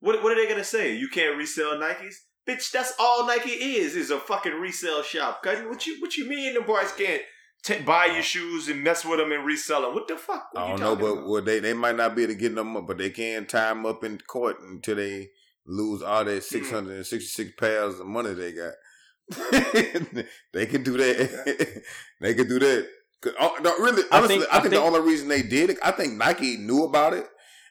what 0.00 0.22
what 0.22 0.32
are 0.32 0.36
they 0.36 0.48
gonna 0.48 0.64
say? 0.64 0.94
You 0.94 1.08
can't 1.08 1.36
resell 1.36 1.76
Nikes, 1.76 2.14
bitch. 2.48 2.70
That's 2.70 2.94
all 2.98 3.26
Nike 3.26 3.50
is 3.50 3.96
is 3.96 4.10
a 4.10 4.18
fucking 4.18 4.54
resale 4.54 5.02
shop. 5.02 5.42
Cause 5.42 5.58
what 5.64 5.86
you 5.86 6.00
what 6.00 6.16
you 6.16 6.26
mean 6.28 6.54
the 6.54 6.60
boys 6.62 6.90
can't 6.92 7.22
ta 7.64 7.74
buy 7.84 8.06
your 8.06 8.22
shoes 8.22 8.68
and 8.68 8.82
mess 8.82 9.04
with 9.04 9.18
them 9.18 9.32
and 9.32 9.44
resell 9.44 9.82
them? 9.82 9.94
What 9.94 10.08
the 10.08 10.16
fuck? 10.16 10.48
What 10.52 10.62
I 10.64 10.68
don't 10.70 10.80
know, 10.80 10.96
but 10.96 11.12
about? 11.12 11.28
well, 11.28 11.42
they 11.42 11.58
they 11.60 11.74
might 11.74 11.96
not 11.96 12.14
be 12.16 12.22
able 12.22 12.32
to 12.32 12.38
get 12.38 12.54
them 12.54 12.76
up, 12.78 12.86
but 12.86 12.96
they 12.98 13.10
can 13.10 13.44
tie 13.46 13.68
them 13.68 13.84
up 13.84 14.04
in 14.04 14.18
court 14.18 14.60
until 14.60 14.96
they 14.96 15.30
lose 15.66 16.00
all 16.02 16.22
Hmm. 16.22 16.28
their 16.28 16.40
six 16.40 16.70
hundred 16.70 16.96
and 16.96 17.06
sixty 17.06 17.28
six 17.28 17.50
pounds 17.58 18.00
of 18.00 18.06
money 18.06 18.32
they 18.32 18.52
got. 18.52 18.72
they 20.52 20.66
can 20.66 20.82
do 20.82 20.96
that. 20.96 21.82
they 22.20 22.34
can 22.34 22.48
do 22.48 22.58
that. 22.58 22.86
no, 23.62 23.78
really, 23.78 24.02
I 24.10 24.20
think- 24.20 24.22
I 24.22 24.26
think, 24.26 24.44
I 24.54 24.60
think- 24.60 24.74
the 24.74 24.80
only 24.80 25.00
reason 25.00 25.28
they 25.28 25.42
did 25.42 25.70
it, 25.70 25.78
I 25.82 25.90
think 25.90 26.14
Nike 26.14 26.56
knew 26.56 26.84
about 26.84 27.12
it. 27.14 27.26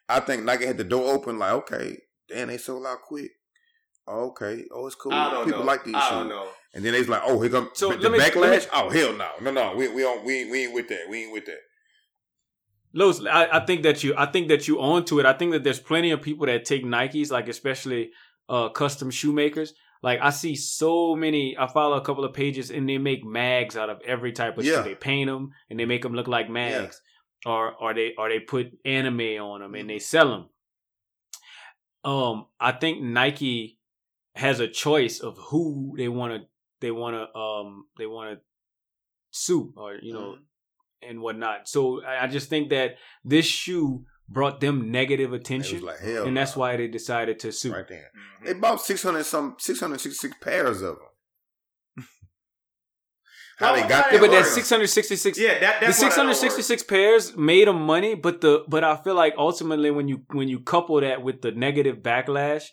I 0.09 0.19
think 0.21 0.43
Nike 0.43 0.65
had 0.65 0.77
the 0.77 0.83
door 0.83 1.13
open, 1.13 1.37
like, 1.39 1.51
okay, 1.53 1.97
damn, 2.29 2.47
they 2.47 2.57
sold 2.57 2.85
out 2.85 3.01
quick. 3.07 3.31
Okay, 4.07 4.63
oh, 4.71 4.85
it's 4.87 4.95
cool. 4.95 5.11
I 5.13 5.31
don't 5.31 5.45
People 5.45 5.59
know. 5.61 5.65
like 5.65 5.83
these 5.83 5.95
I 5.95 5.99
shoes. 6.01 6.09
don't 6.11 6.29
know. 6.29 6.47
And 6.73 6.85
then 6.85 6.93
they's 6.93 7.09
like, 7.09 7.23
oh, 7.25 7.41
here 7.41 7.49
come 7.51 7.69
So 7.73 7.89
the 7.91 8.09
let 8.09 8.11
me- 8.13 8.19
backlash. 8.19 8.61
me- 8.63 8.69
oh, 8.73 8.89
hell 8.89 9.13
no, 9.13 9.29
no, 9.41 9.51
no, 9.51 9.75
we 9.75 9.89
we 9.89 10.01
don't 10.01 10.23
we 10.23 10.49
we 10.49 10.63
ain't 10.65 10.73
with 10.73 10.87
that. 10.89 11.07
We 11.09 11.23
ain't 11.23 11.33
with 11.33 11.45
that. 11.47 11.57
Los, 12.93 13.23
I, 13.25 13.47
I 13.57 13.65
think 13.65 13.83
that 13.83 14.03
you, 14.03 14.13
I 14.17 14.27
think 14.27 14.47
that 14.47 14.67
you 14.67 14.79
onto 14.79 15.19
it. 15.19 15.25
I 15.25 15.33
think 15.33 15.51
that 15.51 15.63
there's 15.63 15.79
plenty 15.79 16.11
of 16.11 16.21
people 16.21 16.45
that 16.45 16.63
take 16.65 16.85
Nikes, 16.85 17.29
like 17.31 17.47
especially 17.49 18.11
uh, 18.47 18.69
custom 18.69 19.11
shoemakers. 19.11 19.73
Like 20.03 20.19
I 20.21 20.29
see 20.29 20.55
so 20.55 21.15
many. 21.15 21.57
I 21.57 21.67
follow 21.67 21.97
a 21.97 22.01
couple 22.01 22.23
of 22.25 22.33
pages, 22.33 22.69
and 22.71 22.87
they 22.87 22.97
make 22.97 23.23
mags 23.25 23.75
out 23.75 23.89
of 23.89 23.99
every 24.05 24.31
type 24.31 24.57
of 24.57 24.65
Yeah. 24.65 24.77
shoe. 24.77 24.89
They 24.89 24.95
paint 24.95 25.27
them, 25.29 25.51
and 25.69 25.79
they 25.79 25.85
make 25.85 26.01
them 26.03 26.13
look 26.13 26.27
like 26.27 26.49
mags, 26.49 27.01
or 27.45 27.73
or 27.73 27.93
they 27.93 28.13
or 28.17 28.29
they 28.29 28.39
put 28.39 28.77
anime 28.85 29.41
on 29.41 29.61
them, 29.61 29.73
and 29.75 29.89
they 29.89 29.99
sell 29.99 30.29
them. 30.29 30.49
Um, 32.03 32.45
I 32.59 32.71
think 32.71 33.01
Nike 33.01 33.79
has 34.35 34.59
a 34.59 34.67
choice 34.67 35.19
of 35.19 35.37
who 35.37 35.95
they 35.97 36.07
want 36.07 36.33
to 36.33 36.47
they 36.79 36.91
want 36.91 37.15
to 37.15 37.37
um 37.39 37.85
they 37.97 38.05
want 38.05 38.37
to 38.37 38.43
sue 39.31 39.73
or 39.75 39.95
you 40.01 40.13
know 40.13 40.19
Mm-hmm. 40.37 41.09
and 41.09 41.21
whatnot. 41.21 41.67
So 41.67 42.03
I 42.03 42.23
I 42.25 42.27
just 42.27 42.49
think 42.49 42.69
that 42.69 42.97
this 43.23 43.45
shoe 43.45 44.05
brought 44.29 44.59
them 44.59 44.91
negative 44.91 45.33
attention, 45.33 45.75
was 45.77 45.83
like 45.83 45.99
hell, 45.99 46.25
and 46.25 46.35
that's 46.35 46.55
no. 46.55 46.61
why 46.61 46.77
they 46.77 46.87
decided 46.87 47.39
to 47.39 47.51
sue. 47.51 47.73
right 47.73 47.87
there. 47.87 48.11
Mhm. 48.15 48.45
They 48.45 48.53
bought 48.53 48.81
six 48.81 49.03
hundred 49.03 49.23
some 49.25 49.55
six 49.59 49.79
hundred 49.79 49.99
sixty 50.01 50.27
six 50.27 50.35
pairs 50.41 50.81
of 50.81 50.97
them. 50.97 52.05
How 53.57 53.67
How- 53.73 53.75
they 53.75 53.87
got 53.87 54.09
they 54.09 54.15
Yeah, 54.17 54.21
but 54.21 54.31
that 54.31 54.45
666 54.45 55.37
Yeah, 55.39 55.59
that 55.59 55.79
the 55.79 55.85
that's 55.87 56.01
what 56.01 56.13
I 56.13 56.15
don't 56.17 56.27
work. 56.27 56.35
666 56.35 56.83
pairs 56.83 57.35
made 57.37 57.67
them 57.67 57.81
money, 57.81 58.15
but 58.15 58.41
the 58.41 58.63
but 58.67 58.83
I 58.83 58.97
feel 58.97 59.15
like 59.15 59.33
ultimately 59.37 59.91
when 59.91 60.07
you 60.07 60.21
when 60.31 60.47
you 60.47 60.59
couple 60.59 60.99
that 61.01 61.23
with 61.23 61.41
the 61.41 61.51
negative 61.51 61.97
backlash, 61.97 62.65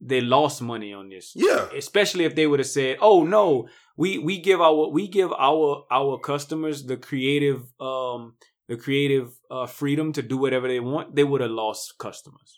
they 0.00 0.20
lost 0.20 0.60
money 0.62 0.92
on 0.92 1.08
this. 1.08 1.32
Yeah, 1.34 1.68
Especially 1.76 2.24
if 2.24 2.34
they 2.34 2.46
would 2.46 2.58
have 2.60 2.66
said, 2.68 2.98
"Oh 3.00 3.22
no, 3.24 3.68
we 3.96 4.18
we 4.18 4.40
give 4.40 4.60
our 4.60 4.88
we 4.90 5.08
give 5.08 5.32
our 5.32 5.84
our 5.90 6.18
customers 6.18 6.84
the 6.84 6.96
creative 6.96 7.62
um 7.80 8.34
the 8.70 8.76
creative 8.84 9.28
uh, 9.50 9.66
freedom 9.66 10.12
to 10.18 10.22
do 10.32 10.36
whatever 10.44 10.68
they 10.72 10.80
want." 10.80 11.14
They 11.16 11.24
would 11.30 11.42
have 11.46 11.50
lost 11.64 11.94
customers 12.06 12.50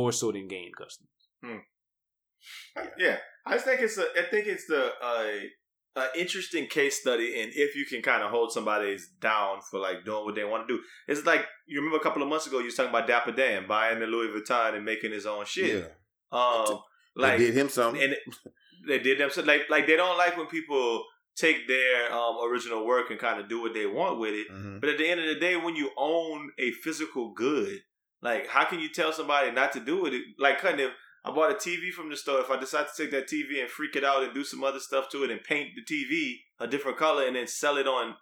more 0.00 0.12
so 0.20 0.32
than 0.32 0.48
gained 0.48 0.74
customers. 0.82 1.64
Yeah, 2.98 3.16
I 3.46 3.54
just 3.54 3.64
think 3.66 3.80
it's 3.80 3.98
a. 3.98 4.06
I 4.18 4.22
think 4.30 4.46
it's 4.46 4.66
the 4.66 4.82
uh, 5.02 6.00
uh, 6.00 6.06
interesting 6.16 6.66
case 6.68 7.00
study, 7.00 7.40
and 7.40 7.50
if 7.54 7.74
you 7.74 7.84
can 7.84 8.02
kind 8.02 8.22
of 8.22 8.30
hold 8.30 8.52
somebody's 8.52 9.08
down 9.20 9.58
for 9.70 9.80
like 9.80 10.04
doing 10.04 10.24
what 10.24 10.34
they 10.36 10.44
want 10.44 10.66
to 10.68 10.76
do, 10.76 10.80
it's 11.08 11.24
like 11.26 11.44
you 11.66 11.78
remember 11.80 11.98
a 11.98 12.02
couple 12.06 12.22
of 12.22 12.28
months 12.28 12.46
ago 12.46 12.58
you 12.60 12.66
was 12.66 12.74
talking 12.76 12.90
about 12.90 13.08
Dapper 13.08 13.32
Dan 13.32 13.66
buying 13.66 13.98
the 13.98 14.06
Louis 14.06 14.28
Vuitton 14.28 14.74
and 14.76 14.84
making 14.84 15.12
his 15.12 15.26
own 15.26 15.44
shit. 15.44 15.84
yeah. 15.84 16.38
Um, 16.38 16.78
They 17.16 17.22
like 17.22 17.38
did 17.38 17.54
him 17.54 17.68
something. 17.68 18.02
and 18.02 18.14
they 18.86 18.98
did 19.00 19.18
them 19.18 19.30
so 19.30 19.42
like 19.42 19.62
like 19.68 19.86
they 19.88 19.96
don't 19.96 20.16
like 20.16 20.36
when 20.36 20.46
people 20.46 21.04
take 21.38 21.68
their 21.68 22.12
um 22.12 22.36
original 22.44 22.84
work 22.86 23.10
and 23.10 23.18
kind 23.20 23.40
of 23.40 23.48
do 23.48 23.60
what 23.62 23.72
they 23.74 23.86
want 23.86 24.18
with 24.18 24.34
it. 24.34 24.48
Mhm. 24.50 24.80
But 24.80 24.90
at 24.90 24.98
the 24.98 25.08
end 25.08 25.20
of 25.20 25.26
the 25.26 25.36
day, 25.40 25.56
when 25.56 25.76
you 25.76 25.90
own 25.96 26.50
a 26.58 26.72
physical 26.72 27.32
good, 27.32 27.82
like 28.22 28.48
how 28.48 28.64
can 28.64 28.80
you 28.80 28.88
tell 28.88 29.12
somebody 29.12 29.50
not 29.52 29.72
to 29.72 29.80
do 29.80 30.06
it? 30.06 30.12
Like, 30.38 30.62
of, 30.64 30.90
I 31.24 31.30
bought 31.30 31.50
a 31.52 31.54
TV 31.54 31.92
from 31.92 32.10
the 32.10 32.16
store. 32.16 32.40
If 32.40 32.50
I 32.50 32.58
decide 32.58 32.86
to 32.88 33.02
take 33.02 33.10
that 33.12 33.28
TV 33.28 33.60
and 33.60 33.70
freak 33.70 33.94
it 33.96 34.04
out 34.04 34.22
and 34.22 34.32
do 34.34 34.44
some 34.44 34.64
other 34.64 34.80
stuff 34.80 35.08
to 35.10 35.24
it 35.24 35.30
and 35.30 35.42
paint 35.42 35.70
the 35.76 35.82
TV 35.84 36.36
a 36.58 36.66
different 36.66 36.96
color 36.98 37.24
and 37.26 37.36
then 37.36 37.46
sell 37.46 37.76
it 37.76 37.86
on 37.86 38.16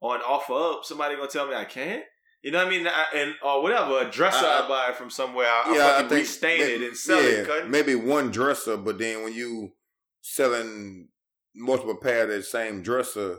on 0.00 0.20
OfferUp, 0.20 0.84
somebody 0.84 1.16
gonna 1.16 1.28
tell 1.28 1.46
me 1.48 1.54
I 1.54 1.64
can't. 1.64 2.04
You 2.42 2.50
know 2.52 2.58
what 2.58 2.68
I 2.68 2.70
mean? 2.70 2.86
I, 2.86 3.04
and 3.14 3.34
or 3.42 3.62
whatever, 3.62 3.98
a 4.00 4.10
dresser 4.10 4.46
I, 4.46 4.62
I- 4.64 4.68
buy 4.68 4.92
from 4.94 5.10
somewhere, 5.10 5.46
I, 5.46 5.74
yeah, 5.76 5.80
I 5.84 5.88
I 5.88 5.92
fucking 5.96 6.08
think 6.08 6.20
restain 6.20 6.58
may- 6.60 6.74
it 6.76 6.82
and 6.82 6.96
sell 6.96 7.22
yeah, 7.22 7.28
it. 7.40 7.46
Cut. 7.46 7.68
Maybe 7.68 7.94
one 7.94 8.30
dresser, 8.30 8.76
but 8.78 8.98
then 8.98 9.22
when 9.24 9.34
you 9.34 9.72
selling 10.22 11.08
multiple 11.54 11.96
pair 11.96 12.24
of 12.24 12.28
that 12.30 12.44
same 12.44 12.82
dresser 12.82 13.38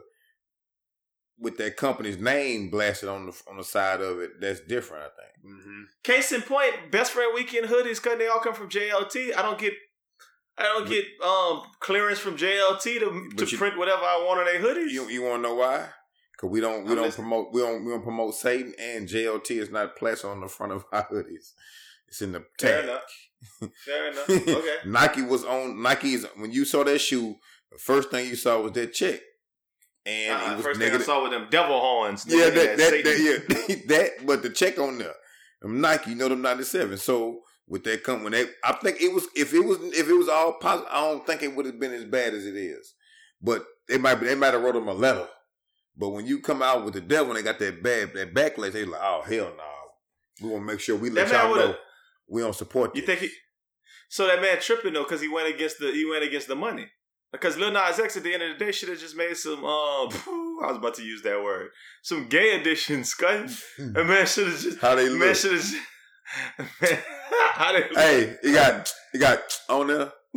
with 1.40 1.58
that 1.58 1.76
company's 1.76 2.20
name 2.20 2.70
blasted 2.70 3.10
on 3.10 3.26
the 3.26 3.42
on 3.50 3.58
the 3.58 3.64
side 3.64 4.02
of 4.02 4.20
it, 4.20 4.40
that's 4.40 4.60
different. 4.62 5.04
I 5.04 5.08
think. 5.08 5.56
Mm-hmm. 5.56 5.82
Case 6.04 6.32
in 6.32 6.42
point, 6.42 6.92
best 6.92 7.12
friend 7.14 7.32
weekend 7.34 7.68
hoodies, 7.68 8.02
cause 8.02 8.18
they 8.18 8.28
all 8.28 8.40
come 8.40 8.54
from 8.54 8.70
JLT. 8.70 9.36
I 9.36 9.42
don't 9.42 9.58
get, 9.58 9.74
I 10.58 10.64
don't 10.64 10.88
get 10.88 11.06
um 11.26 11.64
clearance 11.80 12.20
from 12.20 12.38
JLT 12.38 12.84
to 13.00 13.30
to 13.38 13.46
you- 13.52 13.58
print 13.58 13.78
whatever 13.78 14.04
I 14.04 14.24
want 14.28 14.40
on 14.40 14.46
their 14.46 14.62
hoodies. 14.62 14.92
You 14.92 15.08
you 15.10 15.24
want 15.24 15.42
to 15.42 15.50
know 15.50 15.56
why? 15.56 15.88
Because 16.34 16.52
we 16.52 16.60
don't 16.62 16.84
we 16.86 16.92
I'm 16.92 16.96
don't 16.98 17.06
listening. 17.06 17.28
promote 17.28 17.54
we 17.54 17.62
don't 17.62 17.86
we 17.86 17.92
don't 17.92 18.04
promote 18.04 18.36
Satan 18.36 18.74
and 18.80 19.08
JLT 19.08 19.52
is 19.52 19.72
not 19.72 19.96
plastered 19.96 20.30
on 20.32 20.42
the 20.42 20.48
front 20.48 20.74
of 20.74 20.86
our 20.92 21.08
hoodies. 21.08 21.54
It's 22.08 22.22
in 22.22 22.34
the 22.34 22.44
Fair 22.60 22.82
tag. 22.82 22.90
enough. 22.90 23.72
Fair 23.86 24.12
enough. 24.12 24.30
Okay. 24.48 24.76
Nike 24.86 25.22
was 25.24 25.44
on 25.46 25.82
Nike's 25.82 26.26
when 26.36 26.52
you 26.52 26.66
saw 26.66 26.84
that 26.84 27.00
shoe. 27.00 27.36
The 27.72 27.78
first 27.78 28.10
thing 28.12 28.28
you 28.28 28.36
saw 28.36 28.60
was 28.62 28.74
that 28.74 28.94
check, 28.94 29.20
and 30.06 30.34
Uh, 30.34 30.52
it 30.54 30.56
was 30.58 30.66
first 30.66 30.80
thing 30.80 30.94
I 30.94 30.98
saw 31.00 31.24
with 31.24 31.32
them 31.32 31.48
devil 31.50 31.80
horns. 31.80 32.26
yeah, 32.28 32.50
that, 32.50 32.78
that, 32.78 33.04
that 33.04 33.20
yeah 33.68 33.76
that. 33.88 34.26
But 34.26 34.42
the 34.44 34.50
check 34.50 34.78
on 34.80 34.98
there, 34.98 35.14
them 35.62 35.80
Nike, 35.82 36.12
you 36.12 36.16
know 36.18 36.28
them 36.30 36.42
ninety 36.42 36.64
seven. 36.64 36.98
So 36.98 37.42
with 37.68 37.84
that 37.86 38.04
come 38.04 38.24
when 38.24 38.34
they, 38.34 38.46
I 38.64 38.74
think 38.74 39.00
it 39.02 39.14
was 39.14 39.28
if 39.36 39.54
it 39.54 39.62
was 39.62 39.78
if 39.82 40.10
it 40.10 40.14
was 40.14 40.28
all 40.28 40.54
positive, 40.54 40.90
I 40.92 41.02
don't 41.02 41.26
think 41.26 41.44
it 41.44 41.56
would 41.56 41.66
have 41.66 41.80
been 41.80 41.94
as 41.94 42.04
bad 42.06 42.34
as 42.34 42.46
it 42.46 42.56
is. 42.56 42.94
But 43.42 43.64
they 43.88 43.98
might 43.98 44.16
they 44.20 44.36
might 44.36 44.54
have 44.54 44.62
wrote 44.62 44.74
them 44.76 44.88
a 44.90 44.94
letter. 44.94 45.28
But 45.96 46.10
when 46.10 46.26
you 46.26 46.40
come 46.42 46.62
out 46.62 46.84
with 46.86 46.94
the 46.94 47.02
devil, 47.02 47.28
and 47.36 47.38
they 47.38 47.44
got 47.44 47.60
that 47.60 47.82
bad 47.84 48.14
that 48.14 48.34
backlash. 48.34 48.74
They 48.74 48.86
like, 48.86 49.02
oh 49.02 49.22
hell 49.26 49.54
no, 49.58 49.64
we 50.42 50.50
want 50.50 50.64
to 50.68 50.74
make 50.74 50.80
sure 50.82 50.96
we 50.98 51.10
let 51.10 51.30
That 51.30 51.44
y'all 51.46 51.56
know 51.56 51.76
we 52.28 52.42
don't 52.42 52.56
support 52.56 52.96
You 52.96 53.02
you. 53.02 53.08
think 53.08 53.20
he? 53.22 53.30
So 54.10 54.28
that 54.28 54.42
man 54.42 54.60
tripping 54.60 54.94
though, 54.94 55.04
because 55.04 55.22
he 55.22 55.30
went 55.30 55.48
against 55.54 55.80
the 55.80 55.92
he 55.92 56.06
went 56.10 56.24
against 56.26 56.48
the 56.50 56.56
money. 56.56 56.88
Because 57.32 57.58
Lil 57.58 57.72
Nas 57.72 57.98
X 58.00 58.18
at 58.18 58.24
the 58.24 58.34
end 58.34 58.44
of 58.44 58.58
the 58.58 58.66
day 58.66 58.72
should 58.72 58.90
have 58.90 59.00
just 59.00 59.16
made 59.16 59.38
some. 59.38 59.64
Um, 59.64 60.10
I 60.64 60.68
was 60.68 60.78
about 60.78 60.96
to 60.96 61.04
use 61.04 61.22
that 61.24 61.42
word. 61.42 61.70
Some 62.02 62.28
gay 62.28 62.60
editions, 62.60 63.14
cut. 63.14 63.50
And 63.78 63.94
man 63.94 64.26
should 64.26 64.48
have 64.48 64.60
just. 64.60 64.80
How 64.80 64.96
they 64.96 65.08
Man 65.10 65.20
look? 65.20 65.36
should 65.36 65.54
have. 65.54 65.74
Man, 66.82 67.00
how 67.54 67.72
they 67.74 67.80
look? 67.80 67.98
Hey, 67.98 68.38
you 68.44 68.54
got 68.54 68.94
you 69.14 69.20
got 69.20 69.40
on 69.70 69.88
there. 69.88 70.12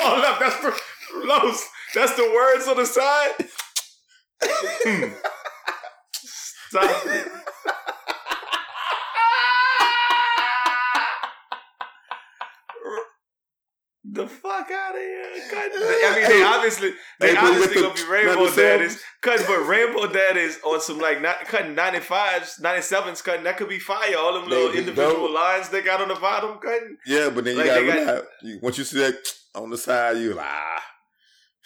oh 0.00 0.20
look, 0.20 0.38
that's 0.40 0.56
for 0.56 0.72
Los. 1.24 1.68
That's 1.94 2.14
the 2.14 2.30
words 2.34 2.68
on 2.68 2.76
the 2.76 2.86
side. 2.86 3.32
Hmm. 4.84 5.12
Stop. 6.68 7.06
The 14.16 14.26
fuck? 14.26 14.68
fuck 14.68 14.70
out 14.70 14.94
of 14.94 15.00
here. 15.00 15.24
Cut. 15.50 15.70
I 15.74 16.14
mean, 16.18 16.28
they 16.28 16.42
obviously 16.42 16.90
they 17.20 17.30
Hey, 17.34 17.36
obviously 17.36 17.82
gonna 17.82 17.94
be 17.94 18.04
rainbow 18.10 18.54
daddies. 18.54 19.02
Cutting, 19.22 19.46
but 19.46 19.66
rainbow 19.66 20.06
daddies 20.12 20.58
on 20.64 20.80
some 20.80 20.98
like 20.98 21.20
not 21.22 21.40
cutting 21.46 21.74
95s, 21.76 22.60
97s 22.60 23.22
cutting. 23.24 23.44
That 23.44 23.56
could 23.56 23.68
be 23.68 23.78
fire. 23.78 24.16
All 24.18 24.34
them 24.34 24.48
They 24.48 24.56
little 24.56 24.72
be 24.72 24.78
individual 24.78 25.26
dope. 25.28 25.34
lines 25.34 25.68
they 25.68 25.82
got 25.82 26.00
on 26.00 26.08
the 26.08 26.14
bottom 26.14 26.58
cutting. 26.58 26.96
Yeah, 27.06 27.30
but 27.30 27.44
then 27.44 27.56
you 27.56 27.64
Like, 27.64 27.86
gotta 27.86 28.04
got- 28.04 28.24
you, 28.42 28.58
once 28.62 28.78
you 28.78 28.84
see 28.84 28.98
that 28.98 29.14
on 29.54 29.70
the 29.70 29.78
side, 29.78 30.16
you 30.18 30.34
like, 30.34 30.46
ah. 30.46 30.82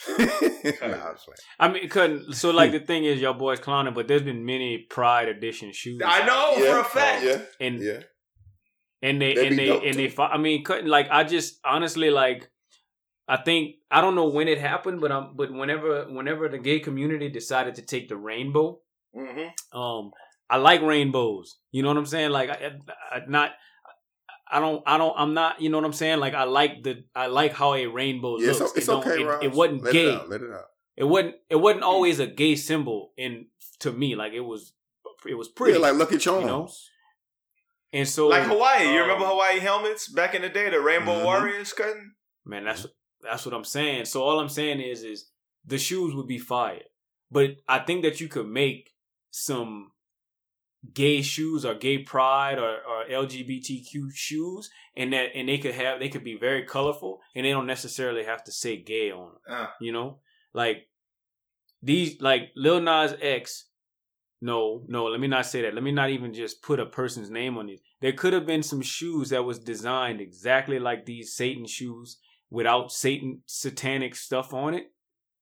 nah, 0.08 0.24
I'm 0.24 0.28
just 0.28 0.80
playing. 0.80 1.36
I 1.58 1.68
mean, 1.68 1.84
it 1.84 1.90
couldn't. 1.90 2.32
So 2.34 2.50
like 2.50 2.72
the 2.72 2.80
thing 2.80 3.04
is, 3.04 3.20
y'all 3.20 3.34
boys 3.34 3.60
clowning, 3.60 3.92
but 3.94 4.08
there's 4.08 4.22
been 4.22 4.44
many 4.46 4.86
Pride 4.88 5.28
Edition 5.28 5.72
shoes. 5.72 6.00
I 6.04 6.24
know 6.24 6.54
yeah, 6.56 6.72
for 6.72 6.78
a 6.80 6.84
fact. 6.84 7.24
Yeah, 7.24 7.40
and 7.60 7.80
yeah. 7.82 8.00
And 9.02 9.20
they 9.20 9.34
That'd 9.34 9.50
and 9.52 9.58
they 9.58 9.66
dope, 9.66 9.82
and 9.84 9.94
they. 9.94 10.14
I 10.18 10.38
mean, 10.38 10.64
couldn't 10.64 10.88
like 10.88 11.08
I 11.10 11.24
just 11.24 11.58
honestly 11.64 12.10
like. 12.10 12.50
I 13.28 13.36
think 13.36 13.76
I 13.92 14.00
don't 14.00 14.16
know 14.16 14.26
when 14.26 14.48
it 14.48 14.58
happened, 14.60 15.00
but 15.00 15.12
um, 15.12 15.34
but 15.36 15.52
whenever 15.52 16.04
whenever 16.06 16.48
the 16.48 16.58
gay 16.58 16.80
community 16.80 17.28
decided 17.28 17.76
to 17.76 17.82
take 17.82 18.08
the 18.08 18.16
rainbow, 18.16 18.80
Mm-hmm. 19.16 19.78
um, 19.78 20.10
I 20.48 20.56
like 20.56 20.82
rainbows. 20.82 21.56
You 21.70 21.82
know 21.82 21.88
what 21.88 21.96
I'm 21.96 22.06
saying? 22.06 22.30
Like 22.30 22.50
I, 22.50 22.72
I, 23.12 23.20
not. 23.28 23.52
I 24.50 24.58
don't. 24.58 24.82
I 24.84 24.98
don't. 24.98 25.14
I'm 25.16 25.32
not. 25.34 25.60
You 25.60 25.70
know 25.70 25.78
what 25.78 25.84
I'm 25.86 25.92
saying? 25.92 26.18
Like 26.18 26.34
I 26.34 26.42
like 26.44 26.82
the. 26.82 27.04
I 27.14 27.26
like 27.28 27.52
how 27.52 27.74
a 27.74 27.86
rainbow 27.86 28.38
Yeah, 28.38 28.48
looks. 28.48 28.60
it's, 28.60 28.76
it's 28.78 28.88
It 28.88 28.92
okay, 28.92 29.22
it, 29.22 29.44
it 29.44 29.52
wasn't 29.52 29.84
Let 29.84 29.92
gay. 29.92 30.08
It 30.08 30.14
out, 30.14 30.28
let 30.28 30.42
it 30.42 30.50
out. 30.50 30.64
It 30.96 31.04
wasn't. 31.04 31.36
It 31.48 31.56
wasn't 31.56 31.84
always 31.84 32.18
a 32.18 32.26
gay 32.26 32.56
symbol 32.56 33.12
in 33.16 33.46
to 33.78 33.92
me. 33.92 34.16
Like 34.16 34.32
it 34.32 34.40
was. 34.40 34.72
It 35.28 35.34
was 35.34 35.48
pretty. 35.48 35.74
Yeah, 35.78 35.78
like 35.86 35.94
Lucky 35.94 36.18
Charms. 36.18 36.42
you 36.42 36.46
know? 36.48 36.68
And 37.92 38.08
so, 38.08 38.28
Like 38.28 38.44
Hawaii. 38.44 38.84
You 38.84 39.00
um, 39.00 39.08
remember 39.08 39.26
Hawaii 39.26 39.58
helmets 39.58 40.08
back 40.08 40.34
in 40.34 40.42
the 40.42 40.48
day? 40.48 40.70
The 40.70 40.80
Rainbow 40.80 41.20
Mhm. 41.20 41.24
Warriors 41.24 41.72
cutting? 41.72 42.14
Man, 42.44 42.64
that's 42.64 42.86
that's 43.20 43.44
what 43.44 43.54
I'm 43.54 43.64
saying. 43.64 44.04
So 44.06 44.22
all 44.22 44.38
I'm 44.40 44.48
saying 44.48 44.80
is, 44.80 45.02
is 45.02 45.30
the 45.64 45.76
shoes 45.78 46.14
would 46.14 46.26
be 46.28 46.38
fire, 46.38 46.82
but 47.30 47.56
I 47.68 47.80
think 47.80 48.02
that 48.02 48.20
you 48.20 48.28
could 48.28 48.46
make 48.48 48.94
some 49.30 49.92
gay 50.94 51.20
shoes 51.20 51.64
or 51.66 51.74
gay 51.74 51.98
pride 51.98 52.58
or, 52.58 52.78
or 52.82 53.04
LGBTQ 53.10 54.14
shoes, 54.14 54.70
and 54.96 55.12
that 55.12 55.30
and 55.34 55.48
they 55.48 55.58
could 55.58 55.74
have 55.74 55.98
they 56.00 56.08
could 56.08 56.24
be 56.24 56.36
very 56.36 56.64
colorful, 56.64 57.20
and 57.34 57.44
they 57.44 57.50
don't 57.50 57.66
necessarily 57.66 58.24
have 58.24 58.42
to 58.44 58.52
say 58.52 58.76
gay 58.76 59.10
on 59.10 59.32
them. 59.32 59.40
Uh. 59.48 59.66
You 59.80 59.92
know, 59.92 60.20
like 60.54 60.88
these 61.82 62.20
like 62.20 62.52
Lil 62.56 62.80
Nas 62.80 63.14
X. 63.20 63.66
No, 64.42 64.82
no, 64.88 65.04
let 65.04 65.20
me 65.20 65.28
not 65.28 65.46
say 65.46 65.62
that. 65.62 65.74
Let 65.74 65.82
me 65.82 65.92
not 65.92 66.10
even 66.10 66.32
just 66.32 66.62
put 66.62 66.80
a 66.80 66.86
person's 66.86 67.30
name 67.30 67.58
on 67.58 67.66
these. 67.66 67.80
There 68.00 68.12
could 68.12 68.32
have 68.32 68.46
been 68.46 68.62
some 68.62 68.80
shoes 68.80 69.30
that 69.30 69.44
was 69.44 69.58
designed 69.58 70.20
exactly 70.20 70.78
like 70.78 71.04
these 71.04 71.34
Satan 71.34 71.66
shoes 71.66 72.18
without 72.48 72.90
Satan 72.90 73.42
satanic 73.46 74.14
stuff 74.14 74.54
on 74.54 74.74
it 74.74 74.86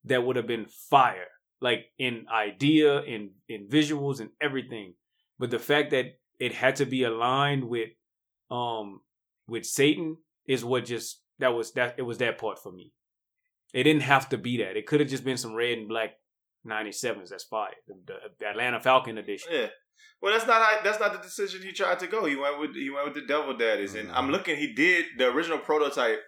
that 0.05 0.25
would 0.25 0.37
have 0.37 0.49
been 0.49 0.67
fire. 0.67 1.29
Like 1.61 1.87
in 1.99 2.27
idea, 2.33 3.03
in 3.03 3.31
in 3.49 3.69
visuals 3.69 4.21
and 4.21 4.31
everything. 4.41 4.95
But 5.39 5.51
the 5.51 5.59
fact 5.59 5.91
that 5.91 6.19
it 6.39 6.55
had 6.55 6.77
to 6.77 6.87
be 6.87 7.05
aligned 7.05 7.69
with 7.69 7.91
um 8.51 9.01
with 9.47 9.65
Satan 9.65 10.17
is 10.47 10.65
what 10.65 10.85
just 10.85 11.23
that 11.39 11.55
was 11.55 11.73
that 11.73 11.95
it 11.99 12.03
was 12.03 12.19
that 12.19 12.39
part 12.39 12.61
for 12.61 12.73
me. 12.73 12.93
It 13.73 13.85
didn't 13.85 14.03
have 14.03 14.29
to 14.31 14.39
be 14.39 14.59
that. 14.59 14.77
It 14.77 14.87
could 14.87 15.01
have 15.01 15.09
just 15.09 15.25
been 15.25 15.37
some 15.37 15.55
red 15.55 15.79
and 15.79 15.89
black 15.89 16.11
97s. 16.69 17.31
That's 17.31 17.45
fire. 17.45 17.71
The, 17.87 18.15
the 18.39 18.47
Atlanta 18.47 18.81
Falcon 18.81 19.19
edition. 19.19 19.51
Yeah. 19.53 19.67
Well, 20.21 20.33
that's 20.33 20.47
not 20.47 20.63
how- 20.63 20.83
that's 20.83 21.01
not 21.01 21.13
the 21.13 21.21
decision 21.21 21.63
he 21.63 21.73
tried 21.73 21.99
to 22.01 22.07
go. 22.07 22.25
He 22.25 22.37
went 22.37 22.59
with 22.61 22.75
he 22.75 22.91
went 22.91 23.07
with 23.07 23.15
the 23.15 23.27
Devil 23.27 23.57
Daddies, 23.57 23.95
and 23.95 24.11
I'm 24.13 24.29
mm. 24.29 24.33
looking. 24.33 24.57
He 24.57 24.73
did 24.73 25.07
the 25.17 25.29
original 25.29 25.59
prototype 25.59 26.21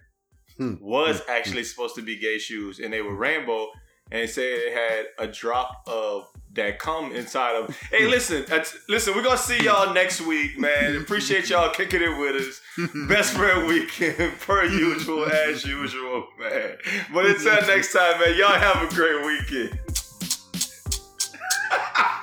Hmm. 0.60 0.74
was 0.80 1.20
hmm. 1.20 1.30
actually 1.30 1.64
supposed 1.64 1.94
to 1.94 2.02
be 2.02 2.16
gay 2.16 2.38
shoes, 2.38 2.80
and 2.80 2.92
they 2.92 3.00
were 3.00 3.14
rainbow, 3.14 3.68
and 4.10 4.20
it 4.20 4.28
said 4.28 4.44
it 4.44 4.74
had 4.74 5.28
a 5.28 5.32
drop 5.32 5.84
of 5.86 6.28
that 6.52 6.78
cum 6.78 7.12
inside 7.12 7.56
of. 7.56 7.74
Hey, 7.90 8.04
hmm. 8.04 8.10
listen, 8.10 8.44
that's- 8.46 8.76
listen, 8.88 9.14
we're 9.14 9.22
gonna 9.22 9.38
see 9.38 9.62
y'all 9.64 9.94
next 9.94 10.20
week, 10.20 10.58
man. 10.58 10.96
Appreciate 10.96 11.48
y'all 11.48 11.70
kicking 11.70 12.02
it 12.02 12.18
with 12.18 12.36
us. 12.42 12.60
Best 13.08 13.32
friend 13.32 13.66
weekend, 13.66 14.38
per 14.40 14.64
usual, 14.64 15.24
as 15.26 15.64
usual, 15.64 16.26
man. 16.38 16.76
But 17.12 17.26
until 17.26 17.66
next 17.66 17.94
time, 17.94 18.20
man, 18.20 18.36
y'all 18.36 18.48
have 18.48 18.82
a 18.82 18.94
great 18.94 19.24
weekend. 19.24 19.99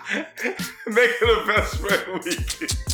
Make 0.14 1.12
it 1.22 1.44
a 1.44 1.46
best 1.46 1.80
friend 1.80 2.24
weekend. 2.24 2.87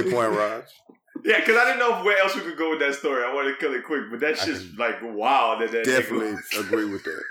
Great 0.00 0.12
point, 0.12 0.32
Raj. 0.32 0.64
Yeah, 1.24 1.38
because 1.38 1.56
I 1.56 1.66
didn't 1.66 1.78
know 1.78 2.02
where 2.02 2.18
else 2.20 2.34
we 2.34 2.40
could 2.40 2.56
go 2.58 2.70
with 2.70 2.80
that 2.80 2.94
story. 2.94 3.22
I 3.24 3.32
wanted 3.32 3.50
to 3.52 3.56
kill 3.58 3.72
it 3.74 3.84
quick, 3.84 4.04
but 4.10 4.18
that's 4.18 4.42
I 4.42 4.46
just 4.46 4.76
like 4.76 4.96
wow 5.02 5.56
that 5.60 5.70
that 5.70 5.84
Definitely 5.84 6.34
agree 6.58 6.86
with 6.86 7.04
that. 7.04 7.22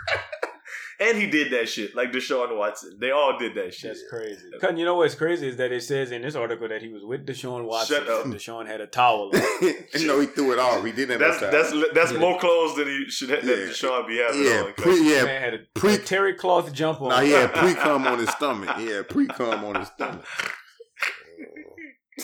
and 1.02 1.18
he 1.18 1.28
did 1.28 1.52
that 1.52 1.68
shit 1.68 1.94
like 1.94 2.12
Deshaun 2.14 2.56
Watson. 2.58 2.96
They 3.02 3.12
all 3.12 3.38
did 3.38 3.56
that 3.56 3.74
shit. 3.74 3.90
That's 3.90 4.04
crazy. 4.10 4.46
Cutting, 4.62 4.78
you 4.78 4.86
know 4.86 4.96
what's 4.96 5.16
crazy 5.16 5.48
is 5.50 5.58
that 5.58 5.74
it 5.74 5.82
says 5.84 6.12
in 6.12 6.22
this 6.22 6.36
article 6.36 6.70
that 6.70 6.82
he 6.82 6.88
was 6.88 7.04
with 7.04 7.26
Deshaun 7.26 7.66
Watson. 7.66 7.98
Shut 7.98 8.08
up. 8.08 8.26
Deshaun 8.28 8.66
had 8.68 8.80
a 8.80 8.88
towel. 8.88 9.32
on. 9.34 9.42
you 9.94 10.08
know, 10.08 10.20
he 10.22 10.28
threw 10.28 10.54
it 10.54 10.60
off. 10.60 10.86
He 10.86 10.92
didn't 10.94 11.20
have 11.20 11.40
That's 11.40 11.42
no 11.42 11.50
time. 11.82 11.90
that's 11.90 11.94
that's 11.96 12.12
Yeah. 12.14 12.20
more 12.20 12.40
clothes 12.40 12.78
than 12.78 12.88
he 12.88 13.10
should 13.10 13.30
have, 13.32 13.44
that 13.46 13.58
Yeah. 13.58 13.66
Deshaun 13.66 14.08
be 14.08 14.18
having 14.20 14.44
yeah, 14.46 14.62
on. 14.62 14.74
pre, 14.74 15.04
yeah, 15.16 15.24
Man 15.24 15.42
had 15.42 15.54
a, 15.56 15.60
pre 15.74 15.98
Terry 15.98 16.36
cloth 16.36 16.72
jump 16.72 17.02
on. 17.02 17.10
Nah, 17.10 17.22
he 17.22 17.32
had 17.32 17.52
pre 17.54 17.74
cum 17.74 18.08
on 18.08 18.20
his 18.20 18.30
stomach. 18.30 18.78
He 18.78 18.86
had 18.88 19.10
pre 19.10 19.28
cum 19.28 19.66
on 19.66 19.76
his 19.76 19.88
stomach. 19.90 20.24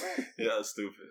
yeah, 0.38 0.62
stupid. 0.62 1.08